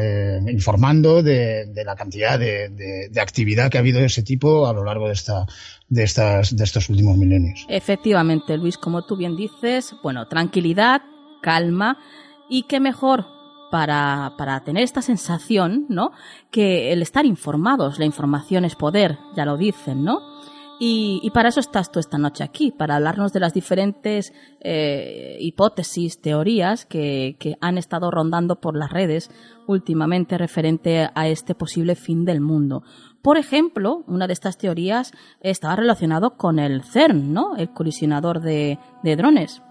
informando 0.50 1.22
de, 1.22 1.66
de, 1.66 1.84
la 1.84 1.94
cantidad 1.94 2.38
de, 2.38 2.68
de, 2.70 3.08
de, 3.08 3.20
actividad 3.20 3.70
que 3.70 3.78
ha 3.78 3.80
habido 3.80 4.00
de 4.00 4.06
ese 4.06 4.22
tipo 4.22 4.66
a 4.66 4.72
lo 4.72 4.84
largo 4.84 5.06
de 5.06 5.12
esta 5.12 5.46
de 5.88 6.02
estas 6.02 6.54
de 6.56 6.64
estos 6.64 6.88
últimos 6.88 7.16
milenios. 7.16 7.66
Efectivamente, 7.68 8.56
Luis, 8.56 8.76
como 8.76 9.04
tú 9.06 9.16
bien 9.16 9.36
dices, 9.36 9.94
bueno, 10.02 10.26
tranquilidad, 10.28 11.02
calma 11.40 11.98
y 12.48 12.64
qué 12.64 12.80
mejor 12.80 13.26
para, 13.70 14.34
para 14.38 14.60
tener 14.60 14.82
esta 14.82 15.02
sensación, 15.02 15.86
¿no? 15.88 16.12
Que 16.50 16.92
el 16.92 17.02
estar 17.02 17.26
informados, 17.26 17.98
la 17.98 18.04
información 18.04 18.64
es 18.64 18.74
poder, 18.74 19.18
ya 19.36 19.44
lo 19.44 19.56
dicen, 19.56 20.04
¿no? 20.04 20.20
Y, 20.80 21.28
para 21.34 21.48
eso 21.48 21.58
estás 21.58 21.90
tú 21.90 21.98
esta 21.98 22.18
noche 22.18 22.44
aquí, 22.44 22.70
para 22.70 22.94
hablarnos 22.94 23.32
de 23.32 23.40
las 23.40 23.52
diferentes 23.52 24.32
eh, 24.60 25.36
hipótesis, 25.40 26.20
teorías 26.20 26.86
que, 26.86 27.36
que, 27.40 27.56
han 27.60 27.78
estado 27.78 28.12
rondando 28.12 28.60
por 28.60 28.76
las 28.76 28.92
redes 28.92 29.28
últimamente 29.66 30.38
referente 30.38 31.10
a 31.12 31.28
este 31.28 31.56
posible 31.56 31.96
fin 31.96 32.24
del 32.24 32.40
mundo. 32.40 32.84
Por 33.22 33.38
ejemplo, 33.38 34.04
una 34.06 34.28
de 34.28 34.32
estas 34.32 34.56
teorías 34.56 35.10
estaba 35.40 35.74
relacionado 35.74 36.36
con 36.36 36.60
el 36.60 36.84
CERN, 36.84 37.32
¿no? 37.32 37.56
El 37.56 37.70
colisionador 37.70 38.40
de, 38.40 38.78
de 39.02 39.16
drones. 39.16 39.62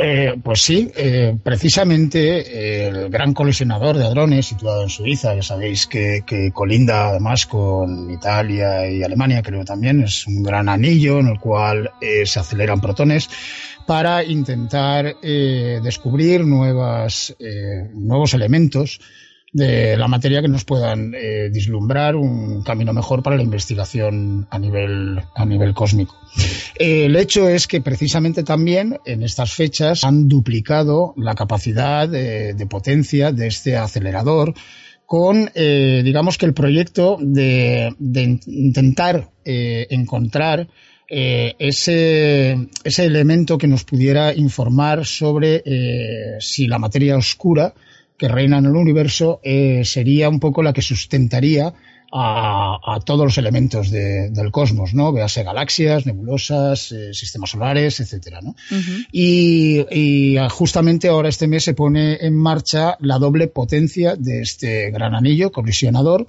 Eh, 0.00 0.36
pues 0.44 0.62
sí, 0.62 0.92
eh, 0.94 1.36
precisamente 1.42 2.38
eh, 2.38 2.86
el 2.86 3.10
gran 3.10 3.34
colisionador 3.34 3.96
de 3.98 4.08
drones 4.08 4.46
situado 4.46 4.84
en 4.84 4.90
Suiza, 4.90 5.34
ya 5.34 5.42
sabéis 5.42 5.88
que, 5.88 6.22
que, 6.24 6.52
colinda 6.52 7.08
además 7.08 7.46
con 7.46 8.08
Italia 8.08 8.88
y 8.88 9.02
Alemania, 9.02 9.42
creo 9.42 9.64
también, 9.64 10.04
es 10.04 10.24
un 10.28 10.44
gran 10.44 10.68
anillo 10.68 11.18
en 11.18 11.26
el 11.26 11.40
cual 11.40 11.90
eh, 12.00 12.24
se 12.26 12.38
aceleran 12.38 12.80
protones 12.80 13.28
para 13.88 14.22
intentar 14.22 15.16
descubrir 15.22 16.44
nuevas, 16.44 17.34
nuevos 17.94 18.34
elementos 18.34 19.00
de 19.52 19.96
la 19.96 20.08
materia 20.08 20.42
que 20.42 20.48
nos 20.48 20.64
puedan 20.64 21.14
eh, 21.14 21.48
vislumbrar 21.52 22.16
un 22.16 22.62
camino 22.62 22.92
mejor 22.92 23.22
para 23.22 23.36
la 23.36 23.42
investigación 23.42 24.46
a 24.50 24.58
nivel, 24.58 25.20
a 25.34 25.44
nivel 25.46 25.72
cósmico. 25.74 26.14
el 26.78 27.16
hecho 27.16 27.48
es 27.48 27.66
que 27.66 27.80
precisamente 27.80 28.42
también 28.42 28.98
en 29.04 29.22
estas 29.22 29.52
fechas 29.52 30.04
han 30.04 30.28
duplicado 30.28 31.14
la 31.16 31.34
capacidad 31.34 32.08
de 32.08 32.66
potencia 32.68 33.32
de 33.32 33.46
este 33.46 33.76
acelerador 33.76 34.54
con, 35.08 35.50
eh, 35.54 36.02
digamos 36.04 36.36
que 36.36 36.44
el 36.44 36.52
proyecto 36.52 37.16
de, 37.18 37.94
intentar 38.46 39.30
eh, 39.42 39.86
encontrar 39.88 40.68
eh, 41.08 41.54
ese, 41.58 42.68
ese, 42.84 43.04
elemento 43.06 43.56
que 43.56 43.68
nos 43.68 43.84
pudiera 43.84 44.34
informar 44.34 45.06
sobre 45.06 45.62
si 46.40 46.66
la 46.66 46.78
materia 46.78 47.16
oscura 47.16 47.72
que 48.18 48.28
reina 48.28 48.58
en 48.58 48.66
el 48.66 48.76
universo 48.76 49.40
sería 49.84 50.28
un 50.28 50.40
poco 50.40 50.62
la 50.62 50.72
que 50.72 50.82
sustentaría 50.82 51.72
a, 52.12 53.00
todos 53.04 53.24
los 53.24 53.38
elementos 53.38 53.90
del 53.90 54.50
cosmos, 54.50 54.94
¿no? 54.94 55.12
Véase 55.12 55.42
galaxias, 55.42 56.06
nebulosas, 56.06 56.92
eh, 56.92 57.12
sistemas 57.12 57.50
solares, 57.50 58.00
etcétera, 58.00 58.40
¿no? 58.40 58.54
y, 59.12 59.84
y, 59.90 60.36
justamente 60.50 61.08
ahora 61.08 61.28
este 61.28 61.46
mes 61.46 61.64
se 61.64 61.74
pone 61.74 62.16
en 62.20 62.34
marcha 62.34 62.96
la 63.00 63.18
doble 63.18 63.48
potencia 63.48 64.16
de 64.16 64.40
este 64.40 64.90
gran 64.90 65.14
anillo 65.14 65.52
colisionador 65.52 66.26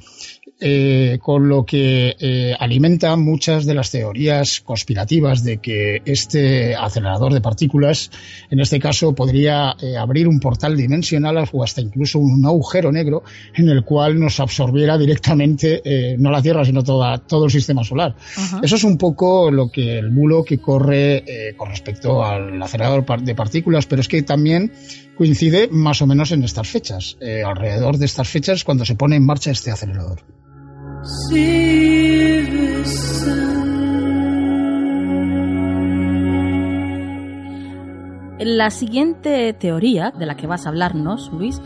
eh, 0.61 1.19
con 1.22 1.48
lo 1.48 1.65
que 1.65 2.18
eh, 2.19 2.53
alimenta 2.60 3.15
muchas 3.15 3.65
de 3.65 3.73
las 3.73 3.91
teorías 3.91 4.60
conspirativas 4.60 5.41
de 5.41 5.60
que 5.60 6.02
este 6.03 6.76
acelerador 6.76 7.34
de 7.34 7.40
partículas, 7.40 8.11
en 8.49 8.60
este 8.60 8.77
caso, 8.77 9.15
podría 9.15 9.77
eh, 9.81 9.95
abrir 9.95 10.27
un 10.27 10.41
portal 10.41 10.76
dimensional 10.76 11.48
o 11.53 11.64
hasta 11.64 11.80
incluso 11.80 12.19
un 12.19 12.45
agujero 12.45 12.91
negro 12.91 13.23
en 13.56 13.69
el 13.69 13.86
cual 13.86 14.19
nos 14.19 14.41
absorbiera 14.41 14.98
directamente 14.98 15.81
no 16.18 16.30
la 16.30 16.41
Tierra, 16.41 16.65
sino 16.65 16.84
toda, 16.84 17.19
todo 17.19 17.45
el 17.45 17.52
sistema 17.52 17.86
solar. 17.86 18.15
Eso 18.61 18.76
es 18.76 18.84
un 18.84 18.98
poco 18.98 19.52
lo 19.52 19.72
que 19.72 19.98
el 19.98 20.10
bulo 20.10 20.44
que 20.44 20.57
corre 20.57 21.53
con 21.56 21.69
respecto 21.69 22.23
al 22.23 22.61
acelerador 22.61 23.06
de 23.22 23.36
partículas, 23.36 23.86
pero 23.86 24.02
es 24.02 24.07
que 24.07 24.23
también 24.23 24.73
coincide 25.18 25.69
más 25.72 26.02
o 26.02 26.07
menos 26.07 26.31
en 26.31 26.44
estas 26.44 26.68
fechas. 26.68 27.18
alrededor 27.45 27.98
de 27.98 28.06
estas 28.06 28.27
fechas 28.27 28.64
cuando 28.64 28.84
se 28.84 28.95
pone 28.95 29.15
en 29.15 29.26
marcha 29.26 29.52
este 29.52 29.72
acelerador. 29.72 30.23
La 38.39 38.71
siguiente 38.71 39.53
teoría 39.53 40.11
de 40.11 40.26
la 40.26 40.35
que 40.35 40.47
vas 40.47 40.65
a 40.65 40.69
hablarnos, 40.69 41.31
Luis, 41.31 41.61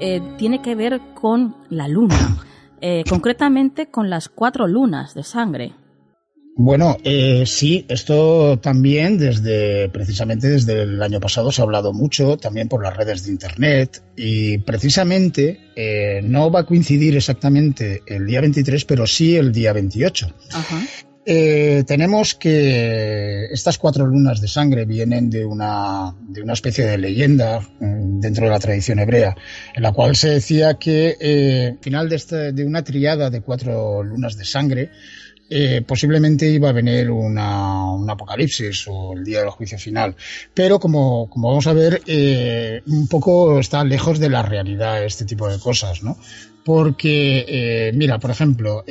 eh, 0.00 0.22
tiene 0.38 0.62
que 0.62 0.74
ver 0.74 1.00
con 1.14 1.56
la 1.68 1.88
luna, 1.88 2.38
eh, 2.80 3.04
concretamente 3.08 3.90
con 3.90 4.08
las 4.08 4.28
cuatro 4.28 4.66
lunas 4.66 5.14
de 5.14 5.22
sangre. 5.22 5.74
Bueno, 6.60 6.96
eh, 7.04 7.44
sí, 7.46 7.86
esto 7.88 8.58
también 8.58 9.16
desde, 9.16 9.88
precisamente 9.90 10.48
desde 10.48 10.82
el 10.82 11.00
año 11.00 11.20
pasado 11.20 11.52
se 11.52 11.60
ha 11.60 11.64
hablado 11.64 11.92
mucho, 11.92 12.36
también 12.36 12.68
por 12.68 12.82
las 12.82 12.96
redes 12.96 13.24
de 13.24 13.30
Internet, 13.30 14.02
y 14.16 14.58
precisamente 14.58 15.60
eh, 15.76 16.20
no 16.24 16.50
va 16.50 16.60
a 16.60 16.66
coincidir 16.66 17.16
exactamente 17.16 18.02
el 18.06 18.26
día 18.26 18.40
23, 18.40 18.84
pero 18.86 19.06
sí 19.06 19.36
el 19.36 19.52
día 19.52 19.72
28. 19.72 20.34
Eh, 21.30 21.84
tenemos 21.86 22.34
que 22.34 23.44
estas 23.52 23.76
cuatro 23.76 24.06
lunas 24.06 24.40
de 24.40 24.48
sangre 24.48 24.86
vienen 24.86 25.28
de 25.28 25.44
una, 25.44 26.14
de 26.26 26.40
una 26.40 26.54
especie 26.54 26.86
de 26.86 26.96
leyenda 26.96 27.60
mm, 27.60 28.18
dentro 28.18 28.46
de 28.46 28.50
la 28.50 28.58
tradición 28.58 28.98
hebrea, 28.98 29.36
en 29.74 29.82
la 29.82 29.92
cual 29.92 30.16
se 30.16 30.30
decía 30.30 30.78
que 30.78 31.16
eh, 31.20 31.68
al 31.72 31.78
final 31.80 32.08
de, 32.08 32.16
este, 32.16 32.52
de 32.52 32.64
una 32.64 32.82
triada 32.82 33.28
de 33.28 33.42
cuatro 33.42 34.02
lunas 34.02 34.38
de 34.38 34.46
sangre, 34.46 34.90
eh, 35.50 35.82
posiblemente 35.86 36.48
iba 36.48 36.68
a 36.68 36.72
venir 36.72 37.10
una, 37.10 37.92
un 37.92 38.08
apocalipsis 38.08 38.86
o 38.88 39.14
el 39.14 39.24
día 39.24 39.40
del 39.40 39.50
juicio 39.50 39.78
final. 39.78 40.14
Pero 40.52 40.78
como, 40.78 41.28
como 41.30 41.48
vamos 41.48 41.66
a 41.66 41.72
ver, 41.72 42.02
eh, 42.06 42.82
un 42.86 43.08
poco 43.08 43.58
está 43.58 43.82
lejos 43.84 44.18
de 44.18 44.28
la 44.28 44.42
realidad 44.42 45.04
este 45.04 45.24
tipo 45.24 45.48
de 45.48 45.58
cosas, 45.58 46.02
¿no? 46.02 46.18
Porque, 46.64 47.46
eh, 47.48 47.92
mira, 47.94 48.18
por 48.18 48.30
ejemplo, 48.30 48.84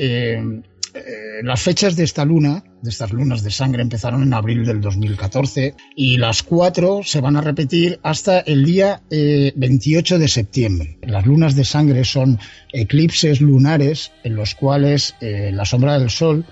las 1.44 1.61
fechas 1.61 1.95
de 1.95 2.03
esta 2.03 2.26
luna, 2.26 2.64
de 2.82 2.90
estas 2.90 3.11
lunas 3.11 3.44
de 3.44 3.52
sangre, 3.52 3.82
empezaron 3.82 4.24
en 4.24 4.34
abril 4.34 4.65
del 4.65 4.82
2014 4.82 5.76
y 5.95 6.18
las 6.18 6.44
cuatro 6.44 7.02
se 7.03 7.22
van 7.22 7.36
a 7.36 7.41
repetir 7.41 7.99
hasta 8.03 8.40
el 8.40 8.65
día 8.65 9.02
28 9.10 10.19
de 10.19 10.28
septiembre. 10.28 10.98
Las 11.02 11.26
lunas 11.26 11.56
de 11.56 11.65
sangre 11.65 12.03
son 12.03 12.40
eclipses 12.72 13.41
lunares 13.41 14.11
en 14.24 14.36
los 14.36 14.56
cuales 14.56 15.15
la 15.22 15.65
sombra 15.65 15.99
del 15.99 16.10
Sol 16.10 16.45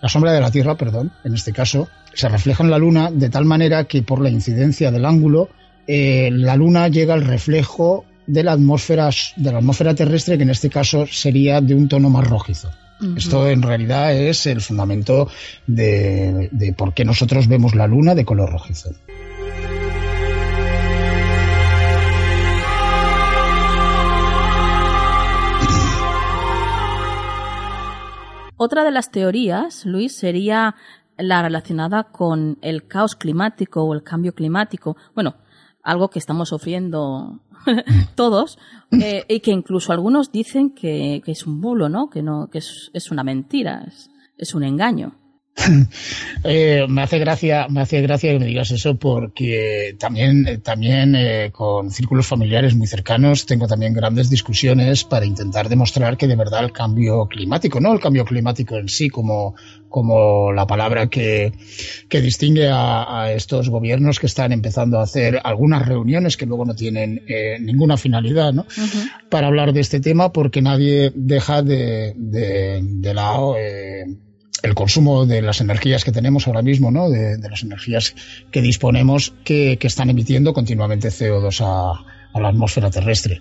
la 0.00 0.08
sombra 0.08 0.32
de 0.32 0.40
la 0.40 0.50
Tierra, 0.50 0.76
perdón, 0.76 1.12
en 1.24 1.34
este 1.34 1.52
caso, 1.52 1.88
se 2.12 2.28
refleja 2.28 2.62
en 2.62 2.70
la 2.70 2.78
Luna 2.78 3.10
de 3.10 3.30
tal 3.30 3.44
manera 3.44 3.84
que 3.84 4.02
por 4.02 4.20
la 4.20 4.30
incidencia 4.30 4.90
del 4.90 5.06
ángulo, 5.06 5.48
eh, 5.86 6.30
la 6.32 6.56
Luna 6.56 6.88
llega 6.88 7.14
al 7.14 7.24
reflejo 7.24 8.04
de 8.26 8.42
la 8.42 8.52
atmósfera 8.52 9.10
terrestre, 9.94 10.36
que 10.36 10.42
en 10.42 10.50
este 10.50 10.68
caso 10.68 11.06
sería 11.06 11.60
de 11.60 11.74
un 11.74 11.88
tono 11.88 12.10
más 12.10 12.26
rojizo. 12.26 12.70
Esto 13.16 13.48
en 13.48 13.62
realidad 13.62 14.14
es 14.14 14.46
el 14.46 14.60
fundamento 14.60 15.28
de, 15.66 16.48
de 16.50 16.72
por 16.72 16.94
qué 16.94 17.04
nosotros 17.04 17.46
vemos 17.46 17.74
la 17.74 17.86
Luna 17.86 18.14
de 18.14 18.24
color 18.24 18.50
rojizo. 18.50 18.90
Otra 28.58 28.84
de 28.84 28.90
las 28.90 29.10
teorías, 29.10 29.84
Luis, 29.84 30.16
sería 30.16 30.76
la 31.18 31.42
relacionada 31.42 32.04
con 32.04 32.58
el 32.62 32.86
caos 32.86 33.14
climático 33.14 33.82
o 33.82 33.92
el 33.92 34.02
cambio 34.02 34.34
climático. 34.34 34.96
Bueno, 35.14 35.36
algo 35.82 36.08
que 36.08 36.18
estamos 36.18 36.48
sufriendo 36.48 37.40
todos 38.14 38.58
eh, 38.92 39.24
y 39.28 39.40
que 39.40 39.50
incluso 39.50 39.92
algunos 39.92 40.32
dicen 40.32 40.70
que, 40.70 41.22
es 41.26 41.46
un 41.46 41.60
bulo, 41.60 41.88
¿no? 41.88 42.08
Que 42.08 42.22
no, 42.22 42.48
que 42.48 42.58
es, 42.58 43.10
una 43.10 43.24
mentira, 43.24 43.86
es 44.36 44.54
un 44.54 44.64
engaño. 44.64 45.14
Eh, 46.48 46.86
me 46.88 47.02
hace 47.02 47.18
gracia, 47.18 47.66
me 47.68 47.80
hace 47.80 48.00
gracia 48.02 48.30
que 48.30 48.38
me 48.38 48.46
digas 48.46 48.70
eso 48.70 48.94
porque 48.94 49.96
también, 49.98 50.60
también 50.62 51.16
eh, 51.16 51.50
con 51.50 51.90
círculos 51.90 52.26
familiares 52.26 52.76
muy 52.76 52.86
cercanos 52.86 53.46
tengo 53.46 53.66
también 53.66 53.94
grandes 53.94 54.30
discusiones 54.30 55.02
para 55.02 55.26
intentar 55.26 55.68
demostrar 55.68 56.16
que 56.16 56.28
de 56.28 56.36
verdad 56.36 56.62
el 56.62 56.70
cambio 56.70 57.26
climático, 57.26 57.80
no 57.80 57.92
el 57.92 57.98
cambio 57.98 58.24
climático 58.24 58.76
en 58.76 58.88
sí 58.88 59.08
como, 59.08 59.56
como 59.88 60.52
la 60.52 60.68
palabra 60.68 61.08
que, 61.08 61.52
que 62.08 62.20
distingue 62.20 62.68
a, 62.70 63.32
estos 63.32 63.68
gobiernos 63.68 64.20
que 64.20 64.26
están 64.26 64.52
empezando 64.52 65.00
a 65.00 65.02
hacer 65.02 65.40
algunas 65.42 65.86
reuniones 65.88 66.36
que 66.36 66.46
luego 66.46 66.64
no 66.64 66.76
tienen 66.76 67.24
eh, 67.26 67.58
ninguna 67.60 67.96
finalidad, 67.96 68.52
¿no? 68.52 68.66
Para 69.30 69.48
hablar 69.48 69.72
de 69.72 69.80
este 69.80 69.98
tema 69.98 70.32
porque 70.32 70.62
nadie 70.62 71.12
deja 71.14 71.62
de, 71.62 72.12
de, 72.16 72.80
de 72.82 73.14
lado 73.14 73.56
el 74.62 74.74
consumo 74.74 75.26
de 75.26 75.42
las 75.42 75.60
energías 75.60 76.04
que 76.04 76.12
tenemos 76.12 76.46
ahora 76.46 76.62
mismo, 76.62 76.90
¿no? 76.90 77.10
de, 77.10 77.38
las 77.38 77.62
energías 77.62 78.14
que 78.50 78.62
disponemos 78.62 79.34
que, 79.44 79.78
están 79.80 80.10
emitiendo 80.10 80.52
continuamente 80.52 81.08
CO2 81.08 81.60
a, 81.62 82.40
la 82.40 82.48
atmósfera 82.48 82.90
terrestre. 82.90 83.40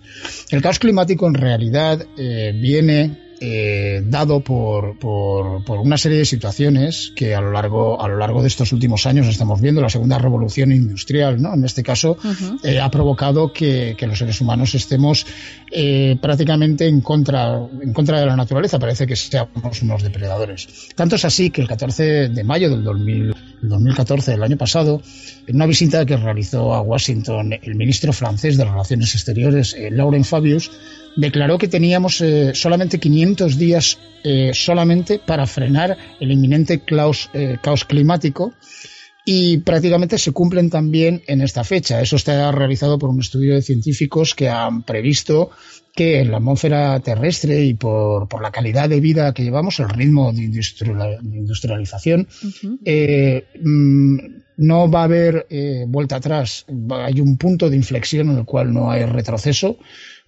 El 0.51 0.61
caos 0.61 0.79
climático 0.79 1.27
en 1.27 1.33
realidad 1.33 2.05
eh, 2.17 2.53
viene 2.55 3.24
eh, 3.39 4.01
dado 4.05 4.39
por, 4.41 4.97
por, 4.97 5.79
una 5.79 5.97
serie 5.97 6.19
de 6.19 6.25
situaciones 6.25 7.11
que 7.15 7.35
a 7.35 7.41
lo 7.41 7.51
largo 7.51 8.01
a 8.01 8.07
lo 8.07 8.17
largo 8.17 8.41
de 8.41 8.47
estos 8.47 8.71
últimos 8.71 9.05
años 9.05 9.27
estamos 9.27 9.61
viendo. 9.61 9.81
La 9.81 9.89
segunda 9.89 10.17
revolución 10.17 10.71
industrial 10.71 11.41
no 11.41 11.53
en 11.53 11.65
este 11.65 11.83
caso 11.83 12.17
eh, 12.63 12.79
ha 12.79 12.89
provocado 12.89 13.51
que, 13.51 13.95
los 14.05 14.19
seres 14.19 14.39
humanos 14.39 14.75
estemos 14.75 15.25
eh, 15.71 16.17
prácticamente 16.21 16.87
en 16.87 17.01
contra 17.01 17.59
en 17.81 17.93
contra 17.93 18.19
de 18.19 18.25
la 18.25 18.35
naturaleza. 18.35 18.79
Parece 18.79 19.07
que 19.07 19.15
seamos 19.15 19.81
unos 19.81 20.03
depredadores. 20.03 20.67
Tanto 20.95 21.15
es 21.15 21.25
así 21.25 21.49
que 21.49 21.61
el 21.61 21.67
14 21.67 22.29
de 22.29 22.43
mayo 22.43 22.69
del 22.69 22.83
2014 23.61 24.31
del 24.31 24.43
año 24.43 24.57
pasado 24.57 25.01
en 25.47 25.55
una 25.55 25.65
visita 25.65 26.05
que 26.05 26.17
realizó 26.17 26.73
a 26.73 26.81
Washington 26.81 27.53
el 27.61 27.75
ministro 27.75 28.13
francés 28.13 28.57
de 28.57 28.65
Relaciones 28.65 29.13
Exteriores 29.15 29.75
Laurent 29.91 30.25
Fabius 30.25 30.71
declaró 31.15 31.57
que 31.57 31.67
teníamos 31.67 32.21
eh, 32.21 32.51
solamente 32.53 32.99
500 32.99 33.57
días 33.57 33.97
eh, 34.23 34.51
solamente 34.53 35.19
para 35.19 35.47
frenar 35.47 35.97
el 36.19 36.31
inminente 36.31 36.79
caos, 36.79 37.29
eh, 37.33 37.57
caos 37.61 37.85
climático 37.85 38.53
y 39.25 39.57
prácticamente 39.57 40.19
se 40.19 40.31
cumplen 40.31 40.69
también 40.69 41.23
en 41.25 41.41
esta 41.41 41.63
fecha. 41.63 41.99
Eso 41.99 42.15
está 42.15 42.51
realizado 42.51 42.99
por 42.99 43.09
un 43.09 43.19
estudio 43.19 43.55
de 43.55 43.63
científicos 43.63 44.35
que 44.35 44.49
han 44.49 44.83
previsto 44.83 45.49
que 45.95 46.19
en 46.19 46.29
la 46.29 46.37
atmósfera 46.37 46.99
terrestre 46.99 47.63
y 47.63 47.73
por, 47.73 48.27
por 48.27 48.43
la 48.43 48.51
calidad 48.51 48.87
de 48.87 48.99
vida 48.99 49.33
que 49.33 49.43
llevamos, 49.43 49.79
el 49.79 49.89
ritmo 49.89 50.31
de, 50.31 50.43
industrialización, 50.43 52.27
mm, 53.63 54.17
no 54.57 54.91
va 54.91 55.01
a 55.01 55.05
haber 55.05 55.47
vuelta 55.87 56.17
atrás. 56.17 56.65
Hay 56.91 57.19
un 57.19 57.37
punto 57.37 57.69
de 57.69 57.77
inflexión 57.77 58.29
en 58.29 58.37
el 58.37 58.45
cual 58.45 58.73
no 58.73 58.91
hay 58.91 59.05
retroceso 59.05 59.77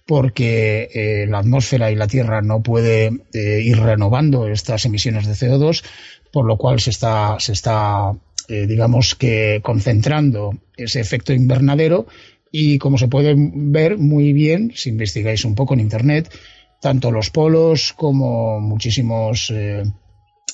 porque 0.08 0.88
eh, 0.94 1.26
la 1.28 1.40
atmósfera 1.40 1.90
y 1.90 1.94
la 1.94 2.06
Tierra 2.06 2.40
no 2.40 2.62
puede 2.62 3.10
eh, 3.34 3.60
ir 3.62 3.78
renovando 3.78 4.48
estas 4.48 4.86
emisiones 4.86 5.26
de 5.26 5.34
CO2, 5.34 5.84
por 6.32 6.46
lo 6.46 6.56
cual 6.56 6.80
se 6.80 6.88
está, 6.88 7.36
se 7.38 7.52
está 7.52 8.14
eh, 8.48 8.66
digamos 8.66 9.14
que 9.14 9.60
concentrando 9.62 10.58
ese 10.76 11.00
efecto 11.00 11.32
invernadero 11.32 12.06
y 12.50 12.78
como 12.78 12.98
se 12.98 13.08
puede 13.08 13.34
ver 13.36 13.98
muy 13.98 14.32
bien, 14.32 14.72
si 14.74 14.88
investigáis 14.88 15.44
un 15.44 15.54
poco 15.54 15.74
en 15.74 15.80
Internet, 15.80 16.32
tanto 16.80 17.10
los 17.10 17.30
polos 17.30 17.92
como 17.92 18.60
muchísimos 18.60 19.52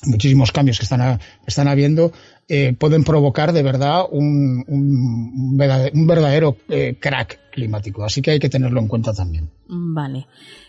muchísimos 0.07 0.53
cambios 0.53 0.79
que 0.79 0.85
están, 0.85 1.21
están 1.47 1.69
habiendo 1.69 2.12
eh, 2.49 2.75
pueden 2.79 3.05
provocar 3.05 3.53
de 3.53 3.62
verdad 3.62 4.03
un, 4.11 4.65
un, 4.69 5.57
verdadero 5.57 6.59
eh, 6.69 6.99
crack 7.01 7.51
climático. 7.51 8.05
Así 8.05 8.21
que 8.21 8.33
hay 8.33 8.39
que 8.39 8.51
tenerlo 8.51 8.81
en 8.81 8.89
cuenta 8.89 9.15
también. 9.15 9.51
Vale. 9.66 10.27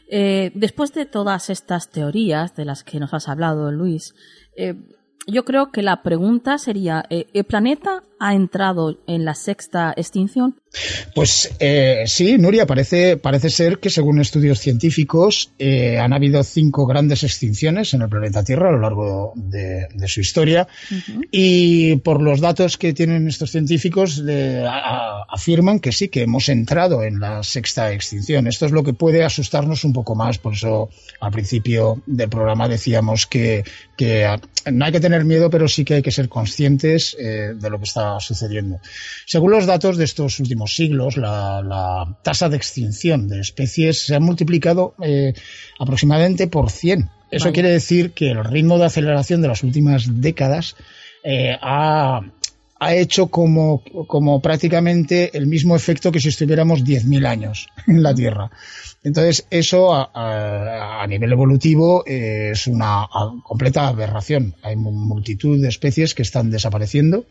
Eh, 0.09 0.51
después 0.55 0.93
de 0.93 1.05
todas 1.05 1.49
estas 1.49 1.89
teorías 1.89 2.55
de 2.55 2.63
las 2.63 2.83
que 2.83 2.99
nos 2.99 3.13
has 3.13 3.27
hablado, 3.27 3.71
Luis, 3.71 4.13
yo 5.27 5.45
creo 5.45 5.71
que 5.71 5.81
la 5.81 6.01
pregunta 6.03 6.57
sería, 6.57 7.05
¿el 7.09 7.43
planeta 7.45 8.03
ha 8.19 8.33
entrado 8.33 8.97
en 9.07 9.25
la 9.25 9.35
sexta 9.35 9.93
extinción? 9.95 10.55
Pues 11.13 11.55
eh, 11.59 12.03
sí, 12.05 12.37
Nuria, 12.37 12.65
parece, 12.65 13.17
parece 13.17 13.49
ser 13.49 13.79
que 13.79 13.89
según 13.89 14.19
estudios 14.19 14.59
científicos 14.59 15.51
eh, 15.57 15.97
han 15.99 16.11
habido 16.11 16.43
cinco 16.43 16.85
grandes 16.85 17.23
extinciones 17.23 17.93
en 17.93 18.01
el 18.01 18.09
planeta 18.09 18.43
Tierra 18.43 18.69
a 18.69 18.71
lo 18.73 18.79
largo 18.79 19.33
de, 19.35 19.87
su 20.07 20.19
historia 20.19 20.67
y 21.31 21.95
por 21.97 22.21
los 22.21 22.41
datos 22.41 22.77
que 22.77 22.93
tienen 22.93 23.27
estos 23.27 23.51
científicos 23.51 24.21
afirman 25.29 25.79
que 25.79 25.91
sí, 25.91 26.09
que 26.09 26.23
hemos 26.23 26.49
entrado 26.49 27.03
en 27.03 27.19
la 27.19 27.41
sexta 27.43 27.91
extinción. 27.91 28.47
Esto 28.47 28.65
es 28.65 28.71
lo 28.71 28.83
que 28.83 28.93
puede 28.93 29.23
asustarnos 29.23 29.83
un 29.83 29.93
poco 29.93 30.15
más, 30.15 30.37
por 30.37 30.53
eso 30.53 30.89
al 31.19 31.31
principio 31.31 32.01
del 32.05 32.29
programa 32.29 32.67
decíamos 32.67 33.25
que, 33.25 33.63
no 34.71 34.85
hay 34.85 34.91
que 34.91 34.99
tener 34.99 35.25
miedo, 35.25 35.49
pero 35.49 35.67
sí 35.67 35.85
que 35.85 35.95
hay 35.95 36.01
que 36.01 36.11
ser 36.11 36.27
conscientes 36.27 37.15
eh, 37.19 37.53
de 37.55 37.69
lo 37.69 37.77
que 37.77 37.85
está 37.85 38.04
sucediendo. 38.19 38.79
Según 39.25 39.51
los 39.51 39.65
datos 39.65 39.97
de 39.97 40.05
estos 40.05 40.39
últimos 40.39 40.75
siglos, 40.75 41.17
la, 41.17 42.17
tasa 42.23 42.49
de 42.49 42.57
extinción 42.57 43.27
de 43.27 43.39
especies 43.39 44.05
se 44.05 44.15
ha 44.15 44.19
multiplicado 44.19 44.95
eh, 45.01 45.33
aproximadamente 45.79 46.47
por 46.47 46.71
100. 46.71 47.09
Eso 47.31 47.51
quiere 47.51 47.69
decir 47.69 48.11
que 48.11 48.31
el 48.31 48.43
ritmo 48.43 48.77
de 48.77 48.85
aceleración 48.85 49.41
de 49.41 49.47
las 49.47 49.63
últimas 49.63 50.21
décadas 50.21 50.75
eh, 51.23 51.57
ha, 51.59 52.21
hecho 52.91 53.27
como, 53.27 53.83
como, 54.07 54.41
prácticamente 54.41 55.35
el 55.35 55.47
mismo 55.47 55.75
efecto 55.75 56.11
que 56.11 56.19
si 56.19 56.29
estuviéramos 56.29 56.83
10.000 56.83 57.25
años 57.25 57.67
en 57.87 58.03
la 58.03 58.13
Tierra. 58.13 58.51
Entonces, 59.03 59.45
eso 59.49 59.93
a, 59.93 61.05
nivel 61.07 61.31
evolutivo 61.31 62.03
eh, 62.07 62.49
es 62.53 62.67
una 62.67 63.07
completa 63.43 63.87
aberración. 63.87 64.55
Hay 64.63 64.75
multitud 64.75 65.61
de 65.61 65.69
especies 65.69 66.15
que 66.15 66.23
están 66.23 66.49
desapareciendo 66.49 67.25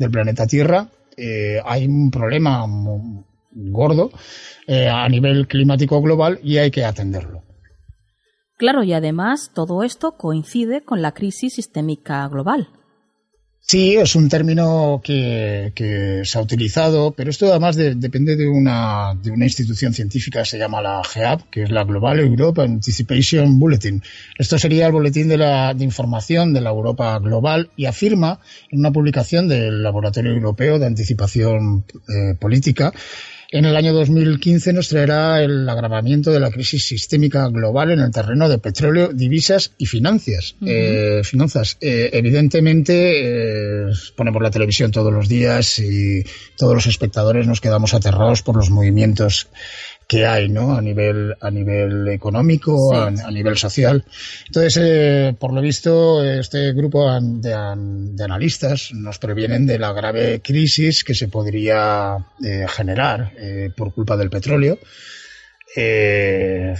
del 0.00 0.10
planeta 0.10 0.46
Tierra, 0.46 0.88
eh, 1.16 1.60
hay 1.62 1.86
un 1.86 2.10
problema 2.10 2.64
gordo 3.52 4.10
eh, 4.66 4.88
a 4.88 5.06
nivel 5.08 5.46
climático 5.46 6.00
global 6.00 6.40
y 6.42 6.56
hay 6.56 6.70
que 6.70 6.84
atenderlo. 6.84 7.42
Claro, 8.56 8.82
y 8.82 8.94
además 8.94 9.50
todo 9.54 9.82
esto 9.82 10.12
coincide 10.16 10.82
con 10.84 11.02
la 11.02 11.12
crisis 11.12 11.54
sistémica 11.54 12.26
global. 12.28 12.68
Sí, 13.62 13.94
es 13.94 14.16
un 14.16 14.28
término 14.28 15.00
que, 15.04 16.22
se 16.24 16.38
ha 16.38 16.42
utilizado, 16.42 17.12
pero 17.12 17.30
esto 17.30 17.46
además 17.46 17.76
depende 17.76 18.34
de 18.34 18.48
una, 18.48 19.14
de 19.14 19.30
una 19.30 19.44
institución 19.44 19.94
científica 19.94 20.40
que 20.40 20.46
se 20.46 20.58
llama 20.58 20.82
la 20.82 21.02
GEAP, 21.04 21.42
que 21.50 21.62
es 21.62 21.70
la 21.70 21.84
Global 21.84 22.18
Europe 22.18 22.62
Anticipation 22.62 23.60
Bulletin. 23.60 24.02
Esto 24.36 24.58
sería 24.58 24.86
el 24.86 24.92
boletín 24.92 25.28
de, 25.28 25.36
la, 25.36 25.72
de 25.72 25.84
información 25.84 26.52
de 26.52 26.62
la 26.62 26.70
Europa 26.70 27.16
global 27.20 27.70
y 27.76 27.86
afirma 27.86 28.40
en 28.70 28.80
una 28.80 28.90
publicación 28.90 29.46
del 29.46 29.84
Laboratorio 29.84 30.32
Europeo 30.32 30.80
de 30.80 30.86
Anticipación 30.86 31.84
eh, 32.08 32.34
Política 32.40 32.92
en 33.52 33.64
el 33.64 33.76
año 33.76 33.92
2015 33.92 34.72
nos 34.72 34.88
traerá 34.88 35.42
el 35.42 35.68
agravamiento 35.68 36.30
de 36.30 36.38
la 36.38 36.50
crisis 36.50 36.84
sistémica 36.86 37.48
global 37.48 37.90
en 37.90 37.98
el 37.98 38.10
terreno 38.12 38.48
de 38.48 38.58
petróleo, 38.58 39.08
divisas 39.12 39.72
y 39.76 39.86
finanzas. 39.86 40.54
Eh, 40.64 41.22
finanzas. 41.24 41.76
Eh, 41.80 42.10
evidentemente, 42.12 43.88
eh, 43.88 43.92
ponemos 44.14 44.40
la 44.40 44.50
televisión 44.50 44.92
todos 44.92 45.12
los 45.12 45.28
días 45.28 45.80
y 45.80 46.24
todos 46.56 46.74
los 46.74 46.86
espectadores 46.86 47.46
nos 47.46 47.60
quedamos 47.60 47.92
aterrados 47.92 48.42
por 48.42 48.56
los 48.56 48.70
movimientos 48.70 49.48
que 50.10 50.26
hay, 50.26 50.48
¿no? 50.48 50.74
A 50.74 50.82
nivel, 50.82 51.36
a 51.40 51.52
nivel 51.52 52.08
económico, 52.08 52.92
a, 52.92 53.30
nivel 53.30 53.56
social. 53.56 54.04
Entonces, 54.44 54.76
eh, 54.82 55.36
por 55.38 55.52
lo 55.52 55.60
visto, 55.60 56.24
este 56.24 56.72
grupo 56.72 57.08
de, 57.20 57.54
analistas 57.54 58.90
nos 58.92 59.20
previenen 59.20 59.66
de 59.66 59.78
la 59.78 59.92
grave 59.92 60.40
crisis 60.42 61.04
que 61.04 61.14
se 61.14 61.28
podría 61.28 62.16
eh, 62.44 62.66
generar 62.68 63.32
eh, 63.38 63.70
por 63.76 63.94
culpa 63.94 64.16
del 64.16 64.30
petróleo. 64.30 64.80
Eh, 65.76 66.74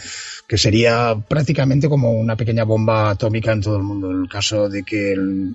que 0.51 0.59
sería 0.59 1.15
prácticamente 1.29 1.89
como 1.89 2.11
una 2.11 2.35
pequeña 2.35 2.65
bomba 2.65 3.11
atómica 3.11 3.53
en 3.53 3.61
todo 3.61 3.77
el 3.77 3.85
mundo. 3.85 4.11
En 4.11 4.23
el 4.23 4.29
caso 4.29 4.69
de 4.69 4.83
que 4.83 5.13
el, 5.13 5.55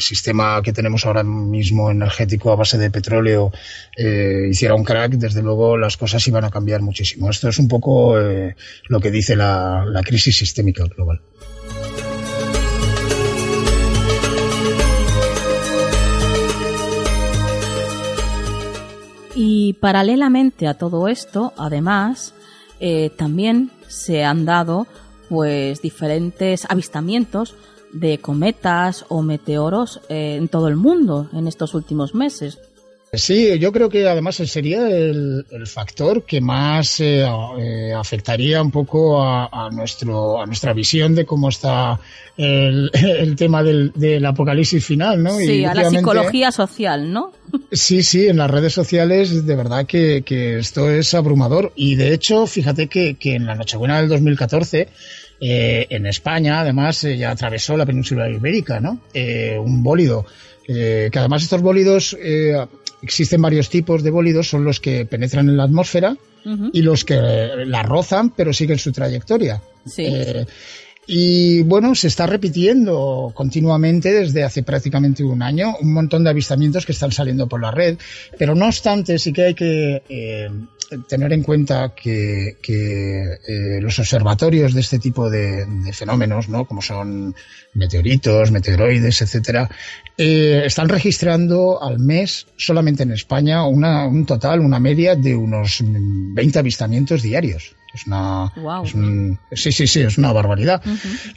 sistema 0.00 0.60
que 0.62 0.74
tenemos 0.74 1.06
ahora 1.06 1.22
mismo 1.22 1.90
energético 1.90 2.52
a 2.52 2.56
base 2.56 2.76
de 2.76 2.90
petróleo 2.90 3.50
eh, 3.96 4.48
hiciera 4.50 4.74
un 4.74 4.84
crack, 4.84 5.12
desde 5.12 5.42
luego 5.42 5.78
las 5.78 5.96
cosas 5.96 6.28
iban 6.28 6.44
a 6.44 6.50
cambiar 6.50 6.82
muchísimo. 6.82 7.30
Esto 7.30 7.48
es 7.48 7.58
un 7.58 7.68
poco 7.68 8.20
eh, 8.20 8.54
lo 8.88 9.00
que 9.00 9.10
dice 9.10 9.34
la, 9.34 9.86
la 9.86 10.02
crisis 10.02 10.36
sistémica 10.36 10.84
global. 10.84 11.22
Y 19.34 19.72
paralelamente 19.80 20.66
a 20.66 20.74
todo 20.74 21.08
esto, 21.08 21.54
además, 21.56 22.34
eh, 22.78 23.10
también 23.16 23.70
se 23.88 24.24
han 24.24 24.44
dado 24.44 24.86
pues 25.28 25.82
diferentes 25.82 26.66
avistamientos 26.68 27.54
de 27.92 28.18
cometas 28.18 29.04
o 29.08 29.22
meteoros 29.22 30.00
eh, 30.08 30.36
en 30.36 30.48
todo 30.48 30.68
el 30.68 30.76
mundo 30.76 31.28
en 31.32 31.48
estos 31.48 31.74
últimos 31.74 32.14
meses. 32.14 32.58
Sí, 33.12 33.58
yo 33.58 33.72
creo 33.72 33.88
que 33.88 34.06
además 34.06 34.36
sería 34.36 34.86
el, 34.86 35.44
factor 35.66 36.24
que 36.24 36.42
más 36.42 37.00
eh, 37.00 37.26
eh, 37.58 37.92
afectaría 37.96 38.60
un 38.60 38.70
poco 38.70 39.22
a, 39.22 39.70
nuestro, 39.72 40.40
a 40.40 40.46
nuestra 40.46 40.74
visión 40.74 41.14
de 41.14 41.24
cómo 41.24 41.48
está 41.48 41.98
el, 42.36 42.90
tema 43.36 43.62
del, 43.62 44.26
apocalipsis 44.26 44.84
final, 44.84 45.22
¿no? 45.22 45.38
Sí, 45.38 45.64
a 45.64 45.74
la 45.74 45.88
psicología 45.88 46.52
social, 46.52 47.10
¿no? 47.10 47.32
Sí, 47.72 48.02
sí, 48.02 48.28
en 48.28 48.36
las 48.36 48.50
redes 48.50 48.74
sociales 48.74 49.46
de 49.46 49.56
verdad 49.56 49.86
que, 49.86 50.22
esto 50.58 50.90
es 50.90 51.14
abrumador 51.14 51.72
y 51.76 51.94
de 51.94 52.12
hecho, 52.12 52.46
fíjate 52.46 52.88
que, 52.88 53.16
en 53.22 53.46
la 53.46 53.54
Nochebuena 53.54 54.00
del 54.00 54.08
2014 54.10 54.88
eh, 55.40 55.86
en 55.88 56.06
España, 56.06 56.60
además, 56.60 57.00
ya 57.02 57.30
atravesó 57.30 57.74
la 57.76 57.86
península 57.86 58.28
ibérica, 58.28 58.80
¿no? 58.80 59.00
un 59.14 59.82
bólido. 59.82 60.26
que 60.66 61.10
además 61.14 61.42
estos 61.42 61.62
bólidos 61.62 62.14
existen 63.02 63.42
varios 63.42 63.68
tipos 63.68 64.02
de 64.02 64.10
bólidos, 64.10 64.48
son 64.48 64.64
los 64.64 64.80
que 64.80 65.06
penetran 65.06 65.48
en 65.48 65.56
la 65.56 65.64
atmósfera 65.64 66.16
y 66.72 66.80
los 66.80 67.04
que 67.04 67.14
la 67.66 67.82
rozan 67.82 68.30
pero 68.30 68.52
siguen 68.52 68.78
su 68.78 68.90
trayectoria. 68.92 69.60
Eh, 69.98 70.46
y 71.06 71.62
bueno, 71.62 71.94
se 71.94 72.08
está 72.08 72.26
repitiendo 72.26 73.32
continuamente 73.34 74.12
desde 74.12 74.44
hace 74.44 74.62
prácticamente 74.62 75.24
un 75.24 75.42
año 75.42 75.74
un 75.80 75.92
montón 75.92 76.24
de 76.24 76.30
avistamientos 76.30 76.84
que 76.84 76.92
están 76.92 77.12
saliendo 77.12 77.46
por 77.48 77.60
la 77.60 77.70
red, 77.70 77.96
pero 78.38 78.54
no 78.54 78.66
obstante 78.66 79.18
sí 79.18 79.32
que 79.32 79.42
hay 79.42 79.54
que 79.54 80.02
eh, 80.08 80.50
tener 81.08 81.32
en 81.32 81.42
cuenta 81.42 81.94
que, 81.94 82.56
eh, 82.66 83.80
los 83.80 83.98
observatorios 83.98 84.74
de 84.74 84.80
este 84.80 84.98
tipo 84.98 85.28
de, 85.28 85.66
fenómenos, 85.92 86.48
¿no? 86.48 86.64
como 86.64 86.82
son 86.82 87.34
meteoritos, 87.74 88.50
meteoroides, 88.50 89.22
etcétera, 89.22 89.68
eh, 90.16 90.62
están 90.64 90.88
registrando 90.88 91.82
al 91.82 91.98
mes 91.98 92.46
solamente 92.56 93.02
en 93.02 93.12
España 93.12 93.66
una, 93.66 94.06
un 94.06 94.24
total, 94.26 94.60
una 94.60 94.80
media 94.80 95.14
de 95.14 95.36
unos 95.36 95.82
20 95.82 96.58
avistamientos 96.58 97.22
diarios. 97.22 97.74
Es 97.92 98.06
una, 98.06 98.52
sí, 99.52 99.72
sí, 99.72 99.86
sí, 99.86 100.00
es 100.00 100.18
una 100.18 100.32
barbaridad. 100.32 100.82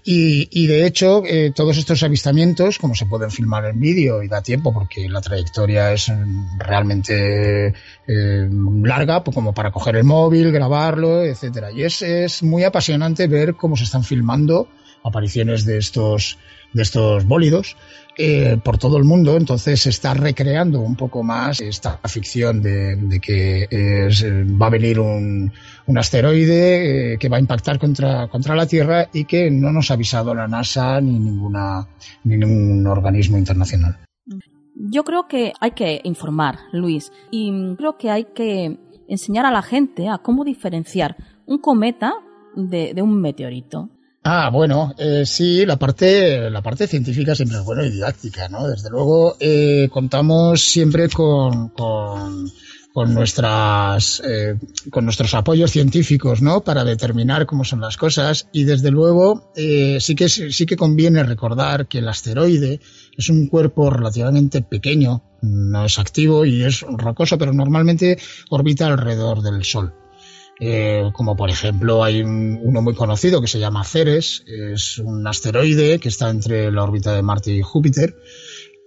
y, 0.04 0.48
y, 0.52 0.68
de 0.68 0.86
hecho, 0.86 1.24
eh, 1.26 1.52
todos 1.56 1.78
estos 1.78 2.04
avistamientos, 2.04 2.78
como 2.78 2.94
se 2.94 3.06
pueden 3.06 3.32
filmar 3.32 3.66
en 3.66 3.80
vídeo 3.80 4.22
y 4.22 4.28
da 4.28 4.42
tiempo 4.42 4.74
porque 4.74 5.08
la 5.08 5.22
trayectoria 5.22 5.94
es 5.94 6.12
realmente 6.58 7.74
eh, 8.08 8.50
larga, 8.84 9.24
pues 9.24 9.34
como 9.34 9.54
para 9.54 9.72
coger 9.72 9.96
el 9.96 10.04
móvil, 10.04 10.52
grabarlo, 10.52 11.24
etcétera. 11.24 11.72
Y 11.72 11.84
es, 11.84 12.02
es 12.02 12.44
muy 12.44 12.64
apasionante 12.64 13.28
ver 13.28 13.56
cómo 13.56 13.78
se 13.78 13.86
están 13.86 14.04
filmando 14.04 14.68
apariciones 15.04 15.66
de 15.66 15.78
estos, 15.78 16.38
de 16.74 16.84
estos 16.84 17.26
bólidos 17.26 17.76
eh, 18.18 18.58
por 18.64 18.78
todo 18.78 18.98
el 18.98 19.04
mundo, 19.04 19.38
entonces 19.38 19.82
se 19.82 19.90
está 19.90 20.14
recreando 20.14 20.82
un 20.82 20.96
poco 20.96 21.24
más 21.24 21.62
esta 21.62 21.98
ficción 22.06 22.62
de, 22.62 23.20
que 23.22 23.68
va 24.62 24.68
a 24.68 24.70
venir 24.70 25.00
un, 25.00 25.52
un 25.88 25.98
asteroide 25.98 27.14
eh, 27.14 27.18
que 27.18 27.30
va 27.30 27.38
a 27.38 27.40
impactar 27.40 27.80
contra, 27.80 28.28
contra 28.28 28.56
la 28.56 28.66
Tierra 28.66 29.10
y 29.14 29.26
que 29.26 29.50
no 29.50 29.72
nos 29.72 29.92
ha 29.92 29.96
avisado 29.96 30.34
la 30.34 30.48
NASA 30.48 31.00
ni, 31.02 31.18
ninguna, 31.20 31.88
ni 32.24 32.38
ningún 32.38 32.86
organismo 32.88 33.38
internacional. 33.38 33.98
Yo 34.76 35.04
creo 35.04 35.28
que 35.28 35.54
hay 35.60 35.72
que 35.72 36.02
informar, 36.04 36.60
Luis, 36.72 37.12
y 37.30 37.76
creo 37.76 37.98
que 37.98 38.10
hay 38.10 38.26
que 38.34 38.80
enseñar 39.08 39.46
a 39.46 39.52
la 39.52 39.62
gente 39.62 40.08
a 40.08 40.20
cómo 40.20 40.44
diferenciar 40.44 41.18
un 41.46 41.60
cometa 41.60 42.14
de, 42.56 42.94
de 42.94 43.02
un 43.02 43.20
meteorito. 43.20 43.90
Ah, 44.24 44.52
bueno, 44.52 44.94
eh, 45.00 45.26
sí, 45.26 45.66
la 45.66 45.78
parte, 45.78 46.50
la 46.52 46.62
parte 46.62 46.86
científica 46.86 47.34
siempre 47.34 47.58
es 47.58 47.66
buena 47.66 47.84
y 47.84 47.90
didáctica, 47.90 48.48
¿no? 48.50 48.68
Desde 48.68 48.92
luego, 48.92 49.36
eh, 49.40 49.90
contamos 49.92 50.62
siempre 50.62 51.10
con, 51.10 51.70
con, 51.70 52.48
con 52.94 53.14
nuestras, 53.14 54.22
eh, 54.26 54.56
con 54.90 55.06
nuestros 55.06 55.34
apoyos 55.34 55.72
científicos, 55.72 56.42
¿no? 56.42 56.62
Para 56.62 56.84
determinar 56.84 57.46
cómo 57.46 57.64
son 57.64 57.80
las 57.82 57.98
cosas 57.98 58.48
y 58.52 58.66
desde 58.66 58.92
luego, 58.92 59.52
eh, 59.56 59.98
sí 60.02 60.16
que, 60.16 60.28
sí 60.28 60.66
que 60.66 60.76
conviene 60.76 61.24
recordar 61.24 61.88
que 61.88 62.00
el 62.00 62.10
asteroide 62.10 62.80
es 63.18 63.30
un 63.30 63.48
cuerpo 63.48 63.90
relativamente 63.90 64.62
pequeño, 64.62 65.24
no 65.42 65.86
es 65.86 66.00
activo 66.00 66.46
y 66.46 66.64
es 66.64 66.82
rocoso, 66.82 67.38
pero 67.38 67.54
normalmente 67.54 68.18
orbita 68.50 68.88
alrededor 68.88 69.42
del 69.42 69.64
Sol. 69.64 69.94
Eh, 70.64 71.10
como 71.14 71.36
por 71.36 71.50
ejemplo 71.50 72.04
hay 72.04 72.22
uno 72.22 72.84
muy 72.84 72.94
conocido 72.94 73.42
que 73.42 73.48
se 73.48 73.58
llama 73.58 73.84
Ceres, 73.84 74.44
es 74.46 75.00
un 75.00 75.26
asteroide 75.26 75.98
que 75.98 76.10
está 76.10 76.30
entre 76.30 76.72
la 76.72 76.84
órbita 76.84 77.16
de 77.16 77.24
Marte 77.24 77.52
y 77.52 77.62
Júpiter. 77.64 78.16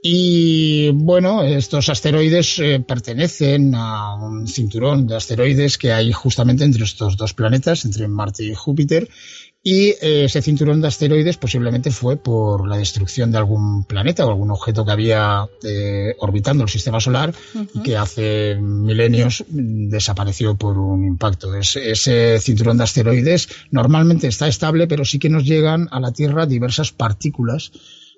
Y 0.06 0.90
bueno, 0.90 1.42
estos 1.42 1.88
asteroides 1.88 2.58
eh, 2.58 2.78
pertenecen 2.86 3.74
a 3.74 4.14
un 4.16 4.46
cinturón 4.46 5.06
de 5.06 5.16
asteroides 5.16 5.78
que 5.78 5.92
hay 5.92 6.12
justamente 6.12 6.62
entre 6.62 6.84
estos 6.84 7.16
dos 7.16 7.32
planetas, 7.32 7.86
entre 7.86 8.06
Marte 8.06 8.44
y 8.44 8.54
Júpiter, 8.54 9.08
y 9.62 9.94
eh, 10.02 10.24
ese 10.26 10.42
cinturón 10.42 10.82
de 10.82 10.88
asteroides 10.88 11.38
posiblemente 11.38 11.90
fue 11.90 12.18
por 12.18 12.68
la 12.68 12.76
destrucción 12.76 13.32
de 13.32 13.38
algún 13.38 13.84
planeta 13.84 14.26
o 14.26 14.28
algún 14.28 14.50
objeto 14.50 14.84
que 14.84 14.92
había 14.92 15.48
eh, 15.62 16.14
orbitando 16.18 16.64
el 16.64 16.68
sistema 16.68 17.00
solar 17.00 17.32
y 17.72 17.80
que 17.80 17.96
hace 17.96 18.56
milenios 18.56 19.42
desapareció 19.48 20.54
por 20.54 20.76
un 20.76 21.06
impacto. 21.06 21.54
ese 21.54 22.38
cinturón 22.40 22.76
de 22.76 22.84
asteroides 22.84 23.48
normalmente 23.70 24.26
está 24.26 24.48
estable, 24.48 24.86
pero 24.86 25.06
sí 25.06 25.18
que 25.18 25.30
nos 25.30 25.46
llegan 25.46 25.88
a 25.92 25.98
la 25.98 26.12
Tierra 26.12 26.44
diversas 26.44 26.92
partículas 26.92 27.72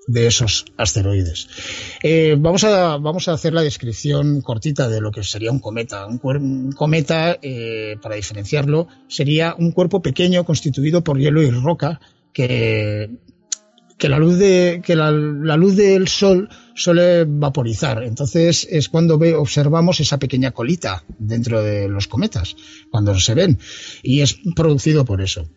de 0.06 0.26
esos 0.26 0.64
asteroides. 0.76 1.48
Eh, 2.02 2.36
vamos, 2.38 2.64
a, 2.64 2.96
vamos 2.98 3.28
a 3.28 3.32
hacer 3.32 3.52
la 3.52 3.62
descripción 3.62 4.40
cortita 4.40 4.88
de 4.88 5.00
lo 5.00 5.10
que 5.10 5.22
sería 5.22 5.50
un 5.50 5.58
cometa. 5.58 6.06
Un, 6.06 6.72
cometa, 6.72 7.38
eh, 7.42 7.96
para 8.00 8.14
diferenciarlo, 8.14 8.88
sería 9.08 9.54
un 9.58 9.72
cuerpo 9.72 10.02
pequeño 10.02 10.44
constituido 10.44 11.02
por 11.02 11.18
hielo 11.18 11.42
y 11.42 11.50
roca 11.50 12.00
que 12.32 13.10
que 13.98 14.08
la 14.08 14.18
luz 14.18 14.38
de 14.38 14.82
que 14.84 14.94
la, 14.94 15.10
luz 15.10 15.76
del 15.76 16.08
sol 16.08 16.48
suele 16.74 17.24
vaporizar. 17.26 18.02
Entonces 18.02 18.66
es 18.70 18.88
cuando 18.88 19.18
ve, 19.18 19.34
observamos 19.34 20.00
esa 20.00 20.18
pequeña 20.18 20.50
colita 20.50 21.04
dentro 21.18 21.62
de 21.62 21.88
los 21.88 22.06
cometas 22.06 22.56
cuando 22.90 23.18
se 23.18 23.34
ven. 23.34 23.58
Y 24.02 24.20
es 24.20 24.38
producido 24.54 25.04
por 25.04 25.22
eso. 25.22 25.48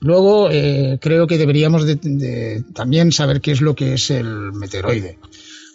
Luego 0.00 0.50
eh, 0.50 0.98
creo 1.00 1.26
que 1.26 1.38
deberíamos 1.38 1.84
de, 1.84 2.64
también 2.72 3.12
saber 3.12 3.40
qué 3.40 3.52
es 3.52 3.60
lo 3.60 3.74
que 3.74 3.94
es 3.94 4.10
el 4.10 4.52
meteoroide. 4.52 5.18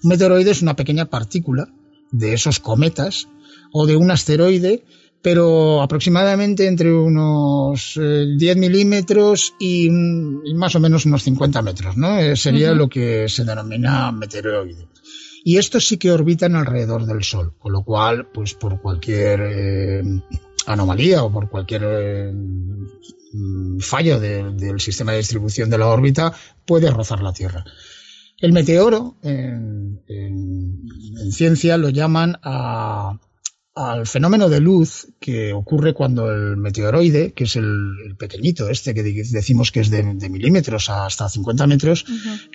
Un 0.03 0.10
meteoroide 0.10 0.52
es 0.52 0.61
una 0.61 0.76
pequeña 0.76 1.06
partícula 1.06 1.69
de 2.11 2.34
esos 2.34 2.60
cometas 2.60 3.27
o 3.72 3.86
de 3.86 3.95
un 3.95 4.10
asteroide 4.10 4.84
pero 5.22 5.82
aproximadamente 5.82 6.68
entre 6.68 6.94
unos 6.94 7.96
10 7.96 8.41
eh, 8.41 8.56
milímetros 8.60 9.54
y, 9.60 9.90
más 9.90 10.76
o 10.76 10.80
menos 10.80 11.06
unos 11.06 11.24
50 11.24 11.62
metros, 11.62 11.98
¿no? 11.98 12.18
Eh, 12.18 12.36
sería 12.36 12.72
lo 12.72 12.88
que 12.88 13.28
se 13.28 13.44
denomina 13.44 14.12
meteoroide. 14.12 14.88
Y 15.44 15.58
estos 15.58 15.88
sí 15.88 15.98
que 15.98 16.12
orbitan 16.12 16.56
alrededor 16.56 17.06
del 17.06 17.24
Sol, 17.24 17.54
con 17.58 17.74
lo 17.74 17.84
cual, 17.84 18.28
pues 18.34 18.54
por 18.54 18.82
cualquier 18.82 19.41
eh, 19.41 20.04
anomalía 20.68 21.24
o 21.24 21.32
por 21.32 21.50
cualquier 21.50 22.34
fallo 23.80 24.20
del 24.20 24.80
sistema 24.80 25.12
de 25.12 25.20
distribución 25.20 25.70
de 25.70 25.78
la 25.78 25.88
órbita, 25.88 26.34
puede 26.66 26.91
rozar 26.91 27.22
la 27.22 27.34
Tierra. 27.34 27.64
El 28.38 28.54
meteoro, 28.54 29.18
en 29.22 30.02
ciencia, 31.32 31.78
lo 31.78 31.90
llaman 31.90 32.38
a, 32.41 33.20
al 33.80 34.06
fenómeno 34.06 34.49
de 34.49 34.60
luz 34.60 35.07
que 35.22 35.53
ocurre 35.53 35.93
cuando 35.93 36.30
el 36.30 36.57
meteoroide, 36.57 37.31
que 37.31 37.45
es 37.45 37.56
el, 37.56 38.15
pequeñito 38.18 38.68
este 38.68 38.93
que 38.93 39.03
decimos 39.03 39.72
que 39.72 39.80
es 39.80 39.89
de, 39.89 40.03
milímetros 40.03 40.89
hasta 40.89 41.30
50 41.30 41.65
metros, 41.65 42.06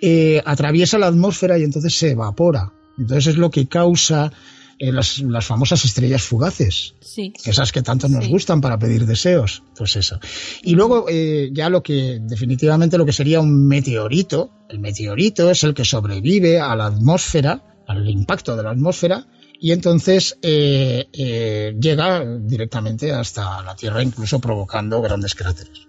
eh, 0.03 0.43
atraviesa 0.45 0.99
la 0.99 1.07
atmósfera 1.07 1.59
y 1.59 1.63
entonces 1.63 1.95
se 1.95 2.11
evapora. 2.11 2.73
Entonces 2.99 3.29
es 3.29 3.37
lo 3.39 3.51
que 3.51 3.67
causa 3.67 4.33
eh, 4.79 4.93
las, 4.93 5.23
famosas 5.41 5.83
estrellas 5.87 6.23
fugaces. 6.23 6.95
Esas 7.43 7.73
que 7.73 7.81
tanto 7.81 8.07
nos 8.11 8.29
gustan 8.29 8.61
para 8.61 8.79
pedir 8.79 9.07
deseos. 9.07 9.63
Pues 9.79 9.97
eso. 9.97 10.21
Y 10.63 10.75
luego 10.75 11.07
eh, 11.09 11.49
ya 11.55 11.71
lo 11.71 11.83
que 11.83 12.19
definitivamente 12.21 12.99
lo 12.99 13.07
que 13.07 13.13
sería 13.15 13.41
un 13.41 13.67
meteorito. 13.67 14.51
El 14.69 14.79
meteorito 14.79 15.51
es 15.51 15.65
el 15.65 15.73
que 15.73 15.87
sobrevive 15.87 16.61
a 16.61 16.77
la 16.77 16.87
atmósfera, 16.87 17.63
al 17.87 18.11
impacto 18.11 18.57
de 18.57 18.63
la 18.63 18.73
atmósfera 18.73 19.27
y 19.61 19.73
entonces 19.73 20.39
eh, 20.43 21.09
eh, 21.13 21.75
llega 21.81 22.25
directamente 22.41 23.13
hasta 23.13 23.63
la 23.63 23.75
Tierra, 23.75 24.03
incluso 24.03 24.41
provocando 24.41 25.01
grandes 25.01 25.35
cráteres. 25.35 25.89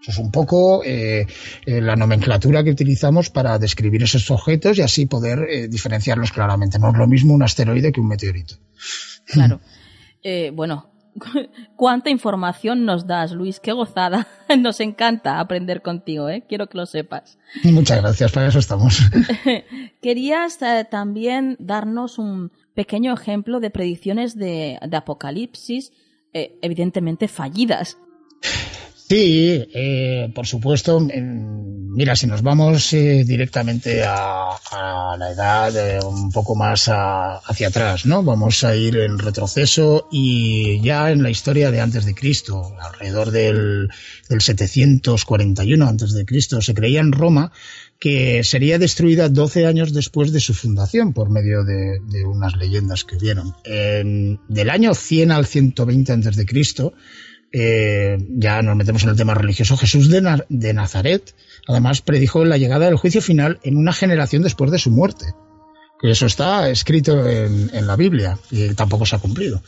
Eso 0.00 0.12
es 0.12 0.18
un 0.18 0.30
poco 0.30 0.82
eh, 0.84 1.26
la 1.66 1.94
nomenclatura 1.94 2.64
que 2.64 2.70
utilizamos 2.70 3.28
para 3.28 3.58
describir 3.58 4.02
esos 4.02 4.30
objetos 4.30 4.78
y 4.78 4.82
así 4.82 5.04
poder 5.04 5.68
diferenciarlos 5.68 6.32
claramente. 6.32 6.78
No 6.78 6.90
es 6.90 6.96
lo 6.96 7.06
mismo 7.06 7.34
un 7.34 7.42
asteroide 7.42 7.92
que 7.92 8.00
un 8.00 8.08
meteorito. 8.08 8.54
Claro. 9.26 9.60
bueno, 10.54 10.90
cuánta 11.76 12.10
información 12.10 12.84
nos 12.84 13.06
das, 13.06 13.32
Luis. 13.32 13.60
Qué 13.60 13.72
gozada. 13.72 14.26
Nos 14.58 14.80
encanta 14.80 15.40
aprender 15.40 15.82
contigo, 15.82 16.28
¿eh? 16.28 16.44
Quiero 16.48 16.68
que 16.68 16.78
lo 16.78 16.86
sepas. 16.86 17.38
Muchas 17.64 18.00
gracias, 18.00 18.32
para 18.32 18.48
eso 18.48 18.58
estamos. 18.58 19.00
Querías 20.00 20.58
también 20.90 21.56
darnos 21.58 22.18
un, 22.18 22.52
pequeño 22.74 23.12
ejemplo 23.12 23.60
de 23.60 23.70
predicciones 23.70 24.36
de, 24.36 24.78
apocalipsis, 24.92 25.92
eh, 26.32 26.58
evidentemente 26.62 27.28
fallidas. 27.28 27.98
Sí, 29.10 29.66
eh, 29.74 30.30
por 30.32 30.46
supuesto. 30.46 31.00
mira, 31.00 32.14
si 32.14 32.28
nos 32.28 32.42
vamos 32.42 32.92
eh, 32.92 33.24
directamente 33.26 34.04
a, 34.06 35.16
la 35.18 35.32
edad 35.32 36.06
un 36.06 36.30
poco 36.30 36.54
más 36.54 36.88
hacia 36.88 37.66
atrás, 37.66 38.06
¿no? 38.06 38.22
Vamos 38.22 38.62
a 38.62 38.76
ir 38.76 38.96
en 38.98 39.18
retroceso 39.18 40.06
y 40.12 40.80
ya 40.80 41.10
en 41.10 41.24
la 41.24 41.30
historia 41.30 41.72
de 41.72 41.80
antes 41.80 42.04
de 42.04 42.14
Cristo, 42.14 42.76
alrededor 42.80 43.32
del, 43.32 43.88
del 44.28 44.40
741 44.40 45.88
antes 45.88 46.12
de 46.12 46.24
Cristo, 46.24 46.62
se 46.62 46.72
creía 46.72 47.00
en 47.00 47.10
Roma 47.10 47.50
que 47.98 48.44
sería 48.44 48.78
destruida 48.78 49.28
12 49.28 49.66
años 49.66 49.92
después 49.92 50.30
de 50.30 50.38
su 50.38 50.54
fundación 50.54 51.12
por 51.12 51.30
medio 51.30 51.64
de, 51.64 51.98
unas 52.24 52.54
leyendas 52.54 53.02
que 53.02 53.16
vieron. 53.16 53.56
del 53.64 54.70
año 54.70 54.94
100 54.94 55.32
al 55.32 55.46
120 55.46 56.12
antes 56.12 56.36
de 56.36 56.46
Cristo, 56.46 56.94
eh, 57.52 58.18
ya 58.30 58.62
nos 58.62 58.76
metemos 58.76 59.02
en 59.02 59.10
el 59.10 59.16
tema 59.16 59.34
religioso, 59.34 59.76
Jesús 59.76 60.08
de, 60.08 60.44
de 60.48 60.74
Nazaret 60.74 61.34
además 61.66 62.00
predijo 62.00 62.44
la 62.44 62.56
llegada 62.58 62.86
del 62.86 62.96
juicio 62.96 63.20
final 63.20 63.58
en 63.62 63.76
una 63.76 63.92
generación 63.92 64.42
después 64.42 64.70
de 64.70 64.78
su 64.78 64.90
muerte 64.90 65.26
que 66.00 66.10
eso 66.10 66.26
está 66.26 66.70
escrito 66.70 67.28
en, 67.28 67.86
la 67.86 67.96
Biblia 67.96 68.38
y 68.50 68.68
tampoco 68.74 69.04
se 69.04 69.16
ha 69.16 69.18
cumplido. 69.18 69.62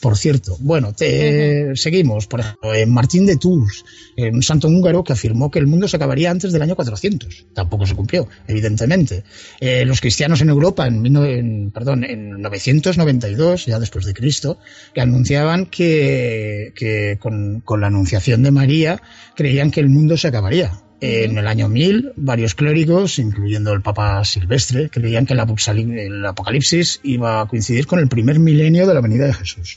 Por 0.00 0.16
cierto, 0.16 0.56
bueno, 0.60 0.92
te, 0.92 1.74
seguimos, 1.76 2.26
por 2.26 2.40
ejemplo, 2.40 2.74
en 2.74 2.92
Martín 2.92 3.26
de 3.26 3.36
Tours, 3.36 3.84
un 4.16 4.42
santo 4.42 4.68
húngaro 4.68 5.02
que 5.02 5.12
afirmó 5.12 5.50
que 5.50 5.58
el 5.58 5.66
mundo 5.66 5.88
se 5.88 5.96
acabaría 5.96 6.30
antes 6.30 6.52
del 6.52 6.62
año 6.62 6.76
400. 6.76 7.46
Tampoco 7.54 7.86
se 7.86 7.94
cumplió, 7.94 8.28
evidentemente. 8.46 9.24
Eh, 9.60 9.84
los 9.84 10.00
cristianos 10.00 10.40
en 10.40 10.50
Europa, 10.50 10.86
en, 10.86 11.70
perdón, 11.70 12.04
en 12.04 12.40
992, 12.42 13.66
ya 13.66 13.78
después 13.78 14.04
de 14.04 14.14
Cristo, 14.14 14.58
que 14.92 15.00
anunciaban 15.00 15.66
que, 15.66 16.72
que 16.74 17.18
con, 17.20 17.60
con 17.60 17.80
la 17.80 17.86
anunciación 17.86 18.42
de 18.42 18.50
María 18.50 19.00
creían 19.34 19.70
que 19.70 19.80
el 19.80 19.88
mundo 19.88 20.16
se 20.16 20.28
acabaría 20.28 20.82
en 21.00 21.38
el 21.38 21.46
año 21.46 21.68
1000, 21.68 22.12
varios 22.16 22.54
clérigos, 22.54 23.18
incluyendo 23.18 23.72
el 23.72 23.82
Papa 23.82 24.24
Silvestre, 24.24 24.90
creían 24.90 25.26
que 25.26 25.34
el 25.34 26.26
Apocalipsis 26.26 27.00
iba 27.04 27.40
a 27.40 27.46
coincidir 27.46 27.86
con 27.86 28.00
el 28.00 28.08
primer 28.08 28.38
milenio 28.40 28.86
de 28.86 28.94
la 28.94 29.00
venida 29.00 29.26
de 29.26 29.34
Jesús. 29.34 29.76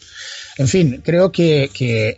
En 0.57 0.67
fin, 0.67 1.01
creo 1.03 1.31
que, 1.31 1.69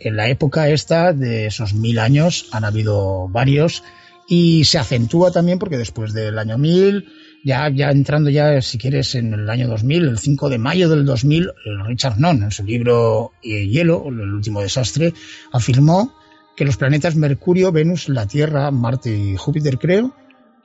en 0.02 0.16
la 0.16 0.28
época 0.28 0.68
esta 0.68 1.12
de 1.12 1.46
esos 1.46 1.74
mil 1.74 1.98
años 1.98 2.46
han 2.52 2.64
habido 2.64 3.28
varios 3.28 3.82
y 4.26 4.64
se 4.64 4.78
acentúa 4.78 5.30
también 5.30 5.58
porque 5.58 5.76
después 5.76 6.14
del 6.14 6.38
año 6.38 6.56
1000, 6.56 7.06
ya, 7.44 7.68
ya 7.68 7.90
entrando 7.90 8.30
ya, 8.30 8.62
si 8.62 8.78
quieres, 8.78 9.14
en 9.14 9.34
el 9.34 9.50
año 9.50 9.68
2000, 9.68 10.08
el 10.08 10.18
5 10.18 10.48
de 10.48 10.58
mayo 10.58 10.88
del 10.88 11.04
2000, 11.04 11.50
Richard 11.86 12.18
Nunn, 12.18 12.42
en 12.42 12.50
su 12.50 12.64
libro 12.64 13.32
eh, 13.42 13.66
Hielo, 13.66 14.04
el 14.08 14.32
último 14.32 14.62
desastre, 14.62 15.12
afirmó 15.52 16.14
que 16.56 16.64
los 16.64 16.76
planetas 16.76 17.16
Mercurio, 17.16 17.72
Venus, 17.72 18.08
la 18.08 18.26
Tierra, 18.26 18.70
Marte 18.70 19.16
y 19.16 19.36
Júpiter, 19.36 19.78
creo, 19.78 20.14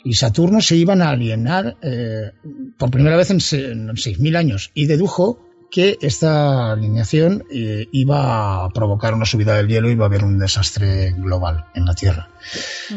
y 0.04 0.14
Saturno 0.14 0.62
se 0.62 0.76
iban 0.76 1.02
a 1.02 1.10
alienar 1.10 1.78
eh, 1.82 2.32
por 2.78 2.92
primera 2.92 3.18
vez 3.18 3.32
en, 3.32 3.38
en 3.38 3.88
6.000 3.90 4.38
años 4.38 4.72
y 4.74 4.86
dedujo 4.86 5.50
que 5.70 5.98
esta 6.02 6.72
alineación 6.72 7.44
eh, 7.52 7.88
iba 7.92 8.66
a 8.66 8.70
provocar 8.70 9.14
una 9.14 9.26
subida 9.26 9.56
del 9.56 9.68
hielo 9.68 9.90
y 9.90 9.94
iba 9.94 10.06
a 10.06 10.08
haber 10.08 10.24
un 10.24 10.40
desastre 10.40 11.12
global 11.12 11.66
en 11.76 11.86
la 11.86 11.94
Tierra. 11.94 12.30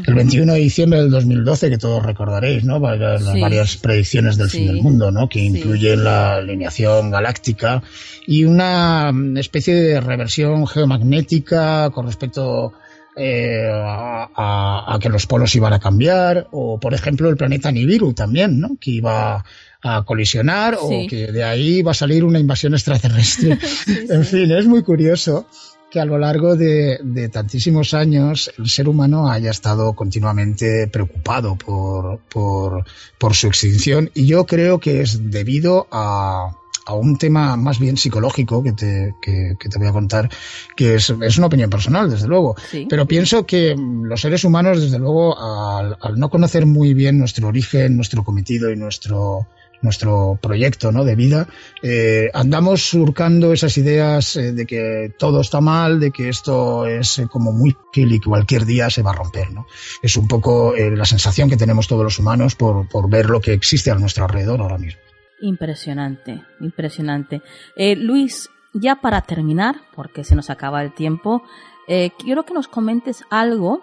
El 0.06 0.14
21 0.14 0.54
de 0.54 0.58
diciembre 0.58 1.00
del 1.00 1.10
2012, 1.10 1.68
que 1.68 1.78
todos 1.78 2.02
recordaréis, 2.02 2.64
¿no? 2.64 2.78
Las 2.78 3.38
varias 3.38 3.76
predicciones 3.76 4.36
del 4.36 4.48
fin 4.48 4.66
del 4.66 4.82
mundo, 4.82 5.10
¿no? 5.10 5.28
Que 5.28 5.40
incluyen 5.40 6.04
la 6.04 6.36
alineación 6.36 7.10
galáctica 7.10 7.82
y 8.26 8.44
una 8.44 9.12
especie 9.36 9.74
de 9.74 10.00
reversión 10.00 10.66
geomagnética 10.66 11.90
con 11.90 12.06
respecto 12.06 12.72
eh, 13.16 13.68
a, 13.70 14.94
a, 14.94 14.98
que 14.98 15.08
los 15.08 15.26
polos 15.26 15.54
iban 15.54 15.72
a 15.72 15.80
cambiar, 15.80 16.48
o 16.52 16.78
por 16.80 16.94
ejemplo 16.94 17.28
el 17.28 17.36
planeta 17.36 17.70
Nibiru 17.70 18.14
también, 18.14 18.60
¿no? 18.60 18.76
que 18.80 18.90
iba 18.90 19.44
a 19.82 20.04
colisionar 20.04 20.78
o 20.80 20.88
que 21.08 21.32
de 21.32 21.44
ahí 21.44 21.82
va 21.82 21.90
a 21.90 21.94
salir 21.94 22.24
una 22.24 22.38
invasión 22.38 22.72
extraterrestre. 22.72 23.58
en 24.08 24.24
fin, 24.24 24.50
es 24.52 24.66
muy 24.66 24.82
curioso 24.82 25.46
que 25.90 26.00
a 26.00 26.06
lo 26.06 26.16
largo 26.16 26.56
de, 26.56 27.28
tantísimos 27.30 27.92
años 27.92 28.50
el 28.56 28.70
ser 28.70 28.88
humano 28.88 29.30
haya 29.30 29.50
estado 29.50 29.92
continuamente 29.92 30.88
preocupado 30.88 31.56
por, 31.56 32.20
por, 32.30 32.86
por 33.18 33.34
su 33.34 33.48
extinción 33.48 34.10
y 34.14 34.26
yo 34.26 34.46
creo 34.46 34.80
que 34.80 35.02
es 35.02 35.30
debido 35.30 35.86
a, 35.90 36.56
a 36.86 36.94
un 36.94 37.16
tema 37.16 37.56
más 37.56 37.78
bien 37.78 37.96
psicológico 37.96 38.62
que 38.62 38.72
te, 38.72 39.14
que, 39.20 39.56
te 39.56 39.78
voy 39.78 39.88
a 39.88 39.92
contar, 39.92 40.28
que 40.76 40.96
es, 40.96 41.10
es, 41.10 41.38
una 41.38 41.46
opinión 41.46 41.70
personal, 41.70 42.10
desde 42.10 42.28
luego. 42.28 42.56
Pero 42.88 43.06
pienso 43.06 43.46
que 43.46 43.74
los 43.76 44.20
seres 44.20 44.44
humanos, 44.44 44.80
desde 44.80 44.98
luego, 44.98 45.38
al, 45.38 45.96
al, 46.00 46.18
no 46.18 46.28
conocer 46.28 46.66
muy 46.66 46.94
bien 46.94 47.18
nuestro 47.18 47.48
origen, 47.48 47.96
nuestro 47.96 48.24
cometido 48.24 48.70
y 48.70 48.76
nuestro, 48.76 49.46
nuestro 49.82 50.38
proyecto 50.40 50.92
¿no? 50.92 51.04
de 51.04 51.16
vida, 51.16 51.48
eh, 51.82 52.30
andamos 52.32 52.82
surcando 52.82 53.52
esas 53.52 53.76
ideas 53.76 54.36
eh, 54.36 54.52
de 54.52 54.64
que 54.64 55.12
todo 55.18 55.40
está 55.40 55.60
mal, 55.60 56.00
de 56.00 56.10
que 56.10 56.28
esto 56.28 56.86
es 56.86 57.18
eh, 57.18 57.26
como 57.30 57.52
muy 57.52 57.72
fácil 57.72 58.12
y 58.12 58.20
que 58.20 58.28
cualquier 58.28 58.64
día 58.64 58.88
se 58.88 59.02
va 59.02 59.10
a 59.10 59.14
romper. 59.14 59.50
¿no? 59.50 59.66
Es 60.02 60.16
un 60.16 60.28
poco 60.28 60.74
la 60.76 61.04
sensación 61.04 61.50
que 61.50 61.56
tenemos 61.56 61.86
todos 61.88 62.04
los 62.04 62.18
humanos 62.18 62.54
por, 62.54 62.88
por 62.88 63.10
ver 63.10 63.28
lo 63.28 63.40
que 63.40 63.52
existe 63.52 63.90
a 63.90 63.96
nuestro 63.96 64.24
alrededor 64.24 64.60
ahora 64.60 64.78
mismo. 64.78 65.00
Impresionante, 65.42 66.42
impresionante. 66.60 67.42
Eh, 67.76 67.96
Luis, 67.96 68.48
ya 68.72 68.96
para 68.96 69.22
terminar, 69.22 69.82
porque 69.94 70.24
se 70.24 70.34
nos 70.34 70.48
acaba 70.50 70.82
el 70.82 70.94
tiempo, 70.94 71.42
eh, 71.88 72.10
quiero 72.18 72.44
que 72.44 72.54
nos 72.54 72.68
comentes 72.68 73.24
algo 73.28 73.82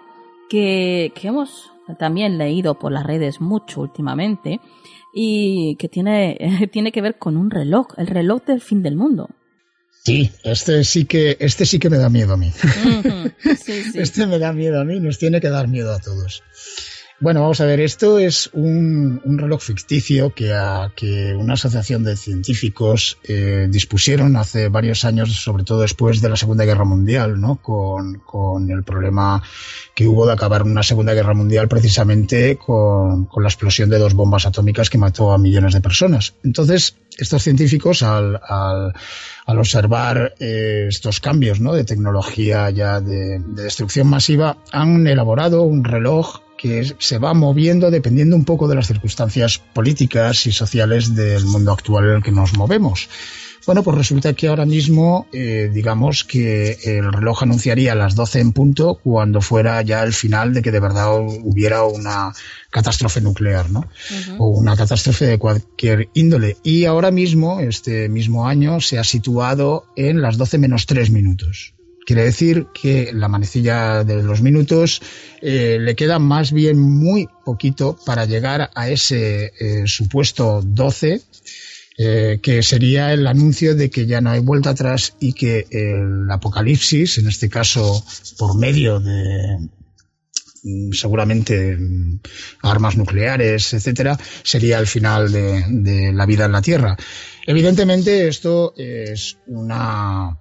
que, 0.49 1.11
que 1.15 1.27
hemos 1.27 1.72
también 1.98 2.38
leído 2.38 2.80
por 2.80 2.91
las 2.91 3.06
redes 3.06 3.41
mucho 3.41 3.81
últimamente 3.81 4.60
y 5.14 5.76
que 5.76 5.90
tiene, 5.90 6.38
tiene 6.72 6.91
que 6.91 7.02
ver 7.02 7.18
con 7.18 7.38
un 7.38 7.49
reloj, 7.52 7.88
el 7.98 8.07
reloj 8.07 8.44
del 8.45 8.61
fin 8.61 8.81
del 8.84 8.95
mundo. 8.95 9.30
Sí, 10.03 10.31
este 10.44 10.84
sí 10.86 11.06
que, 11.06 11.38
este 11.40 11.65
sí 11.65 11.77
que 11.77 11.90
me 11.90 11.98
da 11.98 12.10
miedo 12.10 12.34
a 12.34 12.38
mí. 12.38 12.52
Este 13.94 14.26
me 14.27 14.40
da 14.40 14.53
miedo 14.53 14.80
a 14.80 14.86
mí, 14.86 14.99
nos 14.99 15.19
tiene 15.19 15.41
que 15.41 15.49
dar 15.49 15.68
miedo 15.68 15.94
a 15.94 15.99
todos. 15.99 16.41
Bueno, 17.21 17.41
vamos 17.41 17.59
a 17.59 17.65
ver, 17.65 17.81
esto 17.81 18.17
es 18.17 18.49
un, 18.53 19.19
reloj 19.37 19.61
ficticio 19.61 20.33
que, 20.33 20.53
una 21.37 21.53
asociación 21.55 22.05
de 22.05 22.15
científicos 22.15 23.17
eh, 23.25 23.67
dispusieron 23.69 24.37
hace 24.37 24.69
varios 24.69 25.03
años, 25.03 25.33
sobre 25.33 25.65
todo 25.65 25.81
después 25.81 26.21
de 26.21 26.29
la 26.29 26.37
Segunda 26.37 26.63
Guerra 26.63 26.85
Mundial, 26.85 27.41
¿no? 27.41 27.61
Con, 27.61 28.21
el 28.71 28.83
problema 28.83 29.43
que 29.93 30.07
hubo 30.07 30.25
de 30.25 30.31
acabar 30.31 30.63
una 30.63 30.81
Segunda 30.81 31.13
Guerra 31.13 31.33
Mundial 31.33 31.67
precisamente 31.67 32.55
con, 32.55 33.27
la 33.35 33.49
explosión 33.49 33.89
de 33.89 33.99
dos 33.99 34.13
bombas 34.13 34.45
atómicas 34.45 34.89
que 34.89 34.97
mató 34.97 35.33
a 35.33 35.37
millones 35.37 35.73
de 35.73 35.81
personas. 35.81 36.35
Entonces, 36.45 36.95
estos 37.17 37.43
científicos, 37.43 38.01
al, 38.01 38.39
observar 39.45 40.35
eh, 40.39 40.85
estos 40.87 41.19
cambios 41.19 41.59
¿no? 41.59 41.73
de 41.73 41.83
tecnología 41.83 42.69
ya 42.69 43.01
de 43.01 43.39
destrucción 43.39 44.07
masiva, 44.07 44.55
han 44.71 45.05
elaborado 45.05 45.63
un 45.63 45.83
reloj 45.83 46.39
que 46.60 46.94
se 46.99 47.18
va 47.19 47.34
moviendo 47.34 47.90
dependiendo 47.90 48.36
un 48.36 48.44
poco 48.44 48.68
de 48.68 48.76
las 48.76 48.88
circunstancias 48.88 49.60
políticas 49.73 50.45
y 50.45 50.52
sociales 50.52 51.15
del 51.15 51.45
mundo 51.45 51.72
actual 51.72 52.10
en 52.10 52.15
el 52.18 52.23
que 52.23 52.34
nos 52.34 52.57
movemos. 52.57 53.07
Bueno, 53.65 53.81
pues 53.84 53.98
resulta 53.98 54.34
que 54.34 54.48
ahora 54.48 54.65
mismo, 54.65 55.27
eh, 55.31 55.69
digamos 55.72 56.26
que 56.26 56.77
el 56.84 57.14
reloj 57.14 57.44
anunciaría 57.44 57.95
las 57.95 58.15
12 58.15 58.40
en 58.40 58.52
punto 58.52 58.99
cuando 59.02 59.41
fuera 59.41 59.81
ya 59.84 60.03
el 60.03 60.14
final 60.14 60.53
de 60.53 60.61
que 60.61 60.72
de 60.72 60.80
verdad 60.80 61.18
hubiera 61.19 61.84
una 61.84 62.34
catástrofe 62.72 63.22
nuclear, 63.22 63.69
¿no? 63.69 63.88
O 64.38 64.49
una 64.49 64.76
catástrofe 64.76 65.26
de 65.26 65.40
cualquier 65.40 66.10
índole. 66.14 66.57
Y 66.64 66.86
ahora 66.86 67.11
mismo, 67.11 67.60
este 67.60 68.10
mismo 68.10 68.48
año, 68.48 68.81
se 68.81 68.98
ha 68.98 69.03
situado 69.03 69.86
en 69.95 70.22
las 70.22 70.38
12 70.38 70.57
menos 70.57 70.86
3 70.86 71.11
minutos. 71.11 71.73
Quiere 72.10 72.23
decir 72.23 72.65
que 72.73 73.11
la 73.14 73.27
manecilla 73.27 74.03
de 74.03 74.23
los 74.23 74.41
minutos 74.41 74.99
eh, 75.44 75.77
le 75.80 75.95
queda 75.95 76.18
más 76.18 76.52
bien 76.52 76.80
muy 76.80 77.30
poquito 77.45 77.99
para 78.03 78.26
llegar 78.26 78.72
a 78.73 78.90
ese 78.90 79.53
eh, 79.60 79.84
supuesto 79.86 80.64
12, 80.65 81.22
eh, 81.99 82.40
que 82.41 82.64
sería 82.64 83.14
el 83.14 83.27
anuncio 83.27 83.76
de 83.76 83.91
que 83.91 84.07
ya 84.07 84.22
no 84.22 84.31
hay 84.31 84.40
vuelta 84.40 84.72
atrás 84.72 85.18
y 85.19 85.34
que 85.34 85.68
el 85.69 86.31
apocalipsis, 86.31 87.19
en 87.19 87.27
este 87.27 87.48
caso 87.48 88.03
por 88.40 88.57
medio 88.57 88.99
de 88.99 89.69
mm, 90.64 90.91
seguramente 90.94 91.77
mm, 91.77 92.22
armas 92.64 92.98
nucleares, 92.98 93.72
etcétera, 93.76 94.18
sería 94.41 94.80
el 94.80 94.88
final 94.88 95.31
de, 95.31 95.64
de 95.68 96.11
la 96.11 96.26
vida 96.26 96.45
en 96.45 96.53
la 96.53 96.64
Tierra. 96.64 96.98
Evidentemente 97.45 98.27
esto 98.27 98.73
es 98.76 99.38
una 99.45 100.36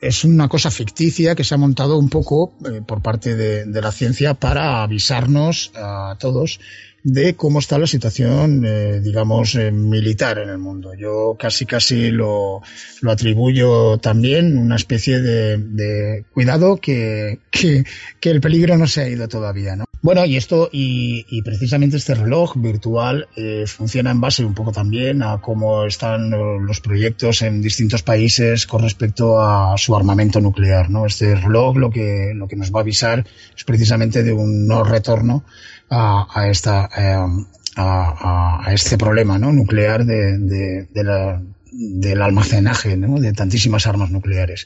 es 0.00 0.24
una 0.24 0.48
cosa 0.48 0.70
ficticia 0.70 1.34
que 1.34 1.44
se 1.44 1.54
ha 1.54 1.58
montado 1.58 1.98
un 1.98 2.08
poco 2.08 2.54
eh, 2.64 2.80
por 2.86 3.02
parte 3.02 3.34
de, 3.34 3.80
la 3.80 3.92
ciencia 3.92 4.34
para 4.34 4.82
avisarnos 4.82 5.72
a 5.74 6.16
todos 6.18 6.60
de 7.04 7.36
cómo 7.36 7.60
está 7.60 7.78
la 7.78 7.86
situación, 7.86 8.64
eh, 8.66 9.00
digamos, 9.00 9.54
eh, 9.54 9.70
militar 9.70 10.38
en 10.38 10.50
el 10.50 10.58
mundo. 10.58 10.92
Yo 10.94 11.36
casi 11.38 11.64
casi 11.64 12.10
lo, 12.10 12.60
lo 13.00 13.10
atribuyo 13.10 13.98
también 13.98 14.58
una 14.58 14.76
especie 14.76 15.20
de, 15.20 15.58
de 15.58 16.24
cuidado 16.32 16.76
que, 16.76 17.40
que, 17.50 17.84
que, 18.20 18.30
el 18.30 18.40
peligro 18.40 18.76
no 18.76 18.86
se 18.86 19.02
ha 19.02 19.08
ido 19.08 19.28
todavía, 19.28 19.76
¿no? 19.76 19.87
Bueno, 20.00 20.24
y 20.24 20.36
esto, 20.36 20.68
y, 20.70 21.26
y 21.28 21.42
precisamente 21.42 21.96
este 21.96 22.14
reloj 22.14 22.56
virtual 22.56 23.26
eh, 23.36 23.64
funciona 23.66 24.12
en 24.12 24.20
base 24.20 24.44
un 24.44 24.54
poco 24.54 24.70
también 24.70 25.22
a 25.22 25.40
cómo 25.40 25.84
están 25.84 26.30
los 26.30 26.80
proyectos 26.80 27.42
en 27.42 27.60
distintos 27.60 28.02
países 28.02 28.66
con 28.66 28.82
respecto 28.82 29.40
a 29.40 29.76
su 29.76 29.96
armamento 29.96 30.40
nuclear, 30.40 30.88
¿no? 30.88 31.04
Este 31.04 31.34
reloj 31.34 31.76
lo 31.76 31.90
que, 31.90 32.32
lo 32.34 32.46
que 32.46 32.56
nos 32.56 32.72
va 32.72 32.80
a 32.80 32.82
avisar 32.82 33.26
es 33.56 33.64
precisamente 33.64 34.22
de 34.22 34.32
un 34.32 34.68
no 34.68 34.84
retorno 34.84 35.44
a, 35.90 36.26
a 36.32 36.48
esta, 36.48 36.88
eh, 36.96 37.44
a, 37.76 38.60
a, 38.66 38.72
este 38.72 38.98
problema 38.98 39.38
¿no? 39.38 39.52
nuclear 39.52 40.04
de, 40.04 40.38
de, 40.38 40.88
de 40.92 41.04
la, 41.04 41.42
del 41.72 42.22
almacenaje 42.22 42.96
¿no? 42.96 43.18
de 43.18 43.32
tantísimas 43.32 43.86
armas 43.86 44.10
nucleares. 44.10 44.64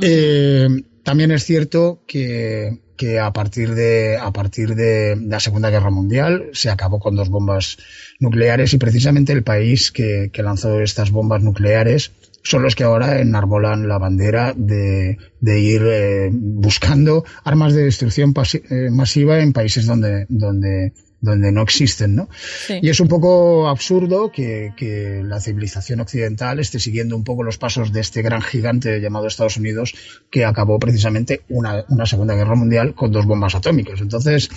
Eh, 0.00 0.68
también 1.02 1.32
es 1.32 1.44
cierto 1.44 2.02
que, 2.06 2.78
que 3.00 3.18
a 3.18 3.32
partir 3.32 3.74
de 3.74 4.18
a 4.18 4.30
partir 4.30 4.74
de 4.74 5.16
la 5.16 5.40
Segunda 5.40 5.70
Guerra 5.70 5.88
Mundial 5.90 6.50
se 6.52 6.68
acabó 6.68 6.98
con 7.00 7.16
dos 7.16 7.30
bombas 7.30 7.78
nucleares 8.18 8.74
y 8.74 8.76
precisamente 8.76 9.32
el 9.32 9.42
país 9.42 9.90
que, 9.90 10.28
que 10.30 10.42
lanzó 10.42 10.82
estas 10.82 11.10
bombas 11.10 11.42
nucleares 11.42 12.12
son 12.42 12.62
los 12.62 12.74
que 12.74 12.84
ahora 12.84 13.18
enarbolan 13.22 13.88
la 13.88 13.96
bandera 13.96 14.52
de, 14.54 15.16
de 15.40 15.60
ir 15.60 15.82
eh, 15.86 16.28
buscando 16.30 17.24
armas 17.42 17.72
de 17.72 17.84
destrucción 17.84 18.34
eh, 18.52 18.90
masiva 18.90 19.40
en 19.40 19.54
países 19.54 19.86
donde, 19.86 20.26
donde, 20.28 20.92
donde 21.20 21.52
no 21.52 21.62
existen, 21.62 22.16
¿no? 22.16 22.28
Sí. 22.66 22.78
Y 22.82 22.88
es 22.88 23.00
un 23.00 23.08
poco 23.08 23.68
absurdo 23.68 24.30
que, 24.32 24.72
que, 24.76 25.22
la 25.24 25.40
civilización 25.40 26.00
occidental 26.00 26.58
esté 26.60 26.78
siguiendo 26.78 27.16
un 27.16 27.24
poco 27.24 27.42
los 27.42 27.58
pasos 27.58 27.92
de 27.92 28.00
este 28.00 28.22
gran 28.22 28.40
gigante 28.42 29.00
llamado 29.00 29.26
Estados 29.26 29.56
Unidos, 29.56 29.94
que 30.30 30.44
acabó 30.44 30.78
precisamente 30.78 31.42
una, 31.48 31.84
una 31.88 32.06
Segunda 32.06 32.34
Guerra 32.34 32.54
Mundial 32.54 32.94
con 32.94 33.12
dos 33.12 33.26
bombas 33.26 33.54
atómicas. 33.54 34.00
Entonces, 34.00 34.48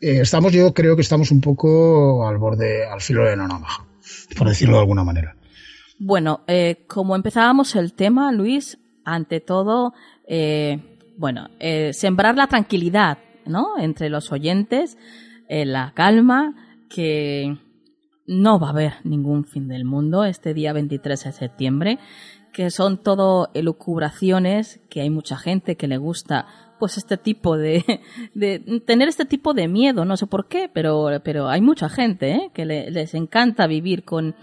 eh, 0.00 0.20
estamos, 0.20 0.52
yo 0.52 0.72
creo 0.74 0.96
que 0.96 1.02
estamos 1.02 1.30
un 1.30 1.40
poco 1.40 2.26
al 2.26 2.38
borde, 2.38 2.86
al 2.86 3.00
filo 3.00 3.24
de 3.24 3.36
la 3.36 3.46
navaja, 3.46 3.84
por 4.36 4.48
decirlo 4.48 4.74
de 4.74 4.80
alguna 4.80 5.04
manera. 5.04 5.36
Bueno, 5.98 6.40
eh, 6.48 6.84
como 6.88 7.14
empezábamos 7.14 7.76
el 7.76 7.94
tema, 7.94 8.32
Luis, 8.32 8.78
ante 9.04 9.40
todo, 9.40 9.94
eh, 10.26 10.98
bueno, 11.16 11.48
sembrar 11.92 12.36
la 12.36 12.48
tranquilidad, 12.48 13.18
¿no? 13.46 13.78
Entre 13.78 14.08
los 14.08 14.32
oyentes, 14.32 14.98
en 15.52 15.72
la 15.72 15.92
calma, 15.94 16.54
que 16.88 17.58
no 18.26 18.58
va 18.58 18.68
a 18.68 18.70
haber 18.70 18.94
ningún 19.04 19.44
fin 19.44 19.68
del 19.68 19.84
mundo 19.84 20.24
este 20.24 20.54
día 20.54 20.72
23 20.72 21.24
de 21.24 21.32
septiembre, 21.32 21.98
que 22.54 22.70
son 22.70 23.02
todo 23.02 23.50
elucubraciones, 23.52 24.80
que 24.88 25.02
hay 25.02 25.10
mucha 25.10 25.36
gente 25.36 25.76
que 25.76 25.88
le 25.88 25.98
gusta 25.98 26.46
pues 26.78 26.96
este 26.96 27.18
tipo 27.18 27.58
de, 27.58 27.84
de 28.34 28.80
tener 28.86 29.08
este 29.08 29.26
tipo 29.26 29.52
de 29.52 29.68
miedo, 29.68 30.06
no 30.06 30.16
sé 30.16 30.26
por 30.26 30.48
qué, 30.48 30.70
pero, 30.72 31.20
pero 31.22 31.50
hay 31.50 31.60
mucha 31.60 31.90
gente 31.90 32.32
¿eh? 32.32 32.50
que 32.54 32.64
les 32.64 33.12
encanta 33.12 33.66
vivir 33.66 34.04
con, 34.04 34.34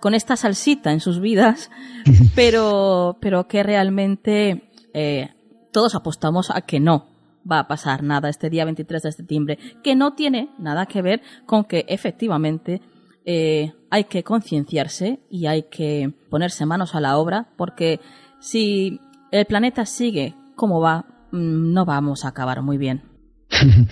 con 0.00 0.12
esta 0.12 0.34
salsita 0.34 0.90
en 0.90 0.98
sus 0.98 1.20
vidas, 1.20 1.70
pero, 2.34 3.16
pero 3.20 3.46
que 3.46 3.62
realmente 3.62 4.70
eh, 4.92 5.30
todos 5.70 5.94
apostamos 5.94 6.50
a 6.50 6.62
que 6.62 6.80
no 6.80 7.17
va 7.50 7.60
a 7.60 7.68
pasar 7.68 8.02
nada 8.02 8.28
este 8.28 8.50
día 8.50 8.64
23 8.64 9.02
de 9.02 9.12
septiembre, 9.12 9.58
que 9.82 9.94
no 9.94 10.14
tiene 10.14 10.50
nada 10.58 10.86
que 10.86 11.02
ver 11.02 11.22
con 11.46 11.64
que 11.64 11.84
efectivamente 11.88 12.80
eh, 13.24 13.72
hay 13.90 14.04
que 14.04 14.22
concienciarse 14.22 15.20
y 15.30 15.46
hay 15.46 15.64
que 15.64 16.12
ponerse 16.30 16.66
manos 16.66 16.94
a 16.94 17.00
la 17.00 17.18
obra, 17.18 17.48
porque 17.56 18.00
si 18.40 19.00
el 19.30 19.44
planeta 19.46 19.84
sigue 19.86 20.34
como 20.54 20.80
va, 20.80 21.04
mm, 21.32 21.72
no 21.72 21.84
vamos 21.84 22.24
a 22.24 22.28
acabar 22.28 22.62
muy 22.62 22.78
bien. 22.78 23.02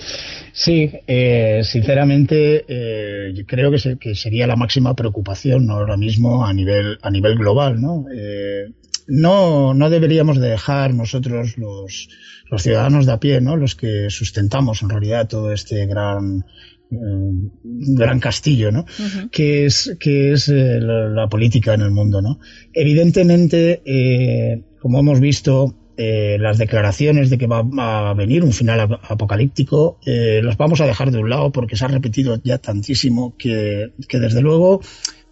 Sí, 0.56 0.90
eh, 1.06 1.60
sinceramente 1.64 2.64
eh, 2.66 3.44
creo 3.46 3.70
que, 3.70 3.98
que, 3.98 4.14
sería 4.14 4.46
la 4.46 4.56
máxima 4.56 4.94
preocupación 4.94 5.70
ahora 5.70 5.98
mismo 5.98 6.46
a 6.46 6.54
nivel 6.54 6.96
a 7.02 7.10
nivel 7.10 7.36
global, 7.36 7.78
¿no? 7.78 8.06
Eh, 8.10 8.72
no, 9.06 9.74
no 9.74 9.90
deberíamos 9.90 10.38
de 10.38 10.50
dejar 10.50 10.94
nosotros 10.94 11.58
los, 11.58 12.08
los 12.50 12.62
ciudadanos 12.62 13.06
de 13.06 13.12
a 13.12 13.20
pie, 13.20 13.40
¿no? 13.40 13.56
Los 13.56 13.74
que 13.74 14.10
sustentamos 14.10 14.82
en 14.82 14.90
realidad 14.90 15.28
todo 15.28 15.52
este 15.52 15.86
gran 15.86 16.44
gran 16.88 18.20
castillo, 18.20 18.70
¿no? 18.70 18.86
Que 19.32 19.66
es 19.66 19.96
que 19.98 20.30
es 20.32 20.46
la, 20.48 21.08
la, 21.08 21.28
política 21.28 21.74
en 21.74 21.80
el 21.80 21.90
mundo, 21.90 22.22
¿no? 22.22 22.38
Evidentemente, 22.72 23.82
como 24.80 25.00
hemos 25.00 25.18
visto, 25.18 25.74
eh, 25.98 26.36
las 26.38 26.58
declaraciones 26.58 27.30
de 27.30 27.38
que 27.38 27.46
va, 27.46 27.64
a 27.78 28.12
venir 28.12 28.44
un 28.44 28.52
final 28.52 29.00
apocalíptico 29.08 29.98
eh, 30.04 30.42
las 30.44 30.58
vamos 30.58 30.82
a 30.82 30.86
dejar 30.86 31.10
de 31.10 31.16
un 31.16 31.30
lado 31.30 31.50
porque 31.52 31.74
se 31.74 31.86
ha 31.86 31.88
repetido 31.88 32.38
ya 32.44 32.58
tantísimo 32.58 33.34
que, 33.38 33.92
que 34.06 34.18
desde 34.18 34.42
luego 34.42 34.82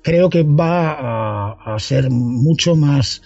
creo 0.01 0.31
que 0.31 0.43
va 0.43 0.93
a, 0.93 1.75
a 1.75 1.79
ser 1.79 2.09
mucho 2.09 2.77
más 2.77 3.21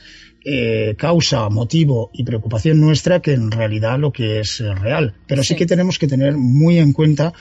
eh, 0.50 0.94
causa, 0.96 1.50
motivo 1.50 2.10
y 2.14 2.24
preocupación 2.24 2.80
nuestra 2.80 3.20
que 3.20 3.34
en 3.34 3.50
realidad 3.50 3.98
lo 3.98 4.12
que 4.12 4.40
es 4.40 4.60
real. 4.60 5.14
Pero 5.26 5.42
sí. 5.42 5.48
sí 5.48 5.56
que 5.56 5.66
tenemos 5.66 5.98
que 5.98 6.08
tener 6.08 6.38
muy 6.38 6.78
en 6.78 6.94
cuenta 6.94 7.34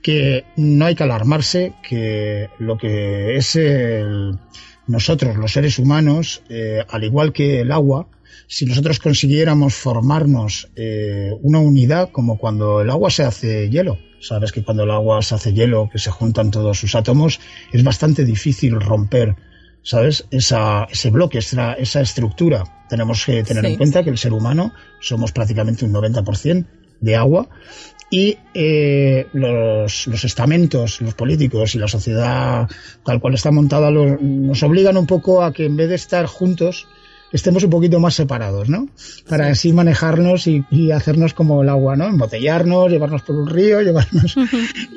que 0.00 0.44
no 0.56 0.84
hay 0.84 0.94
que 0.94 1.02
alarmarse, 1.02 1.74
que 1.82 2.48
lo 2.60 2.78
que 2.78 3.36
es 3.36 3.56
el, 3.56 4.38
nosotros, 4.86 5.36
los 5.36 5.52
seres 5.52 5.78
humanos, 5.80 6.42
eh, 6.48 6.84
al 6.88 7.02
igual 7.02 7.32
que 7.32 7.60
el 7.60 7.72
agua, 7.72 8.08
si 8.46 8.66
nosotros 8.66 9.00
consiguiéramos 9.00 9.74
formarnos 9.74 10.70
eh, 10.76 11.32
una 11.42 11.58
unidad 11.58 12.10
como 12.10 12.38
cuando 12.38 12.80
el 12.80 12.90
agua 12.90 13.10
se 13.10 13.24
hace 13.24 13.70
hielo. 13.70 13.98
Sabes 14.20 14.52
que 14.52 14.62
cuando 14.62 14.84
el 14.84 14.90
agua 14.92 15.20
se 15.22 15.34
hace 15.34 15.52
hielo, 15.52 15.88
que 15.90 15.98
se 15.98 16.12
juntan 16.12 16.52
todos 16.52 16.78
sus 16.78 16.94
átomos, 16.94 17.40
es 17.72 17.82
bastante 17.82 18.24
difícil 18.24 18.80
romper, 18.80 19.34
¿sabes? 19.82 20.26
Esa, 20.30 20.84
ese 20.90 21.10
bloque, 21.10 21.38
esa, 21.38 21.74
esa 21.74 22.00
estructura. 22.00 22.64
Tenemos 22.88 23.24
que 23.24 23.42
tener 23.42 23.64
sí. 23.64 23.72
en 23.72 23.76
cuenta 23.76 24.02
que 24.02 24.10
el 24.10 24.18
ser 24.18 24.32
humano 24.32 24.72
somos 25.00 25.32
prácticamente 25.32 25.84
un 25.84 25.92
90% 25.92 26.66
de 27.00 27.16
agua 27.16 27.48
y 28.10 28.36
eh, 28.52 29.26
los, 29.32 30.06
los, 30.06 30.24
estamentos, 30.24 31.00
los 31.00 31.14
políticos 31.14 31.74
y 31.74 31.78
la 31.78 31.88
sociedad 31.88 32.68
tal 33.04 33.20
cual 33.20 33.34
está 33.34 33.50
montada 33.50 33.90
nos 33.90 34.62
obligan 34.62 34.98
un 34.98 35.06
poco 35.06 35.42
a 35.42 35.52
que 35.52 35.64
en 35.64 35.76
vez 35.76 35.88
de 35.88 35.94
estar 35.94 36.26
juntos, 36.26 36.86
estemos 37.32 37.64
un 37.64 37.70
poquito 37.70 37.98
más 37.98 38.14
separados, 38.14 38.68
¿no? 38.68 38.88
Para 39.28 39.46
sí. 39.46 39.50
así 39.50 39.72
manejarnos 39.72 40.46
y, 40.46 40.64
y, 40.70 40.90
hacernos 40.90 41.34
como 41.34 41.62
el 41.62 41.68
agua, 41.68 41.96
¿no? 41.96 42.06
Embotellarnos, 42.06 42.90
llevarnos 42.90 43.22
por 43.22 43.36
un 43.36 43.48
río, 43.48 43.80
llevarnos... 43.82 44.36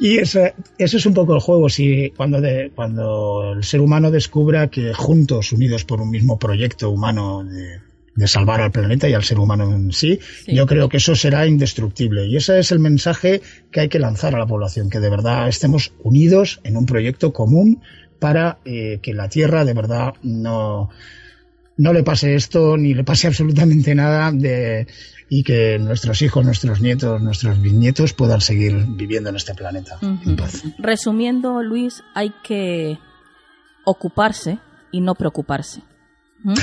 y 0.01 0.17
eso, 0.17 0.41
eso 0.77 0.97
es 0.97 1.05
un 1.05 1.13
poco 1.13 1.33
el 1.33 1.41
juego, 1.41 1.69
si 1.69 2.11
cuando, 2.15 2.41
de, 2.41 2.71
cuando 2.75 3.53
el 3.53 3.63
ser 3.63 3.81
humano 3.81 4.11
descubra 4.11 4.69
que 4.69 4.93
juntos, 4.93 5.51
unidos 5.51 5.85
por 5.85 6.01
un 6.01 6.09
mismo 6.09 6.37
proyecto 6.37 6.89
humano 6.89 7.43
de, 7.43 7.79
de 8.15 8.27
salvar 8.27 8.61
al 8.61 8.71
planeta 8.71 9.09
y 9.09 9.13
al 9.13 9.23
ser 9.23 9.39
humano 9.39 9.73
en 9.73 9.91
sí, 9.91 10.19
sí, 10.45 10.55
yo 10.55 10.65
creo 10.65 10.89
que 10.89 10.97
eso 10.97 11.15
será 11.15 11.45
indestructible. 11.45 12.25
Y 12.27 12.37
ese 12.37 12.59
es 12.59 12.71
el 12.71 12.79
mensaje 12.79 13.41
que 13.71 13.81
hay 13.81 13.89
que 13.89 13.99
lanzar 13.99 14.35
a 14.35 14.39
la 14.39 14.47
población, 14.47 14.89
que 14.89 14.99
de 14.99 15.09
verdad 15.09 15.47
estemos 15.47 15.93
unidos 16.01 16.61
en 16.63 16.77
un 16.77 16.85
proyecto 16.85 17.33
común 17.33 17.81
para 18.19 18.59
eh, 18.65 18.99
que 19.01 19.13
la 19.13 19.27
Tierra 19.27 19.65
de 19.65 19.73
verdad 19.73 20.13
no 20.23 20.89
no 21.77 21.93
le 21.93 22.03
pase 22.03 22.35
esto 22.35 22.77
ni 22.77 22.93
le 22.93 23.03
pase 23.03 23.27
absolutamente 23.27 23.93
nada 23.95 24.31
de, 24.31 24.87
y 25.29 25.43
que 25.43 25.77
nuestros 25.79 26.21
hijos, 26.21 26.45
nuestros 26.45 26.81
nietos, 26.81 27.21
nuestros 27.21 27.61
bisnietos 27.61 28.13
puedan 28.13 28.41
seguir 28.41 28.85
viviendo 28.89 29.29
en 29.29 29.35
este 29.35 29.53
planeta. 29.53 29.97
Uh 30.01 30.05
-huh. 30.05 30.29
en 30.29 30.35
paz. 30.35 30.63
Resumiendo, 30.77 31.61
Luis, 31.63 32.03
hay 32.13 32.31
que 32.43 32.97
ocuparse 33.85 34.59
y 34.91 35.01
no 35.01 35.15
preocuparse. 35.15 35.81
¿Mm? 36.43 36.53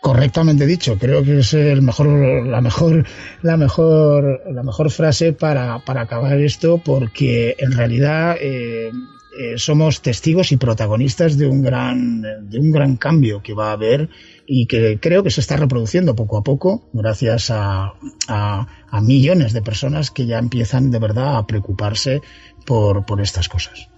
Correctamente 0.00 0.64
dicho, 0.64 0.96
creo 0.96 1.24
que 1.24 1.40
es 1.40 1.54
el 1.54 1.82
mejor, 1.82 2.46
la 2.46 2.60
mejor, 2.60 3.04
la 3.42 3.56
mejor, 3.56 4.42
la 4.50 4.62
mejor 4.62 4.90
frase 4.90 5.32
para, 5.32 5.80
para 5.80 6.02
acabar 6.02 6.38
esto, 6.38 6.80
porque 6.84 7.56
en 7.58 7.72
realidad 7.72 8.36
eh, 8.40 8.92
eh, 9.38 9.58
somos 9.58 10.00
testigos 10.00 10.52
y 10.52 10.56
protagonistas 10.56 11.36
de 11.36 11.48
un 11.48 11.62
gran, 11.62 12.22
de 12.22 12.58
un 12.58 12.70
gran 12.70 12.96
cambio 12.96 13.42
que 13.42 13.54
va 13.54 13.70
a 13.70 13.72
haber 13.72 14.08
y 14.50 14.66
que 14.66 14.98
creo 14.98 15.22
que 15.22 15.30
se 15.30 15.42
está 15.42 15.58
reproduciendo 15.58 16.16
poco 16.16 16.38
a 16.38 16.42
poco 16.42 16.88
gracias 16.94 17.50
a, 17.50 17.92
a, 18.28 19.00
millones 19.02 19.52
de 19.52 19.60
personas 19.60 20.10
que 20.10 20.26
ya 20.26 20.38
empiezan 20.38 20.90
de 20.90 20.98
verdad 20.98 21.36
a 21.36 21.46
preocuparse 21.46 22.22
por, 22.64 23.04
por 23.04 23.20
estas 23.20 23.48
cosas. 23.50 23.90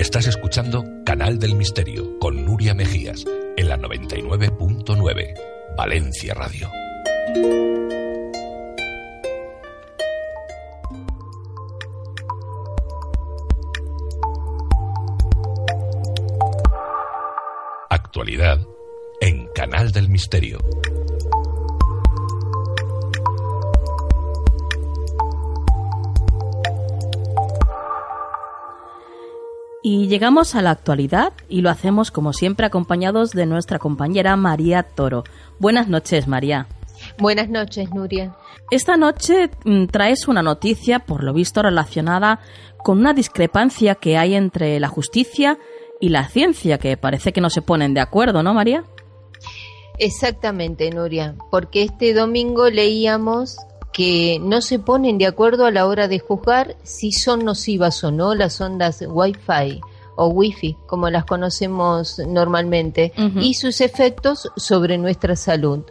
Estás 0.00 0.26
escuchando 0.26 0.84
Canal 1.04 1.38
del 1.38 1.54
Misterio 1.54 2.18
con 2.18 2.44
Nuria 2.44 2.74
Mejías 2.74 3.24
en 3.56 3.68
la 3.68 3.78
99.9 3.78 5.34
Valencia 5.76 6.34
Radio. 6.34 6.68
Actualidad 18.08 18.66
en 19.20 19.48
Canal 19.54 19.92
del 19.92 20.08
Misterio. 20.08 20.60
Y 29.82 30.08
llegamos 30.08 30.54
a 30.54 30.62
la 30.62 30.70
actualidad 30.70 31.34
y 31.50 31.60
lo 31.60 31.68
hacemos 31.68 32.10
como 32.10 32.32
siempre 32.32 32.64
acompañados 32.64 33.32
de 33.32 33.44
nuestra 33.44 33.78
compañera 33.78 34.36
María 34.36 34.84
Toro. 34.84 35.24
Buenas 35.58 35.88
noches, 35.88 36.26
María. 36.26 36.66
Buenas 37.18 37.50
noches, 37.50 37.90
Nuria. 37.90 38.34
Esta 38.70 38.96
noche 38.96 39.50
mm, 39.66 39.84
traes 39.88 40.28
una 40.28 40.42
noticia, 40.42 41.00
por 41.00 41.22
lo 41.22 41.34
visto, 41.34 41.60
relacionada 41.60 42.40
con 42.78 43.00
una 43.00 43.12
discrepancia 43.12 43.96
que 43.96 44.16
hay 44.16 44.34
entre 44.34 44.80
la 44.80 44.88
justicia 44.88 45.58
y 45.58 45.77
la 46.00 46.28
ciencia, 46.28 46.78
que 46.78 46.96
parece 46.96 47.32
que 47.32 47.40
no 47.40 47.50
se 47.50 47.62
ponen 47.62 47.94
de 47.94 48.00
acuerdo, 48.00 48.42
¿no, 48.42 48.54
María? 48.54 48.84
Exactamente, 49.98 50.90
Nuria, 50.90 51.34
porque 51.50 51.82
este 51.82 52.14
domingo 52.14 52.70
leíamos 52.70 53.56
que 53.92 54.38
no 54.40 54.60
se 54.60 54.78
ponen 54.78 55.18
de 55.18 55.26
acuerdo 55.26 55.66
a 55.66 55.72
la 55.72 55.86
hora 55.86 56.06
de 56.06 56.20
juzgar 56.20 56.76
si 56.84 57.10
son 57.10 57.44
nocivas 57.44 58.04
o 58.04 58.12
no 58.12 58.34
las 58.34 58.60
ondas 58.60 59.02
Wi-Fi 59.06 59.80
o 60.14 60.28
Wi-Fi, 60.28 60.76
como 60.86 61.10
las 61.10 61.24
conocemos 61.24 62.20
normalmente, 62.26 63.12
y 63.40 63.54
sus 63.54 63.80
efectos 63.80 64.50
sobre 64.56 64.98
nuestra 64.98 65.36
salud. 65.36 65.84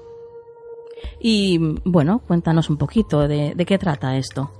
Y 1.20 1.60
bueno, 1.86 2.22
cuéntanos 2.28 2.70
un 2.70 2.78
poquito 2.78 3.28
de, 3.28 3.54
de 3.56 3.66
qué 3.66 3.78
trata 3.78 4.18
esto. 4.18 4.52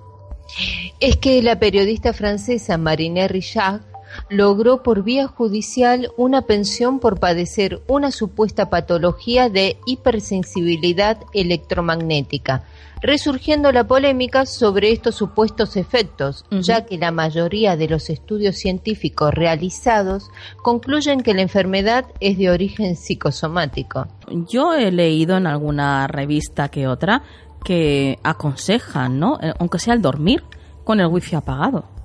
Es 1.00 1.18
que 1.18 1.42
la 1.42 1.60
periodista 1.60 2.14
francesa 2.14 2.78
Marine 2.78 3.28
Richard 3.28 3.82
logró 4.30 4.84
por 4.84 5.04
vía 5.04 5.28
judicial 5.28 6.12
una 6.18 6.44
pensión 6.44 7.00
por 7.00 7.20
padecer 7.20 7.82
una 7.88 8.12
supuesta 8.12 8.70
patología 8.70 9.50
de 9.50 9.78
hipersensibilidad 9.86 11.20
electromagnética, 11.34 12.64
resurgiendo 13.02 13.72
la 13.72 13.86
polémica 13.86 14.46
sobre 14.46 14.92
estos 14.92 15.16
supuestos 15.16 15.76
efectos, 15.78 16.46
ya 16.52 16.86
que 16.86 16.98
la 16.98 17.12
mayoría 17.12 17.78
de 17.78 17.88
los 17.88 18.10
estudios 18.10 18.56
científicos 18.58 19.34
realizados 19.34 20.30
concluyen 20.62 21.22
que 21.22 21.34
la 21.34 21.42
enfermedad 21.42 22.06
es 22.20 22.38
de 22.38 22.50
origen 22.50 22.96
psicosomático. 22.96 24.08
Yo 24.50 24.74
he 24.74 24.92
leído 24.92 25.38
en 25.38 25.48
alguna 25.48 26.08
revista 26.08 26.70
que 26.70 26.88
otra 26.88 27.24
que 27.64 28.20
aconsejan, 28.24 29.20
¿no? 29.20 29.40
Eh, 29.42 29.54
aunque 29.60 29.80
sea 29.80 29.94
al 29.94 30.02
dormir, 30.02 30.44
con 30.84 31.00
el 31.00 31.08
wifi 31.08 31.36
apagado. 31.36 31.97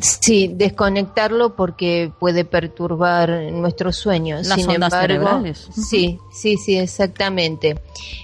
Sí, 0.00 0.50
desconectarlo 0.54 1.54
porque 1.54 2.12
puede 2.18 2.44
perturbar 2.44 3.30
nuestros 3.52 3.96
sueños. 3.96 4.46
Las 4.46 4.60
Sin 4.60 4.70
ondas 4.70 4.92
embargo, 4.92 5.00
cerebrales. 5.00 5.68
Sí, 5.72 6.18
sí, 6.32 6.56
sí, 6.56 6.76
exactamente. 6.76 7.76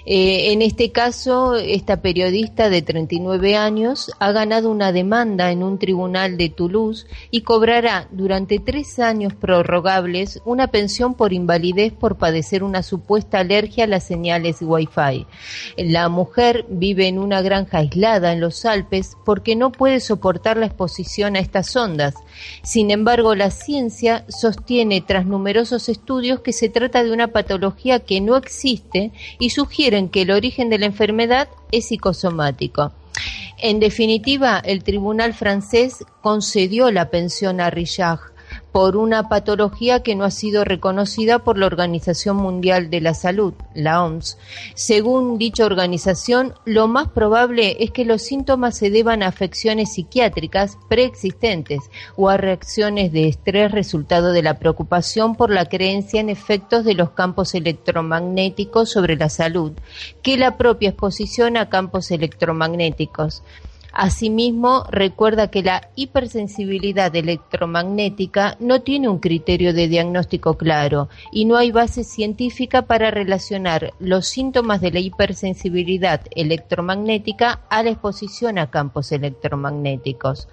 Eh, 0.07 0.53
en 0.53 0.63
este 0.63 0.93
caso, 0.93 1.55
esta 1.57 2.01
periodista 2.01 2.71
de 2.71 2.83
39 2.83 3.57
años 3.57 4.11
ha 4.19 4.33
ganado 4.33 4.71
una 4.71 4.93
demanda 4.93 5.51
en 5.51 5.63
un 5.63 5.79
tribunal 5.79 6.37
de 6.37 6.49
Toulouse 6.49 7.07
y 7.31 7.43
cobrará 7.43 8.09
durante 8.11 8.59
tres 8.59 8.99
años 8.99 9.35
prorrogables 9.35 10.41
una 10.45 10.69
pensión 10.69 11.15
por 11.15 11.33
invalidez 11.33 11.93
por 11.93 12.17
padecer 12.17 12.63
una 12.63 12.83
supuesta 12.83 13.41
alergia 13.41 13.85
a 13.85 13.89
las 13.89 14.05
señales 14.05 14.59
Wi-Fi. 14.61 15.27
La 15.77 16.09
mujer 16.09 16.65
vive 16.69 17.09
en 17.09 17.19
una 17.19 17.43
granja 17.43 17.79
aislada 17.79 18.33
en 18.33 18.41
los 18.41 18.65
Alpes 18.65 19.17
porque 19.25 19.57
no 19.57 19.73
puede 19.73 20.01
soportar 20.01 20.57
la 20.57 20.67
exposición 20.67 21.37
a 21.37 21.41
estas 21.41 21.66
ondas. 21.75 22.15
Sin 22.63 22.91
embargo, 22.91 23.35
la 23.35 23.51
ciencia 23.51 24.25
sostiene 24.29 25.01
tras 25.01 25.27
numerosos 25.27 25.89
estudios 25.89 26.41
que 26.41 26.53
se 26.53 26.69
trata 26.69 27.03
de 27.03 27.13
una 27.13 27.29
patología 27.29 28.01
que 28.01 28.21
no 28.21 28.37
existe 28.37 29.11
y 29.39 29.51
sugieren 29.51 30.11
que 30.11 30.23
el 30.23 30.31
origen 30.31 30.69
de 30.69 30.79
la 30.79 30.87
enfermedad 30.87 31.49
es 31.73 31.87
psicosomático. 31.87 32.93
En 33.59 33.81
definitiva, 33.81 34.59
el 34.59 34.85
tribunal 34.85 35.33
francés 35.33 36.05
concedió 36.21 36.91
la 36.91 37.11
pensión 37.11 37.61
a 37.61 37.71
Richard 37.71 38.36
por 38.77 38.99
una 38.99 39.31
patología 39.31 40.03
que 40.03 40.15
no 40.15 40.27
ha 40.27 40.31
sido 40.31 40.63
reconocida 40.63 41.39
por 41.39 41.57
la 41.57 41.65
Organización 41.65 42.37
Mundial 42.37 42.91
de 42.91 43.01
la 43.01 43.15
Salud, 43.15 43.55
la 43.73 44.05
OMS. 44.05 44.37
Según 44.75 45.39
dicha 45.39 45.65
organización, 45.65 46.53
lo 46.67 46.87
más 46.87 47.09
probable 47.09 47.79
es 47.81 47.91
que 47.91 48.05
los 48.05 48.21
síntomas 48.21 48.77
se 48.77 48.91
deban 48.91 49.23
a 49.23 49.29
afecciones 49.29 49.95
psiquiátricas 49.95 50.77
preexistentes 50.91 51.81
o 52.17 52.29
a 52.29 52.37
reacciones 52.37 53.13
de 53.13 53.29
estrés 53.29 53.73
resultado 53.73 54.33
de 54.33 54.43
la 54.43 54.59
preocupación 54.59 55.37
por 55.37 55.49
la 55.49 55.71
creencia 55.71 56.21
en 56.21 56.29
efectos 56.29 56.85
de 56.85 56.93
los 56.93 57.13
campos 57.13 57.55
electromagnéticos 57.55 58.91
sobre 58.91 59.17
la 59.17 59.31
salud, 59.31 59.73
que 60.21 60.37
la 60.37 60.59
propia 60.59 60.91
exposición 60.91 61.57
a 61.57 61.71
campos 61.71 62.11
electromagnéticos. 62.11 63.43
Asimismo, 63.99 64.85
recuerda 64.91 65.49
que 65.49 65.63
la 65.63 65.89
hipersensibilidad 65.97 67.17
electromagnética 67.17 68.59
no 68.61 68.83
tiene 68.83 69.09
un 69.09 69.21
criterio 69.21 69.73
de 69.73 69.89
diagnóstico 69.89 70.59
claro 70.59 71.09
y 71.33 71.47
no 71.47 71.57
hay 71.57 71.73
base 71.73 72.05
científica 72.05 72.83
para 72.83 73.11
relacionar 73.11 73.95
los 73.99 74.27
síntomas 74.27 74.83
de 74.83 74.91
la 74.91 75.01
hipersensibilidad 75.01 76.21
electromagnética 76.33 77.61
a 77.71 77.83
la 77.83 77.89
exposición 77.89 78.59
a 78.59 78.71
campos 78.71 79.13
electromagnéticos. 79.13 80.47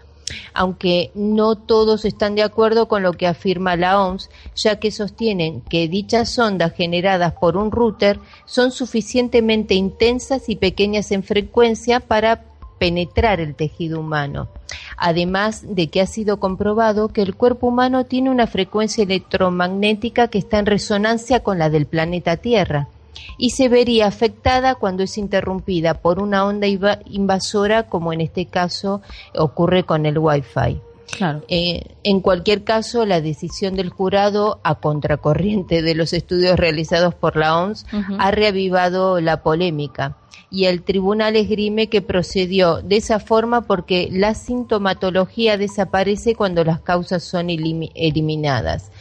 Aunque 0.53 1.11
no 1.13 1.57
todos 1.57 2.05
están 2.05 2.35
de 2.35 2.43
acuerdo 2.43 2.87
con 2.87 3.03
lo 3.03 3.11
que 3.11 3.27
afirma 3.27 3.75
la 3.75 4.01
OMS, 4.01 4.29
ya 4.55 4.79
que 4.79 4.89
sostienen 4.89 5.59
que 5.59 5.89
dichas 5.89 6.39
ondas 6.39 6.73
generadas 6.73 7.33
por 7.33 7.57
un 7.57 7.71
router 7.71 8.21
son 8.45 8.71
suficientemente 8.71 9.73
intensas 9.75 10.47
y 10.47 10.55
pequeñas 10.55 11.11
en 11.11 11.23
frecuencia 11.23 11.99
para 11.99 12.52
penetrar 12.84 13.39
el 13.39 13.55
tejido 13.55 14.01
humano. 14.01 14.49
Además 14.97 15.64
de 15.73 15.88
que 15.88 16.01
ha 16.01 16.05
sido 16.05 16.41
comprobado 16.41 17.07
que 17.07 17.22
el 17.22 17.34
cuerpo 17.34 17.68
humano 17.68 18.03
tiene 18.03 18.30
una 18.30 18.45
frecuencia 18.45 19.05
electromagnética 19.05 20.27
que 20.27 20.39
está 20.39 20.60
en 20.60 20.65
resonancia 20.65 21.39
con 21.39 21.57
la 21.60 21.69
del 21.69 21.85
planeta 21.85 22.35
Tierra 22.35 22.89
y 23.38 23.51
se 23.51 23.69
vería 23.69 24.07
afectada 24.07 24.76
cuando 24.76 25.01
es 25.03 25.18
interrumpida 25.18 25.93
por 25.93 26.19
una 26.19 26.43
onda 26.43 26.68
invasora 26.68 27.84
como 27.84 28.11
en 28.11 28.19
este 28.19 28.47
caso 28.47 29.01
ocurre 29.34 29.85
con 29.85 30.05
el 30.05 30.18
Wi-Fi. 30.18 30.81
Claro. 31.18 31.41
Eh, 31.47 31.85
en 32.03 32.19
cualquier 32.19 32.65
caso, 32.65 33.05
la 33.05 33.22
decisión 33.22 33.76
del 33.76 33.91
jurado, 33.91 34.60
a 34.64 34.76
contracorriente 34.76 35.81
de 35.81 35.95
los 35.95 36.11
estudios 36.11 36.57
realizados 36.57 37.15
por 37.15 37.38
la 37.38 37.57
OMS, 37.60 37.85
ha 38.19 38.31
reavivado 38.31 39.22
la 39.22 39.41
polémica. 39.41 40.18
Y 40.55 40.65
el 40.65 40.84
tribunal 40.84 41.35
esgrime 41.35 41.88
que 41.89 42.03
procedió 42.03 42.84
de 42.84 42.97
esa 42.97 43.19
forma 43.19 43.61
porque 43.61 44.07
la 44.11 44.35
sintomatología 44.35 45.57
desaparece 45.57 46.35
cuando 46.35 46.63
las 46.63 46.80
causas 46.80 47.23
son 47.23 47.47
elimi- 47.47 47.91
eliminadas. 47.95 48.91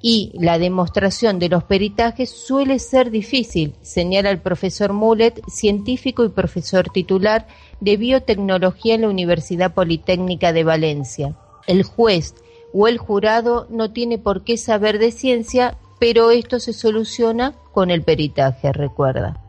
Y 0.00 0.30
la 0.34 0.60
demostración 0.60 1.40
de 1.40 1.48
los 1.48 1.64
peritajes 1.64 2.30
suele 2.30 2.78
ser 2.78 3.10
difícil, 3.10 3.74
señala 3.82 4.30
el 4.30 4.38
profesor 4.38 4.92
Mulet, 4.92 5.42
científico 5.48 6.24
y 6.24 6.28
profesor 6.28 6.90
titular 6.90 7.48
de 7.80 7.96
biotecnología 7.96 8.94
en 8.94 9.00
la 9.00 9.08
Universidad 9.08 9.74
Politécnica 9.74 10.52
de 10.52 10.62
Valencia. 10.62 11.34
El 11.66 11.82
juez 11.82 12.36
o 12.72 12.86
el 12.86 12.98
jurado 12.98 13.66
no 13.68 13.90
tiene 13.90 14.18
por 14.18 14.44
qué 14.44 14.56
saber 14.56 15.00
de 15.00 15.10
ciencia, 15.10 15.76
pero 15.98 16.30
esto 16.30 16.60
se 16.60 16.72
soluciona 16.72 17.56
con 17.72 17.90
el 17.90 18.02
peritaje, 18.02 18.72
recuerda. 18.72 19.42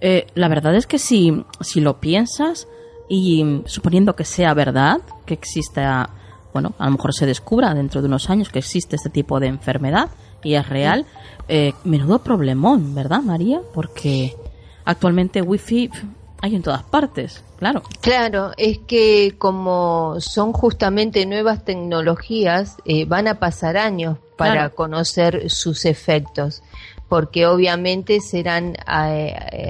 Eh, 0.00 0.26
la 0.34 0.48
verdad 0.48 0.74
es 0.74 0.86
que 0.86 0.98
si, 0.98 1.44
si 1.60 1.80
lo 1.80 2.00
piensas 2.00 2.68
y 3.08 3.62
suponiendo 3.66 4.14
que 4.14 4.24
sea 4.24 4.54
verdad, 4.54 4.98
que 5.26 5.34
exista, 5.34 6.10
bueno, 6.52 6.74
a 6.78 6.86
lo 6.86 6.92
mejor 6.92 7.14
se 7.14 7.26
descubra 7.26 7.74
dentro 7.74 8.02
de 8.02 8.08
unos 8.08 8.28
años 8.30 8.50
que 8.50 8.58
existe 8.58 8.96
este 8.96 9.10
tipo 9.10 9.40
de 9.40 9.46
enfermedad 9.46 10.10
y 10.42 10.54
es 10.54 10.68
real, 10.68 11.06
eh, 11.48 11.72
menudo 11.84 12.20
problemón, 12.20 12.94
¿verdad, 12.94 13.22
María? 13.22 13.60
Porque 13.74 14.36
actualmente 14.84 15.42
wifi 15.42 15.90
hay 16.40 16.54
en 16.54 16.62
todas 16.62 16.82
partes, 16.84 17.42
claro. 17.58 17.82
Claro, 18.00 18.52
es 18.56 18.78
que 18.78 19.34
como 19.38 20.20
son 20.20 20.52
justamente 20.52 21.26
nuevas 21.26 21.64
tecnologías, 21.64 22.76
eh, 22.84 23.04
van 23.04 23.26
a 23.26 23.40
pasar 23.40 23.76
años 23.76 24.18
para 24.38 24.52
Claro. 24.52 24.74
conocer 24.74 25.50
sus 25.50 25.84
efectos, 25.84 26.62
porque 27.10 27.46
obviamente 27.46 28.20
serán 28.20 28.74
a, 28.86 29.10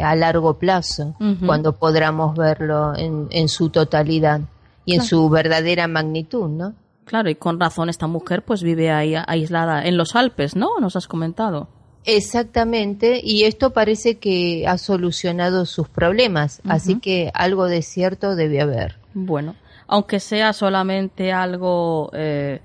a 0.05 0.15
largo 0.15 0.55
plazo, 0.59 1.17
cuando 1.45 1.73
podamos 1.73 2.37
verlo 2.37 2.95
en, 2.97 3.27
en 3.31 3.49
su 3.49 3.71
totalidad 3.71 4.43
y 4.85 4.95
en 4.95 5.03
su 5.03 5.29
verdadera 5.29 5.89
magnitud, 5.89 6.49
¿no? 6.49 6.75
Claro, 7.05 7.31
y 7.31 7.35
con 7.37 7.59
razón 7.59 7.89
esta 7.89 8.07
mujer 8.07 8.43
pues 8.43 8.63
vive 8.63 8.91
ahí 8.93 9.15
aislada 9.27 9.85
en 9.85 9.97
los 9.97 10.15
Alpes, 10.15 10.55
¿no? 10.55 10.79
Nos 10.79 10.95
has 10.95 11.09
comentado. 11.09 11.67
Exactamente, 12.05 13.21
y 13.23 13.45
esto 13.45 13.71
parece 13.73 14.19
que 14.19 14.67
ha 14.67 14.77
solucionado 14.79 15.65
sus 15.67 15.89
problemas, 15.89 16.61
así 16.69 17.01
que 17.01 17.31
algo 17.35 17.67
de 17.67 17.83
cierto 17.83 18.35
debe 18.37 18.61
haber. 18.61 18.97
Bueno, 19.15 19.55
aunque 19.87 20.21
sea 20.21 20.53
solamente 20.53 21.33
algo 21.33 22.11
eh, 22.13 22.61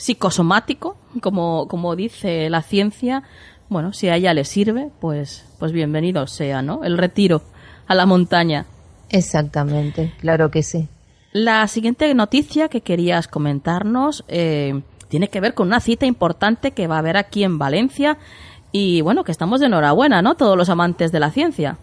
psicosomático, 0.00 0.96
como, 1.20 1.68
como 1.68 1.94
dice 1.94 2.48
la 2.48 2.62
ciencia, 2.62 3.22
bueno, 3.68 3.92
si 3.92 4.08
a 4.08 4.16
ella 4.16 4.32
le 4.32 4.46
sirve, 4.46 4.90
pues, 4.98 5.44
pues 5.58 5.72
bienvenido 5.72 6.26
sea, 6.26 6.62
¿no? 6.62 6.84
El 6.84 6.96
retiro 6.96 7.42
a 7.86 7.94
la 7.94 8.06
montaña. 8.06 8.64
Exactamente, 9.10 10.14
claro 10.18 10.50
que 10.50 10.62
sí. 10.62 10.88
La 11.32 11.68
siguiente 11.68 12.12
noticia 12.14 12.68
que 12.68 12.80
querías 12.80 13.28
comentarnos 13.28 14.24
eh, 14.28 14.80
tiene 15.08 15.28
que 15.28 15.40
ver 15.40 15.52
con 15.52 15.68
una 15.68 15.80
cita 15.80 16.06
importante 16.06 16.70
que 16.70 16.86
va 16.86 16.96
a 16.96 17.00
haber 17.00 17.18
aquí 17.18 17.44
en 17.44 17.58
Valencia 17.58 18.16
y 18.72 19.02
bueno, 19.02 19.22
que 19.22 19.32
estamos 19.32 19.60
de 19.60 19.66
enhorabuena, 19.66 20.22
¿no? 20.22 20.34
Todos 20.34 20.56
los 20.56 20.70
amantes 20.70 21.12
de 21.12 21.20
la 21.20 21.30
ciencia. 21.30 21.76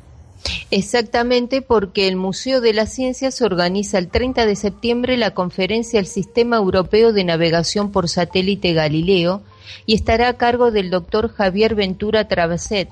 Exactamente 0.69 1.61
porque 1.61 2.07
el 2.07 2.15
Museo 2.15 2.61
de 2.61 2.73
las 2.73 2.93
Ciencias 2.93 3.41
organiza 3.41 3.97
el 3.97 4.09
30 4.09 4.45
de 4.45 4.55
septiembre 4.55 5.17
la 5.17 5.31
conferencia 5.31 5.99
El 5.99 6.07
Sistema 6.07 6.57
Europeo 6.57 7.13
de 7.13 7.23
Navegación 7.23 7.91
por 7.91 8.09
Satélite 8.09 8.73
Galileo 8.73 9.41
y 9.85 9.95
estará 9.95 10.29
a 10.29 10.37
cargo 10.37 10.71
del 10.71 10.89
doctor 10.89 11.29
Javier 11.29 11.75
Ventura 11.75 12.27
Traveset, 12.27 12.89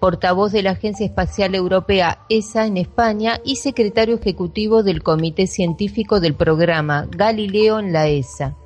portavoz 0.00 0.52
de 0.52 0.62
la 0.62 0.72
Agencia 0.72 1.06
Espacial 1.06 1.54
Europea 1.54 2.18
ESA 2.28 2.66
en 2.66 2.76
España 2.76 3.40
y 3.44 3.56
secretario 3.56 4.16
ejecutivo 4.16 4.82
del 4.82 5.02
Comité 5.02 5.46
Científico 5.46 6.20
del 6.20 6.34
programa 6.34 7.06
Galileo 7.10 7.78
en 7.78 7.92
la 7.92 8.08
ESA 8.08 8.56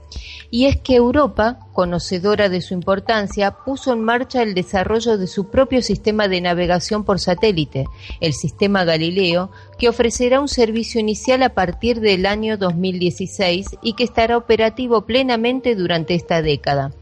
y 0.50 0.66
es 0.66 0.76
que 0.76 0.96
Europa, 0.96 1.58
conocedora 1.72 2.48
de 2.48 2.60
su 2.60 2.74
importancia, 2.74 3.52
puso 3.64 3.92
en 3.92 4.02
marcha 4.02 4.42
el 4.42 4.54
desarrollo 4.54 5.16
de 5.16 5.26
su 5.26 5.48
propio 5.48 5.82
sistema 5.82 6.28
de 6.28 6.40
navegación 6.40 7.04
por 7.04 7.20
satélite, 7.20 7.86
el 8.20 8.32
sistema 8.32 8.84
Galileo, 8.84 9.50
que 9.78 9.88
ofrecerá 9.88 10.40
un 10.40 10.48
servicio 10.48 11.00
inicial 11.00 11.42
a 11.42 11.54
partir 11.54 12.00
del 12.00 12.26
año 12.26 12.56
2016 12.56 13.66
y 13.82 13.94
que 13.94 14.04
estará 14.04 14.36
operativo 14.36 15.02
plenamente 15.02 15.74
durante 15.74 16.14
esta 16.14 16.42
década. 16.42 16.92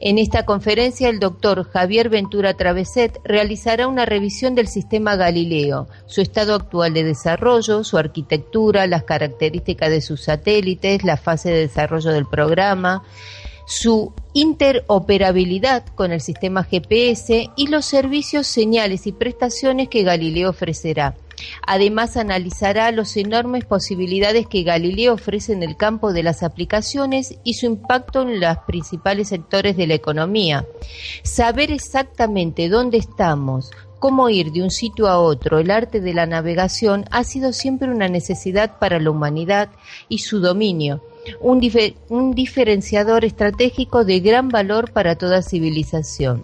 En 0.00 0.18
esta 0.18 0.44
conferencia, 0.44 1.08
el 1.08 1.20
doctor 1.20 1.68
Javier 1.70 2.08
Ventura 2.08 2.54
Traveset 2.54 3.20
realizará 3.24 3.86
una 3.86 4.04
revisión 4.04 4.54
del 4.54 4.68
sistema 4.68 5.16
Galileo, 5.16 5.88
su 6.06 6.20
estado 6.20 6.54
actual 6.54 6.92
de 6.94 7.04
desarrollo, 7.04 7.84
su 7.84 7.98
arquitectura, 7.98 8.86
las 8.86 9.04
características 9.04 9.90
de 9.90 10.00
sus 10.00 10.22
satélites, 10.22 11.04
la 11.04 11.16
fase 11.16 11.50
de 11.50 11.60
desarrollo 11.60 12.10
del 12.10 12.26
programa, 12.26 13.04
su 13.66 14.12
interoperabilidad 14.32 15.86
con 15.94 16.12
el 16.12 16.20
sistema 16.20 16.64
GPS 16.64 17.50
y 17.56 17.68
los 17.68 17.84
servicios, 17.84 18.46
señales 18.46 19.06
y 19.06 19.12
prestaciones 19.12 19.88
que 19.88 20.02
Galileo 20.02 20.50
ofrecerá. 20.50 21.14
Además, 21.66 22.16
analizará 22.16 22.90
las 22.92 23.16
enormes 23.16 23.64
posibilidades 23.64 24.46
que 24.46 24.62
Galileo 24.62 25.14
ofrece 25.14 25.52
en 25.52 25.62
el 25.62 25.76
campo 25.76 26.12
de 26.12 26.22
las 26.22 26.42
aplicaciones 26.42 27.38
y 27.44 27.54
su 27.54 27.66
impacto 27.66 28.22
en 28.22 28.40
los 28.40 28.58
principales 28.66 29.28
sectores 29.28 29.76
de 29.76 29.86
la 29.86 29.94
economía. 29.94 30.66
Saber 31.22 31.70
exactamente 31.70 32.68
dónde 32.68 32.98
estamos, 32.98 33.70
cómo 33.98 34.28
ir 34.28 34.50
de 34.50 34.62
un 34.62 34.70
sitio 34.70 35.06
a 35.06 35.18
otro, 35.18 35.60
el 35.60 35.70
arte 35.70 36.00
de 36.00 36.12
la 36.12 36.26
navegación 36.26 37.04
ha 37.12 37.22
sido 37.22 37.52
siempre 37.52 37.88
una 37.88 38.08
necesidad 38.08 38.78
para 38.78 38.98
la 38.98 39.10
humanidad 39.10 39.68
y 40.08 40.18
su 40.18 40.40
dominio, 40.40 41.04
un, 41.40 41.60
un 42.08 42.34
diferenciador 42.34 43.24
estratégico 43.24 44.04
de 44.04 44.18
gran 44.18 44.48
valor 44.48 44.90
para 44.92 45.16
toda 45.16 45.40
civilización. 45.42 46.42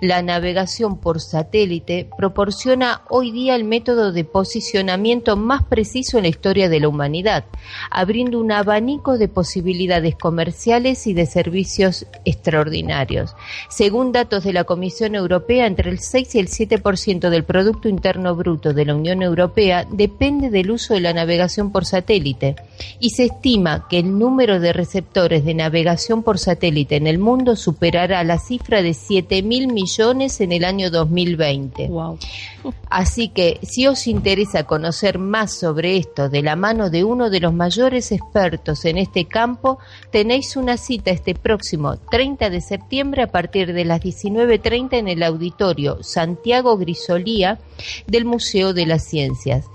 La 0.00 0.22
navegación 0.22 0.98
por 0.98 1.20
satélite 1.20 2.08
proporciona 2.16 3.02
hoy 3.08 3.30
día 3.30 3.54
el 3.54 3.64
método 3.64 4.12
de 4.12 4.24
posicionamiento 4.24 5.36
más 5.36 5.62
preciso 5.64 6.18
en 6.18 6.24
la 6.24 6.28
historia 6.28 6.68
de 6.68 6.80
la 6.80 6.88
humanidad, 6.88 7.44
abriendo 7.90 8.40
un 8.40 8.52
abanico 8.52 9.18
de 9.18 9.28
posibilidades 9.28 10.16
comerciales 10.16 11.06
y 11.06 11.14
de 11.14 11.26
servicios 11.26 12.06
extraordinarios. 12.24 13.34
Según 13.68 14.12
datos 14.12 14.44
de 14.44 14.52
la 14.52 14.64
Comisión 14.64 15.14
Europea, 15.14 15.66
entre 15.66 15.90
el 15.90 15.98
6 15.98 16.34
y 16.34 16.38
el 16.38 16.48
7% 16.48 17.30
del 17.30 17.44
Producto 17.44 17.88
Interno 17.88 18.34
Bruto 18.34 18.72
de 18.72 18.84
la 18.84 18.94
Unión 18.94 19.22
Europea 19.22 19.86
depende 19.90 20.50
del 20.50 20.70
uso 20.70 20.94
de 20.94 21.00
la 21.00 21.12
navegación 21.12 21.72
por 21.72 21.84
satélite 21.84 22.56
y 23.00 23.10
se 23.10 23.24
estima 23.24 23.86
que 23.88 23.98
el 23.98 24.18
número 24.18 24.60
de 24.60 24.72
receptores 24.72 25.44
de 25.44 25.54
navegación 25.54 26.22
por 26.22 26.38
satélite 26.38 26.96
en 26.96 27.06
el 27.06 27.18
mundo 27.18 27.56
superará 27.56 28.22
la 28.24 28.38
cifra 28.38 28.82
de 28.82 28.90
7.000 28.90 29.72
millones 29.74 30.40
en 30.40 30.52
el 30.52 30.64
año 30.64 30.90
2020. 30.90 31.90
Así 32.88 33.28
que 33.28 33.58
si 33.62 33.86
os 33.86 34.06
interesa 34.06 34.64
conocer 34.64 35.18
más 35.18 35.52
sobre 35.52 35.96
esto 35.96 36.28
de 36.30 36.42
la 36.42 36.56
mano 36.56 36.88
de 36.88 37.04
uno 37.04 37.28
de 37.28 37.40
los 37.40 37.52
mayores 37.52 38.12
expertos 38.12 38.84
en 38.84 38.96
este 38.96 39.26
campo, 39.26 39.78
tenéis 40.10 40.56
una 40.56 40.76
cita 40.76 41.10
este 41.10 41.34
próximo 41.34 41.96
30 41.96 42.48
de 42.48 42.60
septiembre 42.60 43.22
a 43.22 43.32
partir 43.32 43.74
de 43.74 43.84
las 43.84 44.00
19.30 44.00 44.94
en 44.94 45.08
el 45.08 45.22
auditorio 45.22 46.02
Santiago 46.02 46.78
Grisolía 46.78 47.58
del 48.06 48.24
Museo 48.24 48.72
de 48.72 48.86
las 48.86 49.04
Ciencias. 49.04 49.66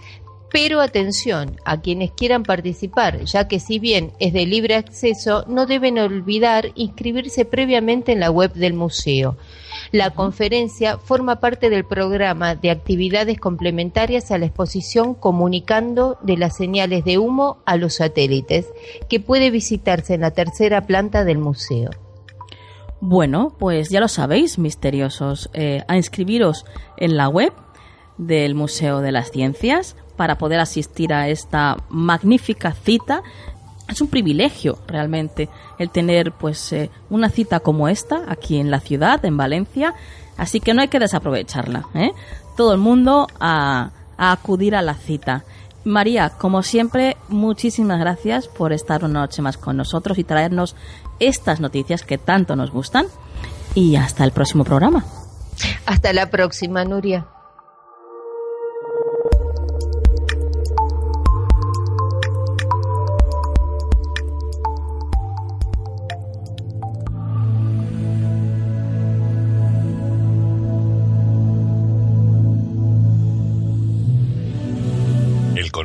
Pero 0.51 0.81
atención 0.81 1.57
a 1.63 1.80
quienes 1.80 2.11
quieran 2.11 2.43
participar, 2.43 3.23
ya 3.26 3.47
que 3.47 3.59
si 3.59 3.77
bien 3.77 4.13
es 4.19 4.34
de 4.34 4.45
libre 4.47 4.76
acceso, 4.76 5.45
no 5.47 5.67
deben 5.67 5.99
olvidar 5.99 6.71
inscribirse 6.76 7.45
previamente 7.45 8.13
en 8.13 8.19
la 8.19 8.31
web 8.31 8.53
del 8.53 8.73
museo. 8.73 9.38
La 9.91 10.11
conferencia 10.11 10.97
forma 10.97 11.39
parte 11.39 11.69
del 11.69 11.83
programa 11.83 12.55
de 12.55 12.69
actividades 12.69 13.39
complementarias 13.39 14.31
a 14.31 14.37
la 14.37 14.45
exposición 14.45 15.15
Comunicando 15.15 16.17
de 16.21 16.37
las 16.37 16.55
señales 16.55 17.03
de 17.05 17.17
humo 17.17 17.57
a 17.65 17.75
los 17.75 17.95
satélites, 17.95 18.67
que 19.09 19.19
puede 19.19 19.49
visitarse 19.49 20.13
en 20.13 20.21
la 20.21 20.31
tercera 20.31 20.85
planta 20.85 21.23
del 21.23 21.39
museo. 21.39 21.89
Bueno, 23.01 23.55
pues 23.57 23.89
ya 23.89 23.99
lo 23.99 24.07
sabéis, 24.07 24.59
misteriosos, 24.59 25.49
eh, 25.53 25.83
a 25.87 25.95
inscribiros 25.95 26.65
en 26.97 27.17
la 27.17 27.29
web 27.29 27.53
del 28.17 28.55
Museo 28.55 28.99
de 28.99 29.13
las 29.13 29.31
Ciencias 29.31 29.95
para 30.17 30.37
poder 30.37 30.59
asistir 30.59 31.13
a 31.13 31.29
esta 31.29 31.77
magnífica 31.89 32.73
cita 32.73 33.23
es 33.89 34.01
un 34.01 34.07
privilegio 34.07 34.79
realmente 34.87 35.49
el 35.77 35.89
tener 35.89 36.31
pues 36.31 36.71
eh, 36.73 36.89
una 37.09 37.29
cita 37.29 37.59
como 37.59 37.87
esta 37.87 38.23
aquí 38.27 38.59
en 38.59 38.71
la 38.71 38.79
ciudad, 38.79 39.23
en 39.25 39.35
Valencia, 39.35 39.93
así 40.37 40.59
que 40.59 40.73
no 40.73 40.81
hay 40.81 40.87
que 40.87 40.99
desaprovecharla. 40.99 41.87
¿eh? 41.95 42.11
Todo 42.55 42.73
el 42.73 42.79
mundo 42.79 43.27
a, 43.39 43.91
a 44.17 44.31
acudir 44.31 44.75
a 44.75 44.81
la 44.81 44.93
cita. 44.93 45.43
María, 45.85 46.29
como 46.29 46.61
siempre, 46.61 47.17
muchísimas 47.29 47.99
gracias 47.99 48.47
por 48.47 48.73
estar 48.73 49.03
una 49.03 49.21
noche 49.21 49.41
más 49.41 49.57
con 49.57 49.77
nosotros 49.77 50.17
y 50.17 50.23
traernos 50.23 50.75
estas 51.19 51.59
noticias 51.59 52.03
que 52.03 52.17
tanto 52.17 52.55
nos 52.55 52.71
gustan. 52.71 53.05
Y 53.75 53.95
hasta 53.95 54.23
el 54.23 54.31
próximo 54.31 54.63
programa. 54.63 55.05
Hasta 55.85 56.11
la 56.13 56.29
próxima, 56.29 56.83
Nuria. 56.85 57.27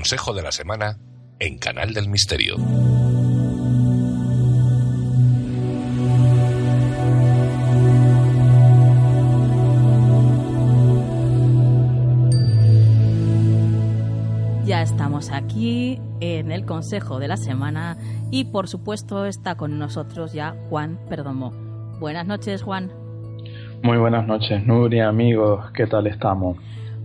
Consejo 0.04 0.34
de 0.34 0.42
la 0.42 0.52
Semana 0.52 0.98
en 1.38 1.56
Canal 1.56 1.94
del 1.94 2.10
Misterio. 2.10 2.56
Ya 14.66 14.82
estamos 14.82 15.30
aquí 15.30 15.98
en 16.20 16.52
el 16.52 16.66
Consejo 16.66 17.18
de 17.18 17.28
la 17.28 17.38
Semana 17.38 17.96
y 18.30 18.44
por 18.44 18.68
supuesto 18.68 19.24
está 19.24 19.54
con 19.54 19.78
nosotros 19.78 20.34
ya 20.34 20.54
Juan 20.68 20.98
Perdomo. 21.08 21.50
Buenas 21.98 22.26
noches, 22.26 22.62
Juan. 22.62 22.92
Muy 23.82 23.96
buenas 23.96 24.26
noches, 24.26 24.66
Nuria, 24.66 25.08
amigos, 25.08 25.70
¿qué 25.72 25.86
tal 25.86 26.06
estamos? 26.08 26.58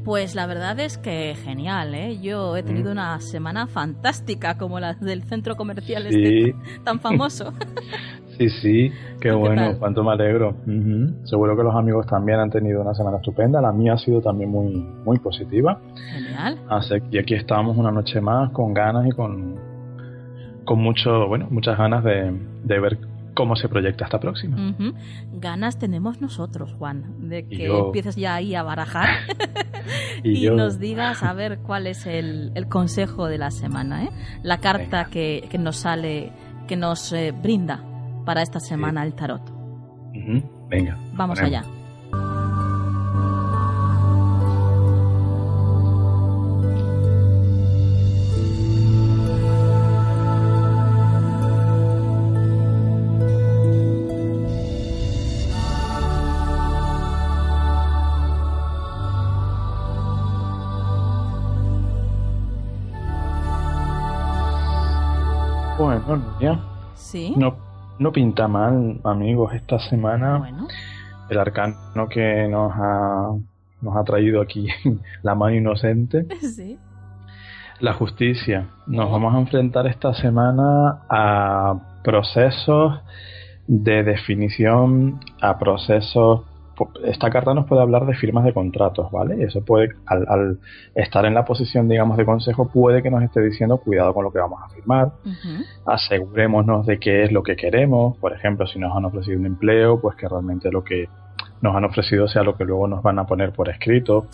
Pues 0.03 0.34
la 0.34 0.47
verdad 0.47 0.80
es 0.80 0.97
que 0.97 1.35
genial, 1.43 1.93
¿eh? 1.93 2.19
Yo 2.21 2.55
he 2.55 2.63
tenido 2.63 2.89
mm. 2.89 2.93
una 2.93 3.19
semana 3.19 3.67
fantástica 3.67 4.57
como 4.57 4.80
la 4.80 4.93
del 4.93 5.23
centro 5.23 5.55
comercial 5.55 6.07
este 6.07 6.55
tan 6.84 6.99
famoso. 6.99 7.53
sí, 8.38 8.49
sí, 8.49 8.91
qué 9.19 9.31
bueno, 9.31 9.77
cuánto 9.77 10.03
me 10.03 10.11
alegro. 10.11 10.55
Seguro 11.26 11.57
que 11.57 11.63
los 11.63 11.76
amigos 11.76 12.07
también 12.07 12.39
han 12.39 12.49
tenido 12.49 12.81
una 12.81 12.93
semana 12.93 13.17
estupenda, 13.17 13.61
la 13.61 13.71
mía 13.71 13.93
ha 13.93 13.97
sido 13.97 14.21
también 14.21 14.49
muy, 14.49 14.73
muy 15.05 15.19
positiva. 15.19 15.80
Genial. 16.13 16.57
Así 16.69 16.95
y 17.11 17.17
aquí 17.17 17.35
estamos 17.35 17.77
una 17.77 17.91
noche 17.91 18.21
más 18.21 18.51
con 18.51 18.73
ganas 18.73 19.05
y 19.05 19.11
con, 19.11 19.59
con 20.63 20.80
mucho, 20.80 21.27
bueno, 21.27 21.47
muchas 21.51 21.77
ganas 21.77 22.03
de, 22.03 22.34
de 22.63 22.80
ver 22.80 22.97
cómo 23.40 23.56
se 23.56 23.70
proyecta 23.70 24.03
esta 24.03 24.20
próxima. 24.20 24.76
Ganas 25.32 25.80
tenemos 25.80 26.20
nosotros, 26.20 26.74
Juan, 26.74 27.30
de 27.30 27.48
que 27.48 27.68
empieces 27.68 28.18
ya 28.18 28.36
ahí 28.36 28.53
a 28.53 28.64
barajar 28.64 29.07
y, 30.26 30.49
nos 30.49 30.78
digas 30.78 31.24
a 31.24 31.32
ver 31.32 31.60
cuál 31.60 31.88
es 31.88 32.06
el, 32.06 32.52
consejo 32.68 33.28
de 33.28 33.38
la 33.38 33.49
semana, 33.49 34.03
¿eh? 34.03 34.10
la 34.44 34.57
carta 34.57 35.06
que, 35.06 35.49
nos 35.57 35.78
sale, 35.78 36.34
que 36.68 36.76
nos 36.76 37.14
eh, 37.14 37.32
brinda 37.32 37.82
para 38.26 38.41
esta 38.41 38.60
semana 38.60 39.06
el 39.06 39.14
tarot. 39.14 39.53
Venga. 40.70 40.98
Vamos 41.14 41.40
allá. 41.40 41.64
Bueno, 66.10 66.60
Sí. 66.95 67.36
No, 67.38 67.56
no 67.99 68.11
pinta 68.11 68.48
mal, 68.48 68.99
amigos, 69.03 69.53
esta 69.53 69.77
semana 69.77 70.41
el 71.30 71.38
arcano 71.38 72.10
que 72.10 72.48
nos 72.48 72.72
ha, 72.73 73.30
nos 73.80 73.95
ha 73.95 74.03
traído 74.06 74.41
aquí 74.41 74.69
la 75.22 75.36
mano 75.36 75.56
inocente. 75.56 76.26
Sí. 76.41 76.80
La 77.80 77.94
justicia. 77.94 78.65
Nos 78.88 79.11
vamos 79.11 79.36
a 79.36 79.40
enfrentar 79.40 79.86
esta 79.86 80.15
semana 80.15 81.03
a 81.10 81.76
procesos 82.03 82.99
de 83.68 84.03
definición, 84.03 85.19
a 85.40 85.60
procesos 85.60 86.41
esta 87.03 87.30
carta 87.30 87.53
nos 87.53 87.65
puede 87.65 87.81
hablar 87.81 88.06
de 88.06 88.14
firmas 88.14 88.43
de 88.45 88.53
contratos, 88.53 89.11
¿vale? 89.11 89.43
Eso 89.43 89.64
puede, 89.64 89.89
al, 90.06 90.60
estar 90.95 91.26
en 91.26 91.34
la 91.34 91.45
posición, 91.45 91.88
digamos, 91.88 92.18
de 92.18 92.26
consejo, 92.26 92.69
puede 92.69 93.01
que 93.01 93.10
nos 93.10 93.23
esté 93.23 93.41
diciendo 93.41 93.77
cuidado 93.77 94.14
con 94.14 94.23
lo 94.23 94.31
que 94.31 94.39
vamos 94.39 94.60
a 94.64 94.69
firmar, 94.69 95.11
asegurémonos 95.85 96.85
de 96.85 96.99
qué 96.99 97.23
es 97.23 97.31
lo 97.31 97.43
que 97.43 97.56
queremos, 97.56 98.18
por 98.18 98.34
ejemplo, 98.34 98.68
si 98.68 98.80
nos 98.80 98.95
han 98.95 99.06
ofrecido 99.06 99.39
un 99.39 99.45
empleo, 99.45 99.99
pues 100.01 100.15
que 100.15 100.27
realmente 100.27 100.72
lo 100.72 100.84
que 100.84 101.07
nos 101.61 101.76
han 101.76 101.85
ofrecido 101.85 102.27
sea 102.27 102.43
lo 102.43 102.56
que 102.56 102.65
luego 102.65 102.88
nos 102.88 103.03
van 103.03 103.19
a 103.19 103.26
poner 103.26 103.51
por 103.51 103.69
escrito. 103.69 104.27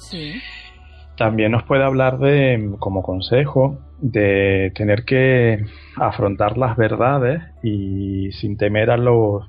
También 1.17 1.51
nos 1.51 1.63
puede 1.63 1.83
hablar 1.83 2.19
de, 2.19 2.75
como 2.79 3.01
consejo, 3.01 3.77
de 3.99 4.71
tener 4.75 5.05
que 5.05 5.65
afrontar 5.95 6.57
las 6.57 6.75
verdades 6.75 7.41
y 7.63 8.31
sin 8.33 8.57
temer 8.57 8.91
a 8.91 8.97
los 8.97 9.45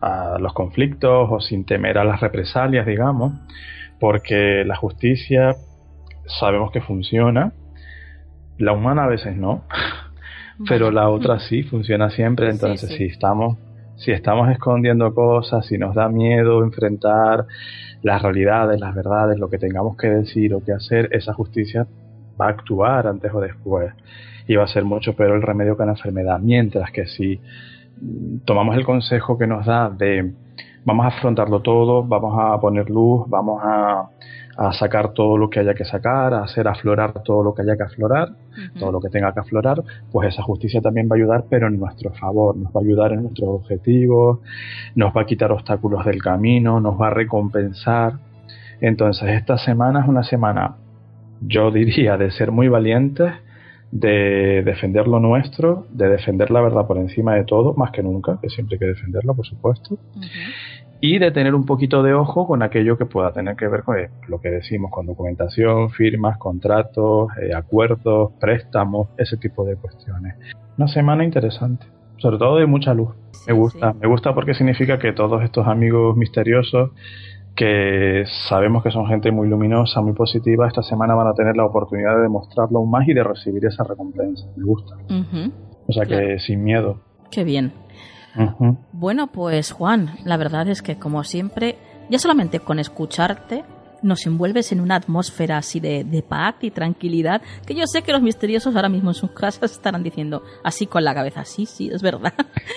a 0.00 0.38
los 0.38 0.52
conflictos 0.52 1.28
o 1.30 1.40
sin 1.40 1.64
temer 1.64 1.98
a 1.98 2.04
las 2.04 2.20
represalias, 2.20 2.86
digamos, 2.86 3.32
porque 3.98 4.64
la 4.64 4.76
justicia 4.76 5.56
sabemos 6.26 6.70
que 6.72 6.80
funciona, 6.80 7.52
la 8.58 8.72
humana 8.72 9.04
a 9.04 9.08
veces 9.08 9.36
no, 9.36 9.64
pero 10.68 10.90
la 10.90 11.08
otra 11.08 11.40
sí 11.40 11.62
funciona 11.62 12.10
siempre, 12.10 12.50
entonces 12.50 12.90
si 12.96 13.04
estamos 13.04 13.58
si 13.96 14.12
estamos 14.12 14.50
escondiendo 14.50 15.14
cosas, 15.14 15.66
si 15.66 15.76
nos 15.76 15.94
da 15.94 16.08
miedo 16.08 16.64
enfrentar 16.64 17.44
las 18.02 18.22
realidades, 18.22 18.80
las 18.80 18.94
verdades, 18.94 19.38
lo 19.38 19.50
que 19.50 19.58
tengamos 19.58 19.98
que 19.98 20.08
decir 20.08 20.54
o 20.54 20.64
que 20.64 20.72
hacer, 20.72 21.10
esa 21.12 21.34
justicia 21.34 21.86
va 22.40 22.46
a 22.46 22.50
actuar 22.50 23.06
antes 23.06 23.30
o 23.34 23.40
después 23.40 23.92
y 24.48 24.56
va 24.56 24.64
a 24.64 24.68
ser 24.68 24.84
mucho 24.84 25.14
peor 25.14 25.36
el 25.36 25.42
remedio 25.42 25.76
que 25.76 25.84
la 25.84 25.92
enfermedad, 25.92 26.38
mientras 26.40 26.90
que 26.92 27.06
si 27.06 27.40
tomamos 28.44 28.76
el 28.76 28.84
consejo 28.84 29.36
que 29.36 29.46
nos 29.46 29.66
da 29.66 29.90
de 29.90 30.32
vamos 30.84 31.04
a 31.04 31.08
afrontarlo 31.08 31.60
todo, 31.60 32.02
vamos 32.04 32.34
a 32.38 32.58
poner 32.60 32.88
luz, 32.88 33.28
vamos 33.28 33.60
a, 33.64 34.08
sacar 34.72 35.14
todo 35.14 35.38
lo 35.38 35.48
que 35.48 35.60
haya 35.60 35.72
que 35.72 35.86
sacar, 35.86 36.34
a 36.34 36.42
hacer 36.42 36.68
aflorar 36.68 37.22
todo 37.22 37.42
lo 37.42 37.54
que 37.54 37.62
haya 37.62 37.78
que 37.78 37.82
aflorar, 37.82 38.28
todo 38.78 38.92
lo 38.92 39.00
que 39.00 39.08
tenga 39.08 39.32
que 39.32 39.40
aflorar, 39.40 39.82
pues 40.12 40.28
esa 40.28 40.42
justicia 40.42 40.82
también 40.82 41.08
va 41.10 41.14
a 41.14 41.16
ayudar, 41.16 41.44
pero 41.48 41.68
en 41.68 41.80
nuestro 41.80 42.10
favor, 42.10 42.54
nos 42.58 42.70
va 42.70 42.80
a 42.80 42.84
ayudar 42.84 43.12
en 43.12 43.22
nuestros 43.22 43.48
objetivos, 43.48 44.40
nos 44.94 45.16
va 45.16 45.22
a 45.22 45.24
quitar 45.24 45.50
obstáculos 45.50 46.04
del 46.04 46.20
camino, 46.20 46.78
nos 46.78 47.00
va 47.00 47.06
a 47.06 47.10
recompensar. 47.10 48.14
Entonces, 48.82 49.30
esta 49.30 49.56
semana 49.56 50.00
es 50.02 50.08
una 50.08 50.24
semana, 50.24 50.74
yo 51.40 51.70
diría, 51.70 52.18
de 52.18 52.30
ser 52.30 52.52
muy 52.52 52.68
valientes, 52.68 53.32
de 53.90 54.62
defender 54.64 55.08
lo 55.08 55.18
nuestro, 55.18 55.86
de 55.90 56.08
defender 56.08 56.50
la 56.50 56.60
verdad 56.60 56.86
por 56.86 56.98
encima 56.98 57.34
de 57.34 57.44
todo, 57.44 57.74
más 57.74 57.90
que 57.90 58.02
nunca, 58.02 58.38
que 58.40 58.48
siempre 58.48 58.76
hay 58.76 58.78
que 58.78 58.86
defenderla, 58.86 59.34
por 59.34 59.46
supuesto, 59.46 59.98
y 61.00 61.18
de 61.18 61.30
tener 61.30 61.54
un 61.54 61.66
poquito 61.66 62.02
de 62.02 62.14
ojo 62.14 62.46
con 62.46 62.62
aquello 62.62 62.96
que 62.96 63.06
pueda 63.06 63.32
tener 63.32 63.56
que 63.56 63.66
ver 63.66 63.82
con 63.82 63.96
lo 64.28 64.40
que 64.40 64.50
decimos, 64.50 64.90
con 64.90 65.06
documentación, 65.06 65.90
firmas, 65.90 66.38
contratos, 66.38 67.30
eh, 67.42 67.54
acuerdos, 67.54 68.32
préstamos, 68.38 69.08
ese 69.16 69.36
tipo 69.38 69.64
de 69.64 69.76
cuestiones. 69.76 70.36
Una 70.76 70.86
semana 70.86 71.24
interesante, 71.24 71.86
sobre 72.18 72.38
todo 72.38 72.58
de 72.58 72.66
mucha 72.66 72.94
luz. 72.94 73.10
me 73.46 73.54
gusta, 73.54 73.94
me 73.94 74.06
gusta 74.06 74.34
porque 74.34 74.54
significa 74.54 74.98
que 74.98 75.12
todos 75.12 75.42
estos 75.42 75.66
amigos 75.66 76.16
misteriosos 76.16 76.90
que 77.54 78.24
sabemos 78.48 78.82
que 78.82 78.90
son 78.90 79.06
gente 79.06 79.30
muy 79.30 79.48
luminosa, 79.48 80.00
muy 80.00 80.12
positiva, 80.12 80.66
esta 80.66 80.82
semana 80.82 81.14
van 81.14 81.28
a 81.28 81.34
tener 81.34 81.56
la 81.56 81.66
oportunidad 81.66 82.16
de 82.16 82.22
demostrarlo 82.22 82.78
aún 82.78 82.90
más 82.90 83.06
y 83.08 83.14
de 83.14 83.22
recibir 83.22 83.64
esa 83.66 83.84
recompensa. 83.84 84.46
Me 84.56 84.64
gusta. 84.64 84.96
O 85.86 85.92
sea 85.92 86.06
que 86.06 86.38
sin 86.38 86.62
miedo. 86.62 87.00
Qué 87.30 87.44
bien. 87.44 87.72
Bueno, 88.92 89.26
pues 89.28 89.72
Juan, 89.72 90.14
la 90.24 90.36
verdad 90.36 90.68
es 90.68 90.82
que 90.82 90.96
como 90.96 91.24
siempre, 91.24 91.76
ya 92.08 92.18
solamente 92.18 92.60
con 92.60 92.78
escucharte 92.78 93.64
nos 94.02 94.26
envuelves 94.26 94.72
en 94.72 94.80
una 94.80 94.96
atmósfera 94.96 95.58
así 95.58 95.80
de, 95.80 96.24
paz 96.26 96.56
y 96.60 96.70
tranquilidad, 96.70 97.42
que 97.66 97.74
yo 97.74 97.86
sé 97.86 98.02
que 98.02 98.12
los 98.12 98.22
misteriosos 98.22 98.74
ahora 98.76 98.88
mismo 98.88 99.10
en 99.10 99.14
sus 99.14 99.32
casas 99.32 99.72
estarán 99.72 100.02
diciendo 100.02 100.42
así 100.64 100.86
con 100.86 101.04
la 101.04 101.14
cabeza, 101.14 101.44
sí, 101.44 101.66
sí, 101.66 101.90
es 101.92 102.02
verdad. 102.02 102.32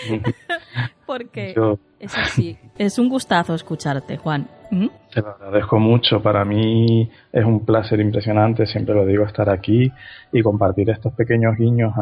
Porque 1.05 1.55
es 1.99 2.17
así. 2.17 2.57
Es 2.77 2.97
un 2.99 3.09
gustazo 3.09 3.53
escucharte, 3.53 4.17
Juan. 4.17 4.47
¿Mm? 4.73 4.89
Te 5.13 5.21
lo 5.21 5.29
agradezco 5.29 5.79
mucho. 5.79 6.21
Para 6.21 6.43
mí 6.43 7.09
es 7.31 7.45
un 7.45 7.63
placer 7.63 7.99
impresionante, 7.99 8.65
siempre 8.65 8.95
lo 8.95 9.05
digo, 9.05 9.23
estar 9.23 9.49
aquí 9.49 9.91
y 10.31 10.41
compartir 10.41 10.89
estos 10.89 11.13
pequeños 11.13 11.55
guiños 11.57 11.93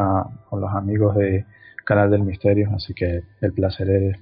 con 0.48 0.60
los 0.60 0.70
amigos 0.72 1.14
de 1.16 1.44
Canal 1.84 2.10
del 2.10 2.22
Misterio. 2.22 2.70
Así 2.74 2.94
que 2.94 3.22
el 3.40 3.52
placer 3.52 3.90
es 3.90 4.16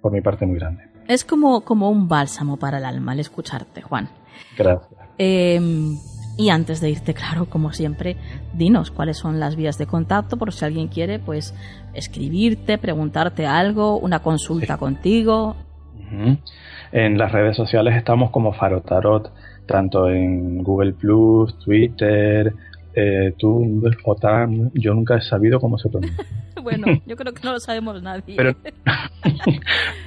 por 0.00 0.12
mi 0.12 0.20
parte 0.20 0.46
muy 0.46 0.58
grande. 0.58 0.84
Es 1.08 1.24
como, 1.24 1.62
como 1.62 1.90
un 1.90 2.08
bálsamo 2.08 2.56
para 2.56 2.78
el 2.78 2.84
alma 2.84 3.12
el 3.12 3.20
escucharte, 3.20 3.82
Juan. 3.82 4.08
Gracias. 4.56 5.00
Em, 5.18 5.96
y 6.36 6.50
antes 6.50 6.80
de 6.80 6.90
irte, 6.90 7.14
claro, 7.14 7.46
como 7.46 7.72
siempre, 7.72 8.16
dinos 8.52 8.90
cuáles 8.90 9.16
son 9.16 9.40
las 9.40 9.56
vías 9.56 9.78
de 9.78 9.86
contacto 9.86 10.36
por 10.36 10.52
si 10.52 10.64
alguien 10.64 10.88
quiere, 10.88 11.18
pues, 11.18 11.54
escribirte, 11.94 12.78
preguntarte 12.78 13.46
algo, 13.46 13.98
una 13.98 14.20
consulta 14.20 14.76
contigo. 14.76 15.56
En 16.92 17.18
las 17.18 17.32
redes 17.32 17.56
sociales 17.56 17.96
estamos 17.96 18.30
como 18.30 18.52
Farotarot, 18.52 19.32
tanto 19.66 20.08
en 20.08 20.62
Google 20.62 20.92
Plus, 20.92 21.58
Twitter, 21.58 22.54
eh, 22.98 23.34
tú, 23.36 23.82
OTAN, 24.04 24.70
yo 24.72 24.94
nunca 24.94 25.16
he 25.16 25.20
sabido 25.20 25.60
cómo 25.60 25.76
se 25.76 25.90
pronuncia. 25.90 26.24
bueno, 26.62 26.86
yo 27.04 27.14
creo 27.14 27.34
que 27.34 27.42
no 27.44 27.52
lo 27.52 27.60
sabemos 27.60 28.02
nadie. 28.02 28.36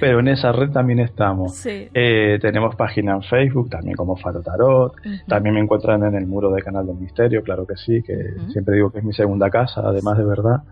en 0.18 0.28
esa 0.28 0.50
red 0.50 0.70
también 0.70 0.98
estamos. 0.98 1.64
Eh, 1.64 2.38
tenemos 2.40 2.74
página 2.74 3.12
en 3.12 3.22
Facebook, 3.22 3.70
también 3.70 3.96
como 3.96 4.16
Faro 4.16 4.42
Tarot. 4.42 4.92
También 5.28 5.54
me 5.54 5.60
encuentran 5.60 6.02
en 6.02 6.16
el 6.16 6.26
muro 6.26 6.50
de 6.50 6.62
Canal 6.62 6.84
del 6.84 6.96
Misterio, 6.96 7.44
claro 7.44 7.64
que 7.64 7.76
sí, 7.76 8.02
que 8.02 8.34
siempre 8.52 8.74
digo 8.74 8.90
que 8.90 8.98
es 8.98 9.04
mi 9.04 9.12
segunda 9.12 9.50
casa, 9.50 9.82
además 9.84 10.18
de 10.18 10.24
verdad. 10.24 10.62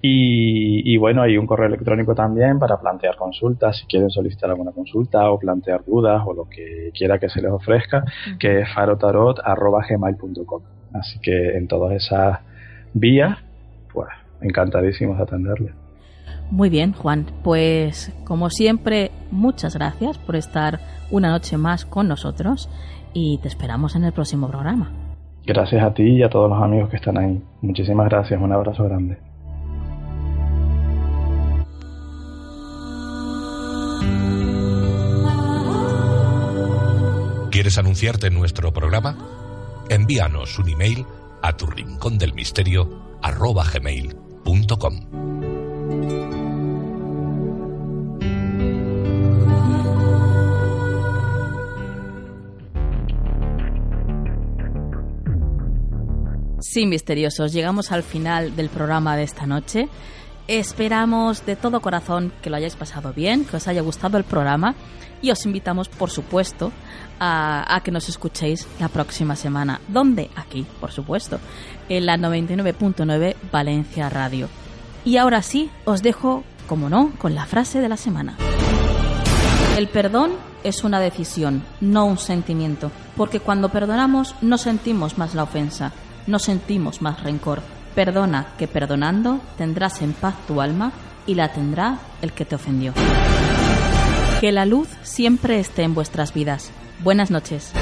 Y, 0.00 0.94
y, 0.94 0.96
bueno, 0.98 1.22
hay 1.22 1.36
un 1.36 1.46
correo 1.46 1.66
electrónico 1.66 2.14
también 2.14 2.60
para 2.60 2.78
plantear 2.78 3.16
consultas, 3.16 3.78
si 3.78 3.86
quieren 3.86 4.10
solicitar 4.10 4.50
alguna 4.50 4.70
consulta 4.70 5.28
o 5.30 5.38
plantear 5.38 5.84
dudas 5.84 6.22
o 6.24 6.32
lo 6.32 6.48
que 6.48 6.92
quiera 6.96 7.18
que 7.18 7.28
se 7.28 7.42
les 7.42 7.50
ofrezca, 7.50 8.04
que 8.38 8.60
es 8.60 8.72
farotarot.gmail.com. 8.72 10.75
Así 10.98 11.18
que 11.20 11.56
en 11.56 11.68
todas 11.68 11.92
esas 11.92 12.40
vías, 12.94 13.38
pues 13.92 14.08
encantadísimos 14.40 15.16
de 15.16 15.22
atenderle. 15.22 15.72
Muy 16.50 16.70
bien, 16.70 16.92
Juan. 16.92 17.26
Pues 17.42 18.12
como 18.24 18.50
siempre, 18.50 19.10
muchas 19.30 19.74
gracias 19.74 20.18
por 20.18 20.36
estar 20.36 20.80
una 21.10 21.30
noche 21.30 21.56
más 21.56 21.84
con 21.84 22.08
nosotros 22.08 22.68
y 23.12 23.38
te 23.38 23.48
esperamos 23.48 23.96
en 23.96 24.04
el 24.04 24.12
próximo 24.12 24.48
programa. 24.48 24.90
Gracias 25.44 25.82
a 25.82 25.94
ti 25.94 26.02
y 26.02 26.22
a 26.22 26.28
todos 26.28 26.50
los 26.50 26.62
amigos 26.62 26.90
que 26.90 26.96
están 26.96 27.18
ahí. 27.18 27.40
Muchísimas 27.62 28.08
gracias. 28.08 28.40
Un 28.40 28.52
abrazo 28.52 28.84
grande. 28.84 29.18
¿Quieres 37.50 37.78
anunciarte 37.78 38.26
en 38.26 38.34
nuestro 38.34 38.72
programa? 38.72 39.16
Envíanos 39.88 40.58
un 40.58 40.68
email 40.68 41.06
a 41.42 41.56
tu 41.56 41.66
rincón 41.66 42.18
del 42.18 42.34
misterio 42.34 43.18
arroba 43.22 43.64
gmail.com. 43.64 45.26
Sí, 56.60 56.84
misteriosos, 56.84 57.52
llegamos 57.54 57.90
al 57.90 58.02
final 58.02 58.54
del 58.54 58.68
programa 58.68 59.16
de 59.16 59.22
esta 59.22 59.46
noche. 59.46 59.88
Esperamos 60.48 61.44
de 61.44 61.56
todo 61.56 61.80
corazón 61.80 62.32
que 62.40 62.50
lo 62.50 62.56
hayáis 62.56 62.76
pasado 62.76 63.12
bien, 63.12 63.44
que 63.44 63.56
os 63.56 63.66
haya 63.66 63.80
gustado 63.80 64.16
el 64.16 64.24
programa 64.24 64.76
y 65.20 65.30
os 65.30 65.44
invitamos, 65.44 65.88
por 65.88 66.10
supuesto, 66.10 66.70
a, 67.18 67.80
que 67.82 67.90
nos 67.90 68.08
escuchéis 68.08 68.66
la 68.78 68.88
próxima 68.88 69.34
semana. 69.34 69.80
¿Dónde? 69.88 70.30
Aquí, 70.36 70.64
por 70.80 70.92
supuesto, 70.92 71.40
en 71.88 72.06
la 72.06 72.16
99.9 72.16 73.34
Valencia 73.50 74.08
Radio. 74.08 74.48
Y 75.04 75.16
ahora 75.16 75.42
sí, 75.42 75.70
os 75.84 76.02
dejo, 76.02 76.44
como 76.68 76.88
no, 76.88 77.12
con 77.18 77.34
la 77.34 77.46
frase 77.46 77.80
de 77.80 77.88
la 77.88 77.96
semana. 77.96 78.36
El 79.76 79.88
perdón 79.88 80.32
es 80.62 80.84
una 80.84 81.00
decisión, 81.00 81.64
no 81.80 82.06
un 82.06 82.18
sentimiento, 82.18 82.90
porque 83.16 83.40
cuando 83.40 83.70
perdonamos 83.70 84.34
no 84.42 84.58
sentimos 84.58 85.18
más 85.18 85.34
la 85.34 85.42
ofensa, 85.42 85.92
no 86.26 86.38
sentimos 86.38 87.02
más 87.02 87.22
rencor. 87.22 87.62
Perdona, 87.96 88.48
que 88.58 88.68
perdonando 88.68 89.40
tendrás 89.56 90.02
en 90.02 90.12
paz 90.12 90.34
tu 90.46 90.60
alma 90.60 90.92
y 91.26 91.34
la 91.34 91.50
tendrá 91.54 91.98
el 92.20 92.32
que 92.32 92.44
te 92.44 92.54
ofendió. 92.54 92.92
Que 94.38 94.52
la 94.52 94.66
luz 94.66 94.88
siempre 95.02 95.58
esté 95.58 95.82
en 95.82 95.94
vuestras 95.94 96.34
vidas. 96.34 96.70
Buenas 97.02 97.30
noches. 97.30 97.72